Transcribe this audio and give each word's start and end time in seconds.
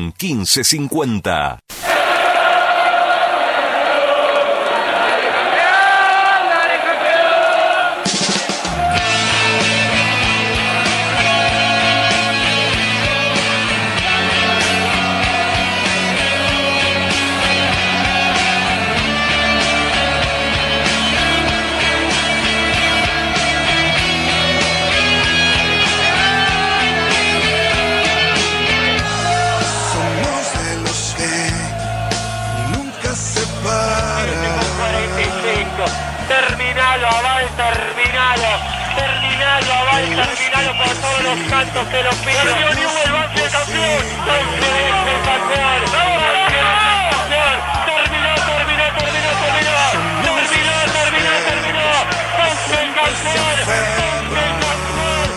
Tucumán 0.00 0.14
1550. 0.16 1.69
Terminado 40.30 40.70
por 40.78 40.94
todos 40.96 41.22
los 41.24 41.38
cantos 41.50 41.86
que 41.88 42.02
lo 42.02 42.10
piden. 42.10 42.42
Perdió 42.42 42.74
Newell. 42.74 43.12
Banfield 43.12 43.40
es 43.40 45.06
el 45.06 45.20
campeón. 45.26 45.80
Campeón. 47.10 47.56
Terminó, 47.86 48.32
terminó, 48.50 48.86
terminó, 48.98 49.30
terminó. 49.40 49.76
Terminó, 50.22 50.76
terminó, 50.96 51.32
terminó. 51.48 51.86
Banfield 52.38 52.92
campeón. 52.94 53.44
Banfield 53.66 54.56
campeón. 54.60 55.28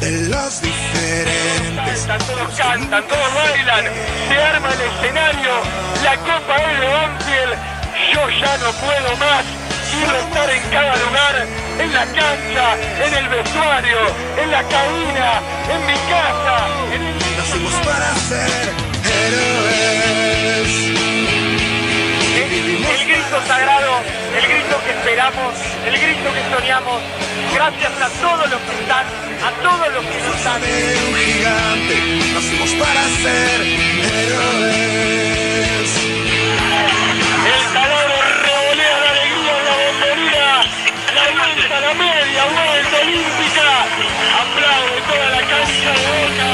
De 0.00 0.10
los 0.28 0.52
diferentes. 0.62 1.98
Cantan, 2.06 2.26
todos 2.26 2.50
cantan, 2.56 3.02
todos 3.08 3.34
bailan, 3.34 3.84
se 4.28 4.36
arma 4.42 4.68
el 4.72 4.80
escenario, 4.80 5.52
la 6.02 6.16
copa 6.16 6.56
es 6.56 6.80
de 6.80 6.86
Banfield, 6.86 7.54
yo 8.14 8.22
ya 8.30 8.56
no 8.58 8.72
puedo 8.72 9.16
más, 9.16 9.44
quiero 9.98 10.18
estar 10.18 10.50
en 10.50 10.62
cada 10.70 10.96
lugar, 10.96 11.46
en 11.78 11.92
la 11.92 12.04
cancha, 12.06 12.76
en 13.04 13.14
el 13.14 13.28
vestuario, 13.28 13.98
en 14.42 14.50
la 14.50 14.62
cabina, 14.62 15.40
en 15.72 15.86
mi 15.86 15.98
casa, 16.12 16.56
en 16.94 17.02
el... 17.02 17.14
Nacimos 17.38 17.74
para 17.84 18.14
ser 18.28 18.72
héroes. 19.04 20.70
El 22.38 23.04
grito 23.06 23.36
sagrado, 23.46 24.00
el 24.36 24.46
grito 24.48 24.74
que 24.84 24.90
esperamos, 24.90 25.54
el 25.86 25.98
grito 25.98 26.28
que 26.34 26.42
soñamos, 26.56 27.00
gracias 27.54 27.92
a 28.00 28.08
todos 28.20 28.50
los 28.50 28.60
que 28.60 28.72
están, 28.80 29.06
a 29.42 29.50
todos 29.62 29.88
los 29.94 30.04
que 30.04 30.18
no 30.22 30.34
están. 30.34 30.62
un 30.62 31.16
gigante. 31.16 31.94
Nacimos 32.34 32.70
para 32.74 33.02
ser 33.22 33.60
héroes. 34.18 35.08
El 37.48 37.72
calor 37.72 38.07
la 41.88 41.94
media 41.94 42.44
vuelta 42.44 42.96
olímpica. 43.00 43.68
Aplaude 44.42 45.00
toda 45.08 45.28
la 45.36 45.42
cancha 45.52 45.90
de 45.96 46.06
boca. 46.12 46.50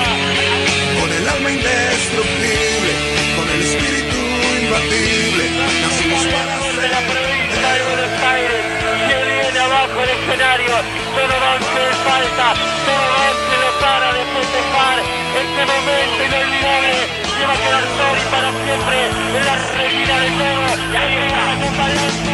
Con 1.01 1.11
el 1.19 1.29
alma 1.29 1.51
indestructible. 1.51 2.93
Con 3.37 3.47
el 3.55 3.61
espíritu 3.67 4.21
imbatible. 4.63 5.45
Nacimos 5.83 6.23
para 6.35 6.55
De 6.83 6.89
la 6.95 7.01
provincia 7.11 7.69
de 7.75 7.83
Buenos 7.89 8.15
Aires. 8.35 8.63
Se 9.09 9.17
viene 9.31 9.59
abajo 9.59 9.97
el 10.05 10.11
escenario. 10.17 10.75
Todo 11.17 11.35
Banfield 11.45 11.99
falta. 12.07 12.47
Todo 12.87 13.07
Banfield 13.19 13.63
no 13.65 13.71
para 13.83 14.09
de 14.17 14.23
festejar. 14.35 14.97
Este 15.43 15.63
momento 15.73 16.21
inolvidable. 16.29 16.95
Que 17.35 17.45
va 17.49 17.55
a 17.55 17.63
quedar 17.65 17.85
Tori 17.99 18.25
para 18.35 18.51
siempre. 18.63 18.97
En 19.35 19.45
la 19.49 19.57
retina 19.83 20.15
de 20.23 20.31
todo. 20.39 20.67
Y 20.93 20.97
ahí 20.97 21.15
está. 21.27 21.43
Somos 21.51 22.34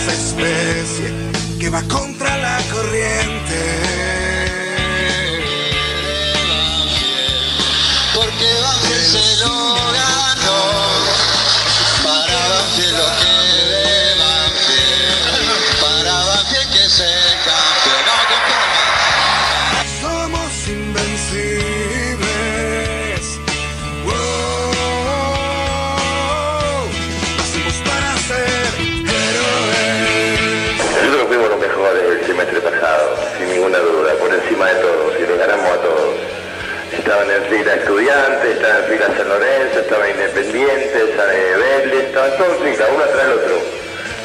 esa 0.00 0.12
especie 0.12 1.12
que 1.58 1.68
va 1.68 1.82
contra 1.82 2.36
la 2.38 2.58
corriente. 2.72 3.58
Porque 8.14 8.46
Banfield 8.62 9.04
se 9.04 9.36
lo 9.44 10.09
mejores 31.80 32.02
del 32.08 32.26
semestre 32.26 32.60
pasado, 32.60 33.16
sin 33.38 33.48
ninguna 33.48 33.78
duda, 33.78 34.12
por 34.14 34.32
encima 34.32 34.68
de 34.68 34.74
todos, 34.82 35.14
y 35.18 35.26
le 35.26 35.36
ganamos 35.36 35.66
a 35.66 35.80
todos. 35.80 36.14
Estaban 36.92 37.30
en 37.30 37.44
fila 37.44 37.74
estudiantes, 37.74 38.56
estaban 38.56 38.84
en 38.84 38.90
fila 38.90 39.06
San 39.16 39.28
Lorenzo, 39.28 39.80
estaban 39.80 40.10
independientes, 40.10 41.02
Vélez, 41.56 42.04
estaban 42.06 42.36
todos 42.36 42.52
en 42.58 42.72
fila, 42.72 42.86
uno 42.94 43.04
tras 43.04 43.24
el 43.24 43.32
otro, 43.32 43.60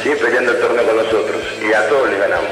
¿sí? 0.03 0.09
peleando 0.21 0.51
el 0.51 0.59
torneo 0.59 0.85
con 0.85 0.97
nosotros, 0.97 1.41
y 1.61 1.73
a 1.73 1.87
todos 1.87 2.09
les 2.09 2.19
ganamos. 2.19 2.51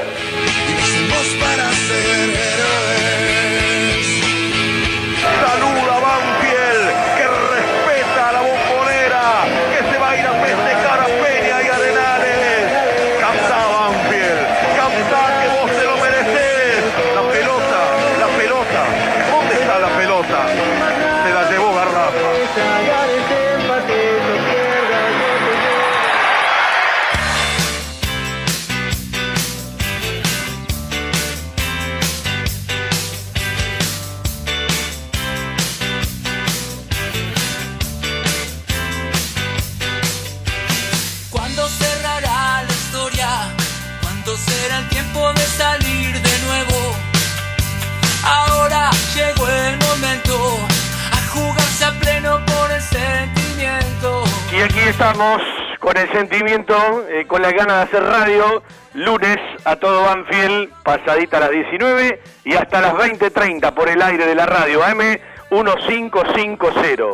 Pleno 52.04 52.40
por 52.46 52.70
el 52.70 52.82
sentimiento. 52.82 54.24
Y 54.52 54.60
aquí 54.60 54.80
estamos 54.80 55.40
con 55.80 55.96
el 55.96 56.10
sentimiento, 56.12 56.74
eh, 57.08 57.26
con 57.26 57.42
la 57.42 57.50
ganas 57.52 57.76
de 57.76 57.82
hacer 57.82 58.02
radio, 58.02 58.62
lunes 58.94 59.38
a 59.64 59.76
todo 59.76 60.02
Banfield, 60.04 60.70
pasadita 60.82 61.38
a 61.38 61.40
las 61.40 61.50
19 61.50 62.22
y 62.44 62.54
hasta 62.54 62.80
las 62.80 62.94
20.30 62.94 63.72
por 63.74 63.88
el 63.88 64.00
aire 64.00 64.26
de 64.26 64.34
la 64.34 64.46
radio 64.46 64.84
AM 64.84 65.18
1550. 65.50 67.04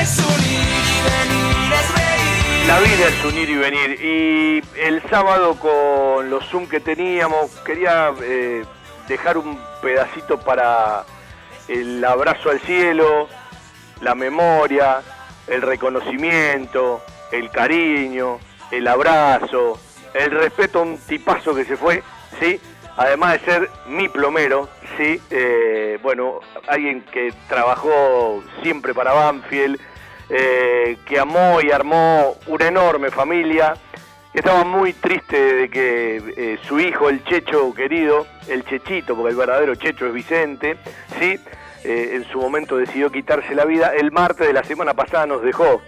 Es 0.00 0.18
unir 0.18 0.60
y 0.86 1.00
venir, 1.06 1.72
es 1.72 1.94
reír. 1.94 2.66
La 2.66 2.80
vida 2.80 3.08
es 3.08 3.24
unir 3.24 3.50
y 3.50 3.56
venir. 3.56 4.00
Y 4.02 4.80
el 4.80 5.02
sábado 5.08 5.54
con 5.58 6.30
los 6.30 6.44
Zoom 6.46 6.66
que 6.68 6.80
teníamos, 6.80 7.50
quería 7.64 8.12
eh, 8.22 8.64
dejar 9.08 9.38
un 9.38 9.58
pedacito 9.80 10.38
para 10.38 11.04
el 11.68 12.04
abrazo 12.04 12.50
al 12.50 12.60
cielo, 12.60 13.28
la 14.00 14.14
memoria, 14.14 15.02
el 15.46 15.62
reconocimiento, 15.62 17.02
el 17.32 17.50
cariño, 17.50 18.38
el 18.70 18.86
abrazo, 18.88 19.78
el 20.14 20.30
respeto 20.30 20.80
a 20.80 20.82
un 20.82 20.98
tipazo 20.98 21.54
que 21.54 21.64
se 21.64 21.76
fue, 21.76 22.02
¿sí? 22.40 22.60
Además 22.96 23.34
de 23.34 23.38
ser 23.40 23.70
mi 23.86 24.08
plomero, 24.08 24.68
¿sí? 24.96 25.20
Eh, 25.30 25.98
bueno, 26.02 26.40
alguien 26.66 27.02
que 27.12 27.32
trabajó 27.48 28.42
siempre 28.62 28.94
para 28.94 29.12
Banfield, 29.12 29.78
eh, 30.28 30.96
que 31.06 31.18
amó 31.18 31.60
y 31.60 31.70
armó 31.70 32.36
una 32.46 32.66
enorme 32.66 33.10
familia. 33.10 33.74
Estaba 34.36 34.64
muy 34.64 34.92
triste 34.92 35.54
de 35.54 35.70
que 35.70 36.16
eh, 36.36 36.58
su 36.68 36.78
hijo, 36.78 37.08
el 37.08 37.24
Checho 37.24 37.72
querido, 37.72 38.26
el 38.48 38.66
Chechito, 38.66 39.16
porque 39.16 39.30
el 39.30 39.36
verdadero 39.36 39.74
Checho 39.76 40.08
es 40.08 40.12
Vicente, 40.12 40.76
¿sí? 41.18 41.40
Eh, 41.84 42.10
en 42.16 42.24
su 42.28 42.38
momento 42.38 42.76
decidió 42.76 43.10
quitarse 43.10 43.54
la 43.54 43.64
vida. 43.64 43.94
El 43.96 44.12
martes 44.12 44.46
de 44.46 44.52
la 44.52 44.62
semana 44.62 44.92
pasada 44.92 45.24
nos 45.24 45.40
dejó 45.40 45.80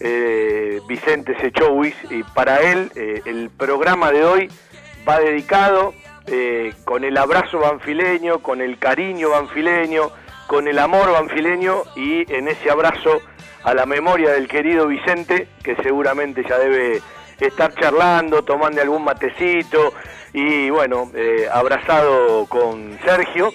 eh, 0.00 0.80
Vicente 0.88 1.36
Sechowis 1.42 1.94
y 2.08 2.22
para 2.22 2.62
él 2.62 2.90
el 2.94 3.50
programa 3.50 4.10
de 4.10 4.24
hoy 4.24 4.50
va 5.06 5.20
dedicado 5.20 5.92
con 6.86 7.04
el 7.04 7.18
abrazo 7.18 7.58
banfileño, 7.58 8.38
con 8.38 8.62
el 8.62 8.78
cariño 8.78 9.28
banfileño, 9.28 10.10
con 10.46 10.68
el 10.68 10.78
amor 10.78 11.12
banfileño 11.12 11.82
y 11.96 12.32
en 12.32 12.48
ese 12.48 12.70
abrazo 12.70 13.20
a 13.62 13.74
la 13.74 13.84
memoria 13.84 14.30
del 14.30 14.48
querido 14.48 14.86
Vicente, 14.86 15.48
que 15.62 15.76
seguramente 15.76 16.42
ya 16.48 16.58
debe 16.58 17.02
estar 17.40 17.74
charlando, 17.74 18.42
tomando 18.42 18.80
algún 18.80 19.04
matecito 19.04 19.92
y 20.32 20.70
bueno, 20.70 21.10
eh, 21.14 21.48
abrazado 21.52 22.46
con 22.46 22.98
Sergio. 23.04 23.52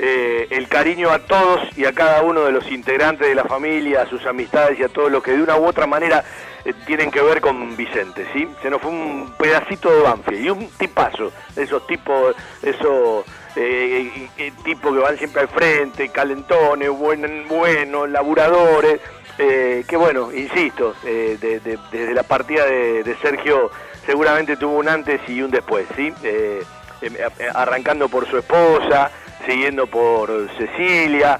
Eh, 0.00 0.46
el 0.50 0.68
cariño 0.68 1.10
a 1.10 1.18
todos 1.18 1.76
y 1.76 1.84
a 1.84 1.92
cada 1.92 2.22
uno 2.22 2.44
de 2.44 2.52
los 2.52 2.70
integrantes 2.70 3.26
de 3.26 3.34
la 3.34 3.44
familia, 3.44 4.02
a 4.02 4.06
sus 4.06 4.24
amistades 4.26 4.78
y 4.78 4.84
a 4.84 4.88
todos 4.88 5.10
los 5.10 5.24
que 5.24 5.32
de 5.32 5.42
una 5.42 5.56
u 5.56 5.66
otra 5.66 5.88
manera 5.88 6.22
eh, 6.64 6.72
tienen 6.86 7.10
que 7.10 7.20
ver 7.20 7.40
con 7.40 7.76
Vicente, 7.76 8.24
¿sí? 8.32 8.48
Se 8.62 8.70
nos 8.70 8.80
fue 8.80 8.92
un 8.92 9.34
pedacito 9.36 9.90
de 9.90 10.02
Banfield 10.02 10.44
y 10.44 10.50
un 10.50 10.70
tipazo, 10.78 11.32
esos 11.56 11.84
tipos, 11.88 12.36
esos 12.62 13.24
eh, 13.58 14.28
eh, 14.38 14.52
que 14.94 15.00
van 15.00 15.18
siempre 15.18 15.42
al 15.42 15.48
frente, 15.48 16.08
calentones, 16.10 16.90
buen, 16.90 17.48
buenos, 17.48 18.08
laburadores, 18.08 19.00
eh, 19.38 19.84
que 19.88 19.96
bueno, 19.96 20.32
insisto, 20.32 20.94
eh, 21.04 21.36
de- 21.40 21.60
de- 21.60 21.78
desde 21.90 22.14
la 22.14 22.22
partida 22.22 22.64
de, 22.66 23.02
Sergio 23.20 23.70
seguramente 24.06 24.56
tuvo 24.56 24.78
un 24.78 24.88
antes 24.88 25.20
y 25.28 25.42
un 25.42 25.50
después, 25.50 25.86
¿sí? 25.96 26.12
Eh, 26.22 26.62
em, 27.02 27.14
eh, 27.16 27.48
arrancando 27.54 28.08
por 28.08 28.26
su 28.28 28.38
esposa, 28.38 29.10
siguiendo 29.46 29.86
por 29.86 30.30
Cecilia, 30.56 31.38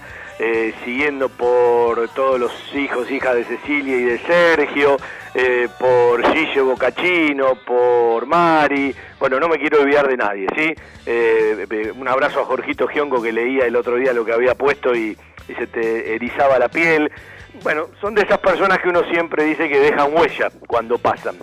siguiendo 0.84 1.28
por 1.28 2.08
todos 2.10 2.38
los 2.38 2.52
hijos, 2.74 3.10
hijas 3.10 3.34
de 3.34 3.44
Cecilia 3.44 3.96
y 3.96 4.02
de 4.04 4.18
Sergio, 4.20 4.96
eh, 5.40 5.68
por 5.78 6.20
Gillo 6.32 6.64
Bocachino, 6.64 7.54
por 7.64 8.26
Mari, 8.26 8.92
bueno, 9.20 9.38
no 9.38 9.48
me 9.48 9.56
quiero 9.56 9.82
olvidar 9.82 10.08
de 10.08 10.16
nadie, 10.16 10.48
¿sí? 10.56 10.74
Eh, 11.06 11.64
eh, 11.70 11.92
un 11.96 12.08
abrazo 12.08 12.40
a 12.40 12.44
Jorgito 12.44 12.88
Gionco 12.88 13.22
que 13.22 13.32
leía 13.32 13.64
el 13.64 13.76
otro 13.76 13.94
día 13.94 14.12
lo 14.12 14.24
que 14.24 14.32
había 14.32 14.56
puesto 14.56 14.96
y, 14.96 15.16
y 15.48 15.54
se 15.54 15.68
te 15.68 16.16
erizaba 16.16 16.58
la 16.58 16.68
piel. 16.68 17.12
Bueno, 17.62 17.86
son 18.00 18.16
de 18.16 18.22
esas 18.22 18.38
personas 18.38 18.80
que 18.80 18.88
uno 18.88 19.04
siempre 19.12 19.44
dice 19.44 19.68
que 19.68 19.78
dejan 19.78 20.12
huella 20.12 20.50
cuando 20.66 20.98
pasan. 20.98 21.36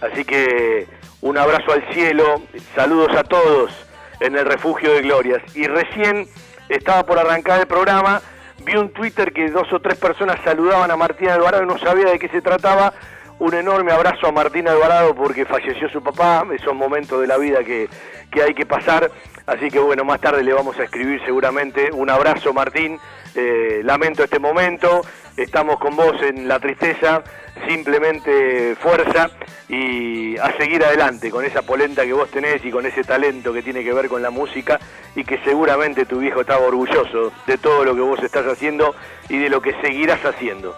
Así 0.00 0.24
que 0.24 0.88
un 1.20 1.38
abrazo 1.38 1.72
al 1.72 1.84
cielo, 1.94 2.42
saludos 2.74 3.16
a 3.16 3.22
todos 3.22 3.70
en 4.18 4.34
el 4.36 4.44
refugio 4.44 4.92
de 4.92 5.02
glorias. 5.02 5.40
Y 5.54 5.68
recién 5.68 6.26
estaba 6.68 7.06
por 7.06 7.16
arrancar 7.16 7.60
el 7.60 7.68
programa, 7.68 8.20
vi 8.64 8.74
un 8.74 8.92
Twitter 8.92 9.32
que 9.32 9.50
dos 9.50 9.72
o 9.72 9.78
tres 9.78 9.98
personas 9.98 10.40
saludaban 10.42 10.90
a 10.90 10.96
Martina 10.96 11.34
Alvarado 11.34 11.62
y 11.62 11.66
no 11.66 11.78
sabía 11.78 12.10
de 12.10 12.18
qué 12.18 12.28
se 12.28 12.42
trataba. 12.42 12.92
Un 13.38 13.54
enorme 13.54 13.92
abrazo 13.92 14.26
a 14.26 14.32
Martina 14.32 14.72
Alvarado 14.72 15.14
porque 15.14 15.44
falleció 15.44 15.88
su 15.90 16.02
papá, 16.02 16.44
esos 16.54 16.74
momentos 16.74 17.20
de 17.20 17.26
la 17.26 17.36
vida 17.36 17.62
que, 17.62 17.88
que 18.30 18.42
hay 18.42 18.54
que 18.54 18.64
pasar. 18.64 19.10
Así 19.46 19.70
que 19.70 19.78
bueno, 19.78 20.04
más 20.04 20.20
tarde 20.20 20.42
le 20.42 20.52
vamos 20.54 20.78
a 20.78 20.84
escribir 20.84 21.20
seguramente. 21.24 21.90
Un 21.92 22.10
abrazo 22.10 22.52
Martín, 22.52 22.98
Eh, 23.38 23.82
lamento 23.84 24.24
este 24.24 24.38
momento, 24.38 25.02
estamos 25.36 25.78
con 25.78 25.94
vos 25.94 26.16
en 26.22 26.48
la 26.48 26.58
tristeza, 26.58 27.22
simplemente 27.68 28.74
fuerza 28.76 29.28
y 29.68 30.38
a 30.38 30.56
seguir 30.56 30.82
adelante 30.82 31.30
con 31.30 31.44
esa 31.44 31.60
polenta 31.60 32.06
que 32.06 32.14
vos 32.14 32.30
tenés 32.30 32.64
y 32.64 32.70
con 32.70 32.86
ese 32.86 33.04
talento 33.04 33.52
que 33.52 33.60
tiene 33.60 33.84
que 33.84 33.92
ver 33.92 34.08
con 34.08 34.22
la 34.22 34.30
música 34.30 34.80
y 35.14 35.22
que 35.22 35.36
seguramente 35.44 36.06
tu 36.06 36.20
viejo 36.20 36.40
estaba 36.40 36.64
orgulloso 36.66 37.30
de 37.46 37.58
todo 37.58 37.84
lo 37.84 37.94
que 37.94 38.00
vos 38.00 38.22
estás 38.22 38.46
haciendo 38.46 38.94
y 39.28 39.36
de 39.36 39.50
lo 39.50 39.60
que 39.60 39.74
seguirás 39.82 40.24
haciendo. 40.24 40.74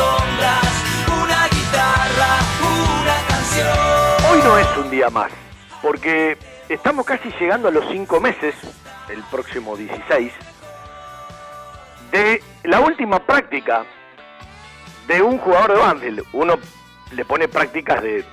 Sombras, 0.00 0.64
una 1.22 1.48
guitarra, 1.48 2.30
una 2.60 3.16
canción. 3.28 3.68
Hoy 4.30 4.40
no 4.42 4.58
es 4.58 4.76
un 4.78 4.90
día 4.90 5.10
más, 5.10 5.30
porque 5.82 6.38
estamos 6.68 7.04
casi 7.04 7.30
llegando 7.38 7.68
a 7.68 7.70
los 7.70 7.84
cinco 7.90 8.18
meses, 8.20 8.54
el 9.10 9.22
próximo 9.24 9.76
16, 9.76 10.32
de 12.12 12.42
la 12.64 12.80
última 12.80 13.18
práctica 13.18 13.84
de 15.06 15.20
un 15.20 15.38
jugador 15.38 15.74
de 15.74 15.78
Banfield. 15.78 16.22
Uno 16.32 16.54
le 17.12 17.24
pone 17.24 17.48
prácticas 17.48 18.02
de, 18.02 18.24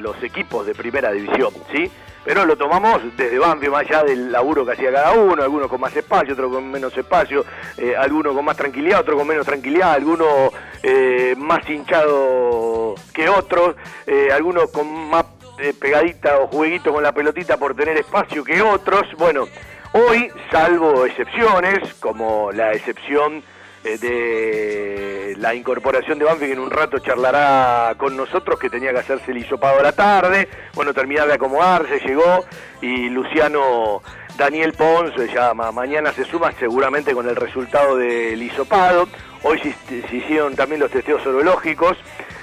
los 0.00 0.20
equipos 0.24 0.66
de 0.66 0.74
primera 0.74 1.12
división, 1.12 1.52
¿sí? 1.72 1.90
Pero 2.24 2.44
lo 2.44 2.56
tomamos 2.56 3.00
desde 3.16 3.38
Banfield, 3.38 3.72
más 3.72 3.82
allá 3.82 4.04
del 4.04 4.30
laburo 4.30 4.64
que 4.64 4.72
hacía 4.72 4.92
cada 4.92 5.12
uno, 5.12 5.42
algunos 5.42 5.68
con 5.68 5.80
más 5.80 5.94
espacio, 5.96 6.34
otros 6.34 6.52
con 6.52 6.70
menos 6.70 6.96
espacio, 6.96 7.44
eh, 7.76 7.94
algunos 7.96 8.34
con 8.34 8.44
más 8.44 8.56
tranquilidad, 8.56 9.00
otros 9.00 9.18
con 9.18 9.26
menos 9.26 9.44
tranquilidad, 9.44 9.92
algunos 9.92 10.52
eh, 10.82 11.34
más 11.36 11.68
hinchado 11.68 12.94
que 13.12 13.28
otros, 13.28 13.74
eh, 14.06 14.28
algunos 14.32 14.70
con 14.70 15.10
más 15.10 15.24
eh, 15.58 15.74
pegadita 15.78 16.38
o 16.38 16.46
jueguito 16.48 16.92
con 16.92 17.02
la 17.02 17.12
pelotita 17.12 17.56
por 17.56 17.74
tener 17.74 17.96
espacio 17.96 18.42
que 18.42 18.62
otros. 18.62 19.02
Bueno, 19.18 19.46
hoy, 19.92 20.28
salvo 20.50 21.06
excepciones, 21.06 21.94
como 22.00 22.50
la 22.52 22.72
excepción 22.72 23.42
de 23.82 25.34
la 25.38 25.54
incorporación 25.54 26.18
de 26.18 26.24
Banfield, 26.24 26.52
que 26.52 26.58
en 26.58 26.60
un 26.60 26.70
rato 26.70 26.98
charlará 26.98 27.94
con 27.96 28.16
nosotros, 28.16 28.58
que 28.58 28.70
tenía 28.70 28.92
que 28.92 29.00
hacerse 29.00 29.32
el 29.32 29.38
hisopado 29.38 29.80
a 29.80 29.82
la 29.82 29.92
tarde, 29.92 30.48
bueno, 30.74 30.94
terminar 30.94 31.26
de 31.26 31.34
acomodarse, 31.34 31.98
llegó, 32.00 32.44
y 32.80 33.08
Luciano 33.08 34.02
Daniel 34.36 34.72
Pons 34.72 35.12
se 35.16 35.28
llama, 35.28 35.72
mañana 35.72 36.12
se 36.12 36.24
suma 36.24 36.52
seguramente 36.58 37.12
con 37.12 37.28
el 37.28 37.36
resultado 37.36 37.96
del 37.96 38.42
hisopado, 38.42 39.08
hoy 39.42 39.58
se, 39.58 40.02
se 40.08 40.16
hicieron 40.16 40.54
también 40.54 40.80
los 40.80 40.90
testeos 40.90 41.22
sorológicos, 41.22 41.96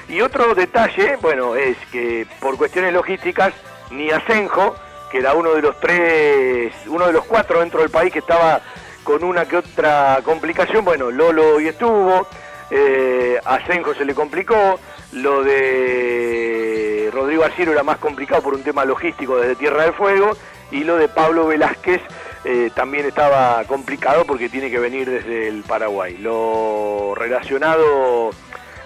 y 0.10 0.22
otro 0.22 0.56
detalle, 0.56 1.18
bueno, 1.22 1.56
es 1.56 1.78
que 1.92 2.26
por 2.40 2.58
cuestiones 2.58 2.94
logísticas, 2.94 3.54
ni 3.92 4.10
Asenjo, 4.10 4.76
que 5.12 5.20
era 5.20 5.34
uno 5.34 5.54
de 5.54 5.62
los 5.62 5.80
tres, 5.80 6.74
uno 6.88 7.08
de 7.08 7.14
los 7.14 7.26
cuatro 7.26 7.60
dentro 7.60 7.82
del 7.82 7.90
país 7.90 8.14
que 8.14 8.20
estaba 8.20 8.62
con 9.10 9.24
una 9.24 9.48
que 9.48 9.58
otra 9.58 10.20
complicación, 10.24 10.86
bueno, 10.86 11.10
Lolo 11.10 11.56
hoy 11.56 11.68
estuvo, 11.68 12.28
eh, 12.70 13.40
Asenjo 13.44 13.96
se 13.96 14.06
le 14.06 14.14
complicó, 14.14 14.80
lo 15.14 15.44
de 15.44 17.10
Rodrigo 17.12 17.44
Arciero 17.44 17.72
era 17.72 17.82
más 17.82 17.98
complicado 17.98 18.44
por 18.44 18.54
un 18.54 18.62
tema 18.62 18.86
logístico 18.86 19.38
desde 19.38 19.56
Tierra 19.56 19.86
del 19.86 19.94
Fuego, 19.94 20.38
y 20.70 20.84
lo 20.84 20.98
de 20.98 21.08
Pablo 21.08 21.48
Velázquez 21.48 22.02
eh, 22.46 22.70
también 22.76 23.08
estaba 23.08 23.64
complicado 23.64 24.26
porque 24.26 24.48
tiene 24.48 24.70
que 24.70 24.78
venir 24.78 25.10
desde 25.10 25.48
el 25.48 25.64
Paraguay. 25.64 26.16
Lo 26.20 27.16
relacionado 27.16 28.30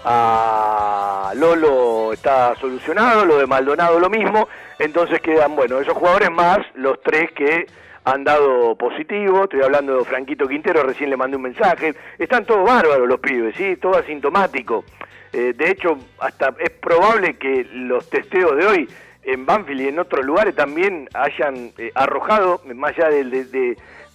a 0.05 1.33
Lolo 1.35 2.13
está 2.13 2.55
solucionado, 2.61 3.25
lo 3.25 3.39
de 3.39 3.45
Maldonado 3.45 3.99
lo 3.99 4.09
mismo, 4.09 4.47
entonces 4.79 5.19
quedan, 5.19 5.57
bueno, 5.57 5.81
esos 5.81 5.97
jugadores 5.97 6.31
más 6.31 6.59
los 6.75 7.01
tres 7.01 7.29
que 7.33 7.67
han 8.05 8.23
dado 8.23 8.75
positivo, 8.75 9.43
estoy 9.43 9.61
hablando 9.61 9.97
de 9.97 10.05
Franquito 10.05 10.47
Quintero, 10.47 10.83
recién 10.83 11.09
le 11.09 11.17
mandé 11.17 11.37
un 11.37 11.43
mensaje, 11.43 11.93
están 12.19 12.45
todos 12.45 12.65
bárbaros 12.67 13.07
los 13.07 13.19
pibes, 13.19 13.55
¿sí? 13.55 13.77
todo 13.77 13.97
asintomático. 13.97 14.83
Eh, 15.31 15.53
de 15.55 15.71
hecho, 15.71 15.97
hasta 16.19 16.53
es 16.59 16.69
probable 16.69 17.35
que 17.35 17.65
los 17.73 18.09
testeos 18.09 18.55
de 18.57 18.65
hoy 18.67 18.89
en 19.23 19.45
Banfield 19.45 19.81
y 19.81 19.87
en 19.87 19.99
otros 19.99 20.25
lugares 20.25 20.53
también 20.55 21.07
hayan 21.13 21.71
eh, 21.77 21.91
arrojado, 21.95 22.61
más 22.75 22.91
allá 22.97 23.09
del 23.09 23.31
de- 23.31 23.45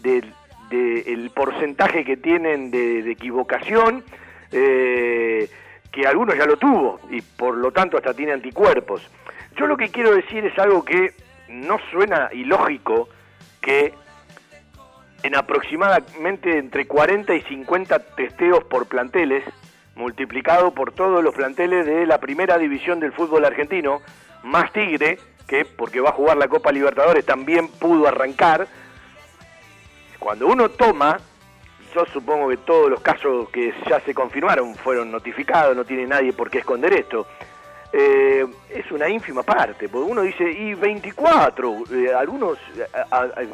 de- 0.00 0.24
de- 0.70 1.00
el 1.12 1.30
porcentaje 1.30 2.04
que 2.04 2.18
tienen 2.18 2.70
de 2.70 3.10
equivocación, 3.10 4.04
eh, 4.52 5.48
que 5.90 6.06
algunos 6.06 6.36
ya 6.36 6.44
lo 6.44 6.56
tuvo 6.56 7.00
y 7.10 7.22
por 7.22 7.56
lo 7.56 7.70
tanto 7.72 7.96
hasta 7.96 8.12
tiene 8.14 8.32
anticuerpos. 8.32 9.02
Yo 9.56 9.66
lo 9.66 9.76
que 9.76 9.88
quiero 9.88 10.14
decir 10.14 10.44
es 10.44 10.58
algo 10.58 10.84
que 10.84 11.12
no 11.48 11.78
suena 11.90 12.28
ilógico 12.32 13.08
que 13.68 13.92
en 15.24 15.36
aproximadamente 15.36 16.56
entre 16.56 16.86
40 16.86 17.34
y 17.34 17.42
50 17.42 17.98
testeos 18.14 18.64
por 18.64 18.86
planteles, 18.86 19.44
multiplicado 19.94 20.72
por 20.72 20.92
todos 20.92 21.22
los 21.22 21.34
planteles 21.34 21.84
de 21.84 22.06
la 22.06 22.16
primera 22.16 22.56
división 22.56 22.98
del 22.98 23.12
fútbol 23.12 23.44
argentino, 23.44 24.00
más 24.42 24.72
Tigre, 24.72 25.18
que 25.46 25.66
porque 25.66 26.00
va 26.00 26.10
a 26.10 26.12
jugar 26.12 26.38
la 26.38 26.48
Copa 26.48 26.72
Libertadores 26.72 27.26
también 27.26 27.68
pudo 27.68 28.08
arrancar, 28.08 28.66
cuando 30.18 30.46
uno 30.46 30.70
toma, 30.70 31.18
yo 31.94 32.06
supongo 32.06 32.48
que 32.48 32.56
todos 32.56 32.88
los 32.88 33.02
casos 33.02 33.50
que 33.50 33.74
ya 33.86 34.00
se 34.00 34.14
confirmaron 34.14 34.74
fueron 34.76 35.10
notificados, 35.10 35.76
no 35.76 35.84
tiene 35.84 36.06
nadie 36.06 36.32
por 36.32 36.48
qué 36.48 36.60
esconder 36.60 36.94
esto, 36.94 37.26
eh, 37.92 38.46
es 38.70 38.90
una 38.92 39.08
ínfima 39.08 39.42
parte, 39.42 39.88
porque 39.88 40.10
uno 40.10 40.22
dice, 40.22 40.50
y 40.50 40.74
24, 40.74 41.76
eh, 41.92 42.12
algunos 42.14 42.58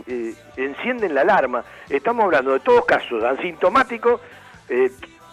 eh, 0.06 0.34
encienden 0.56 1.14
la 1.14 1.20
alarma, 1.22 1.64
estamos 1.88 2.24
hablando 2.24 2.52
de 2.52 2.60
todos 2.60 2.84
casos 2.84 3.22
asintomáticos, 3.22 4.20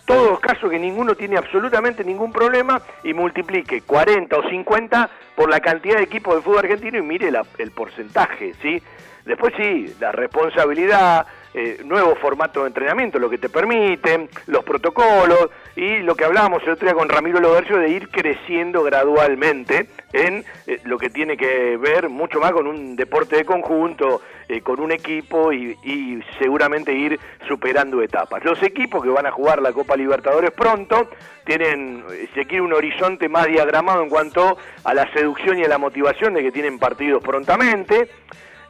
todos 0.06 0.40
casos 0.40 0.70
que 0.70 0.78
ninguno 0.80 1.16
tiene 1.16 1.38
absolutamente 1.38 2.04
ningún 2.04 2.32
problema 2.34 2.82
y 3.04 3.14
multiplique 3.14 3.82
40 3.82 4.36
o 4.38 4.50
50 4.50 5.10
por 5.36 5.50
la 5.50 5.60
cantidad 5.62 5.98
de 5.98 6.04
equipos 6.04 6.36
de 6.36 6.42
fútbol 6.42 6.60
argentino 6.60 6.98
y 6.98 7.02
mire 7.02 7.32
la- 7.32 7.46
el 7.58 7.72
porcentaje, 7.72 8.54
¿sí? 8.62 8.82
Después 9.26 9.54
sí, 9.56 9.96
la 10.00 10.12
responsabilidad, 10.12 11.26
eh, 11.54 11.82
nuevo 11.84 12.16
formato 12.16 12.62
de 12.62 12.68
entrenamiento, 12.68 13.20
lo 13.20 13.30
que 13.30 13.38
te 13.38 13.50
permiten, 13.50 14.30
los 14.48 14.64
protocolos 14.64 15.50
y 15.76 16.00
lo 16.00 16.16
que 16.16 16.24
hablábamos 16.24 16.64
el 16.64 16.70
otro 16.70 16.88
día 16.88 16.96
con 16.96 17.10
Ramiro 17.10 17.40
Lobercio 17.40 17.78
de 17.78 17.90
ir 17.90 18.10
creciendo 18.10 18.84
gradualmente 18.84 19.88
en 20.14 20.46
eh, 20.68 20.80
lo 20.86 20.98
que 20.98 21.10
tiene 21.10 21.36
que 21.36 21.78
ver 21.78 22.10
mucho 22.10 22.40
más 22.40 22.54
con 22.54 22.68
un 22.68 22.96
deporte 22.96 23.36
de 23.36 23.46
conjunto, 23.46 24.22
eh, 24.48 24.62
con 24.62 24.80
un 24.80 24.92
equipo 24.92 25.52
y, 25.52 25.78
y 25.84 26.22
seguramente 26.40 26.94
ir 26.94 27.20
superando 27.48 28.02
etapas. 28.02 28.44
Los 28.46 28.62
equipos 28.64 29.04
que 29.04 29.10
van 29.10 29.26
a 29.26 29.32
jugar 29.32 29.62
la 29.62 29.74
Copa 29.74 29.98
Libertadores 29.98 30.52
pronto 30.52 31.10
tienen, 31.46 32.04
se 32.34 32.46
quiere 32.46 32.62
un 32.62 32.74
horizonte 32.74 33.28
más 33.28 33.48
diagramado 33.48 34.04
en 34.04 34.10
cuanto 34.10 34.58
a 34.84 34.94
la 34.94 35.12
seducción 35.12 35.60
y 35.60 35.64
a 35.64 35.68
la 35.68 35.78
motivación 35.78 36.34
de 36.34 36.44
que 36.44 36.52
tienen 36.52 36.80
partidos 36.80 37.22
prontamente. 37.24 38.08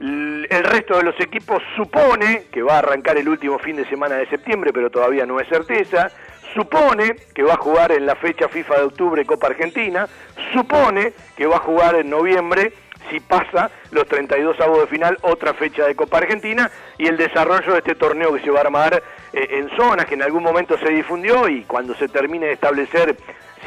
El 0.02 0.64
resto 0.64 0.98
de 0.98 1.04
los 1.04 1.20
equipos 1.20 1.62
supone 1.76 2.46
que 2.52 2.64
va 2.64 2.76
a 2.76 2.80
arrancar 2.80 3.20
el 3.20 3.30
último 3.30 3.60
fin 3.60 3.76
de 3.76 3.86
semana 3.86 4.16
de 4.16 4.26
septiembre, 4.26 4.74
pero 4.74 4.90
todavía 4.90 5.28
no 5.28 5.40
es 5.40 5.48
certeza. 5.48 6.10
Supone 6.56 7.18
que 7.36 7.44
va 7.44 7.54
a 7.54 7.58
jugar 7.58 7.92
en 7.92 8.08
la 8.08 8.16
fecha 8.16 8.50
FIFA 8.50 8.78
de 8.78 8.84
octubre 8.84 9.26
Copa 9.26 9.48
Argentina. 9.48 10.08
Supone 10.54 11.14
que 11.38 11.46
va 11.46 11.58
a 11.58 11.60
jugar 11.60 11.96
en 11.96 12.10
noviembre, 12.10 12.74
si 13.12 13.20
pasa 13.20 13.70
los 13.92 14.08
32 14.08 14.60
avos 14.60 14.80
de 14.80 14.88
final, 14.88 15.20
otra 15.22 15.54
fecha 15.54 15.86
de 15.86 15.96
Copa 15.96 16.18
Argentina. 16.18 16.72
Y 16.98 17.06
el 17.06 17.18
desarrollo 17.18 17.74
de 17.74 17.78
este 17.78 17.94
torneo 17.94 18.34
que 18.34 18.42
se 18.42 18.50
va 18.50 18.58
a 18.58 18.64
armar 18.64 19.04
eh, 19.34 19.48
en 19.52 19.70
zonas 19.78 20.08
que 20.08 20.16
en 20.16 20.24
algún 20.24 20.42
momento 20.42 20.80
se 20.80 20.90
difundió 20.90 21.48
y 21.48 21.62
cuando 21.66 21.94
se 21.94 22.08
termine 22.08 22.48
de 22.48 22.54
establecer 22.54 23.16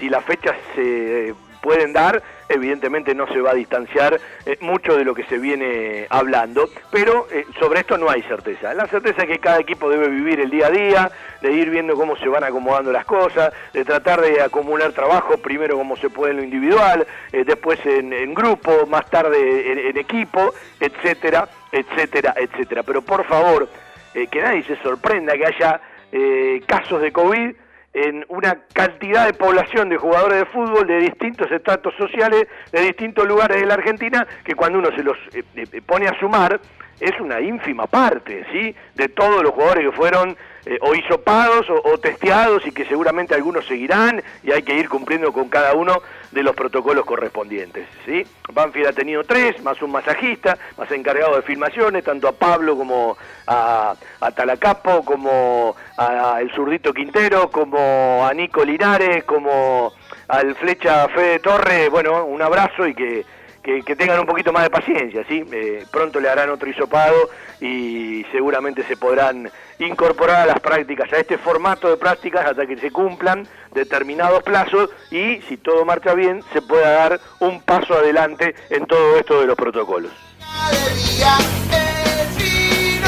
si 0.01 0.09
las 0.09 0.25
fechas 0.25 0.57
se 0.75 1.33
pueden 1.65 1.95
dar, 1.95 2.23
evidentemente 2.51 3.15
no 3.15 3.27
se 3.29 3.41
va 3.41 3.53
a 3.53 3.55
distanciar 3.55 4.21
eh, 4.45 4.59
mucho 4.61 4.99
de 4.99 5.03
lo 5.03 5.15
que 5.15 5.25
se 5.25 5.39
viene 5.39 6.07
hablando, 6.11 6.69
pero 6.91 7.27
eh, 7.33 7.47
sobre 7.59 7.81
esto 7.81 7.97
no 7.97 8.11
hay 8.11 8.21
certeza. 8.25 8.75
La 8.75 8.87
certeza 8.87 9.23
es 9.23 9.29
que 9.29 9.39
cada 9.39 9.61
equipo 9.61 9.89
debe 9.89 10.09
vivir 10.09 10.41
el 10.41 10.51
día 10.51 10.67
a 10.67 10.71
día, 10.71 11.11
de 11.41 11.53
ir 11.53 11.71
viendo 11.71 11.95
cómo 11.95 12.17
se 12.17 12.29
van 12.29 12.45
acomodando 12.45 12.93
las 12.93 13.07
cosas, 13.07 13.51
de 13.73 13.83
tratar 13.83 14.21
de 14.21 14.43
acumular 14.43 14.93
trabajo, 14.93 15.39
primero 15.39 15.79
como 15.79 15.97
se 15.97 16.11
puede 16.11 16.33
en 16.33 16.37
lo 16.37 16.43
individual, 16.43 17.07
eh, 17.33 17.45
después 17.47 17.79
en, 17.87 18.13
en 18.13 18.35
grupo, 18.35 18.87
más 18.87 19.09
tarde 19.09 19.89
en, 19.89 19.97
equipo, 19.97 20.53
etcétera, 20.79 21.49
etcétera, 21.73 22.35
etcétera. 22.37 22.83
Pero 22.83 23.01
por 23.01 23.25
favor, 23.25 23.69
que 24.13 24.43
nadie 24.43 24.65
se 24.65 24.77
sorprenda 24.77 25.33
que 25.33 25.47
haya 25.47 25.81
eh, 26.13 26.63
casos 26.69 27.01
de 27.01 27.11
COVID 27.11 27.57
en 27.95 28.25
una 28.29 28.59
cantidad 28.73 29.27
de 29.27 29.35
población 29.35 29.89
de 29.89 29.97
jugadores 29.97 30.41
de 30.41 30.47
fútbol 30.47 30.87
de 30.87 30.99
distintos 30.99 31.51
estratos 31.51 31.95
sociales, 31.97 32.47
de 32.73 32.81
distintos 32.81 33.27
lugares 33.27 33.61
de 33.61 33.67
la 33.67 33.75
Argentina, 33.75 34.27
que 34.45 34.55
cuando 34.55 34.81
uno 34.81 34.89
se 34.97 35.05
los 35.05 35.17
eh, 35.33 35.45
eh, 35.55 35.81
pone 35.87 36.09
a 36.09 36.19
sumar, 36.19 36.61
es 37.01 37.19
una 37.21 37.41
ínfima 37.41 37.87
parte, 37.87 38.47
¿sí? 38.53 38.75
De 38.95 39.09
todos 39.09 39.43
los 39.43 39.53
jugadores 39.53 39.85
que 39.85 39.93
fueron 39.93 40.37
eh, 40.67 40.79
o 40.81 40.95
hisopados 40.95 41.69
o, 41.69 41.81
o 41.85 41.99
testeados 41.99 42.67
y 42.67 42.73
que 42.73 42.87
seguramente 42.87 43.35
algunos 43.35 43.67
seguirán 43.67 44.23
y 44.43 44.53
hay 44.53 44.63
que 44.63 44.75
ir 44.75 44.89
cumpliendo 44.89 45.33
con 45.33 45.49
cada 45.49 45.75
uno 45.75 46.01
de 46.35 46.43
los 46.43 46.57
protocolos 46.57 47.05
correspondientes, 47.05 47.87
¿sí? 48.05 48.27
Banfield 48.53 48.89
ha 48.89 48.93
tenido 48.93 49.23
tres, 49.25 49.63
más 49.63 49.81
un 49.83 49.93
masajista, 49.93 50.59
más 50.77 50.91
encargado 50.91 51.37
de 51.37 51.43
filmaciones, 51.43 52.05
tanto 52.05 52.29
a 52.29 52.33
Pablo 52.33 52.77
como 52.77 53.17
a, 53.47 53.95
a 54.21 54.31
Talacapo, 54.33 55.05
como 55.05 55.77
a 55.97 56.39
el 56.41 56.51
zurdito 56.53 56.93
Quintero, 56.93 57.51
como 57.51 58.27
a 58.27 58.35
Nico 58.35 58.65
Linares, 58.65 59.25
como 59.25 59.93
al 60.29 60.55
flecha 60.57 61.09
Fede 61.09 61.39
Torre, 61.39 61.89
bueno, 61.89 62.25
un 62.25 62.43
abrazo 62.43 62.87
y 62.87 62.95
que, 62.95 63.25
que, 63.65 63.97
tengan 63.97 64.21
un 64.21 64.27
poquito 64.27 64.53
más 64.53 64.65
de 64.65 64.71
paciencia, 64.71 65.25
¿sí? 65.27 65.43
Eh, 65.51 65.87
pronto 65.91 66.21
le 66.21 66.29
harán 66.29 66.51
otro 66.51 66.69
hisopado 66.69 67.31
y 67.61 68.25
seguramente 68.31 68.85
se 68.85 68.97
podrán 68.97 69.51
incorporar 69.79 70.43
a 70.43 70.47
las 70.47 70.61
prácticas, 70.61 71.11
a 71.13 71.17
este 71.17 71.39
formato 71.39 71.89
de 71.89 71.97
prácticas 71.97 72.45
hasta 72.47 72.67
que 72.67 72.77
se 72.77 72.91
cumplan 72.91 73.49
determinados 73.73 74.43
plazos 74.43 74.91
y 75.11 75.41
si 75.49 75.57
todo 75.57 75.85
marcha 75.85 76.13
bien 76.15 76.43
se 76.53 76.61
pueda 76.61 76.91
dar 76.91 77.21
un 77.41 77.63
paso 77.63 77.95
adelante 77.95 78.55
en 78.69 78.87
todo 78.87 79.17
esto 79.17 79.41
de 79.41 79.47
los 79.47 79.57
protocolos. 79.57 80.13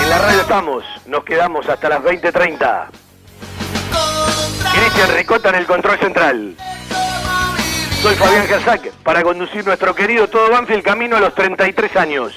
En 0.02 0.10
la 0.10 0.18
radio 0.18 0.40
estamos, 0.40 0.84
nos 1.06 1.24
quedamos 1.24 1.68
hasta 1.68 1.88
las 1.90 2.00
20.30. 2.00 2.86
Cristian 4.72 5.16
Ricota 5.16 5.48
en 5.50 5.54
el 5.56 5.66
control 5.66 5.98
central. 5.98 6.56
Soy 8.06 8.14
Fabián 8.14 8.46
Gersac 8.46 8.92
para 9.02 9.24
conducir 9.24 9.66
nuestro 9.66 9.92
querido 9.92 10.28
Todo 10.28 10.48
Banfield 10.48 10.84
camino 10.84 11.16
a 11.16 11.20
los 11.20 11.34
33 11.34 11.96
años. 11.96 12.32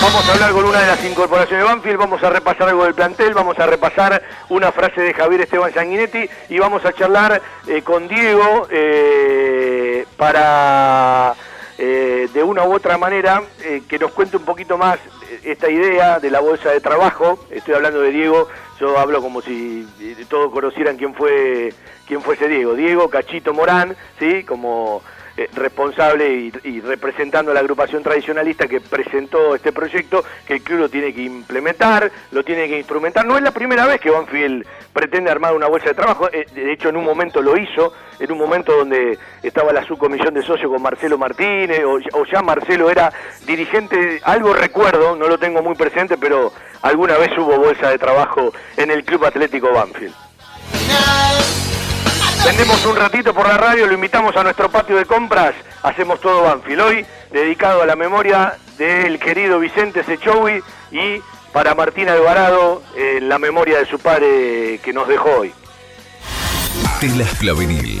Vamos 0.00 0.26
a 0.26 0.32
hablar 0.32 0.52
con 0.52 0.64
una 0.64 0.80
de 0.80 0.86
las 0.86 1.04
incorporaciones 1.04 1.62
de 1.62 1.70
Banfield, 1.70 1.98
vamos 1.98 2.22
a 2.22 2.30
repasar 2.30 2.70
algo 2.70 2.84
del 2.84 2.94
plantel, 2.94 3.34
vamos 3.34 3.58
a 3.58 3.66
repasar 3.66 4.22
una 4.48 4.72
frase 4.72 5.02
de 5.02 5.12
Javier 5.12 5.42
Esteban 5.42 5.74
Sanguinetti 5.74 6.30
y 6.48 6.58
vamos 6.58 6.82
a 6.86 6.94
charlar 6.94 7.42
eh, 7.66 7.82
con 7.82 8.08
Diego 8.08 8.66
eh, 8.70 10.06
para 10.16 11.34
eh, 11.76 12.30
de 12.32 12.42
una 12.42 12.64
u 12.64 12.72
otra 12.72 12.96
manera 12.96 13.42
que 13.86 13.98
nos 13.98 14.12
cuente 14.12 14.38
un 14.38 14.46
poquito 14.46 14.78
más 14.78 14.98
esta 15.44 15.68
idea 15.68 16.20
de 16.20 16.30
la 16.30 16.40
bolsa 16.40 16.70
de 16.70 16.80
trabajo. 16.80 17.44
Estoy 17.50 17.74
hablando 17.74 18.00
de 18.00 18.12
Diego, 18.12 18.48
yo 18.80 18.98
hablo 18.98 19.20
como 19.20 19.42
si 19.42 19.86
todos 20.30 20.50
conocieran 20.50 20.96
quién 20.96 21.14
fue 21.14 21.74
quién 22.06 22.22
fue 22.22 22.34
ese 22.34 22.48
Diego. 22.48 22.74
Diego 22.74 23.10
Cachito 23.10 23.52
Morán, 23.52 23.96
sí, 24.18 24.44
como 24.44 25.02
eh, 25.36 25.50
responsable 25.54 26.32
y, 26.34 26.52
y 26.64 26.80
representando 26.80 27.50
a 27.50 27.54
la 27.54 27.60
agrupación 27.60 28.02
tradicionalista 28.02 28.66
que 28.66 28.80
presentó 28.80 29.54
este 29.54 29.70
proyecto, 29.70 30.24
que 30.46 30.54
el 30.54 30.62
club 30.62 30.78
lo 30.78 30.88
tiene 30.88 31.12
que 31.12 31.22
implementar, 31.22 32.10
lo 32.30 32.42
tiene 32.42 32.68
que 32.68 32.78
instrumentar. 32.78 33.26
No 33.26 33.36
es 33.36 33.42
la 33.42 33.50
primera 33.50 33.84
vez 33.86 34.00
que 34.00 34.10
Banfield 34.10 34.66
pretende 34.94 35.30
armar 35.30 35.54
una 35.54 35.66
bolsa 35.66 35.90
de 35.90 35.94
trabajo, 35.94 36.30
eh, 36.32 36.46
de 36.54 36.72
hecho 36.72 36.88
en 36.88 36.96
un 36.96 37.04
momento 37.04 37.42
lo 37.42 37.54
hizo, 37.58 37.92
en 38.18 38.32
un 38.32 38.38
momento 38.38 38.74
donde 38.74 39.18
estaba 39.42 39.74
la 39.74 39.84
subcomisión 39.84 40.32
de 40.32 40.42
socios 40.42 40.70
con 40.70 40.80
Marcelo 40.80 41.18
Martínez, 41.18 41.84
o, 41.84 41.98
o 42.18 42.24
ya 42.24 42.40
Marcelo 42.40 42.88
era 42.88 43.12
dirigente, 43.44 44.20
algo 44.24 44.54
recuerdo, 44.54 45.16
no 45.16 45.28
lo 45.28 45.36
tengo 45.36 45.60
muy 45.60 45.74
presente, 45.74 46.16
pero 46.16 46.50
alguna 46.80 47.18
vez 47.18 47.36
hubo 47.36 47.58
bolsa 47.58 47.90
de 47.90 47.98
trabajo 47.98 48.54
en 48.78 48.90
el 48.90 49.04
Club 49.04 49.26
Atlético 49.26 49.70
Banfield. 49.70 50.14
Vendemos 52.46 52.86
un 52.86 52.94
ratito 52.94 53.34
por 53.34 53.48
la 53.48 53.56
radio, 53.56 53.88
lo 53.88 53.94
invitamos 53.94 54.36
a 54.36 54.44
nuestro 54.44 54.70
patio 54.70 54.96
de 54.96 55.04
compras, 55.04 55.52
hacemos 55.82 56.20
todo 56.20 56.44
Banfield. 56.44 56.80
Hoy 56.80 57.06
dedicado 57.32 57.82
a 57.82 57.86
la 57.86 57.96
memoria 57.96 58.56
del 58.78 59.18
querido 59.18 59.58
Vicente 59.58 60.04
Sechowi 60.04 60.62
y 60.92 61.20
para 61.52 61.74
Martín 61.74 62.08
Alvarado 62.08 62.84
en 62.96 63.28
la 63.28 63.40
memoria 63.40 63.80
de 63.80 63.86
su 63.86 63.98
padre 63.98 64.78
que 64.80 64.92
nos 64.92 65.08
dejó 65.08 65.28
hoy. 65.40 65.52
Telas 67.00 67.34
Clavenil, 67.40 68.00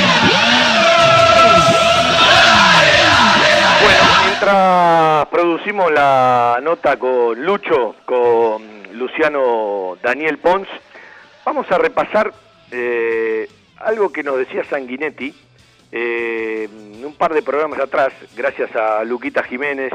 mientras 4.41 5.27
producimos 5.27 5.91
la 5.91 6.59
nota 6.63 6.97
con 6.97 7.45
Lucho, 7.45 7.95
con 8.05 8.63
Luciano 8.93 9.97
Daniel 10.01 10.39
Pons, 10.39 10.67
vamos 11.45 11.71
a 11.71 11.77
repasar 11.77 12.33
eh, 12.71 13.47
algo 13.77 14.11
que 14.11 14.23
nos 14.23 14.39
decía 14.39 14.63
Sanguinetti 14.63 15.31
eh, 15.91 16.67
un 17.05 17.13
par 17.13 17.35
de 17.35 17.43
programas 17.43 17.79
atrás, 17.81 18.13
gracias 18.35 18.75
a 18.75 19.03
Luquita 19.03 19.43
Jiménez, 19.43 19.93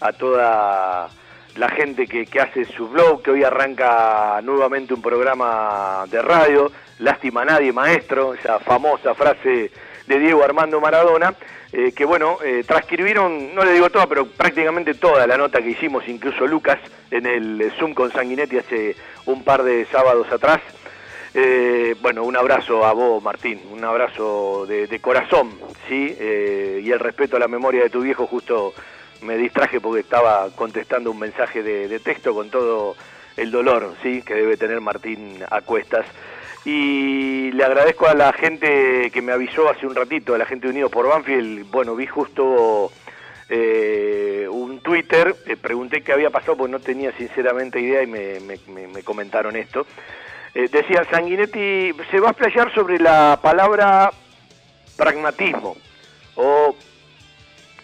a 0.00 0.12
toda 0.12 1.08
la 1.56 1.68
gente 1.70 2.06
que, 2.06 2.26
que 2.26 2.40
hace 2.40 2.66
su 2.66 2.88
blog, 2.90 3.22
que 3.22 3.30
hoy 3.30 3.44
arranca 3.44 4.42
nuevamente 4.42 4.92
un 4.92 5.00
programa 5.00 6.04
de 6.10 6.20
radio, 6.20 6.70
Lástima 6.98 7.46
Nadie 7.46 7.72
Maestro, 7.72 8.34
esa 8.34 8.58
famosa 8.58 9.14
frase 9.14 9.70
de 10.06 10.18
Diego 10.18 10.44
Armando 10.44 10.80
Maradona, 10.80 11.34
eh, 11.72 11.92
que 11.92 12.04
bueno, 12.04 12.38
eh, 12.44 12.64
transcribieron, 12.66 13.54
no 13.54 13.64
le 13.64 13.72
digo 13.72 13.90
toda, 13.90 14.06
pero 14.06 14.26
prácticamente 14.26 14.94
toda 14.94 15.26
la 15.26 15.36
nota 15.36 15.60
que 15.60 15.70
hicimos, 15.70 16.06
incluso 16.08 16.46
Lucas, 16.46 16.78
en 17.10 17.26
el 17.26 17.72
Zoom 17.78 17.94
con 17.94 18.12
Sanguinetti 18.12 18.58
hace 18.58 18.96
un 19.26 19.42
par 19.42 19.62
de 19.62 19.84
sábados 19.86 20.30
atrás. 20.30 20.60
Eh, 21.34 21.94
bueno, 22.00 22.24
un 22.24 22.36
abrazo 22.36 22.84
a 22.86 22.92
vos, 22.92 23.22
Martín, 23.22 23.60
un 23.70 23.84
abrazo 23.84 24.64
de, 24.66 24.86
de 24.86 25.00
corazón, 25.00 25.52
¿sí? 25.86 26.16
Y 26.18 26.90
el 26.90 26.98
respeto 26.98 27.36
a 27.36 27.40
la 27.40 27.48
memoria 27.48 27.82
de 27.82 27.90
tu 27.90 28.00
viejo, 28.00 28.26
justo 28.26 28.72
me 29.20 29.36
distraje 29.36 29.80
porque 29.80 30.00
estaba 30.00 30.48
contestando 30.54 31.10
un 31.10 31.18
mensaje 31.18 31.62
de 31.62 32.00
texto 32.00 32.32
con 32.32 32.48
todo 32.48 32.96
el 33.36 33.50
dolor, 33.50 33.94
¿sí? 34.02 34.22
Que 34.22 34.34
debe 34.34 34.56
tener 34.56 34.80
Martín 34.80 35.42
a 35.50 35.60
cuestas. 35.60 36.06
Y 36.68 37.52
le 37.52 37.64
agradezco 37.64 38.08
a 38.08 38.14
la 38.14 38.32
gente 38.32 39.10
que 39.12 39.22
me 39.22 39.30
avisó 39.30 39.68
hace 39.70 39.86
un 39.86 39.94
ratito, 39.94 40.34
a 40.34 40.38
la 40.38 40.46
gente 40.46 40.66
de 40.66 40.72
Unidos 40.72 40.90
por 40.90 41.06
Banfield. 41.08 41.70
Bueno, 41.70 41.94
vi 41.94 42.06
justo 42.08 42.90
eh, 43.48 44.48
un 44.50 44.80
Twitter, 44.80 45.36
eh, 45.46 45.56
pregunté 45.56 46.02
qué 46.02 46.12
había 46.12 46.30
pasado 46.30 46.56
porque 46.56 46.72
no 46.72 46.80
tenía 46.80 47.12
sinceramente 47.12 47.80
idea 47.80 48.02
y 48.02 48.08
me, 48.08 48.40
me- 48.40 48.58
me- 48.66 48.88
me 48.88 49.02
comentaron 49.04 49.54
esto. 49.54 49.86
Eh, 50.56 50.68
decía 50.72 51.04
Sanguinetti, 51.08 51.92
se 52.10 52.18
va 52.18 52.28
a 52.28 52.30
explayar 52.32 52.74
sobre 52.74 52.98
la 52.98 53.38
palabra 53.40 54.10
pragmatismo 54.96 55.76
o 56.34 56.74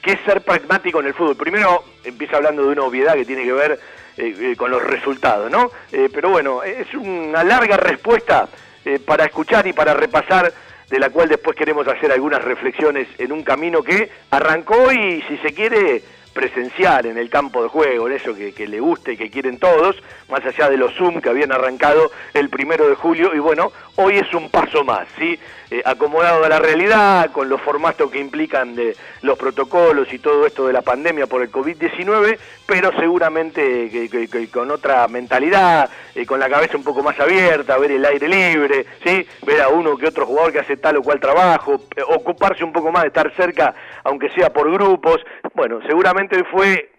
qué 0.03 0.13
es 0.15 0.21
ser 0.27 0.41
pragmático 0.41 0.99
en 0.99 1.07
el 1.07 1.15
fútbol. 1.15 1.37
Primero 1.37 1.85
empieza 2.03 2.37
hablando 2.39 2.63
de 2.65 2.71
una 2.71 2.83
obviedad 2.83 3.15
que 3.15 3.25
tiene 3.25 3.45
que 3.45 3.53
ver 3.53 3.79
eh, 4.17 4.35
eh, 4.41 4.57
con 4.57 4.73
los 4.73 4.83
resultados, 4.83 5.49
¿no? 5.53 5.71
Eh, 5.93 6.09
pero 6.13 6.31
bueno, 6.31 6.65
es 6.65 6.93
una 6.95 7.45
larga 7.45 7.77
respuesta 7.77 8.49
eh, 8.85 8.99
para 8.99 9.25
escuchar 9.25 9.67
y 9.67 9.73
para 9.73 9.95
repasar, 9.95 10.53
de 10.89 10.99
la 10.99 11.11
cual 11.11 11.29
después 11.29 11.57
queremos 11.57 11.87
hacer 11.89 12.13
algunas 12.13 12.43
reflexiones 12.43 13.09
en 13.19 13.33
un 13.33 13.43
camino 13.43 13.83
que 13.83 14.11
arrancó 14.31 14.93
y, 14.93 15.23
si 15.23 15.39
se 15.39 15.55
quiere, 15.55 16.03
presencial 16.33 17.07
en 17.07 17.19
el 17.19 17.31
campo 17.31 17.63
de 17.63 17.69
juego, 17.69 18.09
en 18.09 18.15
eso 18.15 18.35
que, 18.35 18.67
le 18.67 18.81
gusta 18.81 19.13
y 19.13 19.17
que 19.17 19.31
quieren 19.31 19.59
todos, 19.59 19.97
más 20.29 20.45
allá 20.45 20.69
de 20.69 20.77
los 20.77 20.95
Zoom 20.95 21.21
que 21.21 21.29
habían 21.29 21.53
arrancado 21.53 22.11
el 22.35 22.49
primero 22.49 22.89
de 22.89 22.95
julio, 22.95 23.35
y 23.35 23.39
bueno, 23.39 23.73
hoy 23.97 24.17
es 24.17 24.33
un 24.35 24.51
paso 24.51 24.85
más, 24.85 25.07
¿sí? 25.19 25.39
Eh, 25.73 25.81
acomodado 25.87 26.45
a 26.45 26.51
la 26.51 26.59
realidad, 26.59 27.31
con 27.33 27.49
los 27.49 27.59
formatos 27.59 28.11
que 28.11 28.21
implican 28.21 28.75
de 28.75 28.95
los 29.23 29.39
protocolos 29.39 30.13
y 30.13 30.19
todo 30.19 30.47
esto 30.47 30.67
de 30.67 30.73
la 30.75 30.83
pandemia 30.83 31.27
por 31.27 31.41
el 31.41 31.51
COVID-19, 31.51 32.37
pero 32.67 32.93
seguramente 33.01 33.89
que, 33.91 34.49
con 34.51 34.71
otra 34.71 35.09
mentalidad, 35.09 35.89
eh, 36.15 36.27
con 36.27 36.41
la 36.41 36.51
cabeza 36.51 36.77
un 36.77 36.85
poco 36.85 37.03
más 37.03 37.19
abierta, 37.19 37.79
ver 37.79 37.93
el 37.93 38.05
aire 38.05 38.29
libre, 38.29 38.85
¿sí? 39.03 39.27
ver 39.47 39.63
a 39.63 39.69
uno 39.69 39.97
que 39.97 40.09
otro 40.09 40.27
jugador 40.27 40.53
que 40.53 40.59
hace 40.59 40.77
tal 40.77 40.99
o 40.99 41.03
cual 41.03 41.19
trabajo, 41.21 41.81
eh, 41.97 42.03
ocuparse 42.07 42.65
un 42.65 42.73
poco 42.75 42.93
más 42.93 43.05
de 43.05 43.09
estar 43.09 43.35
cerca, 43.35 43.75
aunque 44.05 44.29
sea 44.35 44.53
por 44.53 44.71
grupos. 44.71 45.25
Bueno, 45.55 45.81
seguramente 45.87 46.45
fue 46.51 46.92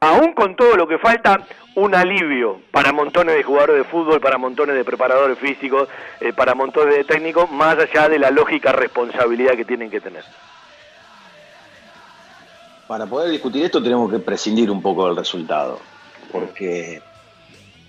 aún 0.00 0.32
con 0.32 0.56
todo 0.56 0.76
lo 0.76 0.86
que 0.86 0.98
falta, 0.98 1.46
un 1.74 1.94
alivio 1.94 2.60
para 2.72 2.92
montones 2.92 3.36
de 3.36 3.42
jugadores 3.42 3.76
de 3.76 3.84
fútbol, 3.84 4.20
para 4.20 4.38
montones 4.38 4.74
de 4.76 4.84
preparadores 4.84 5.38
físicos, 5.38 5.88
eh, 6.20 6.32
para 6.32 6.54
montones 6.54 6.96
de 6.96 7.04
técnicos, 7.04 7.50
más 7.50 7.78
allá 7.78 8.08
de 8.08 8.18
la 8.18 8.30
lógica 8.30 8.72
responsabilidad 8.72 9.52
que 9.54 9.64
tienen 9.64 9.90
que 9.90 10.00
tener. 10.00 10.24
Para 12.86 13.06
poder 13.06 13.30
discutir 13.30 13.64
esto 13.64 13.82
tenemos 13.82 14.10
que 14.10 14.18
prescindir 14.18 14.70
un 14.70 14.80
poco 14.80 15.06
del 15.06 15.16
resultado, 15.16 15.78
porque 16.32 17.02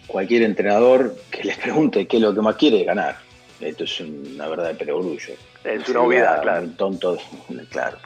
cualquier 0.08 0.44
entrenador 0.44 1.16
que 1.32 1.44
les 1.46 1.58
pregunte 1.58 2.06
qué 2.06 2.18
es 2.18 2.24
lo 2.24 2.34
que 2.36 2.42
más 2.42 2.56
quiere 2.56 2.82
es 2.82 2.86
ganar. 2.86 3.18
Esto 3.62 3.84
es 3.86 4.00
una 4.02 4.48
verdad 4.48 4.70
de 4.70 4.76
perogrullo. 4.76 5.34
Es 5.64 5.90
una 5.90 6.02
obviedad, 6.02 6.42
claro. 6.42 6.64
Un 6.64 6.76
tonto, 6.76 7.18
claro. 7.70 7.98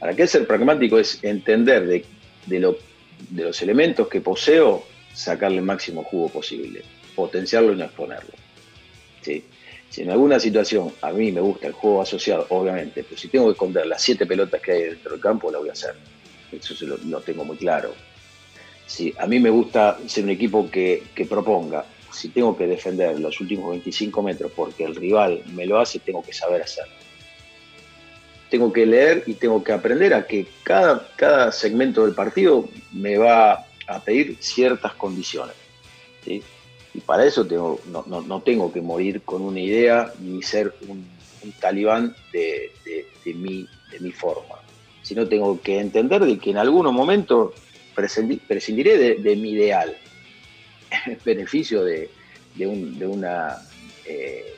Ahora, 0.00 0.14
que 0.14 0.26
ser 0.26 0.46
pragmático 0.46 0.98
es 0.98 1.22
entender 1.22 1.86
de, 1.86 2.04
de 2.46 2.60
lo- 2.60 2.76
de 3.30 3.44
los 3.44 3.62
elementos 3.62 4.08
que 4.08 4.20
poseo, 4.20 4.84
sacarle 5.12 5.58
el 5.58 5.64
máximo 5.64 6.02
jugo 6.02 6.28
posible, 6.28 6.82
potenciarlo 7.14 7.72
y 7.72 7.76
no 7.76 7.84
exponerlo. 7.84 8.32
¿sí? 9.22 9.44
Si 9.90 10.02
en 10.02 10.10
alguna 10.10 10.40
situación 10.40 10.92
a 11.02 11.12
mí 11.12 11.30
me 11.30 11.40
gusta 11.40 11.68
el 11.68 11.72
juego 11.72 12.02
asociado, 12.02 12.46
obviamente, 12.50 13.04
pero 13.04 13.16
si 13.16 13.28
tengo 13.28 13.46
que 13.46 13.52
esconder 13.52 13.86
las 13.86 14.02
siete 14.02 14.26
pelotas 14.26 14.60
que 14.60 14.72
hay 14.72 14.82
dentro 14.82 15.12
del 15.12 15.20
campo, 15.20 15.50
la 15.50 15.58
voy 15.58 15.68
a 15.68 15.72
hacer. 15.72 15.94
Eso 16.50 16.74
lo 17.04 17.20
tengo 17.20 17.44
muy 17.44 17.56
claro. 17.56 17.94
Si 18.86 19.14
a 19.18 19.26
mí 19.26 19.38
me 19.38 19.50
gusta 19.50 19.98
ser 20.06 20.24
un 20.24 20.30
equipo 20.30 20.70
que, 20.70 21.04
que 21.14 21.24
proponga, 21.24 21.84
si 22.12 22.28
tengo 22.28 22.56
que 22.56 22.66
defender 22.66 23.18
los 23.18 23.40
últimos 23.40 23.70
25 23.70 24.22
metros 24.22 24.52
porque 24.54 24.84
el 24.84 24.94
rival 24.94 25.42
me 25.52 25.66
lo 25.66 25.78
hace, 25.78 25.98
tengo 25.98 26.22
que 26.22 26.32
saber 26.32 26.62
hacerlo. 26.62 27.03
Tengo 28.50 28.72
que 28.72 28.86
leer 28.86 29.24
y 29.26 29.34
tengo 29.34 29.62
que 29.64 29.72
aprender 29.72 30.14
a 30.14 30.26
que 30.26 30.46
cada, 30.62 31.08
cada 31.16 31.50
segmento 31.52 32.04
del 32.04 32.14
partido 32.14 32.68
me 32.92 33.16
va 33.18 33.66
a 33.86 34.00
pedir 34.04 34.36
ciertas 34.40 34.94
condiciones. 34.94 35.54
Y 36.26 37.00
para 37.00 37.24
eso 37.26 37.44
no, 37.90 38.04
no- 38.06 38.22
no 38.22 38.40
tengo 38.42 38.72
que 38.72 38.80
morir 38.80 39.22
con 39.22 39.42
una 39.42 39.60
idea 39.60 40.12
ni 40.20 40.42
ser 40.42 40.74
un, 40.88 41.04
talibán 41.60 42.14
de, 42.32 42.70
de- 42.84 43.34
mi, 43.34 43.68
de 43.90 44.00
mi 44.00 44.12
forma, 44.12 44.54
sino 45.02 45.26
tengo 45.28 45.60
que 45.60 45.78
entender 45.78 46.24
de 46.24 46.38
que 46.38 46.50
en 46.50 46.58
algunos 46.58 46.92
momentos 46.92 47.52
prescindi- 47.96 48.40
prescindiré 48.46 48.96
de, 48.96 49.14
mi 49.36 49.50
ideal, 49.50 49.94
en 51.06 51.20
beneficio 51.24 51.84
de, 51.84 52.08
de 52.54 52.66
una, 53.06 53.58
eh, 54.06 54.53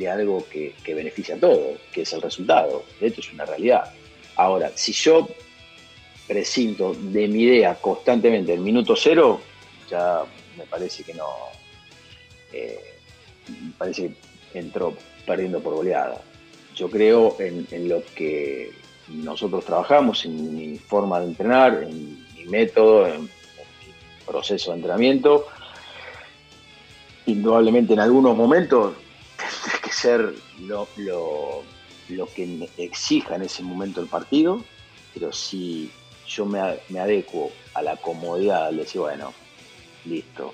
de 0.00 0.08
algo 0.08 0.46
que, 0.48 0.74
que 0.82 0.94
beneficia 0.94 1.34
a 1.34 1.38
todos, 1.38 1.78
que 1.92 2.02
es 2.02 2.12
el 2.14 2.22
resultado. 2.22 2.84
Esto 3.00 3.20
es 3.20 3.32
una 3.34 3.44
realidad. 3.44 3.92
Ahora, 4.36 4.72
si 4.74 4.92
yo 4.92 5.28
prescinto 6.26 6.94
de 6.94 7.28
mi 7.28 7.42
idea 7.42 7.74
constantemente 7.74 8.54
en 8.54 8.64
minuto 8.64 8.96
cero, 8.96 9.42
ya 9.90 10.22
me 10.56 10.64
parece 10.64 11.04
que 11.04 11.12
no, 11.12 11.28
eh, 12.50 12.80
me 13.46 13.72
parece 13.76 14.12
que 14.50 14.58
entró 14.58 14.96
perdiendo 15.26 15.60
por 15.60 15.74
goleada. 15.74 16.22
Yo 16.74 16.88
creo 16.88 17.36
en, 17.38 17.66
en 17.70 17.90
lo 17.90 18.02
que 18.14 18.72
nosotros 19.08 19.66
trabajamos, 19.66 20.24
en 20.24 20.56
mi 20.56 20.78
forma 20.78 21.20
de 21.20 21.26
entrenar, 21.26 21.82
en 21.82 22.24
mi 22.34 22.44
método, 22.46 23.06
en, 23.06 23.16
en 23.16 23.20
mi 23.26 24.24
proceso 24.24 24.70
de 24.70 24.76
entrenamiento. 24.76 25.46
Indudablemente 27.26 27.92
en 27.92 28.00
algunos 28.00 28.34
momentos 28.34 28.94
tendré 29.62 29.80
que 29.82 29.92
ser 29.92 30.34
lo, 30.62 30.88
lo- 30.96 31.62
lo 32.08 32.26
que 32.26 32.46
me 32.46 32.68
exija 32.76 33.36
en 33.36 33.42
ese 33.42 33.62
momento 33.62 34.00
el 34.00 34.08
partido, 34.08 34.64
pero 35.14 35.32
si 35.32 35.88
yo 36.26 36.44
me, 36.44 36.60
me 36.88 37.00
adecuo 37.00 37.50
a 37.74 37.82
la 37.82 37.96
comodidad 37.96 38.66
al 38.66 38.78
decir, 38.78 39.00
bueno, 39.00 39.32
listo, 40.04 40.52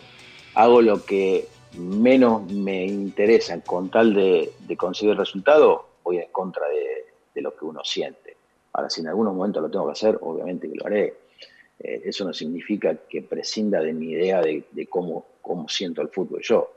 hago 0.55 0.83
lo 0.83 1.05
que 1.05 1.49
menos 1.73 2.42
me 2.51 2.85
interesa 2.85 3.59
con 3.62 3.90
tal 3.90 4.14
de, 4.14 4.53
de 4.61 4.77
conseguir 4.77 5.12
el 5.12 5.19
resultado, 5.19 5.87
voy 6.05 6.19
en 6.19 6.31
contra 6.31 6.66
de, 6.69 7.07
de 7.35 7.40
lo 7.42 7.55
que 7.57 7.64
uno 7.64 7.83
siente. 7.85 8.37
Ahora, 8.75 8.90
si 8.90 9.01
en 9.01 9.09
algunos 9.09 9.35
momentos 9.35 9.62
lo 9.62 9.71
tengo 9.71 9.87
que 9.87 9.92
hacer, 9.92 10.19
obviamente 10.21 10.69
que 10.71 10.77
lo 10.77 10.87
haré. 10.87 11.14
Eh, 11.79 12.03
eso 12.05 12.25
no 12.25 12.33
significa 12.33 12.95
que 13.09 13.23
prescinda 13.23 13.81
de 13.81 13.92
mi 13.92 14.11
idea 14.12 14.40
de, 14.42 14.64
de 14.71 14.87
cómo, 14.87 15.27
cómo 15.42 15.69
siento 15.69 16.03
el 16.03 16.09
fútbol 16.09 16.40
yo. 16.42 16.71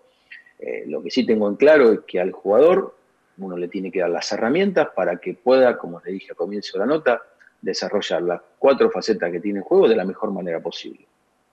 Eh, 0.59 0.83
lo 0.87 1.01
que 1.01 1.09
sí 1.09 1.25
tengo 1.25 1.47
en 1.47 1.55
claro 1.55 1.91
es 1.91 1.99
que 2.01 2.19
al 2.19 2.31
jugador 2.31 2.95
uno 3.37 3.55
le 3.55 3.69
tiene 3.69 3.91
que 3.91 4.01
dar 4.01 4.09
las 4.09 4.29
herramientas 4.33 4.89
para 4.95 5.17
que 5.17 5.33
pueda, 5.33 5.77
como 5.77 6.01
le 6.01 6.11
dije 6.11 6.31
al 6.31 6.35
comienzo 6.35 6.77
de 6.77 6.79
la 6.79 6.85
nota, 6.93 7.21
desarrollar 7.61 8.21
las 8.21 8.41
cuatro 8.57 8.89
facetas 8.91 9.31
que 9.31 9.39
tiene 9.39 9.59
el 9.59 9.65
juego 9.65 9.87
de 9.87 9.95
la 9.95 10.05
mejor 10.05 10.31
manera 10.31 10.59
posible. 10.61 11.05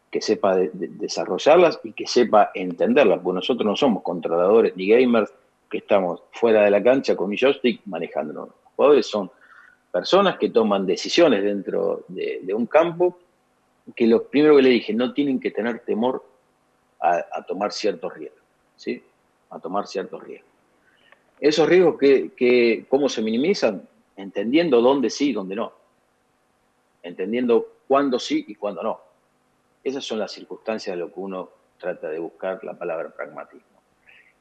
que 0.08 0.20
sepa 0.22 0.56
de- 0.56 0.70
de- 0.72 0.88
desarrollarlas 0.88 1.80
y 1.82 1.92
que 1.92 2.06
sepa 2.06 2.50
entenderlas, 2.54 3.18
porque 3.22 3.34
nosotros 3.34 3.66
no 3.66 3.76
somos 3.76 4.02
controladores 4.02 4.74
ni 4.76 4.88
gamers 4.88 5.30
que 5.68 5.78
estamos 5.78 6.22
fuera 6.30 6.62
de 6.62 6.70
la 6.70 6.82
cancha 6.82 7.16
con 7.16 7.28
un 7.28 7.36
joystick 7.36 7.82
manejándonos. 7.86 8.48
Los 8.48 8.72
jugadores 8.76 9.06
son 9.06 9.30
personas 9.92 10.38
que 10.38 10.48
toman 10.50 10.86
decisiones 10.86 11.42
dentro 11.42 12.04
de, 12.08 12.40
un 12.54 12.66
campo 12.66 13.18
que 13.94 14.06
lo 14.06 14.22
primero 14.22 14.56
que 14.56 14.62
le 14.62 14.70
dije, 14.70 14.94
no 14.94 15.12
tienen 15.12 15.38
que 15.40 15.50
tener 15.50 15.80
temor 15.80 16.24
a 17.00 17.42
tomar 17.44 17.72
ciertos 17.72 18.14
riesgos, 18.14 18.40
A 19.50 19.58
tomar 19.60 19.86
ciertos 19.86 20.22
riesgos. 20.22 20.50
Esos 21.40 21.68
riesgos, 21.68 21.98
que, 21.98 22.30
que, 22.30 22.86
¿cómo 22.88 23.08
se 23.08 23.22
minimizan? 23.22 23.86
Entendiendo 24.16 24.80
dónde 24.80 25.10
sí 25.10 25.30
y 25.30 25.32
dónde 25.32 25.54
no. 25.54 25.72
Entendiendo 27.02 27.76
cuándo 27.86 28.18
sí 28.18 28.44
y 28.48 28.54
cuándo 28.54 28.82
no. 28.82 29.00
Esas 29.84 30.04
son 30.04 30.18
las 30.18 30.32
circunstancias 30.32 30.96
de 30.96 31.00
lo 31.00 31.12
que 31.12 31.20
uno 31.20 31.50
trata 31.78 32.08
de 32.08 32.18
buscar 32.18 32.62
la 32.64 32.76
palabra 32.76 33.14
pragmatismo. 33.14 33.82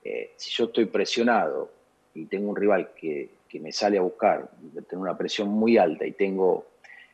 Eh, 0.04 0.34
si 0.38 0.52
yo 0.52 0.66
estoy 0.66 0.86
presionado 0.86 1.70
y 2.14 2.26
tengo 2.26 2.50
un 2.50 2.56
rival 2.56 2.92
que, 2.96 3.30
que 3.48 3.60
me 3.60 3.72
sale 3.72 3.98
a 3.98 4.02
buscar, 4.02 4.50
tengo 4.88 5.04
una 5.04 5.18
presión 5.18 5.50
muy 5.50 5.78
alta 5.78 6.06
y 6.06 6.14
tengo 6.14 6.66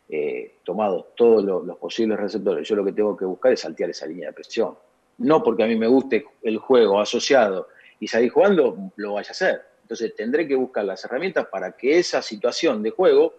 eh, 0.10 0.58
tomados 0.64 1.16
todos 1.16 1.66
los 1.66 1.78
posibles 1.78 2.20
receptores, 2.20 2.68
yo 2.68 2.76
lo 2.76 2.84
que 2.84 2.92
tengo 2.92 3.16
que 3.16 3.26
buscar 3.26 3.54
es 3.54 3.62
saltear 3.62 3.90
esa 3.90 4.06
línea 4.06 4.28
de 4.28 4.34
presión. 4.34 4.76
No 5.22 5.44
porque 5.44 5.64
a 5.64 5.68
mí 5.68 5.76
me 5.76 5.88
guste 5.88 6.26
el 6.42 6.58
juego 6.58 7.00
asociado 7.00 7.68
y 8.00 8.08
salir 8.08 8.32
jugando, 8.32 8.92
lo 8.96 9.14
vaya 9.14 9.30
a 9.30 9.32
hacer. 9.32 9.62
Entonces 9.84 10.16
tendré 10.16 10.48
que 10.48 10.56
buscar 10.56 10.86
las 10.86 11.04
herramientas 11.06 11.48
para 11.48 11.74
que 11.74 12.00
esa 12.00 12.22
situación 12.22 12.82
de 12.82 12.92
juego 12.92 13.34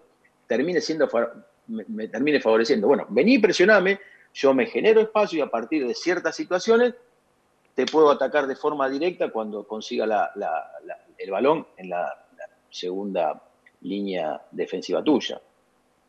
termine 0.47 0.81
siendo 0.81 1.09
me, 1.67 2.09
termine 2.09 2.41
favoreciendo. 2.41 2.87
Bueno, 2.87 3.07
vení, 3.09 3.39
presioname, 3.39 3.99
yo 4.35 4.55
me 4.55 4.67
genero 4.67 5.01
espacio 5.01 5.39
y 5.39 5.43
a 5.43 5.51
partir 5.51 5.87
de 5.87 5.95
ciertas 5.95 6.37
situaciones 6.37 6.95
te 7.75 7.87
puedo 7.87 8.11
atacar 8.11 8.47
de 8.47 8.55
forma 8.57 8.89
directa 8.89 9.31
cuando 9.31 9.67
consiga 9.67 10.33
el 11.19 11.31
balón 11.31 11.67
en 11.77 11.89
la, 11.89 12.03
la 12.37 12.49
segunda 12.71 13.43
línea 13.81 14.41
defensiva 14.51 15.03
tuya. 15.03 15.41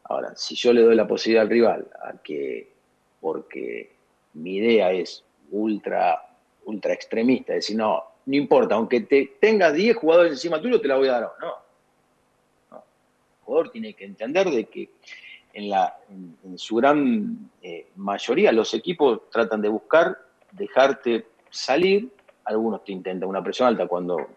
Ahora, 0.04 0.36
si 0.36 0.56
yo 0.56 0.74
le 0.74 0.82
doy 0.82 0.96
la 0.96 1.08
posibilidad 1.08 1.44
al 1.44 1.50
rival 1.50 1.88
a 2.02 2.22
que, 2.22 2.74
porque 3.22 3.96
mi 4.34 4.58
idea 4.58 4.92
es 4.92 5.24
ultra, 5.52 6.22
ultra 6.66 6.94
extremista, 6.94 7.54
decir, 7.54 7.76
no, 7.78 8.04
no 8.26 8.36
importa, 8.36 8.76
aunque 8.76 9.02
te 9.02 9.36
tengas 9.40 9.74
10 9.74 9.98
jugadores 9.98 10.32
encima 10.34 10.62
tuyo, 10.62 10.80
te 10.80 10.88
la 10.88 10.98
voy 10.98 11.08
a 11.08 11.14
dar. 11.14 11.32
No. 11.40 11.56
no. 12.72 12.78
El 12.78 13.44
jugador 13.44 13.72
tiene 13.72 13.94
que 13.94 14.06
entender 14.06 14.50
de 14.50 14.66
que 14.66 14.90
en, 15.54 15.70
la, 15.70 15.98
en, 16.10 16.38
en 16.44 16.58
su 16.58 16.76
gran 16.78 17.52
eh, 17.62 17.88
mayoría 17.96 18.52
los 18.52 18.74
equipos 18.74 19.30
tratan 19.30 19.62
de 19.62 19.70
buscar 19.70 20.18
dejarte 20.52 21.28
salir, 21.50 22.10
algunos 22.46 22.84
te 22.84 22.92
intentan 22.92 23.30
una 23.30 23.44
presión 23.44 23.68
alta 23.68 23.88
cuando 23.88 24.28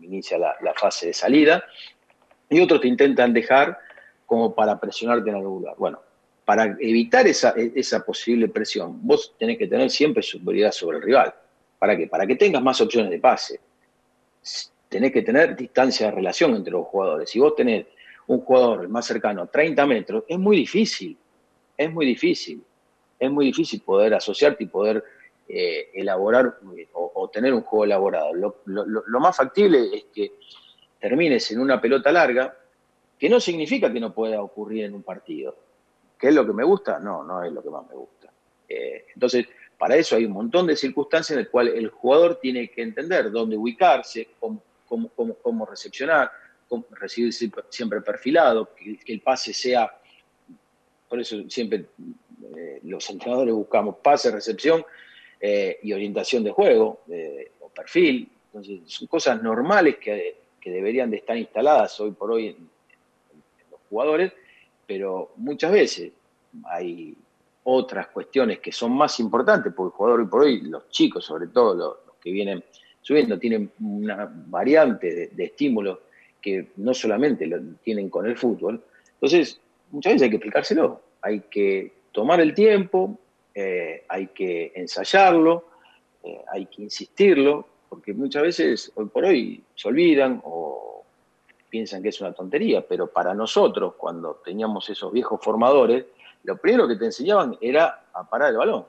inicia 0.00 0.38
la, 0.38 0.56
la 0.60 0.74
fase 0.74 1.08
de 1.08 1.14
salida, 1.14 1.64
y 2.48 2.60
otros 2.60 2.80
te 2.80 2.88
intentan 2.88 3.32
dejar 3.32 3.78
como 4.26 4.54
para 4.54 4.78
presionarte 4.78 5.30
en 5.30 5.36
algún 5.36 5.60
lugar. 5.60 5.74
Bueno, 5.78 6.00
para 6.44 6.76
evitar 6.80 7.26
esa, 7.26 7.54
esa 7.56 8.04
posible 8.04 8.48
presión, 8.48 8.98
vos 9.06 9.34
tenés 9.38 9.58
que 9.58 9.66
tener 9.66 9.90
siempre 9.90 10.22
superioridad 10.22 10.72
sobre 10.72 10.98
el 10.98 11.02
rival. 11.02 11.34
¿Para 11.78 11.96
qué? 11.96 12.06
Para 12.06 12.26
que 12.26 12.36
tengas 12.36 12.62
más 12.62 12.80
opciones 12.80 13.10
de 13.10 13.18
pase. 13.18 13.60
Tenés 14.88 15.12
que 15.12 15.22
tener 15.22 15.56
distancia 15.56 16.06
de 16.06 16.12
relación 16.12 16.54
entre 16.54 16.72
los 16.72 16.86
jugadores. 16.86 17.30
Si 17.30 17.38
vos 17.38 17.54
tenés 17.54 17.86
un 18.26 18.40
jugador 18.40 18.88
más 18.88 19.06
cercano 19.06 19.42
a 19.42 19.46
30 19.46 19.86
metros, 19.86 20.24
es 20.28 20.38
muy 20.38 20.56
difícil. 20.56 21.16
Es 21.76 21.92
muy 21.92 22.06
difícil. 22.06 22.62
Es 23.18 23.30
muy 23.30 23.46
difícil 23.46 23.80
poder 23.80 24.14
asociarte 24.14 24.64
y 24.64 24.66
poder 24.66 25.02
eh, 25.48 25.90
elaborar 25.92 26.58
eh, 26.76 26.88
o, 26.92 27.28
tener 27.28 27.52
un 27.52 27.62
juego 27.62 27.84
elaborado. 27.84 28.32
Lo, 28.32 29.20
más 29.20 29.36
factible 29.36 29.94
es 29.94 30.04
que 30.14 30.32
termines 31.00 31.50
en 31.50 31.60
una 31.60 31.80
pelota 31.80 32.10
larga, 32.12 32.56
que 33.18 33.28
no 33.28 33.40
significa 33.40 33.92
que 33.92 34.00
no 34.00 34.14
pueda 34.14 34.40
ocurrir 34.42 34.84
en 34.84 34.94
un 34.94 35.02
partido. 35.02 35.56
¿Qué 36.24 36.28
es 36.28 36.34
lo 36.34 36.46
que 36.46 36.54
me 36.54 36.64
gusta? 36.64 36.98
No, 36.98 37.22
no 37.22 37.44
es 37.44 37.52
lo 37.52 37.62
que 37.62 37.68
más 37.68 37.86
me 37.86 37.96
gusta. 37.96 38.32
Eh, 38.66 39.08
entonces, 39.12 39.46
para 39.76 39.94
eso 39.94 40.16
hay 40.16 40.24
un 40.24 40.32
montón 40.32 40.66
de 40.66 40.74
circunstancias 40.74 41.36
en 41.36 41.44
las 41.44 41.50
cuales 41.50 41.74
el 41.74 41.90
jugador 41.90 42.36
tiene 42.40 42.70
que 42.70 42.80
entender 42.80 43.30
dónde 43.30 43.58
ubicarse, 43.58 44.28
cómo, 44.40 44.62
cómo, 44.88 45.10
cómo, 45.10 45.34
cómo 45.34 45.66
recepcionar, 45.66 46.32
cómo 46.66 46.86
recibir 46.92 47.30
siempre 47.68 48.00
perfilado, 48.00 48.74
que, 48.74 48.98
el 49.04 49.20
pase 49.20 49.52
sea, 49.52 49.94
por 51.10 51.20
eso 51.20 51.36
siempre 51.50 51.88
eh, 52.56 52.80
los 52.84 53.10
entrenadores 53.10 53.52
buscamos 53.52 53.96
pase, 53.96 54.30
recepción 54.30 54.82
eh, 55.38 55.78
y 55.82 55.92
orientación 55.92 56.42
de 56.42 56.52
juego 56.52 57.02
eh, 57.10 57.52
o 57.60 57.68
perfil. 57.68 58.30
Entonces, 58.46 58.80
son 58.86 59.08
cosas 59.08 59.42
normales 59.42 59.96
que, 59.98 60.38
que, 60.58 60.70
deberían 60.70 61.10
de 61.10 61.18
estar 61.18 61.36
instaladas 61.36 62.00
hoy 62.00 62.12
por 62.12 62.30
hoy 62.30 62.46
en 62.46 62.70
los 63.70 63.80
jugadores, 63.90 64.32
pero 64.86 65.32
muchas 65.36 65.72
veces 65.72 66.12
hay 66.66 67.16
otras 67.64 68.08
cuestiones 68.08 68.58
que 68.60 68.72
son 68.72 68.92
más 68.92 69.18
importantes, 69.20 69.72
porque 69.74 69.92
el 69.92 69.96
jugador 69.96 70.20
hoy 70.20 70.26
por 70.26 70.42
hoy, 70.42 70.60
los 70.62 70.88
chicos 70.90 71.24
sobre 71.24 71.48
todo, 71.48 71.74
los, 71.74 72.16
que 72.20 72.30
vienen 72.30 72.62
subiendo, 73.00 73.38
tienen 73.38 73.70
una 73.80 74.30
variante 74.46 75.14
de, 75.14 75.26
de, 75.28 75.44
estímulos 75.44 75.98
que 76.40 76.70
no 76.76 76.94
solamente 76.94 77.46
lo 77.46 77.60
tienen 77.82 78.08
con 78.08 78.26
el 78.26 78.36
fútbol. 78.36 78.82
Entonces, 79.14 79.60
muchas 79.90 80.14
veces 80.14 80.24
hay 80.24 80.30
que 80.30 80.36
explicárselo, 80.36 81.02
hay 81.20 81.40
que 81.40 81.92
tomar 82.12 82.40
el 82.40 82.54
tiempo, 82.54 83.18
eh, 83.54 84.04
hay 84.08 84.28
que 84.28 84.72
ensayarlo, 84.74 85.64
eh, 86.22 86.40
hay 86.52 86.66
que 86.66 86.82
insistirlo, 86.82 87.66
porque 87.88 88.12
muchas 88.12 88.42
veces 88.42 88.92
hoy 88.96 89.06
por 89.06 89.24
hoy 89.24 89.62
se 89.74 89.88
olvidan 89.88 90.40
o 90.44 90.93
piensan 91.74 92.04
que 92.04 92.10
es 92.10 92.20
una 92.20 92.32
tontería, 92.32 92.86
pero 92.86 93.08
para 93.08 93.34
nosotros, 93.34 93.94
cuando 93.96 94.40
teníamos 94.44 94.88
esos 94.90 95.10
viejos 95.10 95.40
formadores, 95.42 96.04
lo 96.44 96.56
primero 96.56 96.86
que 96.86 96.94
te 96.94 97.06
enseñaban 97.06 97.58
era 97.60 98.04
a 98.12 98.30
parar 98.30 98.50
el 98.50 98.58
balón. 98.58 98.84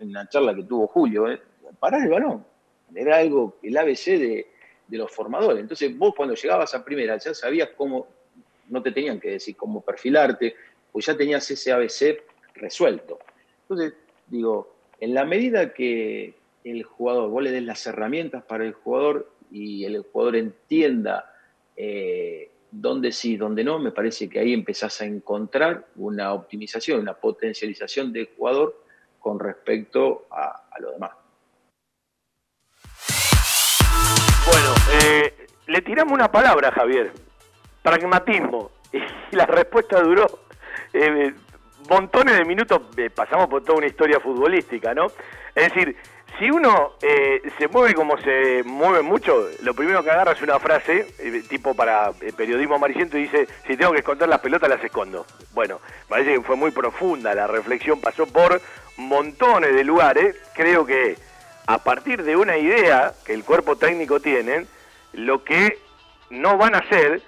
En 0.00 0.08
una 0.08 0.28
charla 0.28 0.56
que 0.56 0.64
tuvo 0.64 0.88
Julio, 0.88 1.30
¿eh? 1.30 1.40
parar 1.78 2.02
el 2.02 2.08
balón. 2.08 2.44
Era 2.92 3.18
algo, 3.18 3.58
el 3.62 3.78
ABC 3.78 4.06
de, 4.06 4.50
de, 4.88 4.98
los 4.98 5.12
formadores. 5.12 5.60
Entonces 5.60 5.96
vos 5.96 6.14
cuando 6.16 6.34
llegabas 6.34 6.74
a 6.74 6.84
primera 6.84 7.16
ya 7.16 7.32
sabías 7.32 7.68
cómo, 7.76 8.08
no 8.68 8.82
te 8.82 8.90
tenían 8.90 9.20
que 9.20 9.30
decir 9.30 9.54
cómo 9.54 9.82
perfilarte, 9.82 10.56
pues 10.90 11.06
ya 11.06 11.16
tenías 11.16 11.48
ese 11.48 11.70
ABC 11.70 12.24
resuelto. 12.56 13.20
Entonces, 13.68 13.94
digo, 14.26 14.74
en 14.98 15.14
la 15.14 15.24
medida 15.24 15.72
que 15.72 16.34
el 16.64 16.82
jugador, 16.82 17.30
vos 17.30 17.40
le 17.40 17.52
des 17.52 17.62
las 17.62 17.86
herramientas 17.86 18.42
para 18.42 18.64
el 18.64 18.72
jugador 18.72 19.30
y 19.52 19.84
el 19.84 20.02
jugador 20.02 20.34
entienda 20.34 21.28
eh, 21.76 22.50
dónde 22.70 23.12
sí, 23.12 23.36
dónde 23.36 23.64
no, 23.64 23.78
me 23.78 23.92
parece 23.92 24.28
que 24.28 24.38
ahí 24.38 24.52
empezás 24.52 25.00
a 25.00 25.04
encontrar 25.04 25.86
una 25.96 26.32
optimización, 26.32 27.00
una 27.00 27.14
potencialización 27.14 28.12
del 28.12 28.30
jugador 28.36 28.82
con 29.18 29.38
respecto 29.38 30.26
a, 30.30 30.68
a 30.70 30.80
lo 30.80 30.92
demás. 30.92 31.12
Bueno, 34.44 34.74
eh, 35.00 35.46
le 35.68 35.82
tiramos 35.82 36.12
una 36.12 36.30
palabra, 36.30 36.72
Javier. 36.72 37.12
Pragmatismo. 37.82 38.70
Y 39.32 39.36
la 39.36 39.46
respuesta 39.46 39.98
duró 40.02 40.26
eh, 40.92 41.32
montones 41.88 42.36
de 42.36 42.44
minutos. 42.44 42.82
Eh, 42.98 43.08
pasamos 43.08 43.48
por 43.48 43.64
toda 43.64 43.78
una 43.78 43.86
historia 43.86 44.20
futbolística, 44.20 44.92
¿no? 44.92 45.06
Es 45.54 45.72
decir, 45.72 45.96
si 46.38 46.50
uno 46.50 46.92
eh, 47.02 47.42
se 47.58 47.68
mueve 47.68 47.94
como 47.94 48.16
se 48.18 48.62
mueve 48.64 49.02
mucho, 49.02 49.48
lo 49.62 49.74
primero 49.74 50.02
que 50.02 50.10
agarra 50.10 50.32
es 50.32 50.42
una 50.42 50.58
frase, 50.58 51.06
eh, 51.18 51.42
tipo 51.48 51.74
para 51.74 52.10
eh, 52.20 52.32
periodismo 52.36 52.76
amarillento, 52.76 53.18
y 53.18 53.22
dice, 53.22 53.46
si 53.66 53.76
tengo 53.76 53.92
que 53.92 53.98
esconder 53.98 54.28
las 54.28 54.40
pelotas, 54.40 54.68
las 54.68 54.82
escondo. 54.82 55.26
Bueno, 55.52 55.80
parece 56.08 56.34
que 56.34 56.40
fue 56.42 56.56
muy 56.56 56.70
profunda 56.70 57.34
la 57.34 57.46
reflexión, 57.46 58.00
pasó 58.00 58.26
por 58.26 58.60
montones 58.96 59.74
de 59.74 59.84
lugares. 59.84 60.36
Creo 60.54 60.86
que 60.86 61.16
a 61.66 61.78
partir 61.78 62.22
de 62.22 62.36
una 62.36 62.56
idea 62.56 63.12
que 63.24 63.34
el 63.34 63.44
cuerpo 63.44 63.76
técnico 63.76 64.20
tiene, 64.20 64.66
lo 65.12 65.44
que 65.44 65.78
no 66.30 66.56
van 66.56 66.74
a 66.74 66.78
hacer, 66.78 67.22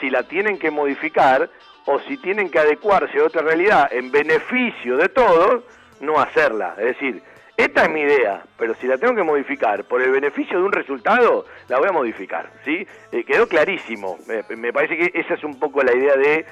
si 0.00 0.10
la 0.10 0.24
tienen 0.24 0.58
que 0.58 0.70
modificar 0.70 1.50
o 1.86 1.98
si 2.00 2.16
tienen 2.18 2.50
que 2.50 2.58
adecuarse 2.58 3.18
a 3.18 3.24
otra 3.24 3.42
realidad 3.42 3.90
en 3.92 4.12
beneficio 4.12 4.96
de 4.96 5.08
todos, 5.08 5.64
no 6.00 6.20
hacerla. 6.20 6.74
Es 6.78 6.84
decir, 6.84 7.22
esta 7.64 7.84
es 7.84 7.90
mi 7.90 8.00
idea, 8.00 8.42
pero 8.56 8.74
si 8.76 8.86
la 8.86 8.98
tengo 8.98 9.14
que 9.14 9.22
modificar 9.22 9.84
por 9.84 10.02
el 10.02 10.10
beneficio 10.10 10.58
de 10.58 10.64
un 10.64 10.72
resultado, 10.72 11.46
la 11.68 11.78
voy 11.78 11.88
a 11.88 11.92
modificar, 11.92 12.50
¿sí? 12.64 12.86
Eh, 13.12 13.24
quedó 13.24 13.46
clarísimo. 13.48 14.18
Me, 14.56 14.72
parece 14.72 14.96
que 14.96 15.18
esa 15.18 15.34
es 15.34 15.44
un 15.44 15.58
poco 15.58 15.82
la 15.82 15.94
idea 15.94 16.16
de 16.16 16.46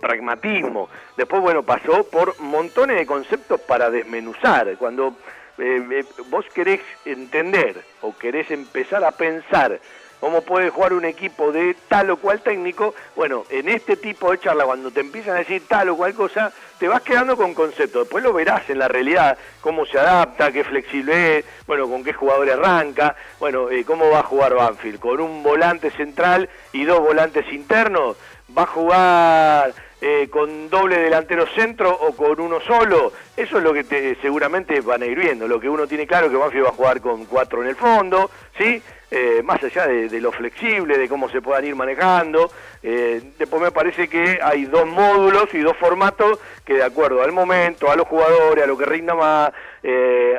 pragmatismo. 0.00 0.88
Después, 1.16 1.42
bueno, 1.42 1.62
pasó 1.62 2.08
por 2.10 2.38
montones 2.40 2.96
de 2.96 3.06
conceptos 3.06 3.60
para 3.62 3.90
desmenuzar. 3.90 4.76
Cuando 4.76 5.16
eh, 5.58 5.86
eh, 5.90 6.04
vos 6.30 6.44
querés 6.54 6.80
entender 7.04 7.82
o 8.02 8.16
querés 8.16 8.50
empezar 8.50 9.04
a 9.04 9.12
pensar 9.12 9.80
cómo 10.24 10.40
puede 10.40 10.70
jugar 10.70 10.94
un 10.94 11.04
equipo 11.04 11.52
de 11.52 11.76
tal 11.86 12.08
o 12.08 12.16
cual 12.16 12.40
técnico. 12.40 12.94
Bueno, 13.14 13.44
en 13.50 13.68
este 13.68 13.94
tipo 13.94 14.30
de 14.30 14.40
charla, 14.40 14.64
cuando 14.64 14.90
te 14.90 15.00
empiezan 15.00 15.34
a 15.34 15.40
decir 15.40 15.64
tal 15.68 15.90
o 15.90 15.96
cual 15.98 16.14
cosa, 16.14 16.50
te 16.78 16.88
vas 16.88 17.02
quedando 17.02 17.36
con 17.36 17.52
conceptos. 17.52 18.04
Después 18.04 18.24
lo 18.24 18.32
verás 18.32 18.70
en 18.70 18.78
la 18.78 18.88
realidad, 18.88 19.36
cómo 19.60 19.84
se 19.84 19.98
adapta, 19.98 20.50
qué 20.50 20.64
flexible 20.64 21.40
es, 21.40 21.44
bueno, 21.66 21.90
con 21.90 22.02
qué 22.02 22.14
jugador 22.14 22.50
arranca, 22.50 23.14
bueno, 23.38 23.68
eh, 23.68 23.84
cómo 23.84 24.08
va 24.08 24.20
a 24.20 24.22
jugar 24.22 24.54
Banfield, 24.54 24.98
con 24.98 25.20
un 25.20 25.42
volante 25.42 25.90
central 25.90 26.48
y 26.72 26.84
dos 26.84 27.00
volantes 27.00 27.44
internos, 27.52 28.16
va 28.56 28.62
a 28.62 28.66
jugar 28.66 29.74
eh, 30.00 30.28
con 30.30 30.70
doble 30.70 31.00
delantero 31.00 31.46
centro 31.54 31.92
o 31.92 32.16
con 32.16 32.40
uno 32.40 32.60
solo, 32.60 33.12
eso 33.36 33.58
es 33.58 33.62
lo 33.62 33.74
que 33.74 33.84
te, 33.84 34.16
seguramente 34.22 34.80
van 34.80 35.02
a 35.02 35.06
ir 35.06 35.18
viendo. 35.18 35.46
Lo 35.46 35.60
que 35.60 35.68
uno 35.68 35.86
tiene 35.86 36.06
claro 36.06 36.26
es 36.26 36.32
que 36.32 36.38
Banfield 36.38 36.64
va 36.64 36.70
a 36.70 36.72
jugar 36.72 37.00
con 37.02 37.26
cuatro 37.26 37.62
en 37.62 37.68
el 37.68 37.76
fondo, 37.76 38.30
¿sí? 38.56 38.82
Eh, 39.10 39.42
más 39.44 39.62
allá 39.62 39.86
de, 39.86 40.20
lo 40.20 40.32
flexible, 40.32 40.98
de 40.98 41.08
cómo 41.08 41.28
se 41.28 41.40
puedan 41.40 41.64
ir 41.64 41.76
manejando. 41.76 42.50
Eh, 42.82 43.22
después 43.38 43.62
me 43.62 43.70
parece 43.70 44.08
que 44.08 44.40
hay 44.42 44.64
dos 44.64 44.86
módulos 44.86 45.52
y 45.54 45.60
dos 45.60 45.76
formatos 45.76 46.40
que 46.64 46.74
de 46.74 46.84
acuerdo 46.84 47.22
al 47.22 47.32
momento, 47.32 47.90
a 47.90 47.96
los 47.96 48.08
jugadores, 48.08 48.64
a 48.64 48.66
lo 48.66 48.76
que 48.76 48.86
rinda 48.86 49.14
más, 49.14 49.52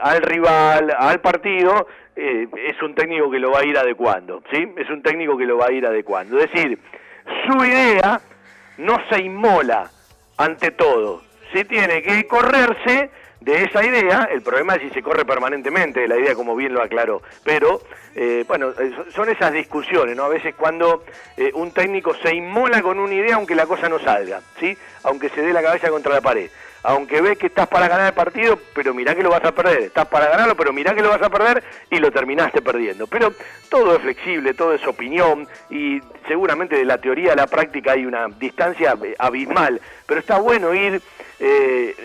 al 0.02 0.22
rival, 0.24 0.94
al 0.98 1.22
partido, 1.22 1.88
es 2.16 2.82
un 2.82 2.96
técnico 2.96 3.30
que 3.30 3.40
lo 3.40 3.52
va 3.52 3.60
a 3.60 3.66
ir 3.66 3.78
adecuando, 3.78 4.42
¿sí? 4.52 4.74
Es 4.78 4.90
un 4.90 5.04
técnico 5.04 5.38
que 5.38 5.46
lo 5.46 5.58
va 5.58 5.68
a 5.68 5.72
ir 5.72 5.86
adecuando. 5.86 6.40
Es 6.40 6.52
decir, 6.52 6.80
su 7.48 7.64
idea 7.64 8.20
no 8.78 8.98
se 9.10 9.22
inmola 9.22 9.90
ante 10.38 10.72
todo, 10.72 11.22
se 11.54 11.66
tiene 11.66 12.02
que 12.02 12.26
correrse 12.28 13.10
de 13.42 13.64
esa 13.64 13.86
idea, 13.86 14.28
el 14.32 14.42
problema 14.42 14.76
es 14.76 14.82
si 14.84 14.90
se 14.90 15.04
corre 15.04 15.26
permanentemente 15.26 16.08
la 16.08 16.18
idea, 16.18 16.36
como 16.36 16.56
bien 16.56 16.74
lo 16.74 16.82
aclaró, 16.82 17.22
pero 17.44 17.82
eh, 18.16 18.44
bueno, 18.48 18.70
eh, 18.72 18.92
son 19.14 19.30
esas 19.30 19.52
discusiones, 19.52 20.16
¿no? 20.16 20.24
A 20.24 20.30
veces 20.30 20.56
cuando 20.56 21.04
eh, 21.38 21.52
un 21.54 21.72
técnico 21.72 22.16
se 22.16 22.34
inmola 22.34 22.82
con 22.82 23.00
una 23.00 23.14
idea 23.14 23.36
aunque 23.36 23.56
la 23.56 23.66
cosa 23.66 23.90
no 23.90 24.00
salga, 24.00 24.42
¿sí? 24.60 24.78
Aunque 25.04 25.30
se 25.30 25.42
dé 25.42 25.54
la 25.54 25.62
cabeza 25.62 25.90
contra 25.90 26.14
la 26.14 26.22
pared 26.22 26.50
aunque 26.86 27.20
ves 27.20 27.38
que 27.38 27.48
estás 27.48 27.68
para 27.68 27.88
ganar 27.88 28.08
el 28.08 28.14
partido, 28.14 28.60
pero 28.74 28.94
mirá 28.94 29.16
que 29.16 29.24
lo 29.24 29.32
vas 29.32 29.44
a 29.44 29.52
perder, 29.52 29.82
estás 29.82 30.06
para 30.06 30.30
ganarlo, 30.30 30.56
pero 30.56 30.72
mirá 30.72 30.94
que 30.94 31.02
lo 31.02 31.10
vas 31.10 31.22
a 31.22 31.30
perder 31.30 31.64
y 31.90 31.98
lo 31.98 32.12
terminaste 32.12 32.62
perdiendo. 32.62 33.08
Pero 33.08 33.34
todo 33.70 33.96
es 33.96 34.02
flexible, 34.02 34.54
todo 34.54 34.74
es 34.74 34.86
opinión 34.86 35.48
y 35.70 36.00
seguramente 36.28 36.76
de 36.76 36.86
la 36.86 37.00
teoría 37.00 37.34
a 37.34 37.36
la 37.36 37.48
práctica 37.48 37.94
hay 37.94 38.06
una 38.06 38.28
distancia 38.28 38.96
eh, 39.04 39.16
abismal, 39.18 39.82
pero 40.06 40.20
está 40.20 40.38
bueno 40.38 40.76
ir 40.76 41.02
eh, 41.40 41.96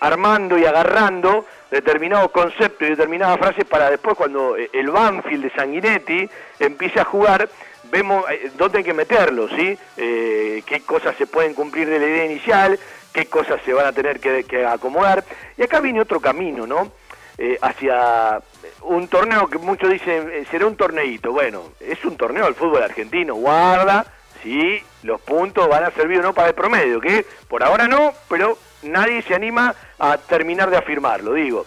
armando 0.00 0.58
y 0.58 0.64
agarrando 0.64 1.46
determinados 1.70 2.30
conceptos 2.30 2.86
y 2.86 2.90
determinadas 2.90 3.38
frases 3.38 3.64
para 3.64 3.90
después 3.90 4.16
cuando 4.16 4.56
eh, 4.56 4.70
el 4.72 4.90
Banfield 4.90 5.44
de 5.44 5.50
Sanguinetti 5.50 6.30
empiece 6.60 7.00
a 7.00 7.04
jugar 7.04 7.48
vemos 7.90 8.24
dónde 8.56 8.78
hay 8.78 8.84
que 8.84 8.92
meterlo, 8.92 9.48
¿sí? 9.48 9.78
qué 9.96 10.82
cosas 10.84 11.14
se 11.16 11.28
pueden 11.28 11.54
cumplir 11.54 11.88
de 11.88 12.00
la 12.00 12.06
idea 12.06 12.24
inicial, 12.24 12.76
qué 13.16 13.26
cosas 13.26 13.60
se 13.64 13.72
van 13.72 13.86
a 13.86 13.92
tener 13.92 14.20
que, 14.20 14.66
acomodar. 14.66 15.24
Y 15.56 15.62
acá 15.62 15.80
viene 15.80 16.02
otro 16.02 16.20
camino, 16.20 16.66
¿no? 16.66 16.92
Eh, 17.38 17.58
hacia 17.62 18.40
un 18.82 19.08
torneo 19.08 19.48
que 19.48 19.58
muchos 19.58 19.90
dicen 19.90 20.30
eh, 20.30 20.44
será 20.50 20.66
un 20.66 20.76
torneito. 20.76 21.32
Bueno, 21.32 21.72
es 21.80 22.04
un 22.04 22.16
torneo 22.16 22.44
al 22.44 22.54
fútbol 22.54 22.82
argentino. 22.82 23.34
Guarda 23.34 24.06
si 24.42 24.82
los 25.02 25.20
puntos 25.22 25.66
van 25.66 25.84
a 25.84 25.90
servir 25.92 26.20
o 26.20 26.22
no 26.22 26.34
para 26.34 26.48
el 26.48 26.54
promedio, 26.54 27.00
que 27.00 27.24
por 27.48 27.62
ahora 27.62 27.88
no, 27.88 28.12
pero 28.28 28.58
nadie 28.86 29.22
se 29.22 29.34
anima 29.34 29.74
a 29.98 30.18
terminar 30.18 30.70
de 30.70 30.76
afirmarlo, 30.76 31.34
digo. 31.34 31.66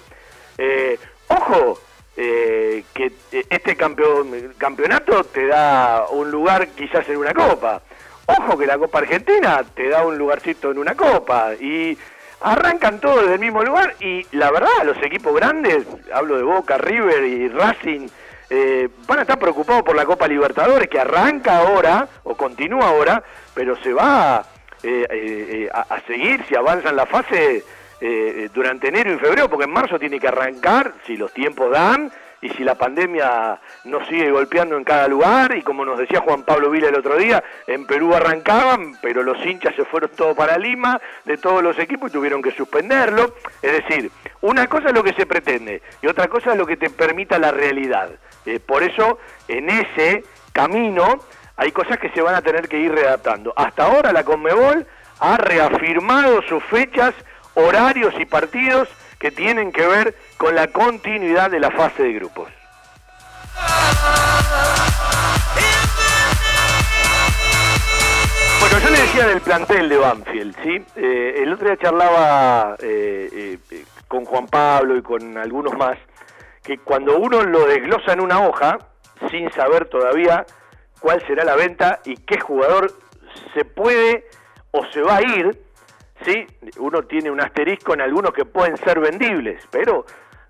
Eh, 0.57 0.97
ojo, 1.27 1.79
que 2.15 3.13
este 3.49 3.77
campeonato 3.77 5.23
te 5.23 5.47
da 5.47 6.07
un 6.09 6.29
lugar 6.29 6.67
quizás 6.69 7.07
en 7.07 7.17
una 7.17 7.33
copa. 7.33 7.81
Ojo 8.37 8.57
que 8.57 8.67
la 8.67 8.77
Copa 8.77 8.99
Argentina 8.99 9.63
te 9.73 9.89
da 9.89 10.05
un 10.05 10.17
lugarcito 10.17 10.69
en 10.69 10.77
una 10.77 10.95
copa 10.95 11.53
y 11.59 11.97
arrancan 12.41 12.99
todos 12.99 13.21
desde 13.21 13.33
el 13.33 13.39
mismo 13.39 13.63
lugar 13.63 13.95
y 13.99 14.25
la 14.37 14.51
verdad 14.51 14.83
los 14.85 14.97
equipos 15.01 15.33
grandes, 15.33 15.85
hablo 16.13 16.37
de 16.37 16.43
Boca, 16.43 16.77
River 16.77 17.23
y 17.23 17.47
Racing, 17.49 18.07
eh, 18.51 18.87
van 19.07 19.19
a 19.19 19.21
estar 19.23 19.39
preocupados 19.39 19.81
por 19.81 19.95
la 19.95 20.05
Copa 20.05 20.27
Libertadores 20.27 20.87
que 20.87 20.99
arranca 20.99 21.57
ahora 21.57 22.07
o 22.23 22.35
continúa 22.35 22.89
ahora, 22.89 23.23
pero 23.55 23.75
se 23.77 23.93
va 23.93 24.45
eh, 24.83 25.07
eh, 25.09 25.69
a, 25.73 25.81
a, 25.81 26.01
seguir 26.01 26.43
si 26.47 26.55
avanzan 26.55 26.95
la 26.95 27.05
fase 27.05 27.63
durante 28.53 28.87
enero 28.87 29.11
y 29.11 29.17
febrero, 29.17 29.49
porque 29.49 29.65
en 29.65 29.71
marzo 29.71 29.99
tiene 29.99 30.21
que 30.21 30.29
arrancar, 30.29 30.93
si 31.05 31.17
los 31.17 31.33
tiempos 31.33 31.69
dan, 31.69 32.09
y 32.41 32.49
si 32.49 32.63
la 32.63 32.75
pandemia 32.75 33.59
nos 33.85 34.07
sigue 34.07 34.31
golpeando 34.31 34.77
en 34.77 34.83
cada 34.83 35.07
lugar, 35.07 35.55
y 35.55 35.61
como 35.61 35.83
nos 35.83 35.99
decía 35.99 36.21
Juan 36.21 36.43
Pablo 36.43 36.69
Vila 36.69 36.89
el 36.89 36.95
otro 36.95 37.17
día, 37.17 37.43
en 37.67 37.85
Perú 37.85 38.13
arrancaban, 38.13 38.97
pero 39.01 39.23
los 39.23 39.43
hinchas 39.45 39.75
se 39.75 39.85
fueron 39.85 40.11
todos 40.15 40.35
para 40.35 40.57
Lima, 40.57 40.99
de 41.25 41.37
todos 41.37 41.61
los 41.61 41.77
equipos, 41.79 42.09
y 42.09 42.13
tuvieron 42.13 42.41
que 42.41 42.51
suspenderlo. 42.51 43.35
Es 43.61 43.73
decir, 43.73 44.11
una 44.41 44.67
cosa 44.67 44.89
es 44.89 44.93
lo 44.93 45.03
que 45.03 45.13
se 45.13 45.25
pretende, 45.25 45.81
y 46.01 46.07
otra 46.07 46.27
cosa 46.27 46.53
es 46.53 46.57
lo 46.57 46.65
que 46.65 46.77
te 46.77 46.89
permita 46.89 47.37
la 47.39 47.51
realidad. 47.51 48.09
Eh, 48.45 48.59
por 48.59 48.83
eso, 48.83 49.19
en 49.47 49.69
ese 49.69 50.23
camino, 50.53 51.19
hay 51.59 51.73
cosas 51.73 51.99
que 51.99 52.09
se 52.11 52.21
van 52.21 52.35
a 52.35 52.41
tener 52.41 52.69
que 52.69 52.79
ir 52.79 52.89
readaptando. 52.89 53.53
Hasta 53.53 53.83
ahora 53.83 54.13
la 54.13 54.23
Conmebol 54.23 54.87
ha 55.19 55.35
reafirmado 55.35 56.41
sus 56.43 56.63
fechas, 56.63 57.13
horarios 57.53 58.13
y 58.17 58.25
partidos 58.25 58.87
que 59.19 59.29
tienen 59.29 59.73
que 59.73 59.85
ver 59.85 60.15
con 60.37 60.55
la 60.55 60.67
continuidad 60.67 61.51
de 61.51 61.59
la 61.59 61.69
fase 61.69 62.03
de 62.03 62.13
grupos. 62.13 62.47
Bueno, 68.61 68.79
yo 68.79 68.89
le 68.89 69.01
decía 69.01 69.27
del 69.27 69.41
plantel 69.41 69.89
de 69.89 69.97
Banfield, 69.97 70.55
¿sí? 70.63 70.85
Eh, 70.95 71.41
el 71.43 71.51
otro 71.51 71.67
día 71.67 71.77
charlaba 71.77 72.75
eh, 72.81 73.57
eh, 73.69 73.83
con 74.07 74.23
Juan 74.23 74.47
Pablo 74.47 74.95
y 74.95 75.01
con 75.01 75.37
algunos 75.37 75.77
más, 75.77 75.97
que 76.63 76.77
cuando 76.77 77.17
uno 77.17 77.43
lo 77.43 77.65
desglosa 77.65 78.13
en 78.13 78.21
una 78.21 78.47
hoja, 78.47 78.77
sin 79.29 79.51
saber 79.51 79.89
todavía 79.89 80.45
cuál 80.99 81.25
será 81.25 81.43
la 81.43 81.55
venta 81.55 81.99
y 82.05 82.15
qué 82.15 82.39
jugador 82.39 82.91
se 83.53 83.65
puede 83.65 84.25
o 84.71 84.85
se 84.91 85.01
va 85.01 85.17
a 85.17 85.21
ir, 85.21 85.59
¿sí? 86.23 86.45
Uno 86.77 87.03
tiene 87.03 87.31
un 87.31 87.41
asterisco 87.41 87.93
en 87.93 88.01
algunos 88.01 88.31
que 88.31 88.45
pueden 88.45 88.77
ser 88.77 88.99
vendibles, 88.99 89.67
pero 89.71 90.05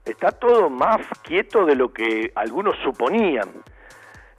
está 0.05 0.31
todo 0.31 0.69
más 0.69 1.01
quieto 1.23 1.65
de 1.65 1.75
lo 1.75 1.93
que 1.93 2.31
algunos 2.35 2.75
suponían. 2.83 3.49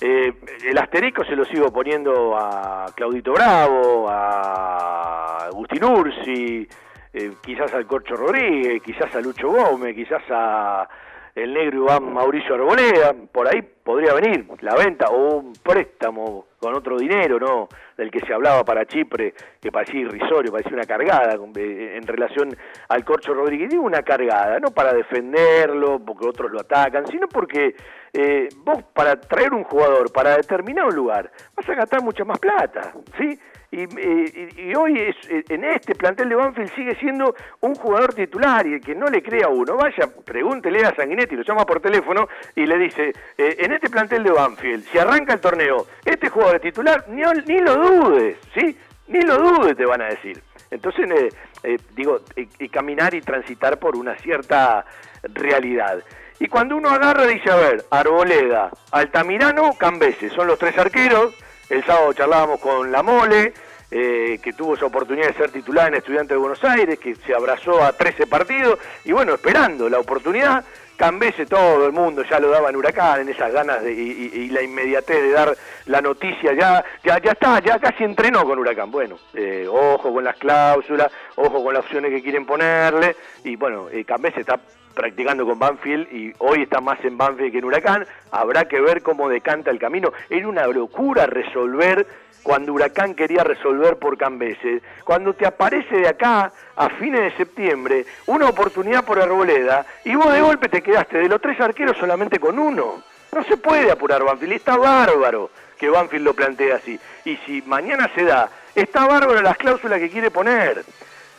Eh, 0.01 0.33
el 0.65 0.79
asterisco 0.79 1.25
se 1.25 1.37
lo 1.37 1.45
sigo 1.45 1.71
poniendo 1.71 2.37
a 2.37 2.87
Claudito 2.95 3.33
Bravo, 3.33 4.09
a 4.09 5.47
Agustín 5.47 5.85
Ursi, 5.85 6.67
eh, 7.13 7.33
quizás 7.43 7.73
al 7.75 7.87
Corcho 7.87 8.17
Rodríguez, 8.17 8.83
quizás 8.83 9.15
a 9.15 9.21
Lucho 9.21 9.49
Gómez, 9.49 9.95
quizás 9.95 10.23
a 10.31 10.89
el 11.35 11.55
negro 11.55 11.85
Iván 11.85 12.13
Mauricio 12.13 12.55
Arboleda, 12.55 13.15
por 13.33 13.49
ahí 13.49 13.63
podría 13.63 14.15
venir 14.15 14.47
la 14.61 14.75
venta 14.75 15.07
o 15.07 15.37
un 15.37 15.53
préstamo 15.53 16.47
con 16.59 16.75
otro 16.75 16.99
dinero, 16.99 17.39
¿no? 17.39 17.69
Del 17.97 18.11
que 18.11 18.21
se 18.21 18.33
hablaba 18.35 18.65
para 18.65 18.85
Chipre, 18.85 19.35
que 19.61 19.73
parecía 19.73 20.01
irrisorio, 20.01 20.53
parecía 20.53 20.75
una 20.75 20.85
cargada 20.85 21.35
eh, 21.57 21.97
en 21.97 22.07
relación 22.07 22.57
al 22.89 23.05
Corcho 23.05 23.33
Rodríguez. 23.33 23.71
Digo 23.71 23.83
una 23.83 24.03
cargada, 24.03 24.59
no 24.61 24.71
para 24.71 24.93
defenderlo, 24.93 25.99
porque 25.99 26.29
otros 26.29 26.51
lo 26.51 26.61
atacan, 26.61 27.07
sino 27.07 27.29
porque 27.29 27.75
eh, 28.13 28.49
vos 28.59 28.83
para 28.93 29.19
traer 29.21 29.55
un 29.55 29.65
jugador, 29.65 30.13
para 30.13 30.37
determinar 30.37 30.87
un 30.87 30.95
lugar, 30.95 31.31
vas 31.57 31.69
a 31.69 31.75
gastar 31.75 32.03
mucha 32.03 32.25
más 32.25 32.39
plata, 32.39 32.93
¿sí? 33.19 33.39
Y, 33.73 34.75
hoy 34.75 34.99
es, 34.99 35.17
eh, 35.31 35.45
en 35.49 35.63
este 35.63 35.95
plantel 35.95 36.29
de 36.29 36.35
Banfield 36.35 36.75
sigue 36.75 36.97
siendo 36.97 37.37
un 37.61 37.77
jugador 37.77 38.13
titular 38.15 38.67
y 38.67 38.75
el 38.75 38.81
que 38.81 38.97
no 38.97 39.07
le 39.07 39.23
crea 39.23 39.47
uno, 39.47 39.77
vaya, 39.77 40.09
pregúntele 40.25 40.85
a 40.85 40.95
Sanguinetti, 40.97 41.37
lo 41.37 41.45
llama 41.45 41.65
por 41.65 41.81
teléfono 41.81 42.29
y 42.57 42.67
le 42.67 42.77
dice, 42.79 43.13
eh, 43.39 43.57
en 43.59 43.73
este 43.73 43.89
plantel 43.89 44.25
de 44.25 44.33
Banfield, 44.33 44.85
si 44.87 44.99
arranca 44.99 45.35
el 45.35 45.41
torneo, 45.41 45.87
este 46.05 46.29
jugador 46.29 46.59
titular, 46.59 47.05
ni, 47.09 47.23
ni 47.47 47.61
lo 47.61 47.77
dudes, 47.77 48.39
¿sí? 48.55 48.77
Ni 49.07 49.21
lo 49.23 49.39
dudes, 49.39 49.77
te 49.77 49.87
van 49.87 50.03
a 50.03 50.07
decir. 50.07 50.43
Entonces, 50.73 51.33
eh, 51.63 51.79
digo, 51.95 52.21
y 52.37 52.69
caminar 52.69 53.15
y 53.15 53.21
transitar 53.21 53.79
por 53.79 53.97
una 53.97 54.17
cierta 54.19 54.85
realidad. 55.23 56.03
Y 56.41 56.49
cuando 56.49 56.77
uno 56.77 56.89
agarra, 56.91 57.27
dice, 57.27 57.51
a 57.51 57.57
ver, 57.57 57.85
Arboleda, 57.91 58.71
Altamirano, 58.91 59.75
Cambese, 59.79 60.31
son 60.31 60.47
los 60.47 60.59
tres 60.59 60.77
arqueros, 60.79 61.37
el 61.71 61.85
sábado 61.85 62.13
charlábamos 62.13 62.61
con 62.61 62.91
La 62.91 63.03
Mole, 63.03 63.53
eh, 63.91 64.39
que 64.43 64.53
tuvo 64.53 64.75
esa 64.75 64.87
oportunidad 64.87 65.29
de 65.29 65.35
ser 65.35 65.51
titular 65.51 65.89
en 65.89 65.95
Estudiantes 65.95 66.31
de 66.31 66.37
Buenos 66.37 66.63
Aires, 66.65 66.99
que 66.99 67.15
se 67.15 67.35
abrazó 67.35 67.83
a 67.83 67.93
13 67.93 68.27
partidos, 68.27 68.79
y 69.05 69.13
bueno, 69.13 69.35
esperando 69.35 69.89
la 69.89 69.99
oportunidad, 69.99 70.65
Cambese 70.97 71.47
todo 71.47 71.87
el 71.87 71.93
mundo 71.93 72.23
ya 72.29 72.39
lo 72.39 72.51
daba 72.51 72.69
en 72.69 72.77
Huracán, 72.77 73.23
en 73.23 73.31
esas 73.31 73.51
ganas 73.51 73.83
de, 73.83 73.91
y, 73.93 74.51
la 74.51 74.61
inmediatez 74.61 75.23
de 75.23 75.31
dar 75.31 75.57
la 75.87 76.03
noticia, 76.03 76.53
ya, 76.53 76.85
ya, 77.03 77.19
ya 77.23 77.33
está, 77.33 77.59
ya 77.61 77.79
casi 77.79 78.05
entrenó 78.05 78.45
con 78.45 78.59
Huracán. 78.59 78.91
Bueno, 78.91 79.17
eh, 79.33 79.67
ojo 79.67 80.13
con 80.13 80.23
las 80.23 80.37
cláusulas, 80.37 81.11
ojo 81.37 81.65
con 81.65 81.73
las 81.73 81.85
opciones 81.85 82.11
que 82.11 82.23
quieren 82.23 82.45
ponerle, 82.45 83.17
y 83.45 83.57
bueno, 83.57 83.89
eh, 83.91 84.05
Cambese 84.05 84.41
está 84.41 84.61
practicando 84.95 85.47
con 85.47 85.59
Banfield 85.59 86.13
y 86.13 86.33
hoy 86.39 86.63
está 86.63 86.81
más 86.81 87.03
en 87.05 87.17
Banfield 87.17 87.53
que 87.53 87.59
en 87.59 87.65
Huracán. 87.65 88.07
Habrá 88.31 88.67
que 88.67 88.81
ver 88.81 89.03
cómo 89.03 89.29
decanta 89.29 89.71
el 89.71 89.79
camino. 89.79 90.13
Era 90.29 90.49
una 90.49 90.67
locura 90.67 91.27
resolver 91.27 92.07
cuando 92.43 92.73
Huracán 92.73 93.15
quería 93.15 93.45
resolver 93.45 93.97
por 93.97 94.17
Cambeses. 94.17 94.83
Cuando 95.05 95.35
te 95.35 95.47
aparece 95.47 95.97
de 95.97 96.09
acá 96.09 96.53
a 96.77 96.89
fines 96.91 97.21
de 97.21 97.37
septiembre 97.37 98.07
una 98.27 98.49
oportunidad 98.49 99.05
por 99.05 99.21
Arboleda 99.21 99.85
y 100.05 100.15
vos 100.15 100.33
de 100.33 100.41
golpe 100.41 100.69
te 100.69 100.83
quedaste 100.83 101.19
de 101.19 101.29
los 101.29 101.41
tres 101.41 101.61
arqueros 101.61 101.97
solamente 101.99 102.39
con 102.39 102.59
uno. 102.59 103.03
No 103.33 103.45
se 103.45 103.57
puede 103.57 103.91
apurar 103.91 104.25
Banfield, 104.25 104.55
está 104.55 104.77
bárbaro 104.77 105.51
que 105.79 105.89
Banfield 105.89 106.25
lo 106.25 106.35
plantee 106.35 106.73
así. 106.73 106.99
Y 107.25 107.37
si 107.47 107.63
mañana 107.63 108.11
se 108.15 108.25
da, 108.25 108.51
está 108.75 109.07
bárbaro 109.07 109.41
las 109.41 109.57
cláusulas 109.57 109.99
que 109.99 110.11
quiere 110.11 110.31
poner. 110.31 110.85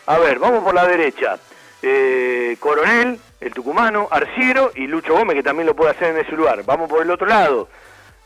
A 0.07 0.17
ver, 0.17 0.39
vamos 0.39 0.63
por 0.63 0.73
la 0.73 0.87
derecha. 0.87 1.37
Eh, 1.81 2.57
Coronel, 2.59 3.19
el 3.41 3.51
tucumano, 3.53 4.07
Arciero 4.11 4.71
y 4.75 4.87
Lucho 4.87 5.13
Gómez, 5.13 5.35
que 5.35 5.43
también 5.43 5.65
lo 5.65 5.75
puede 5.75 5.91
hacer 5.91 6.15
en 6.15 6.25
ese 6.25 6.35
lugar. 6.35 6.63
Vamos 6.63 6.89
por 6.89 7.01
el 7.01 7.09
otro 7.09 7.27
lado. 7.27 7.67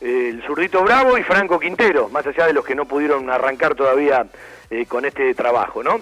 Eh, 0.00 0.28
el 0.30 0.42
zurdito 0.42 0.84
Bravo 0.84 1.16
y 1.16 1.22
Franco 1.22 1.58
Quintero, 1.58 2.10
más 2.10 2.26
allá 2.26 2.46
de 2.46 2.52
los 2.52 2.64
que 2.64 2.74
no 2.74 2.84
pudieron 2.84 3.30
arrancar 3.30 3.74
todavía 3.74 4.26
eh, 4.70 4.84
con 4.86 5.06
este 5.06 5.34
trabajo, 5.34 5.82
¿no? 5.82 6.00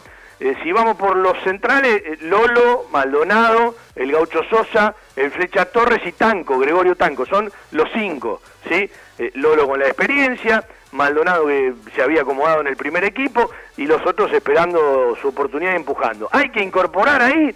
si 0.63 0.73
vamos 0.73 0.97
por 0.97 1.17
los 1.17 1.39
centrales, 1.43 2.21
Lolo, 2.21 2.87
Maldonado, 2.91 3.77
el 3.95 4.13
Gaucho 4.13 4.43
Sosa, 4.51 4.95
el 5.17 5.31
Flecha 5.31 5.65
Torres 5.65 6.03
y 6.05 6.13
Tanco, 6.13 6.59
Gregorio 6.59 6.97
Tanco, 6.97 7.25
son 7.25 7.51
los 7.71 7.89
cinco, 7.95 8.43
¿sí? 8.69 8.91
Lolo 9.35 9.67
con 9.67 9.79
la 9.79 9.87
experiencia, 9.87 10.67
Maldonado 10.93 11.47
que 11.47 11.73
se 11.95 12.03
había 12.03 12.23
acomodado 12.23 12.61
en 12.61 12.67
el 12.67 12.77
primer 12.77 13.05
equipo 13.05 13.51
y 13.79 13.87
los 13.87 14.05
otros 14.05 14.33
esperando 14.33 15.17
su 15.23 15.29
oportunidad 15.29 15.73
y 15.73 15.77
empujando. 15.77 16.29
Hay 16.31 16.51
que 16.51 16.63
incorporar 16.63 17.23
ahí 17.23 17.55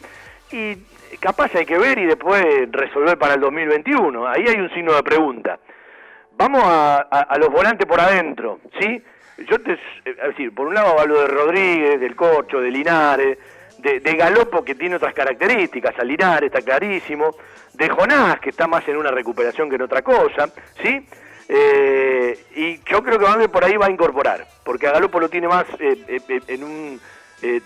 y 0.50 0.76
capaz 1.20 1.54
hay 1.54 1.66
que 1.66 1.78
ver 1.78 1.98
y 1.98 2.06
después 2.06 2.44
resolver 2.70 3.18
para 3.18 3.34
el 3.34 3.40
2021. 3.40 4.26
Ahí 4.28 4.44
hay 4.48 4.60
un 4.60 4.70
signo 4.70 4.94
de 4.94 5.02
pregunta. 5.02 5.58
Vamos 6.36 6.62
a, 6.64 7.36
los 7.38 7.48
volantes 7.50 7.86
por 7.86 8.00
adentro, 8.00 8.60
¿sí? 8.80 9.02
Yo 9.48 9.60
te, 9.60 9.72
es 9.72 10.16
decir, 10.28 10.54
por 10.54 10.68
un 10.68 10.74
lado 10.74 10.98
hablo 10.98 11.20
de 11.20 11.26
Rodríguez, 11.26 12.00
del 12.00 12.14
Corcho, 12.14 12.60
de 12.60 12.70
Linares, 12.70 13.38
de, 13.78 14.00
Galopo 14.14 14.64
que 14.64 14.74
tiene 14.74 14.96
otras 14.96 15.14
características, 15.14 15.98
a 15.98 16.04
Linares 16.04 16.52
está 16.52 16.62
clarísimo, 16.62 17.34
de 17.74 17.88
Jonás 17.88 18.40
que 18.40 18.50
está 18.50 18.66
más 18.66 18.86
en 18.88 18.96
una 18.96 19.10
recuperación 19.10 19.68
que 19.68 19.76
en 19.76 19.82
otra 19.82 20.02
cosa, 20.02 20.48
¿sí? 20.82 21.06
Eh, 21.48 22.38
y 22.54 22.78
yo 22.84 23.02
creo 23.02 23.18
que 23.18 23.48
por 23.48 23.64
ahí 23.64 23.76
va 23.76 23.86
a 23.86 23.90
incorporar, 23.90 24.46
porque 24.64 24.86
a 24.86 24.92
Galopo 24.92 25.18
lo 25.18 25.28
tiene 25.28 25.48
más 25.48 25.64
eh, 25.80 26.20
eh, 26.28 26.40
en 26.48 26.62
un 26.62 27.00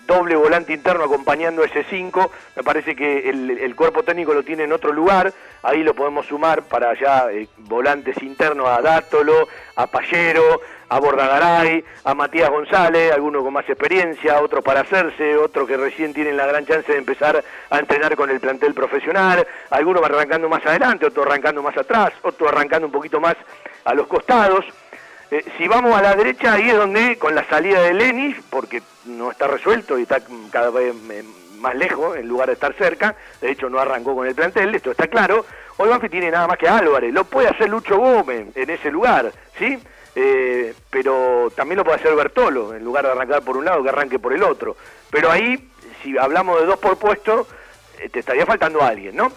doble 0.05 0.35
volante 0.35 0.73
interno 0.73 1.03
acompañando 1.03 1.63
ese 1.63 1.83
5. 1.89 2.31
Me 2.55 2.63
parece 2.63 2.95
que 2.95 3.29
el, 3.29 3.75
cuerpo 3.75 4.03
técnico 4.03 4.33
lo 4.33 4.43
tiene 4.43 4.63
en 4.63 4.73
otro 4.73 4.91
lugar. 4.93 5.33
Ahí 5.63 5.83
lo 5.83 5.93
podemos 5.93 6.25
sumar 6.27 6.63
para 6.63 6.91
allá 6.91 7.27
volantes 7.57 8.21
internos 8.21 8.67
a 8.67 8.81
Dátolo, 8.81 9.47
a 9.75 9.87
Pallero, 9.87 10.61
a 10.89 10.99
Bordagaray, 10.99 11.83
a 12.03 12.13
Matías 12.13 12.49
González, 12.49 13.11
algunos 13.11 13.43
con 13.43 13.53
más 13.53 13.67
experiencia, 13.67 14.39
otros 14.41 14.63
para 14.63 14.81
hacerse, 14.81 15.35
otros 15.35 15.67
que 15.67 15.75
recién 15.75 16.13
tienen 16.13 16.37
la 16.37 16.45
gran 16.45 16.65
chance 16.65 16.91
de 16.91 16.99
empezar 16.99 17.43
a 17.69 17.79
entrenar 17.79 18.15
con 18.15 18.29
el 18.29 18.39
plantel 18.39 18.75
profesional, 18.75 19.45
algunos 19.71 20.03
arrancando 20.03 20.47
más 20.49 20.63
adelante, 20.65 21.07
otros 21.07 21.25
arrancando 21.25 21.63
más 21.63 21.75
atrás, 21.77 22.13
otros 22.21 22.51
arrancando 22.51 22.85
un 22.87 22.93
poquito 22.93 23.19
más 23.19 23.35
a 23.85 23.93
los 23.95 24.05
costados. 24.05 24.65
Eh, 25.31 25.43
si 25.57 25.67
vamos 25.67 25.95
a 25.95 26.01
la 26.01 26.15
derecha, 26.15 26.53
ahí 26.53 26.69
es 26.69 26.75
donde, 26.75 27.17
con 27.17 27.33
la 27.33 27.47
salida 27.47 27.81
de 27.81 27.93
Lenis, 27.93 28.37
porque 28.49 28.81
no 29.05 29.31
está 29.31 29.47
resuelto 29.47 29.97
y 29.97 30.03
está 30.03 30.21
cada 30.51 30.69
vez 30.69 30.93
eh, 31.09 31.23
más 31.57 31.75
lejos, 31.75 32.17
en 32.17 32.27
lugar 32.27 32.47
de 32.47 32.53
estar 32.53 32.73
cerca, 32.73 33.15
de 33.41 33.51
hecho 33.51 33.69
no 33.69 33.79
arrancó 33.79 34.15
con 34.15 34.27
el 34.27 34.35
plantel, 34.35 34.75
esto 34.75 34.91
está 34.91 35.07
claro, 35.07 35.45
hoy 35.77 35.89
Banfi 35.89 36.09
tiene 36.09 36.29
nada 36.29 36.47
más 36.47 36.57
que 36.57 36.67
Álvarez, 36.67 37.13
lo 37.13 37.23
puede 37.23 37.47
hacer 37.47 37.69
Lucho 37.69 37.97
Gómez 37.97 38.55
en 38.55 38.69
ese 38.69 38.91
lugar, 38.91 39.31
¿sí? 39.57 39.79
Eh, 40.15 40.75
pero 40.91 41.51
también 41.55 41.77
lo 41.77 41.83
puede 41.83 41.97
hacer 41.97 42.15
Bertolo, 42.15 42.75
en 42.75 42.83
lugar 42.83 43.05
de 43.05 43.11
arrancar 43.11 43.41
por 43.41 43.57
un 43.57 43.65
lado, 43.65 43.81
que 43.81 43.89
arranque 43.89 44.19
por 44.19 44.33
el 44.33 44.43
otro. 44.43 44.75
Pero 45.09 45.31
ahí, 45.31 45.69
si 46.03 46.15
hablamos 46.17 46.59
de 46.59 46.67
dos 46.67 46.77
por 46.77 46.97
puesto, 46.97 47.47
te 48.11 48.19
estaría 48.19 48.45
faltando 48.45 48.83
alguien, 48.83 49.15
¿no? 49.15 49.31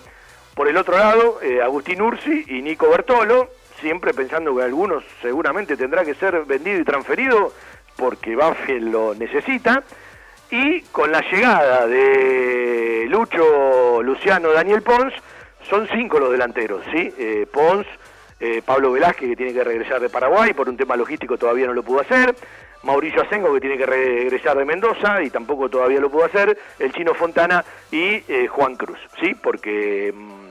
Por 0.55 0.68
el 0.68 0.77
otro 0.77 0.99
lado, 0.99 1.38
Agustín 1.62 2.03
Ursi 2.03 2.44
y 2.49 2.61
Nico 2.61 2.90
Bertolo, 2.90 3.49
siempre 3.81 4.15
pensando 4.15 4.57
que 4.57 4.62
algunos 4.62 5.05
seguramente 5.23 5.77
tendrá 5.77 6.05
que 6.05 6.15
ser 6.15 6.45
vendido 6.45 6.81
y 6.81 6.85
transferido 6.85 7.53
porque 7.97 8.37
Banfield 8.37 8.93
lo 8.93 9.15
necesita. 9.15 9.83
Y 10.51 10.83
con 10.93 11.11
la 11.11 11.23
llegada 11.23 11.87
de 11.87 13.07
Lucho, 13.09 14.03
Luciano, 14.03 14.53
Daniel 14.53 14.83
Pons, 14.83 15.12
son 15.69 15.89
cinco 15.89 16.21
los 16.21 16.31
delanteros, 16.31 16.85
¿sí? 16.93 17.12
Eh, 17.19 17.47
Pons, 17.53 17.87
eh, 18.39 18.62
Pablo 18.65 18.93
Velázquez, 18.93 19.31
que 19.31 19.37
tiene 19.37 19.53
que 19.53 19.65
regresar 19.65 20.01
de 20.01 20.09
Paraguay, 20.09 20.53
por 20.53 20.69
un 20.69 20.77
tema 20.77 20.95
logístico 20.95 21.37
todavía 21.37 21.67
no 21.67 21.73
lo 21.73 21.83
pudo 21.83 22.01
hacer. 22.01 22.37
Mauricio 22.85 23.23
Asengo, 23.23 23.53
que 23.53 23.61
tiene 23.61 23.77
que 23.77 23.87
regresar 23.87 24.57
de 24.57 24.65
Mendoza 24.65 25.21
y 25.23 25.31
tampoco 25.31 25.69
todavía 25.69 25.99
lo 25.99 26.11
pudo 26.11 26.27
hacer. 26.27 26.57
El 26.79 26.93
chino 26.93 27.15
Fontana 27.15 27.65
y 27.91 28.23
eh, 28.29 28.47
Juan 28.49 28.77
Cruz, 28.77 28.99
¿sí? 29.21 29.35
Porque 29.35 30.15
mm, 30.15 30.45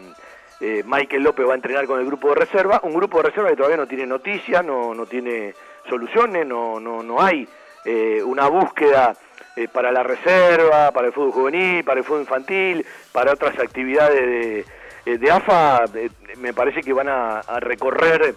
eh, 0.59 0.83
Michael 0.85 1.23
López 1.23 1.47
va 1.47 1.51
a 1.51 1.55
entrenar 1.55 1.85
con 1.85 1.99
el 1.99 2.05
grupo 2.05 2.29
de 2.29 2.35
reserva, 2.35 2.79
un 2.83 2.93
grupo 2.93 3.17
de 3.17 3.29
reserva 3.29 3.49
que 3.49 3.55
todavía 3.55 3.77
no 3.77 3.87
tiene 3.87 4.05
noticias, 4.05 4.63
no, 4.63 4.93
no 4.93 5.05
tiene 5.05 5.53
soluciones, 5.89 6.45
no, 6.47 6.79
no, 6.79 7.03
no 7.03 7.21
hay 7.21 7.47
eh, 7.83 8.21
una 8.23 8.47
búsqueda 8.47 9.15
eh, 9.55 9.67
para 9.67 9.91
la 9.91 10.03
reserva, 10.03 10.91
para 10.91 11.07
el 11.07 11.13
fútbol 11.13 11.31
juvenil, 11.31 11.83
para 11.83 11.99
el 11.99 12.05
fútbol 12.05 12.21
infantil, 12.21 12.85
para 13.11 13.33
otras 13.33 13.59
actividades 13.59 14.65
de, 15.05 15.17
de 15.17 15.31
AFA, 15.31 15.85
me 16.37 16.53
parece 16.53 16.81
que 16.81 16.93
van 16.93 17.09
a, 17.09 17.39
a 17.39 17.59
recorrer 17.59 18.35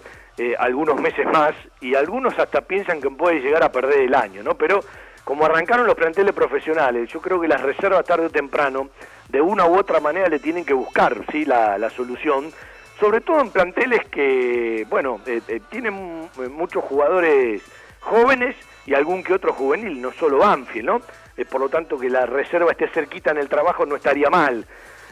algunos 0.58 1.00
meses 1.00 1.26
más 1.26 1.52
y 1.80 1.96
algunos 1.96 2.38
hasta 2.38 2.60
piensan 2.60 3.00
que 3.00 3.10
puede 3.10 3.40
llegar 3.40 3.64
a 3.64 3.72
perder 3.72 4.02
el 4.02 4.14
año, 4.14 4.44
¿no? 4.44 4.54
Pero 4.54 4.80
como 5.28 5.44
arrancaron 5.44 5.86
los 5.86 5.94
planteles 5.94 6.32
profesionales, 6.32 7.10
yo 7.12 7.20
creo 7.20 7.38
que 7.38 7.48
las 7.48 7.60
reservas 7.60 8.02
tarde 8.06 8.24
o 8.24 8.30
temprano 8.30 8.88
de 9.28 9.42
una 9.42 9.66
u 9.66 9.78
otra 9.78 10.00
manera 10.00 10.26
le 10.26 10.38
tienen 10.38 10.64
que 10.64 10.72
buscar 10.72 11.18
¿sí? 11.30 11.44
la, 11.44 11.90
solución, 11.90 12.50
sobre 12.98 13.20
todo 13.20 13.38
en 13.42 13.50
planteles 13.50 14.06
que, 14.06 14.86
bueno, 14.88 15.20
eh, 15.26 15.42
eh, 15.46 15.60
tienen 15.68 16.30
muchos 16.50 16.82
jugadores 16.82 17.60
jóvenes 18.00 18.56
y 18.86 18.94
algún 18.94 19.22
que 19.22 19.34
otro 19.34 19.52
juvenil, 19.52 20.00
no 20.00 20.12
solo 20.12 20.38
Banfield, 20.38 20.86
¿no? 20.86 21.02
Eh, 21.36 21.44
por 21.44 21.60
lo 21.60 21.68
tanto, 21.68 21.98
que 21.98 22.08
la 22.08 22.24
reserva 22.24 22.70
esté 22.70 22.88
cerquita 22.88 23.30
en 23.30 23.36
el 23.36 23.50
trabajo 23.50 23.84
no 23.84 23.96
estaría 23.96 24.30
mal. 24.30 24.64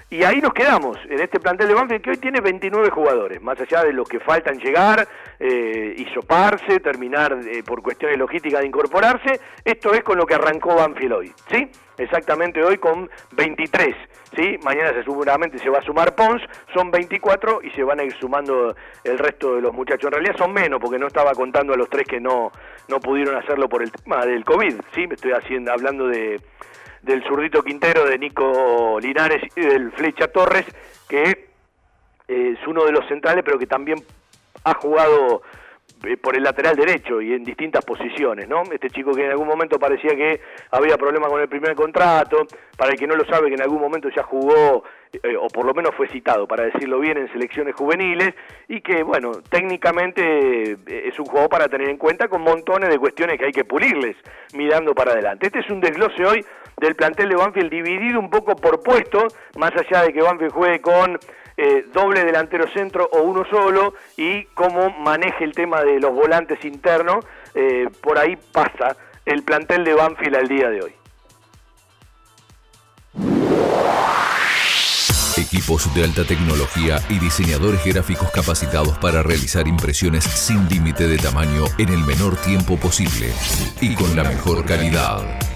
Y 0.09 0.23
ahí 0.23 0.41
nos 0.41 0.55
quedamos, 0.55 0.97
en 1.11 1.21
este 1.21 1.41
plantel 1.41 1.67
de 1.67 1.75
Banfield 1.75 2.03
que 2.03 2.11
hoy 2.11 2.17
tiene 2.19 2.41
29 2.41 2.91
jugadores, 2.91 3.43
más 3.43 3.61
allá 3.61 3.83
de 3.83 3.93
los 3.93 4.09
que 4.09 4.21
faltan 4.21 4.57
llegar, 4.59 5.09
eh, 5.41 6.07
soparse, 6.15 6.79
terminar 6.79 7.37
por 7.67 7.83
cuestiones 7.83 8.17
logísticas 8.17 8.61
de 8.61 8.69
incorporarse, 8.69 9.41
esto 9.65 9.93
es 9.93 10.05
con 10.05 10.17
lo 10.17 10.25
que 10.25 10.35
arrancó 10.35 10.77
Banfield 10.77 11.13
hoy, 11.13 11.33
¿sí? 11.51 11.69
Exactamente 11.99 12.63
hoy 12.63 12.79
con 12.79 13.11
23. 13.33 13.97
¿sí? 14.37 14.59
Mañana 14.65 14.93
seguramente 15.03 15.59
se 15.59 15.71
va 15.71 15.79
a 15.79 15.83
sumar 15.83 16.15
Pons, 16.15 16.43
son 16.75 16.91
24 16.91 17.61
y 17.63 17.71
se 17.71 17.83
van 17.83 18.01
a 18.01 18.05
ir 18.05 18.13
sumando 18.19 18.75
el 19.05 19.19
resto 19.19 19.57
de 19.57 19.63
los 19.63 19.73
muchachos. 19.73 20.05
En 20.05 20.13
realidad 20.13 20.37
son 20.37 20.53
menos 20.53 20.81
porque 20.81 20.99
no 20.99 21.07
estaba 21.07 21.33
contando 21.33 21.73
a 21.75 21.77
los 21.77 21.89
tres 21.89 22.07
que 22.07 22.21
no, 22.21 22.53
no 22.89 23.01
pudieron 23.01 23.37
hacerlo 23.37 23.69
por 23.69 23.83
el 23.83 23.91
tema 23.91 24.25
del 24.25 24.45
COVID, 24.45 24.75
¿sí? 24.95 25.09
Estoy 25.11 25.33
haciendo, 25.33 25.73
hablando 25.73 26.07
de 26.07 26.41
del 27.07 27.23
zurdito 27.25 27.63
Quintero, 27.63 28.05
de 28.05 28.19
Nico 28.19 28.99
Linares 29.01 29.43
y 29.57 29.61
del 29.61 29.93
Flecha 29.93 30.29
Torres, 30.29 30.67
que 31.09 31.47
es 32.29 32.59
uno 32.67 32.85
de 32.85 32.93
los 32.93 33.07
centrales, 33.07 33.45
pero 33.45 33.59
que 33.59 33.67
también 33.67 34.03
ha 34.65 34.75
jugado 34.75 35.43
eh, 36.05 36.17
por 36.19 36.37
el 36.37 36.43
lateral 36.43 36.77
derecho 36.77 37.23
y 37.23 37.33
en 37.33 37.43
distintas 37.43 37.85
posiciones, 37.85 38.49
¿no? 38.49 38.63
Este 38.71 38.91
chico 38.91 39.13
que 39.13 39.25
en 39.25 39.31
algún 39.31 39.49
momento 39.49 39.79
parecía 39.79 40.15
que 40.15 40.41
había 40.71 40.99
problemas 40.99 41.31
con 41.31 41.41
el 41.41 41.49
primer 41.49 41.75
contrato, 41.75 42.47
para 42.77 42.91
el 42.93 42.99
que 42.99 43.07
no 43.07 43.17
lo 43.17 43.25
sabe 43.25 43.49
que 43.49 43.55
en 43.55 43.63
algún 43.63 43.81
momento 43.81 44.11
ya 44.15 44.23
jugó 44.23 44.85
eh, 45.23 45.37
o 45.41 45.49
por 45.49 45.65
lo 45.65 45.73
menos 45.73 45.95
fue 45.97 46.09
citado, 46.09 46.47
para 46.47 46.65
decirlo 46.65 46.99
bien, 46.99 47.17
en 47.17 47.33
selecciones 47.33 47.75
juveniles 47.75 48.35
y 48.69 48.83
que, 48.83 49.03
bueno, 49.03 49.33
técnicamente 49.49 50.73
eh, 50.73 50.79
es 50.87 51.19
un 51.19 51.25
juego 51.27 51.49
para 51.49 51.69
tener 51.69 51.89
en 51.89 51.97
cuenta 51.97 52.29
con 52.29 52.43
montones 52.43 52.91
de 52.91 52.99
cuestiones 52.99 53.39
que 53.39 53.47
hay 53.47 53.53
que 53.53 53.65
pulirles 53.65 54.17
mirando 54.55 54.95
para 54.95 55.13
adelante. 55.13 55.47
Este 55.47 55.61
es 55.61 55.71
un 55.71 55.81
desglose 55.81 56.27
hoy 56.27 56.45
del 56.77 56.95
plantel 56.95 57.29
de 57.29 57.37
Banfield 57.37 57.71
dividido 57.71 58.21
un 58.21 58.31
poco 58.31 58.57
por 58.57 58.83
puesto, 58.83 59.27
más 59.57 59.73
allá 59.77 60.03
de 60.03 60.13
que 60.13 60.23
Banfield 60.23 60.53
juegue 60.53 60.81
con 60.81 61.19
eh, 61.57 61.87
doble 61.93 62.25
delantero 62.25 62.69
centro 62.69 63.09
o 63.13 63.23
uno 63.23 63.45
solo 63.51 63.95
y 64.17 64.45
cómo 64.47 64.91
maneje 64.91 65.45
el 65.45 65.53
tema 65.53 65.83
de 65.83 65.99
los 66.01 66.13
volantes 66.13 66.63
internos, 66.65 67.25
eh, 67.55 67.89
por 68.03 68.19
ahí 68.19 68.37
pasa 68.53 68.97
el 69.25 69.43
plantel 69.43 69.85
de 69.85 69.95
Banfield 69.95 70.37
al 70.37 70.49
día 70.49 70.69
de 70.69 70.83
hoy. 70.83 70.93
Equipos 75.39 75.95
de 75.95 76.05
alta 76.05 76.25
tecnología 76.25 76.99
y 77.09 77.19
diseñadores 77.19 77.85
gráficos 77.85 78.31
capacitados 78.31 78.99
para 78.99 79.23
realizar 79.23 79.69
impresiones 79.69 80.25
sin 80.25 80.69
límite 80.69 81.07
de 81.07 81.19
tamaño 81.19 81.65
en 81.79 81.89
el 81.91 82.01
menor 82.01 82.37
tiempo 82.37 82.77
posible 82.77 83.33
y 83.81 83.95
con 83.95 84.17
la 84.17 84.25
mejor 84.25 84.65
calidad. 84.65 85.56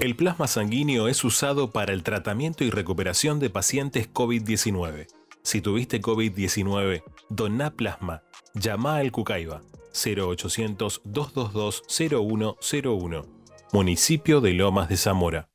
El 0.00 0.14
plasma 0.14 0.46
sanguíneo 0.46 1.08
es 1.08 1.24
usado 1.24 1.70
para 1.70 1.94
el 1.94 2.02
tratamiento 2.02 2.64
y 2.64 2.70
recuperación 2.70 3.40
de 3.40 3.48
pacientes 3.48 4.12
COVID-19. 4.12 5.06
Si 5.42 5.62
tuviste 5.62 6.02
COVID-19, 6.02 7.02
doná 7.30 7.70
plasma. 7.70 8.22
Llama 8.52 8.96
al 8.98 9.10
Cucaiba 9.10 9.62
0800 9.94 11.00
222 11.04 11.82
0101. 11.88 13.24
Municipio 13.72 14.42
de 14.42 14.52
Lomas 14.52 14.90
de 14.90 14.98
Zamora. 14.98 15.48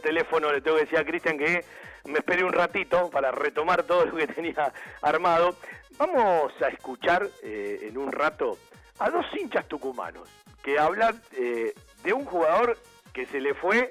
Teléfono 0.00 0.52
le 0.52 0.60
tengo 0.60 0.76
que 0.76 0.84
decir 0.84 0.98
a 0.98 1.04
Cristian 1.04 1.38
que 1.38 1.64
me 2.04 2.18
espere 2.18 2.44
un 2.44 2.52
ratito 2.52 3.10
para 3.10 3.30
retomar 3.30 3.82
todo 3.84 4.06
lo 4.06 4.16
que 4.16 4.26
tenía 4.26 4.72
armado. 5.02 5.56
Vamos 5.98 6.52
a 6.62 6.68
escuchar 6.68 7.28
eh, 7.42 7.80
en 7.82 7.98
un 7.98 8.10
rato 8.10 8.58
a 8.98 9.10
dos 9.10 9.26
hinchas 9.38 9.66
tucumanos 9.68 10.28
que 10.62 10.78
hablan 10.78 11.20
eh, 11.36 11.74
de 12.02 12.12
un 12.12 12.24
jugador 12.24 12.78
que 13.12 13.26
se 13.26 13.40
le 13.40 13.54
fue 13.54 13.90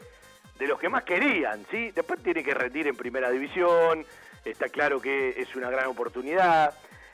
de 0.58 0.68
los 0.68 0.80
que 0.80 0.90
más 0.90 1.04
querían, 1.04 1.66
¿sí? 1.72 1.92
Después 1.92 2.22
tiene 2.22 2.44
que 2.44 2.54
rendir 2.54 2.88
en 2.88 2.96
primera 2.96 3.30
división, 3.30 4.06
está 4.44 4.70
claro 4.70 5.00
que 5.00 5.40
es 5.40 5.56
una 5.56 5.70
gran 5.70 5.88
oportunidad. 5.88 6.74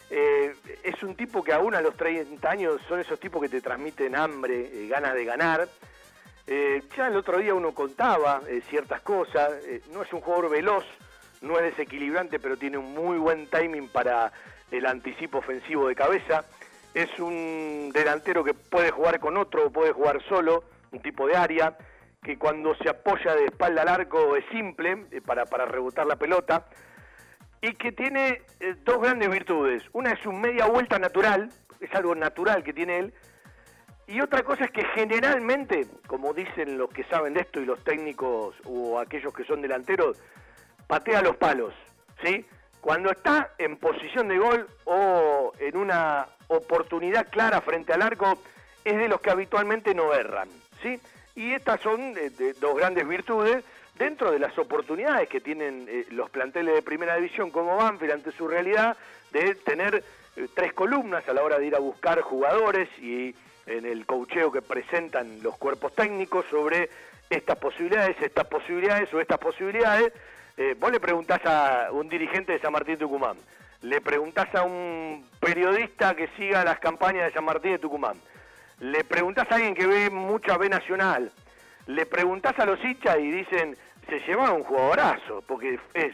Eh, 0.10 0.54
es 0.84 1.02
un 1.04 1.16
tipo 1.16 1.44
que 1.44 1.52
aún 1.52 1.76
a 1.76 1.82
los 1.82 1.96
30 1.96 2.50
años 2.50 2.82
son 2.88 3.00
esos 3.00 3.20
tipos 3.20 3.42
que 3.42 3.50
te 3.50 3.62
transmiten 3.62 4.16
hambre, 4.16 4.88
ganas 4.88 5.14
de 5.14 5.26
ganar. 5.26 5.68
Eh, 6.48 6.84
ya 6.96 7.08
el 7.08 7.16
otro 7.16 7.40
día 7.40 7.56
uno 7.56 7.74
contaba 7.74 8.42
eh, 8.48 8.62
ciertas 8.70 9.02
cosas, 9.02 9.52
eh, 9.66 9.82
no 9.92 10.04
es 10.04 10.14
un 10.14 10.22
jugador 10.22 10.52
veloz, 10.52 10.86
no 11.42 11.58
es 11.58 11.64
desequilibrante, 11.64 12.40
pero 12.40 12.56
tiene 12.56 12.78
un 12.78 12.94
muy 12.94 13.18
buen 13.18 13.48
timing 13.48 13.90
para 13.90 14.32
el 14.70 14.86
anticipo 14.86 15.40
ofensivo 15.40 15.88
de 15.88 15.96
cabeza. 15.96 16.46
Es 16.94 17.20
un 17.20 17.92
delantero 17.92 18.44
que 18.44 18.54
puede 18.54 18.92
jugar 18.92 19.20
con 19.20 19.38
otro 19.38 19.68
o 19.68 19.72
puede 19.72 19.92
jugar 19.92 20.22
solo, 20.30 20.64
un 20.92 21.02
tipo 21.02 21.28
de 21.28 21.36
área, 21.36 21.78
que 22.22 22.38
cuando 22.38 22.76
se 22.76 22.90
apoya 22.90 23.36
de 23.36 23.46
espalda 23.46 23.82
al 23.82 23.90
arco 23.90 24.36
es 24.36 24.46
simple 24.52 25.06
eh, 25.12 25.22
para, 25.22 25.46
para 25.46 25.66
rebotar 25.66 26.06
la 26.06 26.16
pelota 26.16 26.68
y 27.62 27.74
que 27.74 27.92
tiene 27.92 28.44
dos 28.84 29.02
grandes 29.02 29.30
virtudes. 29.30 29.82
Una 29.94 30.12
es 30.12 30.24
un 30.28 30.40
media 30.40 30.68
vuelta 30.68 31.00
natural, 31.00 31.50
es 31.80 31.94
algo 31.96 32.14
natural 32.14 32.64
que 32.64 32.74
tiene 32.74 33.00
él, 33.00 33.14
y 34.08 34.22
otra 34.22 34.44
cosa 34.44 34.66
es 34.66 34.72
que 34.72 34.86
generalmente, 34.94 35.88
como 36.08 36.34
dicen 36.34 36.78
los 36.78 36.90
que 36.90 37.04
saben 37.06 37.34
de 37.34 37.42
esto 37.42 37.60
y 37.60 37.66
los 37.66 37.84
técnicos 37.84 38.56
o 38.66 39.00
aquellos 39.00 39.34
que 39.34 39.44
son 39.46 39.62
delanteros, 39.62 40.18
patea 40.88 41.22
los 41.22 41.36
palos, 41.38 41.74
¿sí? 42.24 42.46
Cuando 42.82 43.10
está 43.10 43.52
en 43.58 43.78
posición 43.78 44.28
de 44.28 44.38
gol 44.38 44.68
o 44.86 45.52
en 45.60 45.76
una 45.76 46.28
oportunidad 46.48 47.30
clara 47.30 47.62
frente 47.62 47.94
al 47.94 48.04
arco, 48.04 48.38
es 48.84 48.96
de 48.96 49.08
los 49.08 49.20
que 49.22 49.32
habitualmente 49.32 49.96
no 49.96 50.14
erran, 50.14 50.50
¿sí? 50.84 51.00
Y 51.36 51.54
estas 51.54 51.82
son 51.82 52.14
de 52.14 52.54
dos 52.60 52.78
grandes 52.78 53.08
virtudes 53.08 53.64
dentro 53.98 54.32
de 54.32 54.40
las 54.40 54.58
oportunidades 54.58 55.30
que 55.30 55.42
tienen 55.42 55.86
eh, 55.90 56.06
los 56.12 56.30
planteles 56.30 56.76
de 56.76 56.82
primera 56.82 57.16
división 57.16 57.50
como 57.50 57.78
Banfield 57.78 58.14
ante 58.14 58.32
su 58.32 58.48
realidad 58.48 58.98
de 59.32 59.56
tener 59.56 60.04
eh, 60.36 60.48
tres 60.54 60.74
columnas 60.74 61.28
a 61.28 61.34
la 61.34 61.44
hora 61.44 61.58
de 61.60 61.68
ir 61.68 61.76
a 61.76 61.80
buscar 61.80 62.22
jugadores 62.22 62.90
y 63.00 63.34
en 63.66 63.86
el 63.86 64.06
cocheo 64.06 64.52
que 64.52 64.62
presentan 64.62 65.42
los 65.42 65.58
cuerpos 65.58 65.94
técnicos 65.96 66.46
sobre 66.50 66.90
estas 67.30 67.58
posibilidades, 67.58 68.16
estas 68.22 68.46
posibilidades 68.46 69.14
o 69.14 69.20
estas 69.20 69.38
posibilidades. 69.38 70.14
Eh, 70.58 70.76
vos 70.80 70.92
le 70.92 71.00
preguntás 71.00 71.42
a 71.46 71.90
un 71.92 72.08
dirigente 72.08 72.54
de 72.54 72.60
San 72.60 72.72
Martín 72.72 72.96
de 72.96 73.02
Tucumán, 73.02 73.38
le 73.82 74.00
preguntás 74.02 74.54
a 74.56 74.64
un 74.64 75.28
periodista 75.40 76.16
que 76.16 76.30
siga 76.38 76.64
las 76.64 76.80
campañas 76.80 77.26
de 77.26 77.34
San 77.34 77.44
Martín 77.44 77.74
de 77.74 77.80
Tucumán, 77.80 78.16
le 78.80 79.04
preguntás 79.04 79.52
a 79.52 79.56
alguien 79.56 79.76
que 79.76 79.86
ve 79.86 80.10
mucha 80.10 80.58
B 80.58 80.70
Nacional, 80.70 81.32
le 81.88 82.06
preguntás 82.06 82.58
a 82.60 82.66
los 82.66 82.84
hinchas 82.84 83.18
y 83.20 83.32
dicen, 83.32 83.78
se 84.08 84.20
lleva 84.20 84.52
un 84.52 84.64
jugadorazo, 84.64 85.44
porque 85.46 85.80
es 85.94 86.14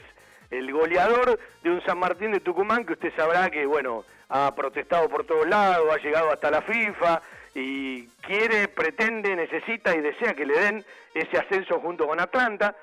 el 0.49 0.71
goleador 0.71 1.39
de 1.63 1.69
un 1.69 1.81
San 1.83 1.99
Martín 1.99 2.31
de 2.31 2.39
Tucumán 2.39 2.85
que 2.85 2.93
usted 2.93 3.13
sabrá 3.15 3.49
que, 3.49 3.65
bueno, 3.65 4.05
ha 4.29 4.53
protestado 4.55 5.07
por 5.07 5.25
todos 5.25 5.47
lados, 5.47 5.87
ha 5.93 5.97
llegado 5.97 6.31
hasta 6.31 6.49
la 6.49 6.61
FIFA 6.61 7.21
y 7.53 8.07
quiere, 8.21 8.67
pretende, 8.67 9.35
necesita 9.35 9.95
y 9.95 10.01
desea 10.01 10.33
que 10.33 10.45
le 10.45 10.59
den 10.59 10.85
ese 11.13 11.37
ascenso 11.37 11.79
junto 11.79 12.07
con 12.07 12.19
Atlanta. 12.19 12.75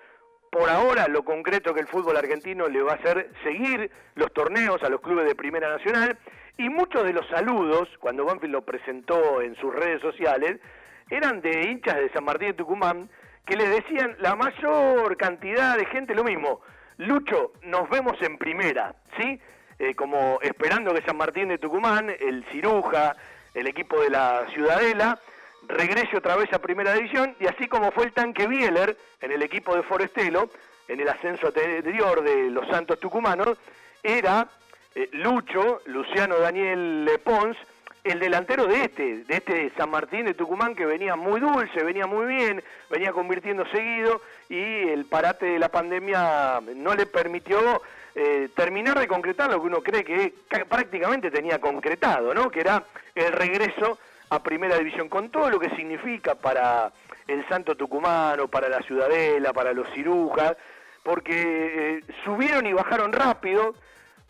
Por 0.50 0.68
ahora, 0.68 1.08
lo 1.08 1.24
concreto 1.24 1.74
que 1.74 1.80
el 1.80 1.86
fútbol 1.86 2.16
argentino 2.16 2.68
le 2.68 2.82
va 2.82 2.92
a 2.92 2.96
hacer 2.96 3.30
seguir 3.42 3.90
los 4.14 4.32
torneos 4.32 4.82
a 4.82 4.88
los 4.88 5.00
clubes 5.00 5.26
de 5.26 5.34
Primera 5.34 5.68
Nacional 5.68 6.18
y 6.56 6.68
muchos 6.68 7.04
de 7.04 7.12
los 7.12 7.26
saludos, 7.28 7.88
cuando 8.00 8.24
Banfield 8.24 8.52
lo 8.52 8.62
presentó 8.62 9.40
en 9.40 9.54
sus 9.56 9.74
redes 9.74 10.00
sociales, 10.00 10.60
eran 11.08 11.40
de 11.40 11.70
hinchas 11.70 11.96
de 11.96 12.10
San 12.10 12.24
Martín 12.24 12.48
de 12.48 12.54
Tucumán 12.54 13.08
que 13.46 13.56
les 13.56 13.70
decían 13.70 14.16
la 14.18 14.34
mayor 14.34 15.16
cantidad 15.16 15.76
de 15.76 15.86
gente 15.86 16.14
lo 16.14 16.24
mismo. 16.24 16.60
Lucho, 16.98 17.52
nos 17.62 17.88
vemos 17.88 18.20
en 18.22 18.36
primera, 18.36 18.94
¿sí? 19.16 19.40
Eh, 19.78 19.94
como 19.94 20.40
esperando 20.42 20.92
que 20.92 21.02
San 21.02 21.16
Martín 21.16 21.48
de 21.48 21.58
Tucumán, 21.58 22.10
el 22.10 22.44
Ciruja, 22.46 23.14
el 23.54 23.66
equipo 23.66 24.00
de 24.00 24.10
la 24.10 24.46
Ciudadela, 24.52 25.18
regrese 25.66 26.16
otra 26.16 26.36
vez 26.36 26.52
a 26.52 26.60
primera 26.60 26.94
división 26.94 27.34
y 27.40 27.46
así 27.46 27.66
como 27.68 27.90
fue 27.92 28.04
el 28.04 28.12
tanque 28.12 28.46
Bieler 28.46 28.96
en 29.20 29.32
el 29.32 29.42
equipo 29.42 29.74
de 29.74 29.82
Forestelo, 29.82 30.50
en 30.86 31.00
el 31.00 31.08
ascenso 31.08 31.48
anterior 31.48 32.22
de 32.22 32.50
los 32.50 32.66
Santos 32.68 32.98
Tucumanos, 32.98 33.58
era 34.02 34.48
eh, 34.94 35.08
Lucho, 35.12 35.82
Luciano 35.86 36.38
Daniel 36.38 37.10
Pons, 37.22 37.56
el 38.04 38.20
delantero 38.20 38.66
de 38.66 38.84
este, 38.84 39.24
de 39.24 39.36
este 39.36 39.70
San 39.76 39.90
Martín 39.90 40.24
de 40.24 40.34
Tucumán 40.34 40.74
que 40.74 40.86
venía 40.86 41.16
muy 41.16 41.40
dulce, 41.40 41.82
venía 41.82 42.06
muy 42.06 42.26
bien, 42.26 42.62
venía 42.90 43.12
convirtiendo 43.12 43.66
seguido 43.66 44.22
y 44.48 44.88
el 44.88 45.04
parate 45.04 45.46
de 45.46 45.58
la 45.58 45.68
pandemia 45.68 46.60
no 46.74 46.94
le 46.94 47.06
permitió 47.06 47.82
eh, 48.14 48.48
terminar 48.54 48.98
de 48.98 49.06
concretar 49.06 49.50
lo 49.50 49.60
que 49.60 49.66
uno 49.66 49.82
cree 49.82 50.04
que 50.04 50.32
prácticamente 50.68 51.30
tenía 51.30 51.60
concretado, 51.60 52.34
¿no? 52.34 52.50
Que 52.50 52.60
era 52.60 52.84
el 53.14 53.32
regreso 53.32 53.98
a 54.30 54.42
Primera 54.42 54.76
División, 54.76 55.08
con 55.08 55.30
todo 55.30 55.50
lo 55.50 55.58
que 55.58 55.70
significa 55.70 56.34
para 56.34 56.92
el 57.26 57.46
Santo 57.48 57.76
Tucumano, 57.76 58.48
para 58.48 58.68
la 58.68 58.80
Ciudadela, 58.82 59.52
para 59.52 59.72
los 59.72 59.88
cirujas, 59.90 60.56
porque 61.02 61.98
eh, 61.98 62.04
subieron 62.24 62.66
y 62.66 62.72
bajaron 62.72 63.12
rápido, 63.12 63.74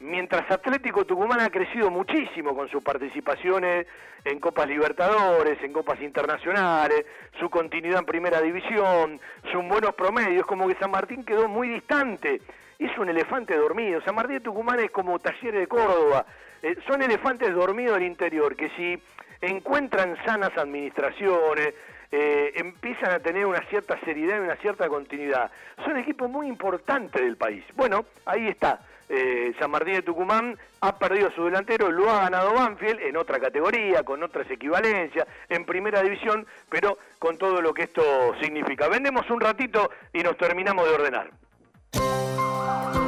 mientras 0.01 0.51
Atlético 0.51 1.05
Tucumán 1.05 1.41
ha 1.41 1.51
crecido 1.51 1.91
muchísimo 1.91 2.55
con 2.55 2.68
sus 2.68 2.83
participaciones 2.83 3.87
en 4.24 4.41
Copas 4.41 4.68
Libertadores, 4.68 5.62
en 5.62 5.72
Copas 5.72 6.01
Internacionales, 6.01 7.07
su 7.39 7.49
continuidad 7.51 8.01
en 8.01 8.07
Primera 8.07 8.41
División, 8.41 9.20
sus 9.51 9.64
buenos 9.66 9.95
promedios, 9.95 10.47
como 10.47 10.68
que 10.68 10.74
San 10.74 10.91
Martín 10.91 11.24
quedó 11.24 11.49
muy 11.49 11.68
distante. 11.68 12.41
Es 12.79 12.97
un 12.97 13.09
elefante 13.09 13.57
dormido. 13.57 14.01
San 14.03 14.14
Martín 14.14 14.37
de 14.37 14.41
Tucumán 14.41 14.79
es 14.79 14.91
como 14.93 15.18
Talleres 15.18 15.61
de 15.61 15.66
Córdoba. 15.66 16.24
Eh, 16.62 16.76
son 16.87 17.03
elefantes 17.03 17.53
dormidos 17.53 17.95
del 17.95 18.07
interior 18.07 18.55
que 18.55 18.70
si 18.70 19.03
encuentran 19.41 20.16
sanas 20.24 20.57
administraciones, 20.57 21.74
eh, 22.12 22.53
empiezan 22.55 23.11
a 23.11 23.18
tener 23.18 23.47
una 23.47 23.61
cierta 23.62 23.99
seriedad 24.01 24.37
y 24.37 24.41
una 24.41 24.57
cierta 24.57 24.89
continuidad. 24.89 25.51
Son 25.85 25.97
equipos 25.97 26.31
muy 26.31 26.47
importantes 26.47 27.20
del 27.20 27.37
país. 27.37 27.64
Bueno, 27.74 28.07
ahí 28.24 28.47
está. 28.47 28.81
Eh, 29.09 29.55
San 29.59 29.70
Martín 29.70 29.95
de 29.95 30.03
Tucumán 30.03 30.57
ha 30.81 30.99
perdido 30.99 31.31
su 31.33 31.45
delantero, 31.45 31.91
lo 31.91 32.11
ha 32.11 32.22
ganado 32.22 32.55
Banfield 32.55 33.01
en 33.01 33.16
otra 33.16 33.41
categoría, 33.41 34.05
con 34.05 34.22
otras 34.22 34.49
equivalencias, 34.51 35.26
en 35.49 35.64
primera 35.64 36.03
división, 36.03 36.47
pero 36.68 36.97
con 37.18 37.39
todo 37.39 37.61
lo 37.61 37.74
que 37.74 37.85
esto 37.85 38.35
significa. 38.41 38.87
Vendemos 38.87 39.29
un 39.31 39.41
ratito 39.41 39.91
y 40.12 40.22
nos 40.22 40.37
terminamos 40.37 40.87
de 40.87 40.95
ordenar. 40.95 41.31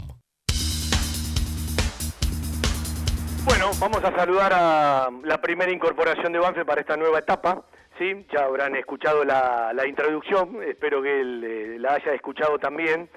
Bueno, 3.51 3.69
vamos 3.81 4.01
a 4.05 4.15
saludar 4.15 4.53
a 4.53 5.09
la 5.25 5.41
primera 5.41 5.69
incorporación 5.73 6.31
de 6.31 6.39
Banfield 6.39 6.65
para 6.65 6.79
esta 6.79 6.95
nueva 6.95 7.19
etapa. 7.19 7.61
¿sí? 7.99 8.25
Ya 8.31 8.45
habrán 8.45 8.77
escuchado 8.77 9.25
la, 9.25 9.73
la 9.73 9.85
introducción, 9.85 10.63
espero 10.63 11.01
que 11.01 11.19
eh, 11.19 11.77
la 11.77 11.95
haya 11.95 12.13
escuchado 12.13 12.59
también. 12.59 13.09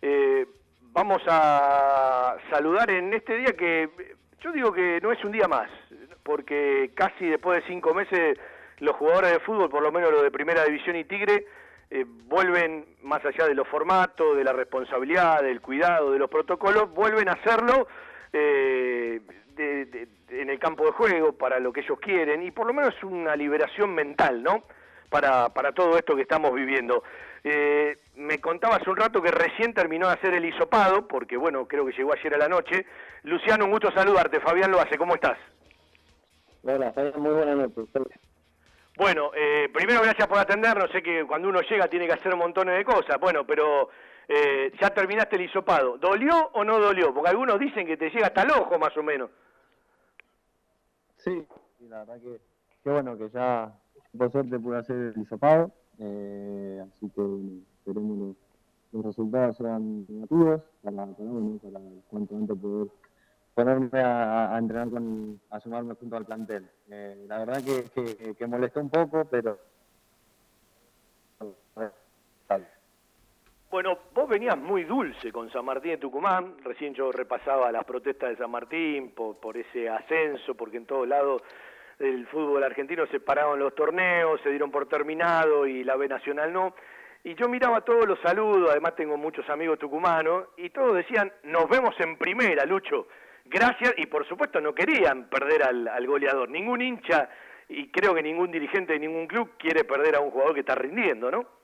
Eh, 0.00 0.46
vamos 0.90 1.20
a 1.28 2.34
saludar 2.48 2.90
en 2.92 3.12
este 3.12 3.36
día 3.36 3.52
que 3.58 3.90
yo 4.40 4.52
digo 4.52 4.72
que 4.72 5.00
no 5.02 5.12
es 5.12 5.22
un 5.22 5.32
día 5.32 5.48
más, 5.48 5.68
porque 6.22 6.92
casi 6.94 7.26
después 7.26 7.60
de 7.60 7.68
cinco 7.68 7.92
meses 7.92 8.38
los 8.78 8.96
jugadores 8.96 9.32
de 9.32 9.40
fútbol, 9.40 9.68
por 9.68 9.82
lo 9.82 9.92
menos 9.92 10.10
los 10.10 10.22
de 10.22 10.30
Primera 10.30 10.64
División 10.64 10.96
y 10.96 11.04
Tigre, 11.04 11.44
eh, 11.90 12.06
vuelven, 12.08 12.86
más 13.02 13.22
allá 13.22 13.46
de 13.46 13.54
los 13.54 13.68
formatos, 13.68 14.34
de 14.34 14.44
la 14.44 14.54
responsabilidad, 14.54 15.42
del 15.42 15.60
cuidado, 15.60 16.10
de 16.10 16.18
los 16.18 16.30
protocolos, 16.30 16.90
vuelven 16.94 17.28
a 17.28 17.32
hacerlo 17.32 17.86
eh, 18.32 19.20
de- 19.54 20.08
en 20.30 20.50
el 20.50 20.58
campo 20.58 20.84
de 20.86 20.92
juego 20.92 21.32
para 21.32 21.58
lo 21.58 21.72
que 21.72 21.80
ellos 21.80 21.98
quieren 22.00 22.42
y 22.42 22.50
por 22.50 22.66
lo 22.66 22.72
menos 22.74 22.94
una 23.04 23.36
liberación 23.36 23.94
mental, 23.94 24.42
¿no? 24.42 24.64
Para, 25.08 25.48
para 25.50 25.72
todo 25.72 25.96
esto 25.96 26.16
que 26.16 26.22
estamos 26.22 26.52
viviendo. 26.54 27.02
Eh, 27.44 27.98
me 28.16 28.40
contaba 28.40 28.76
hace 28.76 28.90
un 28.90 28.96
rato 28.96 29.22
que 29.22 29.30
recién 29.30 29.74
terminó 29.74 30.08
de 30.08 30.14
hacer 30.14 30.34
el 30.34 30.44
hisopado, 30.44 31.06
porque 31.06 31.36
bueno, 31.36 31.68
creo 31.68 31.84
que 31.86 31.92
llegó 31.92 32.12
ayer 32.12 32.34
a 32.34 32.38
la 32.38 32.48
noche. 32.48 32.86
Luciano, 33.22 33.66
un 33.66 33.70
gusto 33.70 33.92
saludarte. 33.92 34.40
Fabián 34.40 34.70
lo 34.70 34.80
hace, 34.80 34.96
¿cómo 34.98 35.14
estás? 35.14 35.38
Hola, 36.62 36.92
muy 37.16 37.32
buenas 37.32 37.56
noches. 37.56 37.84
Bueno, 38.96 39.30
eh, 39.36 39.68
primero 39.72 40.00
gracias 40.02 40.26
por 40.26 40.38
atendernos. 40.38 40.90
Sé 40.90 41.02
que 41.02 41.24
cuando 41.26 41.48
uno 41.48 41.60
llega 41.60 41.88
tiene 41.88 42.06
que 42.06 42.14
hacer 42.14 42.34
montones 42.36 42.76
de 42.76 42.84
cosas. 42.84 43.18
Bueno, 43.20 43.44
pero 43.44 43.90
Eh, 44.28 44.72
ya 44.80 44.90
terminaste 44.90 45.36
el 45.36 45.42
hisopado. 45.42 45.98
¿Dolió 45.98 46.50
o 46.54 46.64
no 46.64 46.78
dolió? 46.78 47.12
Porque 47.12 47.30
algunos 47.30 47.58
dicen 47.58 47.86
que 47.86 47.96
te 47.96 48.10
llega 48.10 48.28
hasta 48.28 48.42
el 48.42 48.50
ojo 48.52 48.78
más 48.78 48.96
o 48.96 49.02
menos. 49.02 49.30
Sí, 51.18 51.46
la 51.88 52.00
verdad 52.00 52.20
que, 52.20 52.40
que 52.82 52.90
bueno, 52.90 53.16
que 53.18 53.28
ya 53.30 53.72
por 54.16 54.30
suerte 54.32 54.58
pude 54.58 54.78
hacer 54.78 54.96
el 54.96 55.20
hisopado, 55.20 55.70
eh, 55.98 56.82
así 56.86 57.10
que 57.10 57.22
esperemos 57.78 58.18
los, 58.18 58.36
los 58.92 59.04
resultados 59.04 59.56
sean 59.56 60.06
negativos 60.08 60.62
para, 60.82 61.06
para, 61.06 61.14
bueno, 61.18 61.58
para 61.62 61.78
antes 61.78 62.58
poder 62.58 62.88
ponerme 63.54 64.00
a, 64.00 64.54
a 64.54 64.58
entrenar 64.58 64.90
con, 64.90 65.40
a 65.50 65.60
sumarme 65.60 65.94
junto 65.94 66.16
al 66.16 66.26
plantel. 66.26 66.68
Eh, 66.90 67.24
la 67.28 67.38
verdad 67.38 67.62
que, 67.62 67.84
que, 67.90 68.34
que 68.34 68.46
molestó 68.46 68.80
un 68.80 68.90
poco, 68.90 69.24
pero 69.26 69.58
Bueno, 73.74 73.98
vos 74.14 74.28
venías 74.28 74.56
muy 74.56 74.84
dulce 74.84 75.32
con 75.32 75.50
San 75.50 75.64
Martín 75.64 75.90
de 75.90 75.96
Tucumán, 75.96 76.54
recién 76.62 76.94
yo 76.94 77.10
repasaba 77.10 77.72
las 77.72 77.84
protestas 77.84 78.30
de 78.30 78.36
San 78.36 78.48
Martín 78.48 79.10
por, 79.10 79.40
por 79.40 79.56
ese 79.56 79.88
ascenso, 79.88 80.54
porque 80.54 80.76
en 80.76 80.86
todos 80.86 81.08
lados 81.08 81.42
del 81.98 82.24
fútbol 82.28 82.62
argentino 82.62 83.04
se 83.08 83.18
pararon 83.18 83.58
los 83.58 83.74
torneos, 83.74 84.40
se 84.42 84.50
dieron 84.50 84.70
por 84.70 84.86
terminado 84.86 85.66
y 85.66 85.82
la 85.82 85.96
B 85.96 86.06
Nacional 86.06 86.52
no. 86.52 86.76
Y 87.24 87.34
yo 87.34 87.48
miraba 87.48 87.80
todos 87.80 88.06
los 88.06 88.20
saludos, 88.20 88.70
además 88.70 88.94
tengo 88.94 89.16
muchos 89.16 89.50
amigos 89.50 89.80
tucumanos, 89.80 90.50
y 90.56 90.70
todos 90.70 90.94
decían, 90.94 91.32
nos 91.42 91.68
vemos 91.68 91.98
en 91.98 92.16
primera, 92.16 92.64
Lucho. 92.66 93.08
Gracias, 93.44 93.92
y 93.96 94.06
por 94.06 94.24
supuesto 94.28 94.60
no 94.60 94.72
querían 94.72 95.28
perder 95.28 95.64
al, 95.64 95.88
al 95.88 96.06
goleador. 96.06 96.48
Ningún 96.48 96.80
hincha, 96.80 97.28
y 97.68 97.90
creo 97.90 98.14
que 98.14 98.22
ningún 98.22 98.52
dirigente 98.52 98.92
de 98.92 99.00
ningún 99.00 99.26
club 99.26 99.54
quiere 99.58 99.82
perder 99.82 100.14
a 100.14 100.20
un 100.20 100.30
jugador 100.30 100.54
que 100.54 100.60
está 100.60 100.76
rindiendo, 100.76 101.28
¿no? 101.28 101.63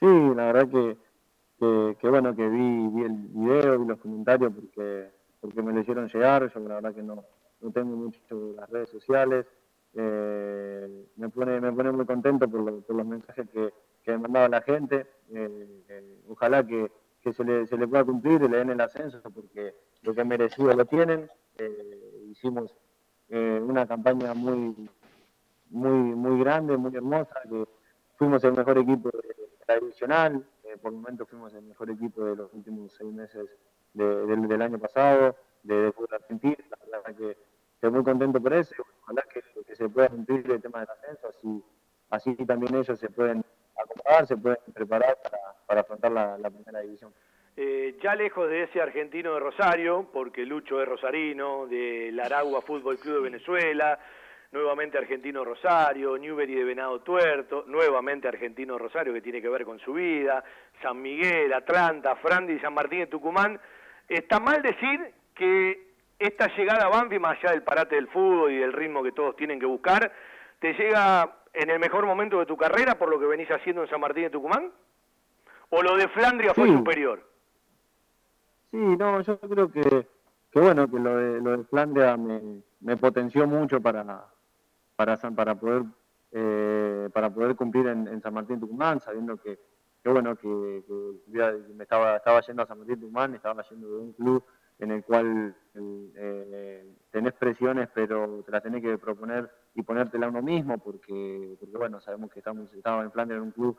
Sí, 0.00 0.06
la 0.34 0.52
verdad 0.52 0.68
que, 0.70 0.96
que, 1.58 1.96
que 2.00 2.08
bueno, 2.08 2.34
que 2.34 2.48
vi, 2.48 2.88
vi 2.88 3.02
el 3.04 3.12
video, 3.28 3.78
vi 3.80 3.86
los 3.88 3.98
comentarios 4.00 4.52
porque, 4.54 5.10
porque 5.40 5.62
me 5.62 5.72
lo 5.74 5.80
hicieron 5.80 6.08
llegar, 6.08 6.52
yo 6.52 6.60
la 6.60 6.76
verdad 6.76 6.94
que 6.94 7.02
no, 7.02 7.24
no 7.60 7.70
tengo 7.72 7.96
mucho 7.96 8.54
las 8.56 8.70
redes 8.70 8.90
sociales, 8.90 9.46
eh, 9.94 11.06
me, 11.16 11.28
pone, 11.28 11.60
me 11.60 11.72
pone 11.72 11.92
muy 11.92 12.06
contento 12.06 12.48
por, 12.48 12.60
lo- 12.60 12.80
por 12.82 12.96
los 12.96 13.06
mensajes 13.06 13.48
que, 13.50 13.72
que 14.04 14.12
me 14.12 14.18
mandaba 14.18 14.48
la 14.48 14.62
gente, 14.62 15.06
eh, 15.34 15.84
eh, 15.88 16.20
ojalá 16.28 16.66
que, 16.66 16.90
que 17.22 17.32
se, 17.32 17.44
le, 17.44 17.66
se 17.66 17.76
le 17.76 17.88
pueda 17.88 18.04
cumplir 18.04 18.42
y 18.42 18.48
le 18.48 18.58
den 18.58 18.70
el 18.70 18.80
ascenso 18.80 19.20
porque 19.34 19.74
lo 20.02 20.14
que 20.14 20.24
merecido 20.24 20.72
lo 20.74 20.84
tienen, 20.86 21.28
Eh, 21.58 22.26
hicimos 22.30 22.74
una 23.70 23.86
campaña 23.86 24.34
muy, 24.34 24.74
muy, 25.70 25.92
muy 26.16 26.40
grande, 26.40 26.76
muy 26.76 26.94
hermosa, 26.96 27.36
que 27.48 27.66
fuimos 28.16 28.42
el 28.44 28.52
mejor 28.54 28.78
equipo 28.78 29.10
de 29.10 29.34
la 29.70 29.78
divisional, 29.78 30.44
eh, 30.64 30.76
por 30.82 30.92
momentos 30.92 31.28
fuimos 31.28 31.54
el 31.54 31.62
mejor 31.62 31.90
equipo 31.90 32.24
de 32.24 32.34
los 32.36 32.52
últimos 32.52 32.92
seis 32.92 33.12
meses 33.12 33.48
de- 33.94 34.26
del, 34.26 34.48
del 34.48 34.62
año 34.62 34.78
pasado, 34.78 35.36
de, 35.62 35.92
fútbol 35.92 36.14
argentino, 36.14 36.56
la 36.90 36.98
verdad 36.98 37.16
que 37.16 37.36
estoy 37.74 37.90
muy 37.90 38.02
contento 38.02 38.40
por 38.40 38.52
eso, 38.52 38.74
ojalá 39.02 39.22
que, 39.32 39.40
que 39.64 39.76
se 39.76 39.88
pueda 39.88 40.08
cumplir 40.08 40.50
el 40.50 40.60
tema 40.60 40.80
del 40.80 40.88
ascenso, 40.90 41.28
así, 41.28 41.62
así 42.10 42.34
también 42.46 42.74
ellos 42.74 42.98
se 42.98 43.08
pueden 43.10 43.44
acomodar, 43.76 44.26
se 44.26 44.36
pueden 44.36 44.58
preparar 44.74 45.18
para, 45.22 45.38
para 45.66 45.80
afrontar 45.82 46.12
la, 46.12 46.50
primera 46.50 46.80
división. 46.80 47.12
Eh, 47.56 47.96
ya 48.02 48.14
lejos 48.14 48.48
de 48.48 48.64
ese 48.64 48.80
argentino 48.80 49.34
de 49.34 49.40
Rosario, 49.40 50.08
porque 50.12 50.46
Lucho 50.46 50.80
es 50.82 50.88
rosarino, 50.88 51.66
de 51.66 52.18
Aragua 52.24 52.62
Fútbol 52.62 52.98
Club 52.98 53.16
de 53.16 53.20
Venezuela, 53.22 53.98
nuevamente 54.52 54.98
argentino 54.98 55.44
Rosario, 55.44 56.18
Newbery 56.18 56.54
de 56.54 56.64
Venado 56.64 57.00
Tuerto, 57.00 57.64
nuevamente 57.66 58.28
argentino 58.28 58.78
Rosario 58.78 59.12
que 59.12 59.22
tiene 59.22 59.40
que 59.40 59.48
ver 59.48 59.64
con 59.64 59.78
su 59.78 59.92
vida, 59.92 60.42
San 60.82 61.00
Miguel, 61.00 61.52
Atlanta, 61.52 62.16
Frandi 62.16 62.54
y 62.54 62.60
San 62.60 62.74
Martín 62.74 63.00
de 63.00 63.06
Tucumán. 63.06 63.60
Está 64.08 64.40
mal 64.40 64.60
decir 64.60 65.12
que 65.34 65.90
esta 66.18 66.48
llegada 66.56 66.86
a 66.86 66.88
Banfield, 66.88 67.22
más 67.22 67.38
allá 67.38 67.52
del 67.52 67.62
parate 67.62 67.94
del 67.94 68.08
fútbol 68.08 68.52
y 68.52 68.58
del 68.58 68.72
ritmo 68.72 69.02
que 69.02 69.12
todos 69.12 69.36
tienen 69.36 69.60
que 69.60 69.66
buscar, 69.66 70.12
te 70.58 70.74
llega 70.74 71.36
en 71.52 71.70
el 71.70 71.78
mejor 71.78 72.04
momento 72.06 72.38
de 72.38 72.46
tu 72.46 72.56
carrera 72.56 72.96
por 72.96 73.08
lo 73.08 73.18
que 73.18 73.26
venís 73.26 73.50
haciendo 73.50 73.82
en 73.82 73.88
San 73.88 74.00
Martín 74.00 74.24
de 74.24 74.30
Tucumán? 74.30 74.70
¿O 75.70 75.82
lo 75.82 75.96
de 75.96 76.08
Flandria 76.08 76.52
fue 76.54 76.66
superior? 76.66 77.22
Sí, 78.72 78.76
no, 78.76 79.20
yo 79.20 79.38
creo 79.38 79.70
que, 79.70 80.06
que 80.52 80.60
bueno, 80.60 80.90
que 80.90 80.98
lo 80.98 81.16
de, 81.16 81.40
lo 81.40 81.56
de 81.56 81.64
Flandria 81.64 82.16
me, 82.16 82.62
me 82.80 82.96
potenció 82.96 83.46
mucho 83.46 83.80
para, 83.80 84.02
para, 85.00 85.16
para 85.16 85.54
poder 85.54 85.82
eh, 86.30 87.08
para 87.14 87.30
poder 87.30 87.56
cumplir 87.56 87.86
en, 87.86 88.20
San 88.20 88.34
Martín 88.34 88.60
Tucumán, 88.60 89.00
sabiendo 89.00 89.38
que, 89.38 89.58
que 90.02 90.10
bueno, 90.10 90.36
que, 90.36 90.82
me 91.74 91.84
estaba, 91.84 92.18
estaba 92.18 92.42
yendo 92.42 92.62
a 92.62 92.66
San 92.66 92.78
Martín 92.78 93.00
Tucumán, 93.00 93.34
estaba 93.34 93.62
yendo 93.62 93.88
de 93.88 93.96
un 93.96 94.12
club 94.12 94.44
en 94.78 94.90
el 94.90 95.02
cual 95.02 95.56
eh, 95.74 96.84
tenés 97.10 97.32
presiones, 97.32 97.88
pero 97.94 98.42
te 98.44 98.52
las 98.52 98.62
tenés 98.62 98.82
que 98.82 98.98
proponer 98.98 99.50
y 99.74 99.82
ponértela 99.82 100.28
uno 100.28 100.42
mismo, 100.42 100.76
porque, 100.76 101.56
porque 101.58 101.78
bueno, 101.78 101.98
sabemos 102.02 102.30
que 102.30 102.40
estamos, 102.40 102.70
estaba 102.74 103.02
en 103.02 103.10
Flandria 103.10 103.38
en 103.38 103.44
un 103.44 103.52
club 103.52 103.78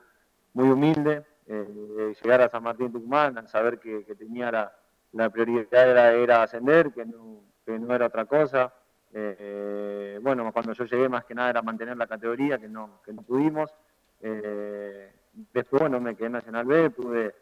muy 0.53 0.69
humilde, 0.71 1.23
eh, 1.45 2.15
llegar 2.19 2.41
a 2.41 2.49
San 2.49 2.63
Martín 2.63 2.91
Tucumán, 2.91 3.47
saber 3.47 3.79
que, 3.79 4.03
que 4.05 4.15
tenía 4.15 4.51
la, 4.51 4.75
la 5.11 5.29
prioridad 5.29 5.87
era, 5.87 6.13
era 6.13 6.41
ascender, 6.41 6.91
que 6.91 7.05
no, 7.05 7.43
que 7.63 7.77
no 7.77 7.93
era 7.93 8.07
otra 8.07 8.25
cosa. 8.25 8.73
Eh, 9.13 10.19
bueno, 10.21 10.51
cuando 10.53 10.73
yo 10.73 10.85
llegué 10.85 11.09
más 11.09 11.25
que 11.25 11.35
nada 11.35 11.49
era 11.49 11.61
mantener 11.61 11.97
la 11.97 12.07
categoría, 12.07 12.57
que 12.57 12.67
no, 12.67 13.01
que 13.05 13.13
no 13.13 13.21
pudimos. 13.21 13.73
Eh, 14.21 15.11
después, 15.53 15.81
bueno, 15.81 15.99
me 15.99 16.15
quedé 16.15 16.27
en 16.27 16.33
Nacional 16.33 16.65
B, 16.65 16.89
pude, 16.91 17.35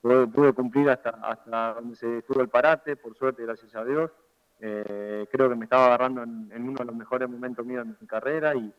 pude, 0.00 0.52
cumplir 0.52 0.90
hasta, 0.90 1.10
hasta 1.10 1.74
donde 1.74 1.96
se 1.96 2.18
estuvo 2.18 2.40
el 2.40 2.48
parate, 2.48 2.96
por 2.96 3.16
suerte, 3.16 3.42
gracias 3.42 3.74
a 3.74 3.84
Dios. 3.84 4.10
Eh, 4.60 5.26
creo 5.30 5.48
que 5.48 5.56
me 5.56 5.64
estaba 5.64 5.86
agarrando 5.86 6.22
en, 6.22 6.50
en 6.52 6.68
uno 6.68 6.78
de 6.78 6.84
los 6.86 6.94
mejores 6.94 7.28
momentos 7.28 7.66
míos 7.66 7.86
de 7.86 7.94
mi 8.00 8.06
carrera 8.06 8.54
y, 8.54 8.72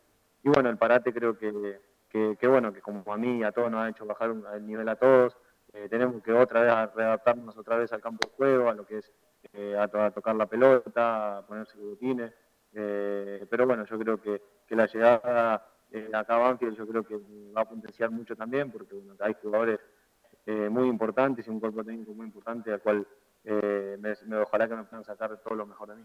y 0.44 0.50
bueno, 0.50 0.70
el 0.70 0.78
parate 0.78 1.14
creo 1.14 1.38
que, 1.38 1.80
que, 2.10 2.38
que, 2.40 2.48
bueno, 2.48 2.74
que 2.74 2.82
como 2.82 3.04
a 3.14 3.18
mí 3.18 3.44
a 3.44 3.52
todos 3.52 3.70
nos 3.70 3.82
ha 3.84 3.90
hecho 3.90 4.06
bajar 4.06 4.34
el 4.56 4.66
nivel 4.66 4.90
a 4.90 4.96
todos, 4.96 5.38
eh, 5.74 5.88
tenemos 5.90 6.24
que 6.24 6.32
otra 6.32 6.62
vez 6.62 6.96
readaptarnos 6.96 7.58
otra 7.58 7.78
vez 7.78 7.92
al 7.94 8.02
campo 8.02 8.28
de 8.28 8.36
juego, 8.36 8.70
a 8.70 8.74
lo 8.74 8.86
que 8.86 9.00
es 9.00 9.12
eh, 9.54 9.76
a, 9.78 9.88
to- 9.88 10.02
a 10.02 10.12
tocar 10.12 10.36
la 10.36 10.46
pelota, 10.46 11.38
a 11.38 11.42
ponerse 11.46 11.78
botines, 11.78 12.32
eh, 12.74 13.46
pero 13.50 13.66
bueno, 13.66 13.86
yo 13.86 13.98
creo 14.00 14.22
que, 14.22 14.42
que 14.68 14.76
la 14.76 14.86
llegada 14.88 15.66
eh, 15.92 16.10
acá 16.14 16.36
a 16.36 16.40
Banfield 16.40 16.78
yo 16.78 16.88
creo 16.88 17.04
que 17.04 17.16
va 17.56 17.62
a 17.62 17.70
potenciar 17.70 18.12
mucho 18.12 18.36
también, 18.36 18.72
porque 18.72 18.94
bueno, 18.96 19.16
hay 19.20 19.36
jugadores 19.42 19.80
eh, 20.46 20.70
muy 20.70 20.88
importantes 20.88 21.48
y 21.48 21.50
un 21.50 21.60
cuerpo 21.60 21.84
técnico 21.84 22.14
muy 22.14 22.26
importante 22.26 22.72
al 22.72 22.82
cual 22.82 23.06
eh, 23.44 23.98
me, 24.00 24.14
me- 24.26 24.38
ojalá 24.38 24.68
que 24.68 24.76
me 24.76 24.84
puedan 24.84 25.06
sacar 25.06 25.38
todo 25.42 25.56
lo 25.56 25.66
mejor 25.66 25.90
de 25.90 25.96
mí. 25.96 26.04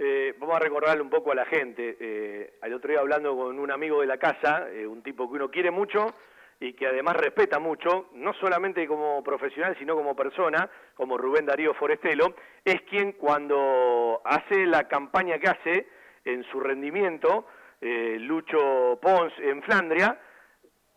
Eh, 0.00 0.34
vamos 0.38 0.54
a 0.56 0.60
recordarle 0.60 1.02
un 1.02 1.10
poco 1.10 1.32
a 1.32 1.34
la 1.34 1.44
gente. 1.44 1.96
Eh, 1.98 2.58
al 2.62 2.72
otro 2.72 2.90
día 2.90 3.00
hablando 3.00 3.36
con 3.36 3.58
un 3.58 3.70
amigo 3.72 4.00
de 4.00 4.06
la 4.06 4.16
casa, 4.16 4.70
eh, 4.70 4.86
un 4.86 5.02
tipo 5.02 5.28
que 5.28 5.34
uno 5.36 5.50
quiere 5.50 5.72
mucho 5.72 6.14
y 6.60 6.72
que 6.72 6.86
además 6.86 7.16
respeta 7.16 7.58
mucho, 7.58 8.08
no 8.14 8.32
solamente 8.34 8.86
como 8.86 9.22
profesional, 9.22 9.76
sino 9.78 9.94
como 9.94 10.16
persona, 10.16 10.68
como 10.94 11.16
Rubén 11.16 11.46
Darío 11.46 11.74
Forestelo, 11.74 12.34
es 12.64 12.82
quien 12.82 13.12
cuando 13.12 14.20
hace 14.24 14.66
la 14.66 14.88
campaña 14.88 15.38
que 15.38 15.48
hace 15.48 15.86
en 16.24 16.42
su 16.44 16.58
rendimiento, 16.60 17.46
eh, 17.80 18.16
Lucho 18.18 18.98
Pons 19.00 19.32
en 19.38 19.62
Flandria, 19.62 20.18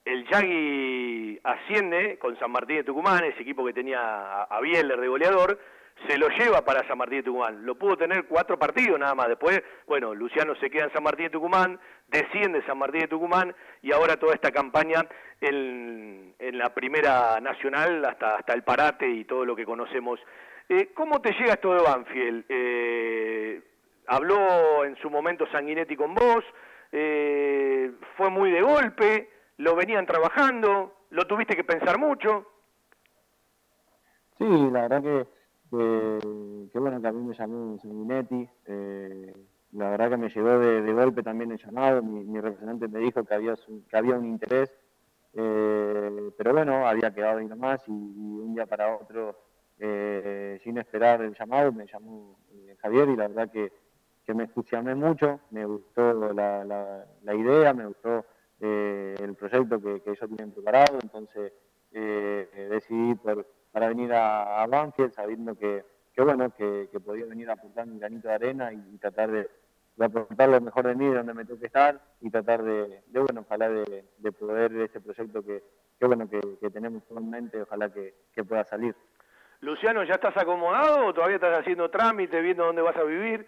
el 0.04 0.28
Yagui 0.28 1.40
asciende 1.44 2.18
con 2.18 2.38
San 2.40 2.52
Martín 2.52 2.78
de 2.78 2.84
Tucumán, 2.84 3.24
ese 3.24 3.44
equipo 3.44 3.64
que 3.64 3.74
tenía 3.74 4.44
a 4.44 4.60
Bieler 4.62 5.00
de 5.00 5.08
goleador, 5.08 5.60
se 6.08 6.18
lo 6.18 6.30
lleva 6.30 6.64
para 6.64 6.88
San 6.88 6.98
Martín 6.98 7.20
de 7.20 7.24
Tucumán. 7.24 7.66
Lo 7.66 7.76
pudo 7.76 7.98
tener 7.98 8.26
cuatro 8.26 8.58
partidos 8.58 9.00
nada 9.00 9.16
más. 9.16 9.28
Después, 9.28 9.62
bueno, 9.88 10.14
Luciano 10.14 10.56
se 10.56 10.70
queda 10.70 10.86
en 10.86 10.94
San 10.94 11.04
Martín 11.04 11.26
de 11.26 11.32
Tucumán, 11.32 11.80
desciende 12.08 12.66
San 12.66 12.78
Martín 12.78 13.02
de 13.02 13.08
Tucumán 13.08 13.56
y 13.82 13.92
ahora 13.92 14.18
toda 14.18 14.34
esta 14.34 14.52
campaña 14.52 15.06
en, 15.40 16.34
en 16.40 16.58
la 16.58 16.74
primera 16.74 17.40
nacional 17.40 18.04
hasta, 18.06 18.38
hasta 18.38 18.54
el 18.54 18.64
parate 18.64 19.08
y 19.08 19.26
todo 19.26 19.46
lo 19.46 19.56
que 19.56 19.66
conocemos. 19.66 20.20
Eh, 20.70 20.92
¿Cómo 20.94 21.22
te 21.22 21.34
llega 21.34 21.54
esto 21.54 21.74
de 21.74 21.82
Banfield? 21.82 22.46
Eh, 22.48 23.62
¿Habló 24.08 24.86
en 24.86 24.96
su 24.98 25.10
momento 25.10 25.46
Sanguinetti 25.52 25.96
con 25.96 26.14
vos? 26.14 26.44
Eh, 26.92 27.92
¿Fue 28.18 28.30
muy 28.30 28.52
de 28.52 28.62
golpe? 28.62 29.30
¿Lo 29.58 29.76
venían 29.76 30.06
trabajando? 30.06 30.96
¿Lo 31.12 31.26
tuviste 31.28 31.56
que 31.56 31.64
pensar 31.64 32.00
mucho? 32.00 32.48
Sí, 34.38 34.46
la 34.72 34.88
verdad 34.88 35.02
que, 35.04 35.28
que, 35.72 36.20
que 36.72 36.80
bueno, 36.80 37.02
que 37.02 37.08
a 37.08 37.12
mí 37.12 37.24
me 37.24 37.34
llamó 37.34 37.80
Sanguinetti, 37.80 38.48
eh, 38.66 39.34
la 39.72 39.90
verdad 39.92 40.10
que 40.12 40.18
me 40.18 40.30
llegó 40.30 40.60
de, 40.60 40.94
golpe 40.94 41.24
también 41.24 41.52
el 41.52 41.58
llamado, 41.58 42.04
mi, 42.04 42.40
representante 42.40 42.90
me 42.90 43.00
dijo 43.00 43.24
que 43.24 43.34
había, 43.34 43.56
su- 43.56 43.86
que 43.88 43.98
había 43.98 44.16
un 44.18 44.26
interés, 44.26 44.70
eh, 45.34 46.32
pero 46.38 46.52
bueno, 46.54 46.86
había 46.86 47.14
quedado 47.14 47.40
ahí 47.40 47.48
nomás 47.48 47.82
y, 47.88 47.92
un 47.92 48.54
día 48.54 48.66
para 48.66 48.94
otro, 48.98 49.38
eh, 49.80 50.60
sin 50.64 50.78
esperar 50.78 51.22
el 51.22 51.34
llamado, 51.34 51.72
me 51.72 51.88
llamó 51.88 52.38
eh, 52.52 52.76
Javier 52.82 53.10
y 53.10 53.16
la 53.16 53.30
verdad 53.30 53.50
que, 53.50 53.72
que 54.26 54.34
me 54.34 54.44
entusiasmé 54.44 54.94
mucho, 54.94 55.40
me 55.52 55.66
gustó 55.66 56.14
la, 56.34 56.66
la, 56.66 57.06
la 57.24 57.34
idea, 57.36 57.74
me 57.74 57.86
gustó 57.86 58.26
eh, 58.60 59.16
el 59.20 59.36
proyecto 59.36 59.82
que, 59.82 60.02
que 60.02 60.12
ellos 60.12 60.28
tienen 60.28 60.52
preparado, 60.52 61.00
entonces 61.02 61.54
eh, 61.94 62.68
decidí 62.70 63.16
por, 63.16 63.48
para 63.72 63.88
venir 63.88 64.14
a, 64.14 64.62
a 64.62 64.68
Banfield 64.68 65.14
sabiendo 65.14 65.56
que, 65.56 65.84
que 66.14 66.22
bueno, 66.22 66.50
que, 66.54 66.90
que 66.92 67.00
podía 67.00 67.26
venir 67.26 67.50
a 67.50 67.54
aportar 67.54 67.88
mi 67.88 68.00
granito 68.00 68.28
de 68.28 68.34
arena 68.34 68.74
y, 68.74 68.84
y 68.94 68.98
tratar 68.98 69.32
de, 69.32 69.50
de 69.96 70.06
aportar 70.06 70.50
lo 70.50 70.62
mejor 70.62 70.88
de 70.88 70.96
mí 70.96 71.08
donde 71.08 71.34
me 71.34 71.46
toque 71.46 71.68
estar 71.68 72.00
y 72.22 72.30
tratar 72.30 72.64
de, 72.64 73.04
de 73.08 73.20
bueno, 73.20 73.42
ojalá 73.42 73.70
de, 73.70 74.06
de 74.18 74.32
poder 74.32 74.76
ese 74.76 75.00
proyecto 75.00 75.44
que, 75.44 75.64
que 76.00 76.06
bueno, 76.06 76.30
que, 76.30 76.40
que 76.60 76.70
tenemos 76.70 77.04
en 77.10 77.30
mente, 77.30 77.62
ojalá 77.62 77.90
que, 77.90 78.16
que 78.34 78.44
pueda 78.44 78.64
salir. 78.66 78.96
Luciano, 79.62 80.04
¿ya 80.04 80.16
estás 80.16 80.36
acomodado 80.38 81.06
o 81.06 81.14
todavía 81.14 81.36
estás 81.36 81.60
haciendo 81.60 81.90
trámite, 81.92 82.42
viendo 82.42 82.66
dónde 82.66 82.82
vas 82.82 82.96
a 82.98 83.04
vivir? 83.04 83.48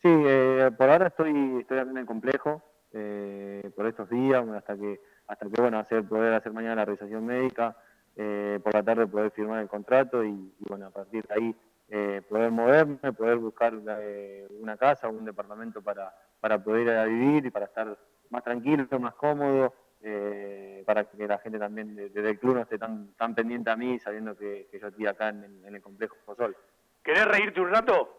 Sí, 0.00 0.08
eh, 0.08 0.70
por 0.76 0.88
ahora 0.88 1.08
estoy, 1.08 1.60
estoy 1.60 1.78
en 1.78 1.96
el 1.96 2.06
complejo, 2.06 2.62
eh, 2.92 3.70
por 3.74 3.86
estos 3.86 4.08
días, 4.08 4.46
hasta 4.48 4.76
que, 4.76 5.00
hasta 5.26 5.46
que 5.48 5.60
bueno, 5.60 5.78
hacer, 5.78 6.04
poder 6.04 6.34
hacer 6.34 6.52
mañana 6.52 6.76
la 6.76 6.84
revisación 6.84 7.26
médica, 7.26 7.76
eh, 8.16 8.60
por 8.62 8.74
la 8.74 8.82
tarde 8.82 9.06
poder 9.06 9.30
firmar 9.30 9.60
el 9.62 9.68
contrato 9.68 10.22
y, 10.24 10.30
y, 10.30 10.64
bueno, 10.68 10.86
a 10.86 10.90
partir 10.90 11.24
de 11.26 11.34
ahí 11.34 11.56
eh, 11.88 12.22
poder 12.28 12.50
moverme, 12.50 12.96
poder 13.12 13.36
buscar 13.38 13.74
eh, 14.00 14.46
una 14.60 14.76
casa 14.76 15.08
o 15.08 15.12
un 15.12 15.24
departamento 15.24 15.82
para, 15.82 16.14
para 16.40 16.62
poder 16.62 16.82
ir 16.82 16.90
a 16.90 17.04
vivir 17.04 17.46
y 17.46 17.50
para 17.50 17.66
estar 17.66 17.96
más 18.30 18.42
tranquilo, 18.44 18.86
más 18.98 19.14
cómodo, 19.14 19.74
eh, 20.00 20.82
para 20.86 21.04
que 21.04 21.26
la 21.26 21.38
gente 21.38 21.58
también 21.58 21.94
de- 21.94 22.08
desde 22.08 22.30
el 22.30 22.38
club 22.38 22.54
no 22.54 22.60
esté 22.62 22.78
tan, 22.78 23.12
tan 23.14 23.34
pendiente 23.34 23.70
a 23.70 23.76
mí, 23.76 23.98
sabiendo 23.98 24.36
que, 24.36 24.68
que 24.70 24.78
yo 24.78 24.88
estoy 24.88 25.06
acá 25.06 25.28
en, 25.28 25.44
el- 25.44 25.64
en 25.66 25.74
el 25.74 25.82
complejo 25.82 26.16
Fosol. 26.24 26.56
¿Querés 27.02 27.26
reírte 27.26 27.60
un 27.60 27.70
rato? 27.70 28.18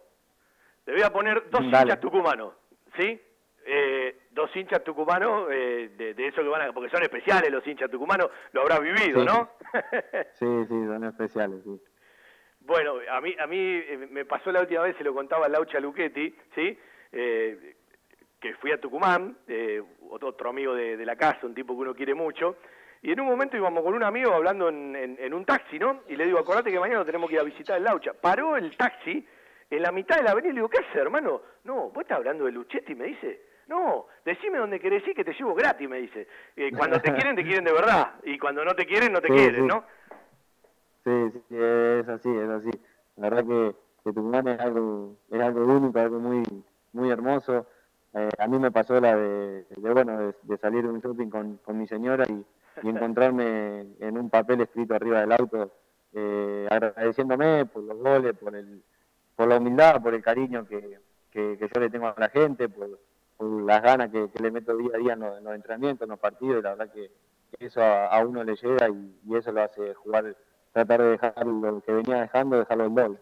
Te 0.85 0.91
voy 0.91 1.01
a 1.01 1.11
poner 1.11 1.49
dos 1.49 1.61
Dale. 1.71 1.83
hinchas 1.83 1.99
tucumanos, 1.99 2.53
¿sí? 2.97 3.19
Eh, 3.65 4.17
dos 4.31 4.53
hinchas 4.55 4.83
tucumanos, 4.83 5.47
eh, 5.51 5.91
de, 5.95 6.13
de 6.13 6.27
eso 6.27 6.41
que 6.41 6.47
van 6.49 6.61
a... 6.69 6.73
Porque 6.73 6.89
son 6.89 7.01
especiales 7.03 7.49
los 7.51 7.65
hinchas 7.65 7.89
tucumanos, 7.89 8.29
lo 8.51 8.61
habrás 8.61 8.81
vivido, 8.81 9.21
Sí. 9.21 9.25
¿no? 9.25 9.49
Sí, 10.33 10.65
sí, 10.67 10.85
son 10.85 11.03
especiales, 11.05 11.63
sí. 11.63 11.81
Bueno, 12.59 12.95
a 13.09 13.19
mí, 13.21 13.35
a 13.39 13.47
mí 13.47 13.57
eh, 13.59 14.07
me 14.11 14.25
pasó 14.25 14.51
la 14.51 14.61
última 14.61 14.81
vez, 14.83 14.95
se 14.97 15.03
lo 15.03 15.13
contaba 15.13 15.47
Laucha 15.49 15.79
Luchetti, 15.79 16.33
¿sí? 16.55 16.77
Eh, 17.11 17.75
que 18.39 18.53
fui 18.55 18.71
a 18.71 18.79
Tucumán, 18.79 19.37
eh, 19.47 19.81
otro 20.09 20.29
otro 20.29 20.49
amigo 20.49 20.73
de, 20.75 20.97
de 20.97 21.05
la 21.05 21.15
casa, 21.15 21.39
un 21.45 21.53
tipo 21.55 21.73
que 21.75 21.81
uno 21.81 21.93
quiere 21.95 22.13
mucho, 22.13 22.57
y 23.01 23.11
en 23.11 23.19
un 23.19 23.27
momento 23.27 23.55
íbamos 23.57 23.83
con 23.83 23.93
un 23.93 24.03
amigo 24.03 24.33
hablando 24.33 24.69
en, 24.69 24.95
en- 24.95 25.17
en 25.19 25.33
un 25.33 25.45
taxi, 25.45 25.77
¿no? 25.79 26.03
Y 26.07 26.15
le 26.15 26.25
digo, 26.25 26.39
acordate 26.39 26.71
que 26.71 26.79
mañana 26.79 27.03
tenemos 27.05 27.29
que 27.29 27.35
ir 27.35 27.41
a 27.41 27.45
visitar 27.45 27.77
el 27.77 27.83
Laucha. 27.83 28.13
Paró 28.13 28.55
el 28.57 28.75
taxi 28.77 29.25
en 29.69 29.81
la 29.81 29.91
mitad 29.91 30.17
de 30.17 30.23
la 30.23 30.31
avenida 30.31 30.51
y 30.51 30.53
le 30.55 30.59
digo, 30.59 30.69
¿qué 30.69 30.79
haces, 30.79 30.95
hermano? 30.95 31.41
No, 31.65 31.89
vos 31.89 32.01
estás 32.01 32.17
hablando 32.17 32.45
de 32.45 32.51
Luchetti, 32.53 32.95
me 32.95 33.05
dice. 33.07 33.41
No, 33.67 34.07
decime 34.25 34.57
dónde 34.57 34.79
querés 34.79 35.07
ir 35.07 35.15
que 35.15 35.23
te 35.23 35.33
llevo 35.33 35.53
gratis, 35.55 35.87
me 35.89 35.97
dice. 35.97 36.27
Eh, 36.55 36.71
cuando 36.75 36.99
te 36.99 37.13
quieren, 37.13 37.35
te 37.35 37.43
quieren 37.43 37.63
de 37.63 37.71
verdad, 37.73 38.15
y 38.23 38.37
cuando 38.37 38.63
no 38.65 38.75
te 38.75 38.85
quieren, 38.85 39.13
no 39.13 39.21
te 39.21 39.27
Sí, 39.27 39.33
quieren, 39.33 39.61
sí. 39.61 39.67
¿no? 39.67 39.83
Sí, 41.05 41.31
sí, 41.33 41.43
sí, 41.49 41.55
es 41.57 42.07
así, 42.09 42.29
es 42.29 42.49
así. 42.49 42.69
La 43.17 43.29
verdad 43.29 43.45
que, 43.45 43.75
que 44.03 44.13
Tucumán 44.13 44.47
es 44.47 44.59
algo, 44.59 45.15
es 45.31 45.41
algo 45.41 45.65
único, 45.65 45.99
algo 45.99 46.19
muy, 46.19 46.43
muy 46.93 47.09
hermoso. 47.09 47.67
Eh, 48.13 48.29
a 48.37 48.47
mí 48.47 48.59
me 48.59 48.71
pasó 48.71 48.99
la 48.99 49.15
de, 49.15 49.63
de, 49.63 49.89
bueno, 49.93 50.17
de, 50.17 50.35
de 50.43 50.57
salir 50.57 50.83
de 50.83 50.89
un 50.89 50.99
shopping 51.01 51.29
con, 51.29 51.57
con 51.57 51.77
mi 51.77 51.87
señora 51.87 52.25
y, 52.29 52.45
y 52.83 52.89
encontrarme 52.89 53.87
en 53.99 54.17
un 54.17 54.29
papel 54.29 54.61
escrito 54.61 54.93
arriba 54.93 55.21
del 55.21 55.31
auto, 55.31 55.71
eh, 56.13 56.67
agradeciéndome 56.69 57.65
por 57.65 57.83
los 57.83 57.97
goles, 57.97 58.33
por 58.37 58.55
el, 58.55 58.83
por 59.35 59.47
la 59.47 59.57
humildad, 59.57 60.01
por 60.01 60.13
el 60.13 60.21
cariño 60.21 60.65
que, 60.67 60.99
que, 61.31 61.57
que 61.57 61.67
yo 61.73 61.81
le 61.81 61.89
tengo 61.89 62.07
a 62.07 62.15
la 62.17 62.29
gente, 62.29 62.69
por, 62.69 62.99
las 63.39 63.81
ganas 63.81 64.09
que, 64.09 64.29
le 64.41 64.51
meto 64.51 64.75
día 64.77 64.91
a 64.95 64.97
día 64.97 65.13
en 65.13 65.19
los, 65.19 65.37
en 65.37 65.43
los 65.43 65.55
entrenamientos, 65.55 66.05
en 66.05 66.09
los 66.09 66.19
partidos, 66.19 66.59
y 66.59 66.61
la 66.63 66.75
verdad 66.75 66.93
que 66.93 67.11
eso 67.59 67.81
a, 67.81 68.17
uno 68.25 68.43
le 68.43 68.55
llega 68.55 68.89
y, 68.89 69.19
y 69.25 69.35
eso 69.35 69.51
lo 69.51 69.61
hace 69.61 69.93
jugar, 69.93 70.35
tratar 70.71 71.01
de 71.01 71.09
dejar 71.11 71.45
lo 71.45 71.81
que 71.81 71.91
venía 71.91 72.21
dejando, 72.21 72.57
dejarlo 72.57 72.85
en 72.85 72.95
gol. 72.95 73.19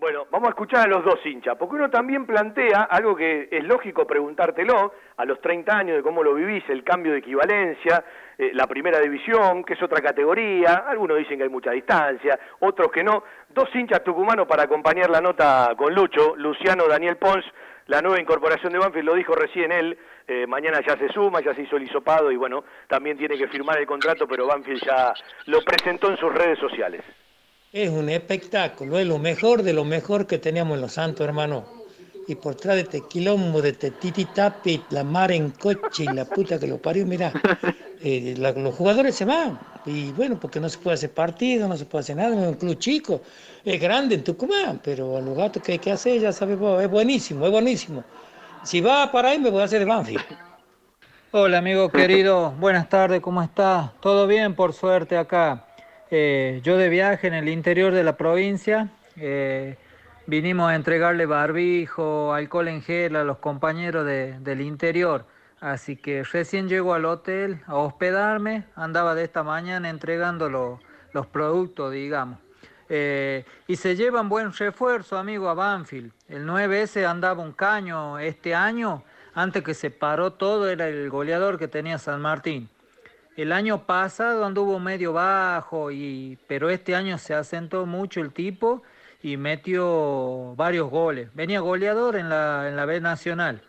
Bueno, 0.00 0.26
vamos 0.30 0.46
a 0.46 0.50
escuchar 0.52 0.86
a 0.86 0.88
los 0.88 1.04
dos 1.04 1.20
hinchas, 1.26 1.56
porque 1.58 1.74
uno 1.74 1.90
también 1.90 2.24
plantea 2.24 2.84
algo 2.84 3.14
que 3.14 3.48
es 3.50 3.62
lógico 3.64 4.06
preguntártelo 4.06 4.94
a 5.14 5.24
los 5.26 5.42
30 5.42 5.76
años 5.76 5.96
de 5.98 6.02
cómo 6.02 6.22
lo 6.22 6.32
vivís, 6.32 6.64
el 6.70 6.82
cambio 6.84 7.12
de 7.12 7.18
equivalencia, 7.18 8.02
eh, 8.38 8.50
la 8.54 8.66
primera 8.66 8.98
división, 8.98 9.62
que 9.62 9.74
es 9.74 9.82
otra 9.82 10.00
categoría, 10.00 10.84
algunos 10.88 11.18
dicen 11.18 11.36
que 11.36 11.42
hay 11.42 11.50
mucha 11.50 11.72
distancia, 11.72 12.40
otros 12.60 12.90
que 12.90 13.04
no. 13.04 13.24
Dos 13.50 13.68
hinchas 13.74 14.02
tucumanos 14.02 14.46
para 14.46 14.62
acompañar 14.62 15.10
la 15.10 15.20
nota 15.20 15.74
con 15.76 15.94
Lucho, 15.94 16.34
Luciano 16.34 16.88
Daniel 16.88 17.18
Pons, 17.18 17.44
la 17.90 18.00
nueva 18.00 18.20
incorporación 18.20 18.72
de 18.72 18.78
Banfield, 18.78 19.04
lo 19.04 19.16
dijo 19.16 19.34
recién 19.34 19.72
él, 19.72 19.98
eh, 20.28 20.46
mañana 20.46 20.80
ya 20.86 20.96
se 20.96 21.08
suma, 21.08 21.40
ya 21.42 21.52
se 21.56 21.62
hizo 21.62 21.76
el 21.76 21.82
hisopado 21.82 22.30
y 22.30 22.36
bueno, 22.36 22.62
también 22.88 23.18
tiene 23.18 23.36
que 23.36 23.48
firmar 23.48 23.78
el 23.78 23.86
contrato, 23.86 24.28
pero 24.28 24.46
Banfield 24.46 24.80
ya 24.86 25.12
lo 25.46 25.60
presentó 25.62 26.08
en 26.08 26.16
sus 26.16 26.32
redes 26.32 26.56
sociales. 26.60 27.02
Es 27.72 27.90
un 27.90 28.08
espectáculo, 28.08 28.96
es 28.96 29.08
lo 29.08 29.18
mejor 29.18 29.64
de 29.64 29.72
lo 29.72 29.84
mejor 29.84 30.28
que 30.28 30.38
teníamos 30.38 30.76
en 30.76 30.82
Los 30.82 30.92
Santos, 30.92 31.26
hermano. 31.26 31.64
Y 32.28 32.36
por 32.36 32.54
detrás 32.54 32.76
de 32.76 32.82
este 32.82 33.02
quilombo, 33.08 33.60
de 33.60 33.70
este 33.70 33.90
tititapi, 33.90 34.84
la 34.90 35.02
mar 35.02 35.32
en 35.32 35.50
coche 35.50 36.04
y 36.04 36.14
la 36.14 36.26
puta 36.26 36.60
que 36.60 36.68
lo 36.68 36.78
parió, 36.78 37.04
mira, 37.04 37.32
eh, 38.04 38.36
los 38.38 38.72
jugadores 38.72 39.16
se 39.16 39.24
van. 39.24 39.58
Y 39.86 40.12
bueno, 40.12 40.38
porque 40.38 40.60
no 40.60 40.68
se 40.68 40.78
puede 40.78 40.94
hacer 40.94 41.10
partido, 41.10 41.66
no 41.66 41.76
se 41.76 41.86
puede 41.86 42.00
hacer 42.02 42.16
nada, 42.16 42.38
es 42.40 42.48
un 42.48 42.54
club 42.54 42.78
chico, 42.78 43.22
es 43.64 43.80
grande 43.80 44.14
en 44.14 44.24
Tucumán, 44.24 44.80
pero 44.84 45.16
a 45.16 45.20
los 45.20 45.36
gatos 45.36 45.62
que 45.62 45.72
hay 45.72 45.78
que 45.78 45.90
hacer, 45.90 46.20
ya 46.20 46.32
sabes 46.32 46.58
vos, 46.58 46.82
es 46.82 46.90
buenísimo, 46.90 47.46
es 47.46 47.50
buenísimo. 47.50 48.04
Si 48.62 48.80
va 48.80 49.10
para 49.10 49.30
ahí, 49.30 49.38
me 49.38 49.50
voy 49.50 49.62
a 49.62 49.64
hacer 49.64 49.78
de 49.78 49.86
Banfield. 49.86 50.22
Hola 51.32 51.58
amigo 51.58 51.88
querido, 51.90 52.50
buenas 52.58 52.88
tardes, 52.88 53.20
¿cómo 53.20 53.42
está? 53.42 53.92
¿Todo 54.00 54.26
bien? 54.26 54.54
Por 54.54 54.72
suerte 54.74 55.16
acá. 55.16 55.64
Eh, 56.10 56.60
yo 56.62 56.76
de 56.76 56.88
viaje 56.88 57.28
en 57.28 57.34
el 57.34 57.48
interior 57.48 57.94
de 57.94 58.02
la 58.02 58.16
provincia, 58.16 58.88
eh, 59.16 59.76
vinimos 60.26 60.68
a 60.70 60.74
entregarle 60.74 61.24
barbijo, 61.26 62.34
alcohol 62.34 62.68
en 62.68 62.82
gel 62.82 63.16
a 63.16 63.24
los 63.24 63.38
compañeros 63.38 64.04
de- 64.04 64.38
del 64.40 64.60
interior. 64.60 65.24
Así 65.60 65.96
que 65.96 66.24
recién 66.24 66.68
llego 66.68 66.94
al 66.94 67.04
hotel 67.04 67.60
a 67.66 67.76
hospedarme, 67.76 68.64
andaba 68.74 69.14
de 69.14 69.24
esta 69.24 69.42
mañana 69.42 69.90
entregando 69.90 70.48
lo- 70.48 70.80
los 71.12 71.26
productos, 71.26 71.92
digamos. 71.92 72.38
Eh, 72.88 73.44
y 73.68 73.76
se 73.76 73.94
llevan 73.94 74.28
buen 74.28 74.52
refuerzo, 74.52 75.18
amigo, 75.18 75.48
a 75.48 75.54
Banfield. 75.54 76.12
El 76.28 76.46
9S 76.46 77.04
andaba 77.06 77.42
un 77.42 77.52
caño 77.52 78.18
este 78.18 78.54
año, 78.54 79.04
antes 79.34 79.62
que 79.62 79.74
se 79.74 79.90
paró 79.90 80.32
todo, 80.32 80.68
era 80.68 80.88
el 80.88 81.08
goleador 81.10 81.58
que 81.58 81.68
tenía 81.68 81.98
San 81.98 82.20
Martín. 82.20 82.68
El 83.36 83.52
año 83.52 83.86
pasado 83.86 84.44
anduvo 84.44 84.80
medio 84.80 85.12
bajo, 85.12 85.90
y, 85.90 86.38
pero 86.48 86.68
este 86.70 86.96
año 86.96 87.16
se 87.18 87.34
asentó 87.34 87.86
mucho 87.86 88.20
el 88.20 88.32
tipo 88.32 88.82
y 89.22 89.36
metió 89.36 90.54
varios 90.56 90.90
goles. 90.90 91.28
Venía 91.34 91.60
goleador 91.60 92.16
en 92.16 92.28
la, 92.28 92.68
en 92.68 92.76
la 92.76 92.86
B 92.86 93.00
Nacional. 93.00 93.62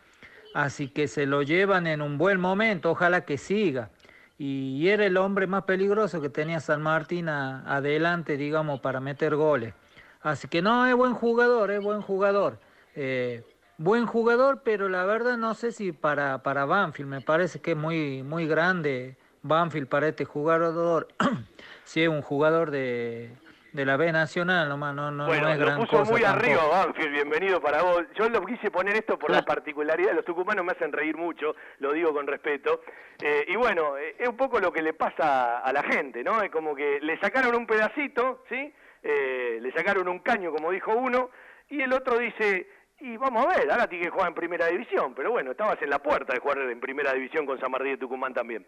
Así 0.53 0.89
que 0.89 1.07
se 1.07 1.25
lo 1.25 1.41
llevan 1.41 1.87
en 1.87 2.01
un 2.01 2.17
buen 2.17 2.39
momento, 2.39 2.91
ojalá 2.91 3.25
que 3.25 3.37
siga. 3.37 3.89
Y 4.37 4.87
era 4.87 5.05
el 5.05 5.17
hombre 5.17 5.45
más 5.47 5.63
peligroso 5.63 6.19
que 6.19 6.29
tenía 6.29 6.59
San 6.59 6.81
Martín 6.81 7.29
adelante, 7.29 8.37
digamos, 8.37 8.79
para 8.79 8.99
meter 8.99 9.35
goles. 9.35 9.73
Así 10.21 10.47
que 10.47 10.61
no, 10.61 10.85
es 10.87 10.95
buen 10.95 11.13
jugador, 11.13 11.71
es 11.71 11.81
buen 11.81 12.01
jugador. 12.01 12.59
Eh, 12.95 13.43
buen 13.77 14.05
jugador, 14.05 14.61
pero 14.63 14.89
la 14.89 15.05
verdad 15.05 15.37
no 15.37 15.53
sé 15.53 15.71
si 15.71 15.91
para, 15.91 16.43
para 16.43 16.65
Banfield, 16.65 17.09
me 17.09 17.21
parece 17.21 17.59
que 17.59 17.71
es 17.71 17.77
muy, 17.77 18.23
muy 18.23 18.47
grande 18.47 19.17
Banfield 19.43 19.87
para 19.87 20.07
este 20.07 20.25
jugador. 20.25 21.07
si 21.83 22.01
es 22.01 22.09
un 22.09 22.21
jugador 22.21 22.71
de, 22.71 23.31
de 23.74 23.86
la 23.86 23.95
B 23.95 24.11
Nacional, 24.11 24.67
nomás, 24.67 24.93
no, 24.93 25.11
no, 25.11 25.28
Bueno, 25.28 25.43
no 25.47 25.53
es 25.53 25.59
lo 25.59 25.65
gran 25.65 25.80
puso 25.80 25.97
cosa 25.97 26.11
muy 26.11 26.22
tampoco. 26.22 26.45
arriba 26.45 26.67
Banfield, 26.67 27.11
bienvenido 27.13 27.61
para 27.61 27.82
vos. 27.84 28.03
Yo 28.15 28.28
lo 28.30 28.45
quise 28.45 28.69
poner 28.69 28.95
esto 28.95 29.17
por 29.17 29.32
la 29.32 29.43
particularidad, 29.43 30.13
los 30.13 30.26
tucumanos 30.26 30.65
me 30.65 30.74
hacen 30.74 30.91
reír 30.91 31.15
mucho, 31.15 31.55
lo 31.80 31.93
digo 31.93 32.13
con 32.13 32.28
respeto. 32.28 32.82
Eh, 33.22 33.45
y 33.47 33.55
bueno, 33.55 33.97
eh, 33.97 34.15
es 34.19 34.28
un 34.28 34.36
poco 34.36 34.59
lo 34.59 34.74
que 34.74 34.82
le 34.82 34.93
pasa 34.93 35.59
a 35.59 35.72
la 35.72 35.84
gente, 35.84 36.24
¿no? 36.24 36.41
Es 36.41 36.51
como 36.51 36.76
que 36.76 36.99
le 37.01 37.17
sacaron 37.19 37.55
un 37.55 37.65
pedacito, 37.65 38.43
¿sí? 38.49 38.74
Eh, 39.03 39.59
le 39.61 39.72
sacaron 39.72 40.07
un 40.07 40.19
caño, 40.19 40.51
como 40.51 40.72
dijo 40.72 40.93
uno, 40.93 41.30
y 41.69 41.82
el 41.82 41.93
otro 41.93 42.17
dice, 42.17 42.67
y 42.99 43.15
vamos 43.17 43.45
a 43.45 43.57
ver, 43.57 43.72
ahora 43.72 43.88
tiene 43.88 44.05
que 44.05 44.11
jugar 44.11 44.28
en 44.28 44.36
primera 44.36 44.67
división, 44.67 45.13
pero 45.15 45.32
bueno, 45.32 45.51
estabas 45.51 45.82
en 45.82 45.89
la 45.89 45.99
puerta 45.99 46.34
de 46.34 46.39
jugar 46.39 46.59
en 46.59 46.80
primera 46.80 47.13
división 47.13 47.45
con 47.45 47.59
San 47.59 47.72
Martín 47.72 47.91
de 47.91 47.97
Tucumán 47.97 48.34
también. 48.34 48.65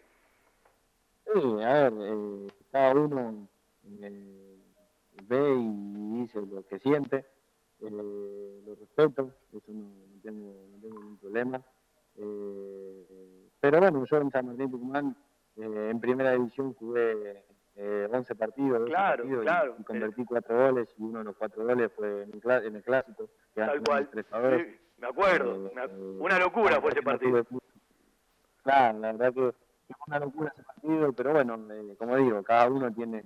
Sí, 1.25 1.63
a 1.63 1.73
ver, 1.73 1.93
eh, 1.99 2.47
cada 2.71 2.93
uno 2.93 3.47
eh, 4.01 4.42
ve 5.37 5.55
y 5.55 6.21
dice 6.21 6.41
lo 6.41 6.65
que 6.67 6.79
siente, 6.79 7.25
eh, 7.79 7.89
lo 7.89 8.75
respeto, 8.75 9.33
eso 9.51 9.71
no, 9.71 9.83
no 9.83 10.21
tengo, 10.21 10.53
no 10.71 10.79
tengo 10.81 10.99
ningún 10.99 11.17
problema. 11.17 11.61
Eh, 12.15 13.49
pero 13.59 13.79
bueno, 13.79 14.05
yo 14.05 14.17
en 14.17 14.31
San 14.31 14.45
Martín 14.47 14.71
Tucumán, 14.71 15.15
eh, 15.55 15.89
en 15.91 15.99
primera 15.99 16.31
división 16.33 16.73
jugué 16.73 17.43
eh, 17.75 18.07
11 18.11 18.35
partidos, 18.35 18.79
12 18.81 18.91
Claro, 18.91 19.23
partidos 19.23 19.43
y- 19.43 19.45
claro. 19.47 19.75
y, 19.79 19.83
convertí 19.83 20.25
cuatro 20.25 20.57
goles 20.67 20.89
y 20.97 21.03
uno 21.03 21.19
de 21.19 21.25
los 21.25 21.35
cuatro 21.37 21.65
goles 21.65 21.91
fue 21.95 22.23
en 22.23 22.33
el, 22.33 22.41
cla- 22.41 22.63
en 22.65 22.75
el 22.75 22.83
clásico. 22.83 23.29
que 23.55 23.61
Tal 23.61 23.81
cual. 23.83 24.09
3 24.11 24.25
a 24.31 24.39
2. 24.39 24.61
Sí, 24.61 24.75
me 24.99 25.07
acuerdo, 25.07 25.67
Eh, 25.67 25.71
eh, 25.75 26.17
una 26.19 26.37
locura 26.39 26.79
fue 26.81 26.91
ese 26.91 27.01
partido. 27.01 27.43
Claro, 28.63 28.99
la 28.99 29.11
verdad 29.13 29.33
que 29.33 29.33
fue 29.41 29.53
una 30.07 30.19
locura 30.19 30.51
ese 30.53 30.63
partido, 30.63 31.13
pero 31.13 31.31
bueno, 31.33 31.67
eh, 31.73 31.95
como 31.97 32.15
digo, 32.17 32.43
cada 32.43 32.69
uno 32.69 32.91
tiene, 32.93 33.23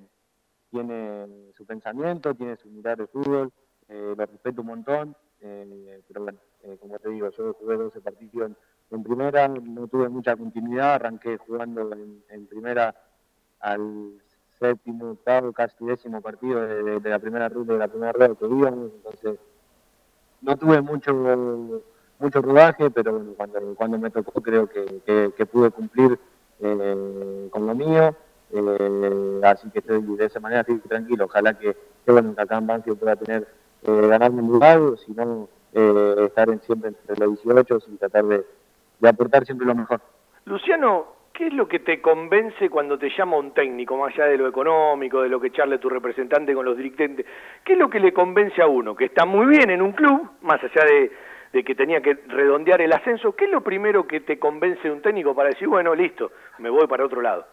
tiene 0.70 1.52
su 1.56 1.66
pensamiento, 1.66 2.34
tiene 2.34 2.56
su 2.58 2.70
mirada 2.70 2.98
de 2.98 3.08
fútbol, 3.08 3.52
eh, 3.88 4.14
lo 4.18 4.26
respeto 4.26 4.62
un 4.62 4.68
montón, 4.68 5.16
eh, 5.42 6.02
pero 6.08 6.24
bueno, 6.24 6.40
eh, 6.64 6.78
como 6.80 7.00
te 7.00 7.10
digo, 7.10 7.30
yo 7.30 7.54
jugué 7.54 7.78
12 7.78 8.02
partidos 8.02 8.52
en, 8.92 9.04
primera, 9.04 9.48
no 9.48 9.88
tuve 9.88 10.10
mucha 10.10 10.36
continuidad, 10.36 10.96
arranqué 10.96 11.38
jugando 11.38 11.90
en, 12.30 12.48
primera 12.48 12.96
al 13.60 14.14
séptimo, 14.60 15.12
octavo, 15.12 15.54
casi 15.54 15.86
décimo 15.86 16.22
partido 16.22 16.62
de, 16.62 17.10
la 17.10 17.20
primera 17.20 17.48
ruta 17.50 17.74
de 17.74 17.80
la 17.80 17.88
primera 17.88 18.12
rueda 18.12 18.36
que 18.36 18.46
íbamos, 18.46 18.92
entonces 18.94 19.40
no 20.42 20.58
tuve 20.58 20.82
mucho 20.82 21.14
mucho 22.20 22.42
rodaje, 22.42 22.90
pero 22.90 23.14
bueno, 23.14 23.34
cuando, 23.38 23.76
cuando 23.76 24.00
me 24.00 24.10
tocó 24.10 24.42
creo 24.42 24.68
que, 24.68 25.02
que- 25.38 25.46
pude 25.46 25.70
cumplir 25.70 26.20
con 26.60 27.68
lo 27.68 27.76
mío, 27.76 28.16
eh, 28.52 29.42
así 29.44 29.70
que 29.72 29.80
estoy 29.80 30.02
de 30.02 30.26
esa 30.26 30.40
manera 30.40 30.62
estoy 30.62 30.80
tranquilo, 30.80 31.26
ojalá 31.26 31.54
que, 31.54 31.76
que, 32.06 32.12
bueno, 32.12 32.36
que 32.36 32.42
acá 32.42 32.62
pueda 33.00 33.16
tener, 33.16 33.48
eh, 33.84 34.08
ganarme 34.08 34.42
un 34.42 34.52
lugar, 34.52 34.80
o 34.80 34.98
si 34.98 35.12
no, 35.14 35.50
eh, 35.74 36.16
estar 36.26 36.50
en- 36.50 36.62
siempre 36.62 36.90
entre 36.90 37.16
los 37.26 37.44
18 37.44 37.80
y 37.88 37.98
tratar 37.98 38.26
de, 38.26 38.46
aportar 39.08 39.46
siempre 39.46 39.68
lo 39.68 39.76
mejor. 39.76 40.02
Luciano, 40.46 41.08
¿qué 41.34 41.48
es 41.48 41.54
lo 41.54 41.68
que 41.68 41.80
te 41.80 42.02
convence 42.02 42.70
cuando 42.70 42.98
te 42.98 43.10
llama 43.16 43.38
un 43.38 43.52
técnico, 43.52 43.98
más 43.98 44.14
allá 44.14 44.26
de 44.26 44.38
lo 44.38 44.48
económico, 44.48 45.22
de 45.22 45.30
lo 45.30 45.40
que 45.40 45.52
charle 45.52 45.78
tu 45.78 45.90
representante 45.90 46.54
con 46.54 46.66
los 46.66 46.78
dirigentes? 46.78 47.26
¿Qué 47.64 47.74
es 47.74 47.80
lo 47.80 47.90
que 47.90 48.00
le 48.00 48.14
convence 48.14 48.62
a 48.62 48.68
uno? 48.68 48.96
Que 48.96 49.06
está 49.06 49.26
muy 49.26 49.46
bien 49.46 49.70
en 49.70 49.82
un 49.82 49.92
club, 49.92 50.30
más 50.42 50.64
allá 50.64 50.86
de, 50.86 51.12
de 51.54 51.64
que 51.64 51.76
tenía 51.76 52.02
que 52.02 52.14
redondear 52.28 52.82
el 52.82 52.94
ascenso, 52.94 53.36
¿qué 53.36 53.46
es 53.46 53.52
lo 53.52 53.62
primero 53.62 54.08
que 54.08 54.22
te 54.22 54.40
convence 54.40 54.90
un 54.90 55.02
técnico 55.02 55.36
para 55.36 55.50
decir, 55.50 55.68
bueno, 55.68 55.94
listo, 55.94 56.32
me 56.60 56.70
voy 56.70 56.88
para 56.88 57.06
otro 57.06 57.22
lado? 57.22 57.46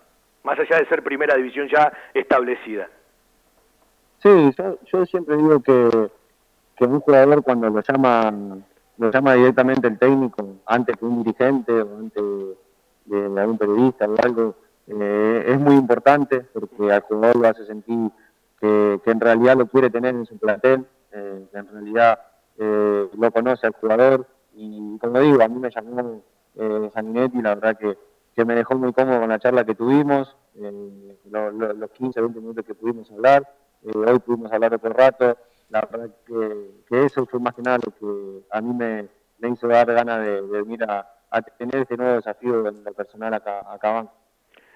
Más 0.44 0.58
allá 0.58 0.78
de 0.78 0.86
ser 0.86 1.02
primera 1.02 1.34
división 1.34 1.68
ya 1.68 1.92
establecida. 2.14 2.88
Sí, 4.22 4.52
yo, 4.56 4.78
yo 4.92 5.06
siempre 5.06 5.36
digo 5.36 5.60
que, 5.60 6.10
que 6.76 6.84
un 6.84 7.00
jugador 7.00 7.42
cuando 7.42 7.68
lo 7.68 7.82
llama, 7.82 8.32
lo 8.98 9.10
llama 9.10 9.34
directamente 9.34 9.88
el 9.88 9.98
técnico, 9.98 10.56
antes 10.66 10.96
que 10.96 11.04
un 11.04 11.24
dirigente 11.24 11.72
o 11.72 11.98
antes 11.98 12.24
de 13.06 13.40
algún 13.40 13.58
periodista 13.58 14.06
o 14.06 14.14
algo, 14.22 14.54
eh, 14.86 15.44
es 15.48 15.58
muy 15.58 15.74
importante 15.74 16.40
porque 16.40 16.92
al 16.92 17.00
jugador 17.02 17.36
lo 17.36 17.48
hace 17.48 17.66
sentir 17.66 18.10
que, 18.60 19.00
que 19.04 19.10
en 19.10 19.20
realidad 19.20 19.56
lo 19.56 19.66
quiere 19.66 19.90
tener 19.90 20.14
en 20.14 20.26
su 20.26 20.38
plantel, 20.38 20.86
eh, 21.12 21.46
que 21.50 21.58
en 21.58 21.68
realidad 21.68 22.18
eh, 22.58 23.08
lo 23.12 23.30
conoce 23.30 23.66
al 23.66 23.72
jugador 23.74 24.26
y 24.54 24.98
como 24.98 25.20
digo, 25.20 25.42
a 25.42 25.48
mí 25.48 25.58
me 25.58 25.70
llamó 25.70 26.22
eh, 26.56 26.90
la 26.94 27.54
verdad 27.54 27.76
que, 27.78 27.96
que 28.34 28.44
me 28.44 28.54
dejó 28.54 28.74
muy 28.76 28.92
cómodo 28.92 29.20
con 29.20 29.28
la 29.28 29.38
charla 29.38 29.64
que 29.64 29.74
tuvimos, 29.74 30.36
eh, 30.56 31.16
lo- 31.30 31.50
lo- 31.50 31.72
los 31.72 31.90
15, 31.92 32.20
20 32.20 32.40
minutos 32.40 32.64
que 32.64 32.74
pudimos 32.74 33.10
hablar, 33.10 33.42
eh, 33.82 33.90
hoy 33.96 34.18
pudimos 34.18 34.52
hablar 34.52 34.74
otro 34.74 34.92
rato, 34.92 35.36
la 35.70 35.80
verdad 35.82 36.10
que, 36.26 36.70
que 36.88 37.04
eso 37.06 37.26
fue 37.26 37.40
más 37.40 37.54
que 37.54 37.62
nada 37.62 37.78
lo 37.84 37.92
que 37.92 38.46
a 38.50 38.60
mí 38.60 38.72
me, 38.74 39.08
me 39.38 39.48
hizo 39.50 39.68
dar 39.68 39.86
ganas 39.92 40.20
de, 40.24 40.42
de 40.42 40.62
venir 40.62 40.82
a, 40.84 41.08
a 41.30 41.42
tener 41.42 41.76
este 41.82 41.96
nuevo 41.96 42.14
desafío 42.16 42.66
en 42.68 42.82
lo 42.84 42.92
personal 42.92 43.34
acá, 43.34 43.60
acá 43.72 43.90
abajo. 43.90 44.12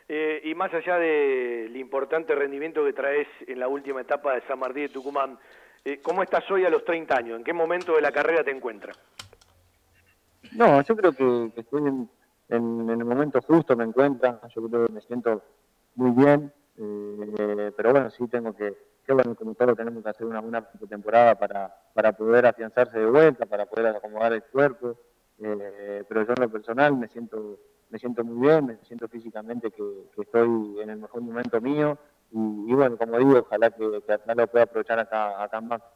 Eh, 0.09 0.40
y 0.44 0.54
más 0.54 0.72
allá 0.72 0.96
del 0.96 1.76
importante 1.76 2.34
rendimiento 2.34 2.82
que 2.84 2.94
traes 2.94 3.28
en 3.46 3.61
la 3.61 3.68
última 3.68 4.00
etapa 4.00 4.34
de 4.34 4.40
San 4.48 4.59
Martín 4.59 4.84
de 4.84 4.88
Tucumán, 4.88 5.38
eh, 5.84 6.00
¿cómo 6.02 6.22
estás 6.22 6.50
hoy 6.50 6.64
a 6.64 6.70
los 6.70 6.84
30 6.84 7.16
años? 7.16 7.36
¿En 7.38 7.44
qué 7.44 7.52
momento 7.52 7.94
de 7.94 8.00
la 8.00 8.11
carrera 8.11 8.42
te 8.42 8.50
encuentras? 8.50 8.98
No, 10.52 10.80
yo 10.82 10.96
creo 10.96 11.12
que, 11.12 11.52
que 11.54 11.61
estoy 11.61 11.82
en, 11.86 12.09
en- 12.49 12.88
en 12.90 13.01
el 13.01 13.05
momento 13.05 13.40
justo, 13.42 13.76
me 13.76 13.84
encuentra, 13.84 14.40
yo 14.55 14.68
creo 14.68 14.86
que 14.86 14.92
me 14.92 15.01
siento 15.03 15.42
muy 15.94 16.11
bien, 16.12 16.53
eh, 16.76 17.72
pero 17.76 17.90
bueno, 17.92 18.11
sí 18.11 18.26
tengo 18.28 18.55
que, 18.55 18.74
que 19.05 19.12
bueno, 19.12 19.34
como 19.34 19.55
todo 19.55 19.74
tenemos 19.74 20.03
que 20.03 20.11
hacer 20.11 20.26
una 20.26 20.40
buena 20.40 20.62
temporada 20.88 21.34
para, 21.34 21.74
para 21.94 22.12
poder 22.12 22.46
afianzarse 22.46 22.99
de 22.99 23.07
vuelta, 23.07 23.46
para 23.46 23.66
poder 23.66 23.94
acomodar 23.96 24.32
el 24.32 24.42
cuerpo, 24.44 24.96
eh, 25.40 26.05
pero 26.09 26.24
yo 26.24 26.32
en 26.36 26.42
lo 26.42 26.49
personal 26.51 26.96
me 26.96 27.09
siento 27.09 27.59
me 27.90 27.99
siento 27.99 28.24
muy 28.24 28.46
bien, 28.46 28.66
me 28.66 28.76
siento 28.84 29.09
físicamente 29.09 29.70
que, 29.70 29.82
estoy 30.18 30.80
en 30.80 30.90
el 30.90 30.99
mejor 30.99 31.22
momento 31.22 31.61
mío 31.61 31.99
y, 32.30 32.38
y 32.70 32.74
bueno, 32.74 32.96
como 32.99 33.18
digo, 33.18 33.38
ojalá 33.38 33.70
que, 33.70 34.03
que 34.07 34.34
lo 34.34 34.46
pueda 34.46 34.64
aprovechar 34.64 34.99
acá, 34.99 35.42
acá 35.42 35.61
Banco. 35.61 35.86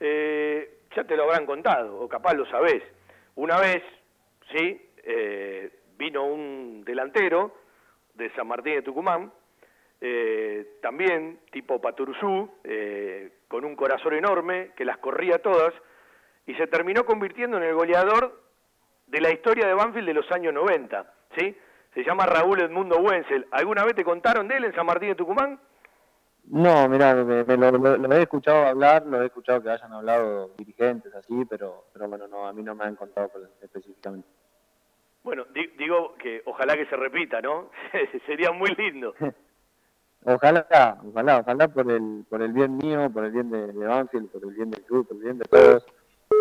Eh, 0.00 0.80
ya 0.96 1.04
te 1.04 1.16
lo 1.16 1.24
habrán 1.24 1.46
contado, 1.46 2.00
o 2.00 2.08
capaz 2.08 2.34
lo 2.34 2.46
sabés. 2.46 2.82
Una 3.36 3.58
vez, 3.60 3.82
sí, 4.50 4.89
eh, 5.04 5.70
vino 5.96 6.24
un 6.24 6.82
delantero 6.84 7.54
de 8.14 8.30
San 8.34 8.46
Martín 8.46 8.74
de 8.74 8.82
Tucumán, 8.82 9.32
eh, 10.00 10.78
también 10.80 11.40
tipo 11.50 11.80
Paturuzú, 11.80 12.50
eh, 12.64 13.32
con 13.48 13.64
un 13.64 13.76
corazón 13.76 14.14
enorme, 14.14 14.72
que 14.76 14.84
las 14.84 14.98
corría 14.98 15.38
todas, 15.38 15.74
y 16.46 16.54
se 16.54 16.66
terminó 16.66 17.04
convirtiendo 17.04 17.58
en 17.58 17.64
el 17.64 17.74
goleador 17.74 18.40
de 19.06 19.20
la 19.20 19.30
historia 19.30 19.66
de 19.66 19.74
Banfield 19.74 20.06
de 20.06 20.14
los 20.14 20.30
años 20.32 20.54
90, 20.54 21.12
¿sí? 21.36 21.56
Se 21.94 22.04
llama 22.04 22.24
Raúl 22.24 22.60
Edmundo 22.60 22.98
Wenzel. 22.98 23.46
¿Alguna 23.50 23.84
vez 23.84 23.94
te 23.94 24.04
contaron 24.04 24.46
de 24.48 24.56
él 24.56 24.64
en 24.64 24.74
San 24.74 24.86
Martín 24.86 25.10
de 25.10 25.16
Tucumán? 25.16 25.60
No, 26.44 26.88
mira, 26.88 27.14
me, 27.14 27.44
lo, 27.44 28.12
he 28.12 28.22
escuchado 28.22 28.66
hablar, 28.66 29.04
lo 29.06 29.22
he 29.22 29.26
escuchado 29.26 29.62
que 29.62 29.70
hayan 29.70 29.92
hablado 29.92 30.50
dirigentes 30.56 31.14
así, 31.14 31.44
pero, 31.48 31.84
pero 31.92 32.08
bueno, 32.08 32.26
no, 32.26 32.46
a 32.46 32.52
mí 32.52 32.62
no 32.62 32.74
me 32.74 32.84
han 32.84 32.96
contado 32.96 33.30
específicamente. 33.60 34.26
Bueno, 35.22 35.44
di- 35.54 35.68
digo 35.78 36.14
que 36.16 36.42
ojalá 36.46 36.74
que 36.76 36.86
se 36.86 36.96
repita, 36.96 37.40
¿no? 37.40 37.70
Sería 38.26 38.52
muy 38.52 38.70
lindo. 38.76 39.14
Ojalá, 40.22 40.66
ojalá, 41.02 41.38
ojalá 41.38 41.68
por 41.68 41.90
el, 41.90 42.26
por 42.28 42.42
el 42.42 42.52
bien 42.52 42.76
mío, 42.76 43.08
por 43.10 43.24
el 43.24 43.30
bien 43.32 43.50
de, 43.50 43.68
de 43.72 43.86
Banfield, 43.86 44.28
por 44.30 44.42
el 44.44 44.50
bien 44.50 44.70
del 44.70 44.82
club, 44.82 45.08
por 45.08 45.16
el 45.16 45.22
bien 45.22 45.38
de 45.38 45.46
todos. 45.46 45.86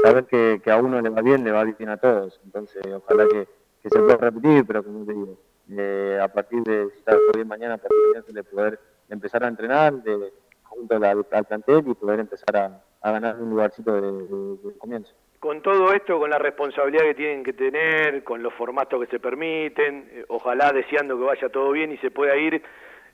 Saber 0.04 0.26
que, 0.26 0.60
que 0.62 0.70
a 0.70 0.76
uno 0.78 1.00
le 1.02 1.10
va 1.10 1.22
bien, 1.22 1.46
le 1.46 1.52
va 1.54 1.64
bien 1.64 1.88
a 1.88 1.96
todos. 1.96 2.42
Entonces, 2.44 2.82
ojalá 2.94 3.26
que, 3.30 3.48
se 3.90 4.00
pueda 4.00 4.18
repetir, 4.18 4.66
pero 4.68 4.84
como 4.84 5.06
te 5.06 5.14
digo, 5.14 5.38
eh, 5.70 6.20
a 6.22 6.28
partir 6.28 6.62
de, 6.64 6.90
si 6.92 6.98
está 7.00 7.16
bien 7.34 7.48
mañana, 7.48 7.76
a 7.76 7.78
partir 7.78 8.34
de 8.34 8.44
poder 8.44 8.80
empezar 9.08 9.46
a 9.46 9.48
entrenar 9.48 9.94
de, 10.04 10.34
junto 10.64 10.96
al, 10.98 11.26
al 11.32 11.46
plantel 11.46 11.84
y 11.88 11.94
poder 11.94 12.20
empezar 12.20 12.58
a, 13.02 13.12
ganar 13.12 13.38
un 13.42 13.50
lugarcito 13.50 13.94
de- 13.94 14.58
de 14.72 14.78
comienzo. 14.78 15.16
Con 15.40 15.62
todo 15.62 15.94
esto, 15.94 16.20
con 16.20 16.30
la 16.30 16.38
responsabilidad 16.38 17.04
que 17.04 17.16
tienen 17.16 17.44
que 17.46 17.54
tener, 17.54 18.24
con 18.26 18.44
los 18.44 18.54
formatos 18.56 19.00
que 19.00 19.10
se 19.10 19.20
permiten, 19.20 20.10
eh, 20.12 20.26
ojalá 20.28 20.72
deseando 20.74 21.18
que 21.18 21.24
vaya 21.24 21.48
todo 21.48 21.72
bien 21.72 21.94
y 21.94 21.98
se 22.00 22.12
pueda 22.12 22.36
ir 22.36 22.62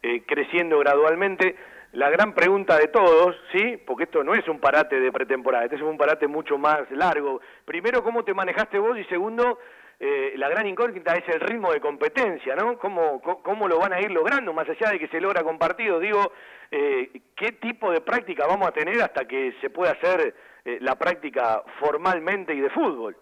eh, 0.01 0.23
creciendo 0.25 0.79
gradualmente. 0.79 1.55
La 1.91 2.09
gran 2.09 2.33
pregunta 2.33 2.77
de 2.79 2.87
todos, 2.87 3.35
¿sí? 3.53 3.77
Porque 3.85 4.05
esto 4.05 4.23
no 4.23 4.33
es 4.33 4.47
un 4.47 4.59
parate 4.59 4.99
de 4.99 5.11
pretemporada, 5.11 5.65
este 5.65 5.75
es 5.75 5.83
un 5.83 5.97
parate 5.97 6.27
mucho 6.27 6.57
más 6.57 6.89
largo. 6.89 7.41
Primero, 7.63 8.03
¿cómo 8.03 8.23
te 8.23 8.33
manejaste 8.33 8.79
vos? 8.79 8.97
Y 8.97 9.03
segundo, 9.05 9.59
eh, 9.99 10.33
la 10.35 10.49
gran 10.49 10.65
incógnita 10.65 11.13
es 11.13 11.29
el 11.29 11.39
ritmo 11.39 11.71
de 11.71 11.79
competencia, 11.79 12.55
¿no? 12.55 12.77
¿Cómo, 12.79 13.21
cómo, 13.21 13.67
lo 13.67 13.77
van 13.77 13.93
a 13.93 14.01
ir 14.01 14.11
logrando, 14.11 14.51
más 14.51 14.67
allá 14.67 14.91
de 14.91 14.99
que 14.99 15.07
se 15.07 15.21
logra 15.21 15.43
con 15.43 15.57
partidos? 15.57 16.01
Digo, 16.01 16.33
eh, 16.71 17.11
¿qué 17.35 17.53
tipo 17.53 17.91
de 17.91 18.01
práctica 18.01 18.47
vamos 18.47 18.67
a 18.67 18.71
tener 18.71 18.99
hasta 19.01 19.25
que 19.25 19.53
se 19.61 19.69
pueda 19.69 19.91
hacer 19.91 20.33
eh, 20.65 20.79
la 20.81 20.95
práctica 20.95 21.63
formalmente 21.79 22.53
y 22.53 22.59
de 22.59 22.69
fútbol? 22.69 23.15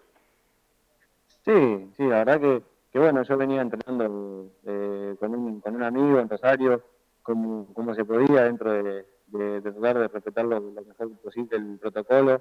Sí, 1.44 1.90
sí, 1.96 2.04
la 2.04 2.24
verdad 2.24 2.40
que, 2.40 2.62
que 2.92 2.98
bueno, 2.98 3.22
yo 3.22 3.36
venía 3.36 3.60
entrenando 3.60 4.50
eh, 4.64 5.14
con, 5.20 5.34
un, 5.34 5.60
con 5.60 5.76
un 5.76 5.82
amigo 5.82 6.18
en 6.18 6.28
Rosario, 6.28 6.82
como, 7.22 7.66
como 7.74 7.94
se 7.94 8.04
podía, 8.04 8.44
dentro 8.44 8.72
de, 8.72 9.06
de, 9.26 9.60
de 9.60 9.70
de 9.70 10.08
respetar 10.08 10.44
lo, 10.44 10.58
lo 10.60 10.82
mejor 10.82 11.10
posible 11.22 11.56
el 11.56 11.78
protocolo, 11.78 12.40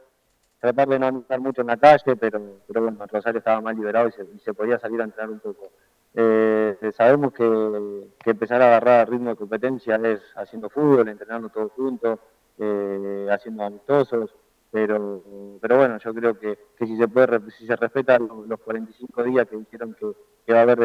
tratar 0.60 0.88
de 0.88 0.99
no 0.99 1.08
andar 1.08 1.39
mucho 1.41 1.62
en 1.62 1.68
la 1.68 1.78
calle, 1.78 2.16
pero, 2.16 2.41
pero 2.68 2.82
bueno, 2.84 3.04
en 3.04 3.10
Rosario 3.10 3.39
estaba 3.39 3.60
más 3.60 3.76
liberado 3.76 4.08
y 4.08 4.12
se, 4.14 4.24
y 4.24 4.39
se 4.39 4.54
podía 4.54 4.80
salir 4.80 5.01
a 5.01 5.06
entrenar 5.06 5.30
un 5.32 5.39
poco. 5.39 5.70
Eh, 6.16 6.78
sabemos 6.95 7.34
que, 7.34 8.08
que 8.24 8.30
empezar 8.32 8.62
a 8.62 8.68
agarrar 8.68 9.10
ritmo 9.10 9.32
de 9.32 9.36
competencia 9.36 9.95
es 9.95 10.22
haciendo 10.36 10.70
fútbol, 10.70 11.10
entrenando 11.10 11.49
todos 11.49 11.72
juntos, 11.74 12.20
eh, 12.60 13.28
haciendo 13.32 13.64
amistosos, 13.64 14.34
pero, 14.74 15.59
pero 15.61 15.78
bueno, 15.78 15.99
yo 15.99 16.13
creo 16.15 16.39
que, 16.39 16.57
que 16.76 16.88
si 16.88 16.97
se 16.97 17.07
puede, 17.07 17.39
si 17.51 17.67
se 17.67 17.76
respetan 17.76 18.28
los, 18.28 18.47
los 18.47 18.59
45 18.59 19.24
días 19.24 19.47
que 19.47 19.55
dijeron 19.55 19.93
que, 19.93 20.11
que 20.47 20.51
va 20.51 20.59
a 20.59 20.61
haber 20.63 20.80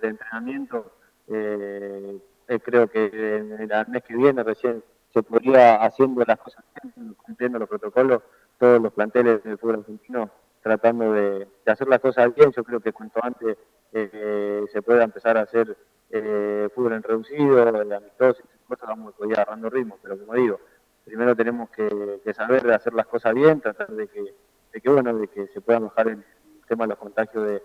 de, 0.00 0.08
entrenamiento, 0.08 0.92
eh, 1.28 2.18
eh, 2.48 2.58
creo 2.60 2.88
que 2.88 3.04
en 3.04 3.52
el 3.52 3.88
mes 3.88 4.02
que 4.02 4.16
viene 4.16 4.42
recién 4.42 4.82
se 5.12 5.22
podría 5.22 5.74
haciendo 5.76 6.24
las 6.26 6.38
cosas 6.38 6.64
bien, 6.82 7.14
cumpliendo 7.22 7.58
los 7.58 7.68
protocolos, 7.68 8.22
todos 8.58 8.80
los 8.80 8.94
planteles 8.94 9.44
del 9.44 9.58
fútbol 9.58 9.80
argentino 9.80 10.30
tratando 10.62 11.12
de, 11.12 11.46
de 11.66 11.72
hacer 11.72 11.86
las 11.86 12.00
cosas 12.00 12.34
bien, 12.34 12.50
yo 12.50 12.64
creo 12.64 12.80
que 12.80 12.94
cuanto 12.94 13.20
antes 13.22 13.58
eh, 13.92 14.64
se 14.72 14.80
pueda 14.80 15.04
empezar 15.04 15.36
a 15.36 15.42
hacer 15.42 15.76
eh, 16.08 16.68
fútbol 16.74 16.94
en 16.94 17.02
reducido, 17.02 17.58
eh, 17.58 17.94
amistoso, 17.94 18.42
esas 18.42 18.66
cosas 18.66 18.88
vamos 18.88 19.14
a 19.20 19.26
ir 19.26 19.34
agarrando 19.34 19.68
ritmo, 19.68 19.98
pero 20.02 20.18
como 20.18 20.32
digo, 20.32 20.60
primero 21.04 21.36
tenemos 21.36 21.70
que, 21.70 22.20
saber 22.34 22.70
hacer 22.72 22.94
las 22.94 23.06
cosas 23.06 23.34
bien, 23.34 23.60
tratar 23.60 23.88
de 23.88 24.08
que, 24.08 24.34
de 24.72 24.80
que 24.80 24.88
bueno, 24.88 25.14
de 25.14 25.28
que 25.28 25.46
se 25.48 25.60
pueda 25.60 25.78
bajar 25.78 26.08
el 26.08 26.24
tema 26.66 26.84
de 26.84 26.88
los 26.88 26.98
contagios 26.98 27.44
de, 27.46 27.62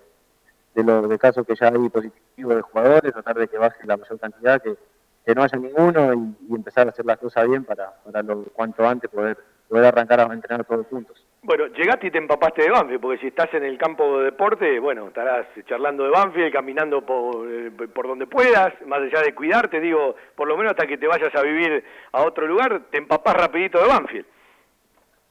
de 0.76 0.84
los 0.84 1.10
de 1.10 1.18
casos 1.18 1.46
que 1.46 1.56
ya 1.56 1.68
hay 1.68 1.90
positivos 1.90 2.56
de 2.56 2.62
jugadores, 2.62 3.14
tratar 3.14 3.38
de 3.38 3.48
que 3.48 3.58
baje 3.58 3.86
la 3.86 3.98
mayor 3.98 4.20
cantidad, 4.20 4.62
que, 4.62 4.78
que 5.26 5.36
no 5.36 5.44
haya 5.44 5.58
ninguno 5.58 6.14
y, 6.14 6.36
y 6.50 6.56
empezar 6.56 6.88
a 6.88 6.92
hacer 6.92 7.06
las 7.06 7.18
cosas 7.18 7.48
bien 7.48 7.64
para, 7.64 7.94
para 8.04 8.22
lo 8.22 8.44
cuanto 8.46 8.88
antes 8.88 9.10
poder, 9.10 9.38
poder 9.68 9.86
arrancar 9.86 10.20
a 10.20 10.34
entrenar 10.34 10.66
todos 10.66 10.86
juntos. 10.88 11.26
Bueno, 11.42 11.68
llegaste 11.68 12.08
y 12.08 12.12
te 12.12 12.18
empapaste 12.18 12.64
de 12.64 12.70
Banfield, 12.70 13.00
porque 13.00 13.22
si 13.22 13.28
estás 13.28 13.54
en 13.54 13.64
el 13.64 13.78
campo 13.78 14.20
de 14.20 14.26
deporte, 14.26 14.78
bueno, 14.80 15.08
estarás 15.08 15.48
charlando 15.68 16.04
de 16.04 16.10
Banfield, 16.10 16.52
caminando 16.52 17.06
por, 17.06 17.48
eh, 17.50 17.72
por 17.94 18.08
donde 18.08 18.28
puedas, 18.28 18.74
más 18.86 19.00
allá 19.00 19.22
de 19.22 19.34
cuidarte, 19.34 19.80
digo, 19.80 20.16
por 20.36 20.50
lo 20.50 20.58
menos 20.58 20.72
hasta 20.72 20.86
que 20.86 20.98
te 20.98 21.08
vayas 21.08 21.34
a 21.34 21.42
vivir 21.42 21.84
a 22.12 22.24
otro 22.24 22.46
lugar, 22.46 22.82
te 22.92 22.98
empapás 22.98 23.36
rapidito 23.36 23.80
de 23.80 23.88
Banfield. 23.88 24.26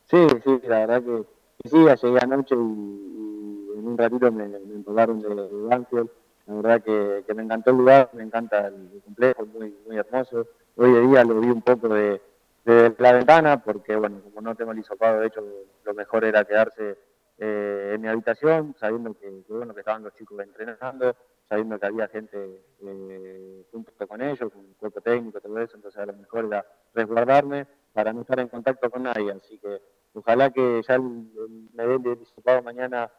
Sí, 0.06 0.26
sí, 0.42 0.60
la 0.66 0.86
verdad 0.86 1.02
que, 1.02 1.68
sí, 1.68 1.76
llegué 1.76 2.18
anoche 2.22 2.54
y, 2.54 3.78
en 3.78 3.86
un 3.86 3.98
ratito 3.98 4.32
me, 4.32 4.48
me 4.48 4.74
empaparon 4.76 5.20
de, 5.20 5.28
Banfield. 5.68 6.08
La 6.46 6.54
verdad 6.54 6.82
que, 6.82 7.24
que 7.26 7.34
me 7.34 7.42
encantó 7.42 7.70
el 7.72 7.76
lugar, 7.76 8.08
me 8.14 8.22
encanta 8.22 8.68
el 8.68 9.02
complejo, 9.04 9.44
muy, 9.44 9.74
muy 9.86 9.98
hermoso. 9.98 10.46
Hoy 10.76 10.90
de 10.90 11.00
día 11.02 11.22
lo 11.24 11.38
vi 11.40 11.50
un 11.50 11.60
poco 11.60 11.88
de, 11.88 12.22
la 12.68 13.12
ventana, 13.12 13.62
porque 13.62 13.96
bueno, 13.96 14.20
como 14.22 14.40
no 14.42 14.54
tengo 14.54 14.72
el 14.72 14.78
hisopado, 14.78 15.20
de 15.20 15.28
hecho, 15.28 15.42
lo 15.84 15.94
mejor 15.94 16.24
era 16.24 16.44
quedarse 16.44 16.98
eh, 17.38 17.92
en 17.94 18.00
mi 18.00 18.08
habitación, 18.08 18.74
sabiendo 18.78 19.14
que, 19.14 19.42
que, 19.46 19.52
bueno, 19.52 19.72
que 19.72 19.80
estaban 19.80 20.02
los 20.02 20.14
chicos 20.14 20.38
entrenando, 20.40 21.16
sabiendo 21.48 21.78
que 21.78 21.86
había 21.86 22.08
gente 22.08 22.62
eh, 22.82 23.64
junto 23.72 24.06
con 24.06 24.20
ellos, 24.20 24.52
con 24.52 24.60
un 24.60 24.74
cuerpo 24.74 25.00
técnico, 25.00 25.40
todo 25.40 25.58
eso, 25.58 25.76
entonces 25.76 25.98
a 25.98 26.06
lo 26.06 26.12
mejor 26.12 26.44
era 26.44 26.66
resguardarme 26.92 27.66
para 27.94 28.12
no 28.12 28.20
estar 28.20 28.38
en 28.38 28.48
contacto 28.48 28.90
con 28.90 29.04
nadie, 29.04 29.32
así 29.32 29.58
que 29.58 29.80
ojalá 30.12 30.50
que 30.50 30.82
ya 30.86 30.96
el, 30.96 31.02
el, 31.02 31.70
me 31.72 31.86
den 31.86 32.06
el 32.06 32.20
hisopado 32.20 32.62
mañana 32.62 33.10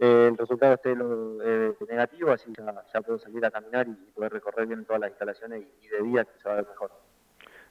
eh, 0.00 0.28
el 0.28 0.36
resultado 0.36 0.74
esté 0.74 0.92
eh, 0.92 1.74
negativo, 1.88 2.32
así 2.32 2.52
ya, 2.92 3.00
puedo 3.00 3.18
salir 3.18 3.44
a 3.44 3.50
caminar 3.50 3.86
y, 3.86 3.92
y, 3.92 4.10
poder 4.12 4.32
recorrer 4.32 4.66
bien 4.66 4.84
todas 4.84 5.00
las 5.00 5.10
instalaciones 5.10 5.62
y, 5.62 5.86
y 5.86 5.88
de 5.88 6.02
día 6.02 6.24
que 6.24 6.38
se 6.38 6.48
va 6.48 6.54
a 6.54 6.56
ver 6.56 6.68
mejor 6.68 7.07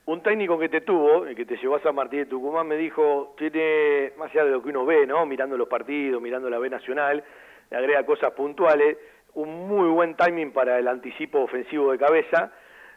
un 0.07 0.23
técnico 0.23 0.57
que 0.57 0.69
te 0.69 0.81
tuvo, 0.81 1.25
el 1.25 1.35
que 1.35 1.45
te 1.45 1.57
llevó 1.57 1.75
a 1.75 1.81
San 1.81 1.93
Martín 1.93 2.19
de 2.19 2.25
Tucumán, 2.27 2.65
me 2.65 2.77
dijo, 2.77 3.35
tiene, 3.37 4.13
más 4.17 4.31
allá 4.31 4.45
de 4.45 4.51
lo 4.51 4.63
que 4.63 4.69
uno 4.69 4.85
ve, 4.85 5.05
¿no? 5.05 5.25
Mirando 5.25 5.57
los 5.57 5.67
partidos, 5.67 6.21
mirando 6.21 6.49
la 6.49 6.59
B 6.59 6.69
Nacional, 6.69 7.21
le 7.69 7.77
agrega 7.77 8.05
cosas 8.05 8.31
puntuales, 8.31 8.97
un 9.33 9.67
muy 9.67 9.89
buen 9.89 10.15
timing 10.15 10.53
para 10.53 10.79
el 10.79 10.87
anticipo 10.87 11.41
ofensivo 11.41 11.91
de 11.91 11.97
cabeza, 11.97 12.53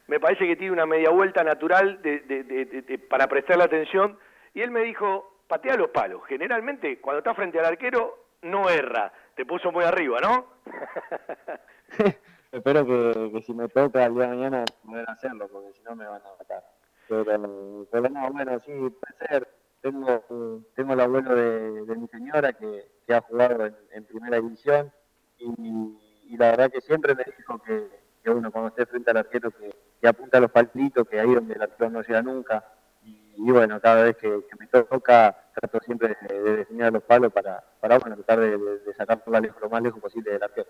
me 0.06 0.20
parece 0.20 0.46
que 0.46 0.54
tiene 0.54 0.72
una 0.72 0.86
media 0.86 1.11
vuelta 1.11 1.42
natural 1.42 2.00
de, 2.00 2.20
de, 2.20 2.44
de, 2.44 2.98
para 2.98 3.26
prestarle 3.26 3.64
atención, 3.64 4.16
y 4.54 4.61
él 4.61 4.70
me 4.70 4.82
dijo, 4.82 5.38
patea 5.48 5.74
los 5.74 5.90
palos, 5.90 6.22
generalmente 6.28 7.00
cuando 7.00 7.18
está 7.18 7.34
frente 7.34 7.58
al 7.58 7.66
arquero 7.66 8.26
no 8.42 8.70
erra, 8.70 9.12
te 9.34 9.44
puso 9.44 9.72
muy 9.72 9.82
arriba, 9.82 10.20
¿no? 10.20 10.46
Espero 12.52 12.86
que, 12.86 13.32
que, 13.32 13.42
si 13.42 13.52
me 13.52 13.68
toca 13.68 14.06
el 14.06 14.14
día 14.14 14.28
de 14.28 14.28
mañana 14.28 14.64
puedan 14.84 15.08
hacerlo, 15.08 15.48
porque 15.48 15.72
si 15.72 15.82
no 15.82 15.96
me 15.96 16.06
van 16.06 16.22
a 16.22 16.36
matar. 16.38 16.62
Pero, 17.11 18.08
no, 18.08 18.30
bueno, 18.30 18.61
sí, 18.61 18.70
puede 18.72 19.28
ser. 19.28 19.48
Tengo, 19.80 20.62
tengo 20.76 20.92
el 20.92 21.00
abuelo 21.00 21.34
de, 21.34 21.96
mi 21.96 22.06
señora 22.06 22.52
que, 22.52 22.86
que 23.06 23.14
ha 23.14 23.22
jugado 23.22 23.66
en, 23.90 24.04
primera 24.04 24.36
división 24.36 24.92
y, 25.38 25.98
y, 26.28 26.36
la 26.36 26.50
verdad 26.50 26.70
que 26.70 26.82
siempre 26.82 27.14
me 27.14 27.24
dijo 27.36 27.61
que, 27.62 27.88
uno 28.30 28.52
cuando 28.52 28.68
esté 28.68 28.84
frente 28.84 29.11
al 29.11 29.16
arquero 29.16 29.50
que, 29.50 29.74
apunta 30.06 30.38
los 30.38 30.50
palitos, 30.50 31.08
que 31.08 31.18
ahí 31.18 31.34
donde 31.34 31.54
el 31.54 31.62
arquero 31.62 31.90
no 31.90 32.02
llega 32.02 32.22
nunca. 32.22 32.64
Y, 33.02 33.50
bueno, 33.50 33.80
cada 33.80 34.04
vez 34.04 34.16
que, 34.16 34.28
me 34.28 34.66
toca 34.66 35.36
trato 35.54 35.80
siempre 35.80 36.16
de, 36.28 36.42
de 36.42 36.56
definir 36.58 36.92
los 36.92 37.02
palos 37.02 37.32
para, 37.32 37.64
para 37.80 37.98
bueno, 37.98 38.16
tratar 38.16 38.40
de, 38.40 38.56
de, 38.56 38.94
sacar 38.94 39.22
lo 39.26 39.70
más 39.70 39.82
lejos 39.82 40.00
posible 40.00 40.30
del 40.30 40.42
arquero. 40.42 40.68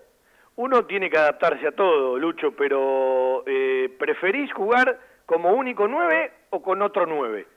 Uno 0.55 0.85
tiene 0.85 1.09
que 1.09 1.17
adaptarse 1.17 1.67
a 1.67 1.75
todo, 1.75 2.17
Lucho, 2.17 2.55
pero 2.55 3.43
eh, 3.45 3.95
¿preferís 3.99 4.51
jugar 4.53 5.10
como 5.31 5.53
único 5.53 5.87
9 5.87 6.31
o 6.49 6.61
con 6.61 6.81
otro 6.81 7.05
9? 7.05 7.47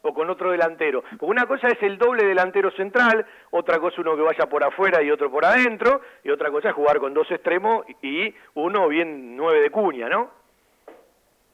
O 0.00 0.14
con 0.14 0.30
otro 0.30 0.50
delantero. 0.50 1.02
Porque 1.10 1.26
una 1.26 1.46
cosa 1.46 1.68
es 1.68 1.80
el 1.82 1.98
doble 1.98 2.24
delantero 2.24 2.70
central, 2.70 3.26
otra 3.50 3.78
cosa 3.78 4.00
uno 4.00 4.16
que 4.16 4.22
vaya 4.22 4.46
por 4.46 4.64
afuera 4.64 5.02
y 5.02 5.10
otro 5.10 5.30
por 5.30 5.44
adentro, 5.44 6.00
y 6.24 6.30
otra 6.30 6.50
cosa 6.50 6.70
es 6.70 6.74
jugar 6.74 7.00
con 7.00 7.12
dos 7.12 7.30
extremos 7.30 7.84
y 8.00 8.34
uno 8.54 8.88
bien 8.88 9.36
9 9.36 9.60
de 9.60 9.70
cuña, 9.70 10.08
¿no? 10.08 10.30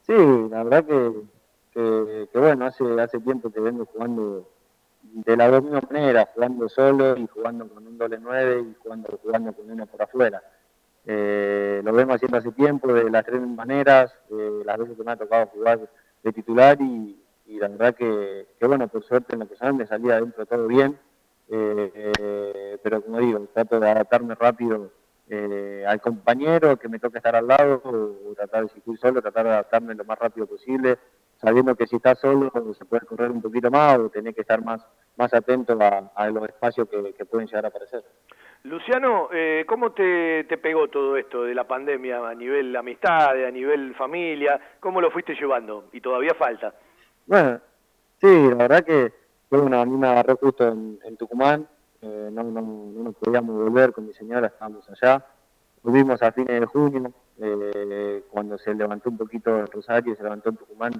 Sí, 0.03 0.15
la 0.49 0.63
verdad 0.63 0.85
que, 0.85 2.27
que, 2.31 2.39
bueno, 2.39 2.65
hace, 2.65 2.85
hace 3.01 3.19
tiempo 3.19 3.51
que 3.51 3.59
vengo 3.59 3.85
jugando 3.85 4.47
de 5.01 5.35
la 5.35 5.59
misma 5.59 5.81
manera, 5.91 6.29
jugando 6.33 6.69
solo 6.69 7.17
y 7.17 7.27
jugando 7.27 7.67
con 7.67 7.85
un 7.85 7.97
doble 7.97 8.17
9 8.17 8.61
y 8.61 8.75
jugando, 8.81 9.19
jugando 9.21 9.51
con 9.51 9.69
uno 9.69 9.85
por 9.87 10.01
afuera. 10.03 10.41
Eh, 11.05 11.81
lo 11.83 11.93
vemos 11.93 12.15
haciendo 12.15 12.37
hace 12.37 12.51
tiempo 12.51 12.93
de 12.93 13.09
las 13.09 13.25
tres 13.25 13.41
maneras, 13.41 14.13
eh, 14.29 14.61
las 14.65 14.77
veces 14.77 14.97
que 14.97 15.03
me 15.03 15.11
ha 15.11 15.17
tocado 15.17 15.47
jugar 15.47 15.89
de 16.23 16.33
titular 16.33 16.77
y, 16.81 17.23
la 17.45 17.67
verdad 17.67 17.95
que, 17.95 18.47
que, 18.59 18.67
bueno, 18.67 18.87
por 18.87 19.03
suerte 19.03 19.33
en 19.33 19.39
lo 19.39 19.47
personal 19.47 19.73
me 19.73 19.87
salía 19.87 20.17
adentro 20.17 20.45
todo 20.45 20.67
bien, 20.67 20.97
eh, 21.49 22.77
pero 22.83 23.01
como 23.01 23.19
digo, 23.19 23.47
trato 23.53 23.79
de 23.79 23.89
adaptarme 23.89 24.35
rápido 24.35 24.91
eh, 25.31 25.85
al 25.87 26.01
compañero 26.01 26.77
que 26.77 26.89
me 26.89 26.97
toca 26.97 27.19
estar 27.19 27.35
al 27.35 27.47
lado, 27.47 27.81
o, 27.83 28.33
tratar 28.33 28.63
de 28.63 28.69
si 28.69 28.79
estoy 28.79 28.97
solo, 28.97 29.21
tratar 29.21 29.45
de 29.45 29.51
adaptarme 29.51 29.93
lo 29.93 30.03
más 30.03 30.17
rápido 30.17 30.47
posible, 30.47 30.97
sabiendo 31.39 31.75
que 31.75 31.85
si 31.85 31.97
estás 31.97 32.19
solo 32.19 32.51
se 32.75 32.85
puede 32.85 33.05
correr 33.05 33.29
un 33.29 33.41
poquito 33.41 33.69
más 33.69 33.99
o 33.99 34.09
tener 34.09 34.33
que 34.33 34.41
estar 34.41 34.63
más, 34.63 34.83
más 35.17 35.31
atento 35.33 35.77
a, 35.79 36.11
a 36.15 36.29
los 36.31 36.49
espacios 36.49 36.89
que, 36.89 37.13
que 37.13 37.25
pueden 37.25 37.47
llegar 37.47 37.65
a 37.65 37.67
aparecer. 37.67 38.03
Luciano, 38.63 39.29
eh, 39.31 39.63
¿cómo 39.67 39.91
te, 39.91 40.43
te, 40.43 40.57
pegó 40.57 40.89
todo 40.89 41.15
esto 41.15 41.43
de 41.43 41.55
la 41.55 41.65
pandemia 41.65 42.27
a 42.27 42.35
nivel 42.35 42.75
amistad, 42.75 43.31
a 43.45 43.51
nivel 43.51 43.95
familia? 43.95 44.59
¿Cómo 44.79 44.99
lo 44.99 45.11
fuiste 45.11 45.33
llevando? 45.33 45.89
Y 45.93 46.01
todavía 46.01 46.33
falta. 46.33 46.73
Bueno, 47.25 47.59
sí, 48.19 48.49
la 48.49 48.55
verdad 48.55 48.83
que 48.83 49.13
bueno, 49.49 49.81
a 49.81 49.85
mí 49.85 49.97
me 49.97 50.07
agarró 50.07 50.35
justo 50.37 50.67
en, 50.67 50.99
en 51.03 51.17
Tucumán, 51.17 51.67
eh, 52.01 52.29
no, 52.31 52.43
no, 52.43 52.61
no, 52.61 53.11
podíamos 53.13 53.55
volver 53.55 53.91
con 53.91 54.05
mi 54.05 54.13
señora, 54.13 54.47
estábamos 54.47 54.87
allá. 54.89 55.25
Volvimos 55.81 56.21
a 56.21 56.31
fines 56.31 56.59
de 56.59 56.65
junio, 56.65 57.11
eh, 57.41 58.23
cuando 58.29 58.57
se 58.57 58.75
levantó 58.75 59.09
un 59.09 59.17
poquito 59.17 59.57
el 59.57 59.67
Rosario 59.67 60.15
se 60.15 60.23
levantó 60.23 60.49
en 60.49 60.57
Tucumán, 60.57 60.91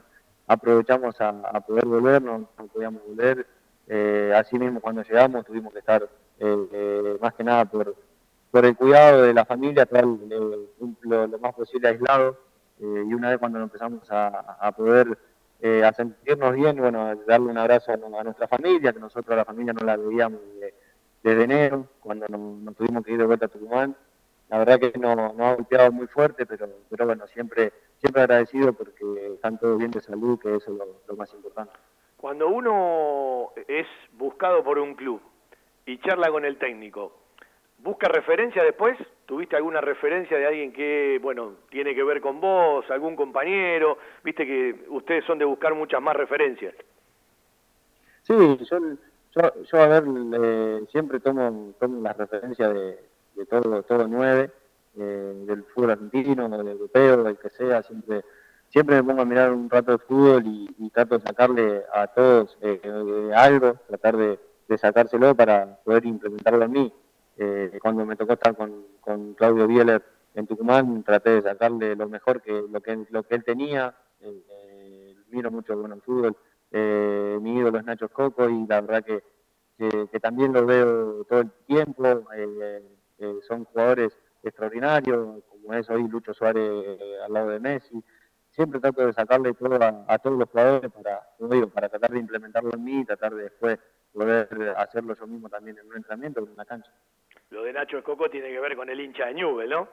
aprovechamos 0.48 1.20
a, 1.22 1.30
a 1.30 1.62
poder 1.62 1.86
volver, 1.86 2.22
no, 2.22 2.50
no 2.58 2.68
podíamos 2.68 3.06
volver. 3.06 3.46
Eh, 3.92 4.32
así 4.36 4.60
mismo 4.60 4.80
cuando 4.80 5.02
llegamos 5.02 5.44
tuvimos 5.46 5.74
que 5.74 5.80
estar 5.80 6.08
eh, 6.40 6.68
eh, 6.72 7.18
más 7.20 7.34
que 7.34 7.44
nada 7.44 7.66
por, 7.66 7.96
por 8.52 8.66
el 8.66 8.76
cuidado 8.78 9.24
de 9.24 9.34
la 9.34 9.46
familia, 9.46 9.84
estar 9.84 10.06
eh, 10.06 10.68
lo, 11.02 11.40
más 11.40 11.54
posible 11.54 11.90
aislado. 11.90 12.38
Eh, 12.80 13.04
y 13.08 13.14
una 13.14 13.30
vez 13.30 13.40
cuando 13.40 13.60
empezamos 13.60 14.08
a, 14.10 14.72
poder 14.78 15.18
a 15.84 15.92
sentirnos 15.92 16.56
bien, 16.56 16.78
bueno, 16.78 17.14
darle 17.28 17.50
un 17.50 17.58
abrazo 17.58 17.92
a, 17.92 18.24
nuestra 18.24 18.48
familia, 18.48 18.94
que 18.94 19.00
nosotros 19.00 19.34
a 19.34 19.38
la 19.38 19.46
familia 19.46 19.74
no 19.74 19.86
la 19.86 19.98
veíamos 19.98 20.40
de, 20.62 20.74
desde 21.22 21.44
enero, 21.44 21.88
cuando 22.00 22.26
nos, 22.30 22.40
nos, 22.40 22.76
tuvimos 22.78 23.04
que 23.04 23.12
ir 23.12 23.18
de 23.18 23.26
vuelta 23.26 23.48
a 23.48 23.50
Tucumán. 23.50 23.96
La 24.48 24.60
verdad 24.60 24.80
que 24.80 24.98
nos 24.98 25.36
no 25.36 25.46
ha 25.46 25.56
golpeado 25.56 25.92
muy 25.92 26.08
fuerte, 26.08 26.46
pero, 26.46 26.70
pero 26.90 27.06
bueno, 27.06 27.28
siempre, 27.28 27.74
siempre 27.98 28.22
agradecido 28.22 28.72
porque 28.72 29.34
están 29.34 29.60
todos 29.60 29.78
bien 29.78 29.92
de 29.92 30.00
salud, 30.00 30.40
que 30.40 30.56
eso 30.56 30.72
es 30.72 31.08
lo 31.08 31.16
más 31.18 31.34
importante. 31.34 31.74
Cuando 32.20 32.50
uno 32.50 33.52
es 33.68 33.88
buscado 34.14 34.64
por 34.64 34.78
un 34.78 34.96
club, 34.96 35.22
y 35.90 35.98
charla 36.00 36.30
con 36.30 36.46
el 36.46 36.58
técnico. 36.58 37.14
¿Busca 37.80 38.08
referencia 38.08 38.64
después? 38.64 38.98
¿Tuviste 39.26 39.56
alguna 39.56 39.82
referencia 39.82 40.38
de 40.38 40.46
alguien 40.46 40.72
que, 40.72 41.20
bueno, 41.22 41.54
tiene 41.70 41.96
que 41.96 42.04
ver 42.04 42.22
con 42.22 42.40
vos, 42.40 42.86
algún 42.92 43.16
compañero? 43.16 43.98
Viste 44.24 44.46
que 44.46 44.86
ustedes 44.90 45.26
son 45.26 45.40
de 45.40 45.46
buscar 45.46 45.74
muchas 45.74 46.02
más 46.02 46.16
referencias. 46.16 46.76
Sí, 48.24 48.36
yo, 48.70 48.80
yo, 49.36 49.64
yo 49.64 49.82
a 49.82 49.88
ver, 49.88 50.04
eh, 50.34 50.82
siempre 50.92 51.20
tomo, 51.20 51.74
tomo 51.80 52.02
las 52.02 52.18
referencias 52.18 52.74
de, 52.74 53.00
de 53.36 53.46
todo, 53.46 53.82
todo 53.84 54.08
nueve, 54.08 54.52
eh, 54.98 55.34
del 55.46 55.64
fútbol 55.64 55.92
argentino, 55.92 56.50
del 56.50 56.68
europeo, 56.68 57.24
del 57.24 57.38
que 57.38 57.50
sea, 57.50 57.82
siempre 57.82 58.24
siempre 58.70 58.96
me 58.96 59.04
pongo 59.04 59.22
a 59.22 59.26
mirar 59.26 59.52
un 59.52 59.70
rato 59.70 59.94
de 59.94 59.98
fútbol 60.00 60.44
y, 60.46 60.90
trato 60.92 61.18
de 61.18 61.26
sacarle 61.26 61.84
a 61.94 62.08
todos 62.08 62.58
eh, 62.62 63.32
algo, 63.36 63.76
tratar 63.88 64.18
de 64.18 64.78
sacárselo 64.78 65.36
para 65.36 65.80
poder 65.84 66.06
implementarlo 66.06 66.66
en 66.66 66.72
mí. 66.72 66.94
Eh, 67.38 67.80
cuando 67.82 68.06
me 68.06 68.16
tocó 68.16 68.34
estar 68.34 68.56
con, 68.56 68.86
con, 69.00 69.34
Claudio 69.34 69.66
Bieler 69.66 70.04
en 70.36 70.46
Tucumán, 70.46 71.04
traté 71.04 71.30
de 71.30 71.42
sacarle 71.42 71.96
lo 71.96 72.10
mejor 72.10 72.42
que 72.42 72.52
lo 72.70 72.82
que, 72.82 73.06
lo 73.10 73.24
que 73.24 73.36
él 73.36 73.44
tenía. 73.44 73.96
Eh, 74.20 74.44
eh, 74.50 75.16
miro 75.30 75.50
mucho 75.52 75.76
bueno 75.78 75.96
el 75.96 76.02
fútbol. 76.02 76.36
Eh, 76.72 77.38
mi 77.42 77.58
ídolo 77.58 77.80
es 77.80 77.86
Nacho 77.86 78.10
Coco 78.10 78.50
y 78.50 78.68
la 78.68 78.82
verdad 78.82 79.04
que, 79.04 79.24
que, 79.78 80.08
que 80.12 80.20
también 80.20 80.54
lo 80.54 80.66
veo 80.66 81.24
todo 81.26 81.42
el 81.42 81.52
tiempo. 81.66 82.06
Eh, 82.36 82.84
eh, 83.20 83.36
son 83.48 83.66
jugadores 83.66 84.18
extraordinarios, 84.44 85.44
como 85.50 85.74
es 85.74 85.90
hoy 85.90 86.08
Lucho 86.08 86.34
Suárez 86.34 86.72
al 87.26 87.34
lado 87.34 87.50
de 87.50 87.60
Messi. 87.60 88.04
Siempre 88.60 88.82
trato 88.82 89.06
de 89.06 89.14
sacarle 89.14 89.54
todo 89.54 89.82
a, 89.82 90.04
a 90.06 90.20
todos 90.20 90.38
los 90.38 90.50
jugadores 90.50 90.92
para, 90.92 91.26
digo, 91.40 91.70
para 91.70 91.88
tratar 91.88 92.12
de 92.12 92.20
implementarlo 92.20 92.72
en 92.74 92.84
mí, 92.84 93.06
tratar 93.06 93.34
de 93.34 93.44
después 93.44 93.80
poder 94.12 94.76
hacerlo 94.76 95.16
yo 95.16 95.28
mismo 95.28 95.48
también 95.48 95.78
en 95.78 95.88
un 95.88 95.96
entrenamiento, 95.96 96.42
en 96.42 96.50
una 96.50 96.66
cancha. 96.66 96.92
Lo 97.52 97.64
de 97.64 97.72
Nacho 97.72 98.00
Escoco 98.00 98.30
tiene 98.30 98.50
que 98.50 98.60
ver 98.60 98.76
con 98.76 98.90
el 98.90 99.00
hincha 99.00 99.28
de 99.28 99.36
Newell, 99.36 99.70
¿no? 99.70 99.88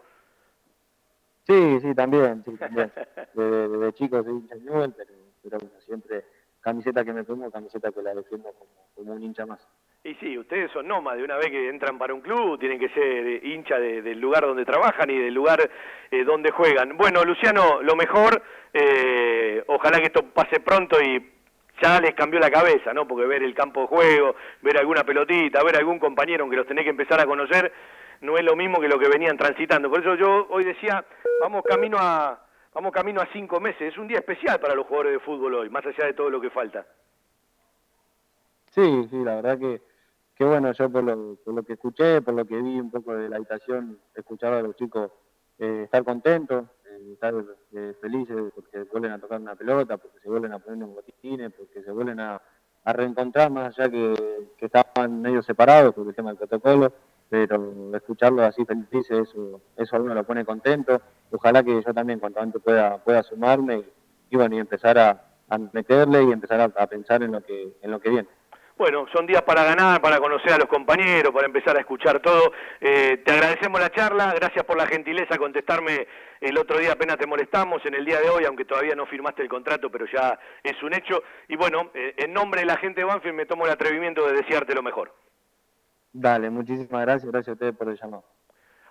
Sí, 1.46 1.78
sí, 1.80 1.94
también, 1.94 2.42
sí, 2.44 2.56
también. 2.56 2.90
Desde, 3.34 3.68
desde 3.68 3.92
chico 3.92 4.20
soy 4.24 4.32
hincha 4.32 4.56
de 4.56 4.62
Newell, 4.62 4.92
pero, 4.96 5.14
pero 5.44 5.58
bueno, 5.58 5.80
siempre 5.82 6.24
camiseta 6.60 7.04
que 7.04 7.12
me 7.12 7.22
pongo, 7.22 7.48
camiseta 7.52 7.92
que 7.92 8.02
la 8.02 8.16
defiendo 8.16 8.50
como, 8.54 8.88
como 8.96 9.12
un 9.12 9.22
hincha 9.22 9.46
más. 9.46 9.64
Y 10.06 10.14
sí, 10.20 10.38
ustedes 10.38 10.70
son 10.70 10.86
nómadas, 10.86 11.18
de 11.18 11.24
una 11.24 11.36
vez 11.36 11.48
que 11.50 11.68
entran 11.68 11.98
para 11.98 12.14
un 12.14 12.20
club, 12.20 12.60
tienen 12.60 12.78
que 12.78 12.88
ser 12.90 13.44
hincha 13.44 13.76
de- 13.78 14.02
del 14.02 14.20
lugar 14.20 14.42
donde 14.46 14.64
trabajan 14.64 15.10
y 15.10 15.18
del 15.18 15.34
lugar 15.34 15.68
eh, 16.12 16.22
donde 16.22 16.52
juegan. 16.52 16.96
Bueno, 16.96 17.24
Luciano, 17.24 17.82
lo 17.82 17.96
mejor, 17.96 18.40
eh, 18.72 19.64
ojalá 19.66 19.98
que 19.98 20.04
esto 20.06 20.22
pase 20.32 20.60
pronto 20.60 20.96
y 21.02 21.32
ya 21.82 22.00
les 22.00 22.14
cambió 22.14 22.38
la 22.38 22.50
cabeza, 22.52 22.94
¿no? 22.94 23.08
Porque 23.08 23.26
ver 23.26 23.42
el 23.42 23.52
campo 23.52 23.80
de 23.80 23.86
juego, 23.88 24.36
ver 24.62 24.78
alguna 24.78 25.02
pelotita, 25.02 25.64
ver 25.64 25.76
algún 25.76 25.98
compañero, 25.98 26.44
aunque 26.44 26.56
los 26.56 26.68
tenés 26.68 26.84
que 26.84 26.90
empezar 26.90 27.20
a 27.20 27.26
conocer, 27.26 27.72
no 28.20 28.36
es 28.38 28.44
lo 28.44 28.54
mismo 28.54 28.80
que 28.80 28.86
lo 28.88 29.00
que 29.00 29.08
venían 29.08 29.36
transitando. 29.36 29.90
Por 29.90 30.00
eso 30.02 30.14
yo 30.14 30.46
hoy 30.50 30.62
decía, 30.62 31.04
vamos 31.40 31.64
camino 31.64 31.96
a 31.98 32.40
vamos 32.74 32.92
camino 32.92 33.20
a 33.20 33.26
cinco 33.32 33.58
meses. 33.58 33.92
Es 33.92 33.98
un 33.98 34.06
día 34.06 34.18
especial 34.18 34.60
para 34.60 34.74
los 34.76 34.86
jugadores 34.86 35.14
de 35.14 35.18
fútbol 35.18 35.54
hoy, 35.54 35.68
más 35.68 35.84
allá 35.84 36.04
de 36.06 36.12
todo 36.14 36.30
lo 36.30 36.40
que 36.40 36.50
falta. 36.50 36.86
Sí, 38.70 39.06
sí, 39.10 39.16
la 39.24 39.36
verdad 39.36 39.58
que, 39.58 39.80
que 40.36 40.44
bueno, 40.44 40.70
yo 40.72 40.90
por 40.90 41.02
lo, 41.02 41.36
por 41.36 41.54
lo 41.54 41.62
que 41.62 41.72
escuché, 41.72 42.20
por 42.20 42.34
lo 42.34 42.44
que 42.44 42.60
vi 42.60 42.78
un 42.78 42.90
poco 42.90 43.14
de 43.14 43.28
la 43.28 43.36
habitación, 43.36 43.98
escuchar 44.14 44.52
a 44.52 44.62
los 44.62 44.76
chicos 44.76 45.10
eh, 45.58 45.82
estar 45.84 46.04
contentos, 46.04 46.66
eh, 46.84 47.12
estar 47.14 47.34
eh, 47.72 47.94
felices 47.98 48.52
porque 48.54 48.82
vuelven 48.82 49.12
a 49.12 49.18
tocar 49.18 49.40
una 49.40 49.54
pelota, 49.54 49.96
porque 49.96 50.20
se 50.20 50.28
vuelven 50.28 50.52
a 50.52 50.58
poner 50.58 50.82
en 50.82 50.94
botines, 50.94 51.52
porque 51.56 51.82
se 51.82 51.90
vuelven 51.90 52.20
a, 52.20 52.40
reencontrar 52.84 53.50
más 53.50 53.76
allá 53.76 53.90
que, 53.90 54.48
estaban 54.60 55.20
medio 55.20 55.42
separados 55.42 55.92
por 55.92 56.06
el 56.06 56.14
tema 56.14 56.30
del 56.30 56.38
protocolo, 56.38 56.92
pero 57.28 57.90
escucharlos 57.96 58.44
así 58.44 58.64
felices, 58.64 59.28
eso, 59.28 59.60
eso 59.76 59.96
a 59.96 60.00
uno 60.00 60.14
lo 60.14 60.22
pone 60.24 60.44
contento. 60.44 61.00
Ojalá 61.32 61.64
que 61.64 61.82
yo 61.82 61.94
también 61.94 62.20
cuanto 62.20 62.40
antes 62.40 62.62
pueda, 62.62 62.98
pueda 63.02 63.24
sumarme 63.24 63.78
y, 63.78 63.92
y 64.30 64.36
bueno, 64.36 64.54
y 64.54 64.58
empezar 64.58 64.98
a, 64.98 65.26
a 65.48 65.58
meterle 65.58 66.24
y 66.24 66.32
empezar 66.32 66.60
a, 66.60 66.64
a 66.64 66.86
pensar 66.86 67.22
en 67.22 67.32
lo 67.32 67.40
que, 67.40 67.76
en 67.82 67.90
lo 67.90 67.98
que 67.98 68.10
viene. 68.10 68.28
Bueno, 68.76 69.06
son 69.10 69.26
días 69.26 69.40
para 69.40 69.64
ganar, 69.64 70.02
para 70.02 70.18
conocer 70.18 70.52
a 70.52 70.58
los 70.58 70.66
compañeros, 70.66 71.32
para 71.32 71.46
empezar 71.46 71.74
a 71.78 71.80
escuchar 71.80 72.20
todo. 72.20 72.52
Eh, 72.78 73.22
te 73.24 73.32
agradecemos 73.32 73.80
la 73.80 73.88
charla, 73.88 74.34
gracias 74.34 74.66
por 74.66 74.76
la 74.76 74.86
gentileza 74.86 75.32
de 75.32 75.38
contestarme 75.38 76.06
el 76.42 76.58
otro 76.58 76.78
día, 76.78 76.92
apenas 76.92 77.16
te 77.16 77.26
molestamos 77.26 77.84
en 77.86 77.94
el 77.94 78.04
día 78.04 78.20
de 78.20 78.28
hoy, 78.28 78.44
aunque 78.44 78.66
todavía 78.66 78.94
no 78.94 79.06
firmaste 79.06 79.40
el 79.40 79.48
contrato, 79.48 79.90
pero 79.90 80.04
ya 80.12 80.38
es 80.62 80.82
un 80.82 80.92
hecho. 80.92 81.22
Y 81.48 81.56
bueno, 81.56 81.90
eh, 81.94 82.16
en 82.18 82.34
nombre 82.34 82.60
de 82.60 82.66
la 82.66 82.76
gente 82.76 83.00
de 83.00 83.06
Banfield 83.06 83.34
me 83.34 83.46
tomo 83.46 83.64
el 83.64 83.72
atrevimiento 83.72 84.26
de 84.26 84.34
desearte 84.34 84.74
lo 84.74 84.82
mejor. 84.82 85.14
Dale, 86.12 86.50
muchísimas 86.50 87.00
gracias, 87.00 87.32
gracias 87.32 87.48
a 87.48 87.52
ustedes 87.52 87.74
por 87.74 87.88
el 87.88 87.98
llamado. 87.98 88.24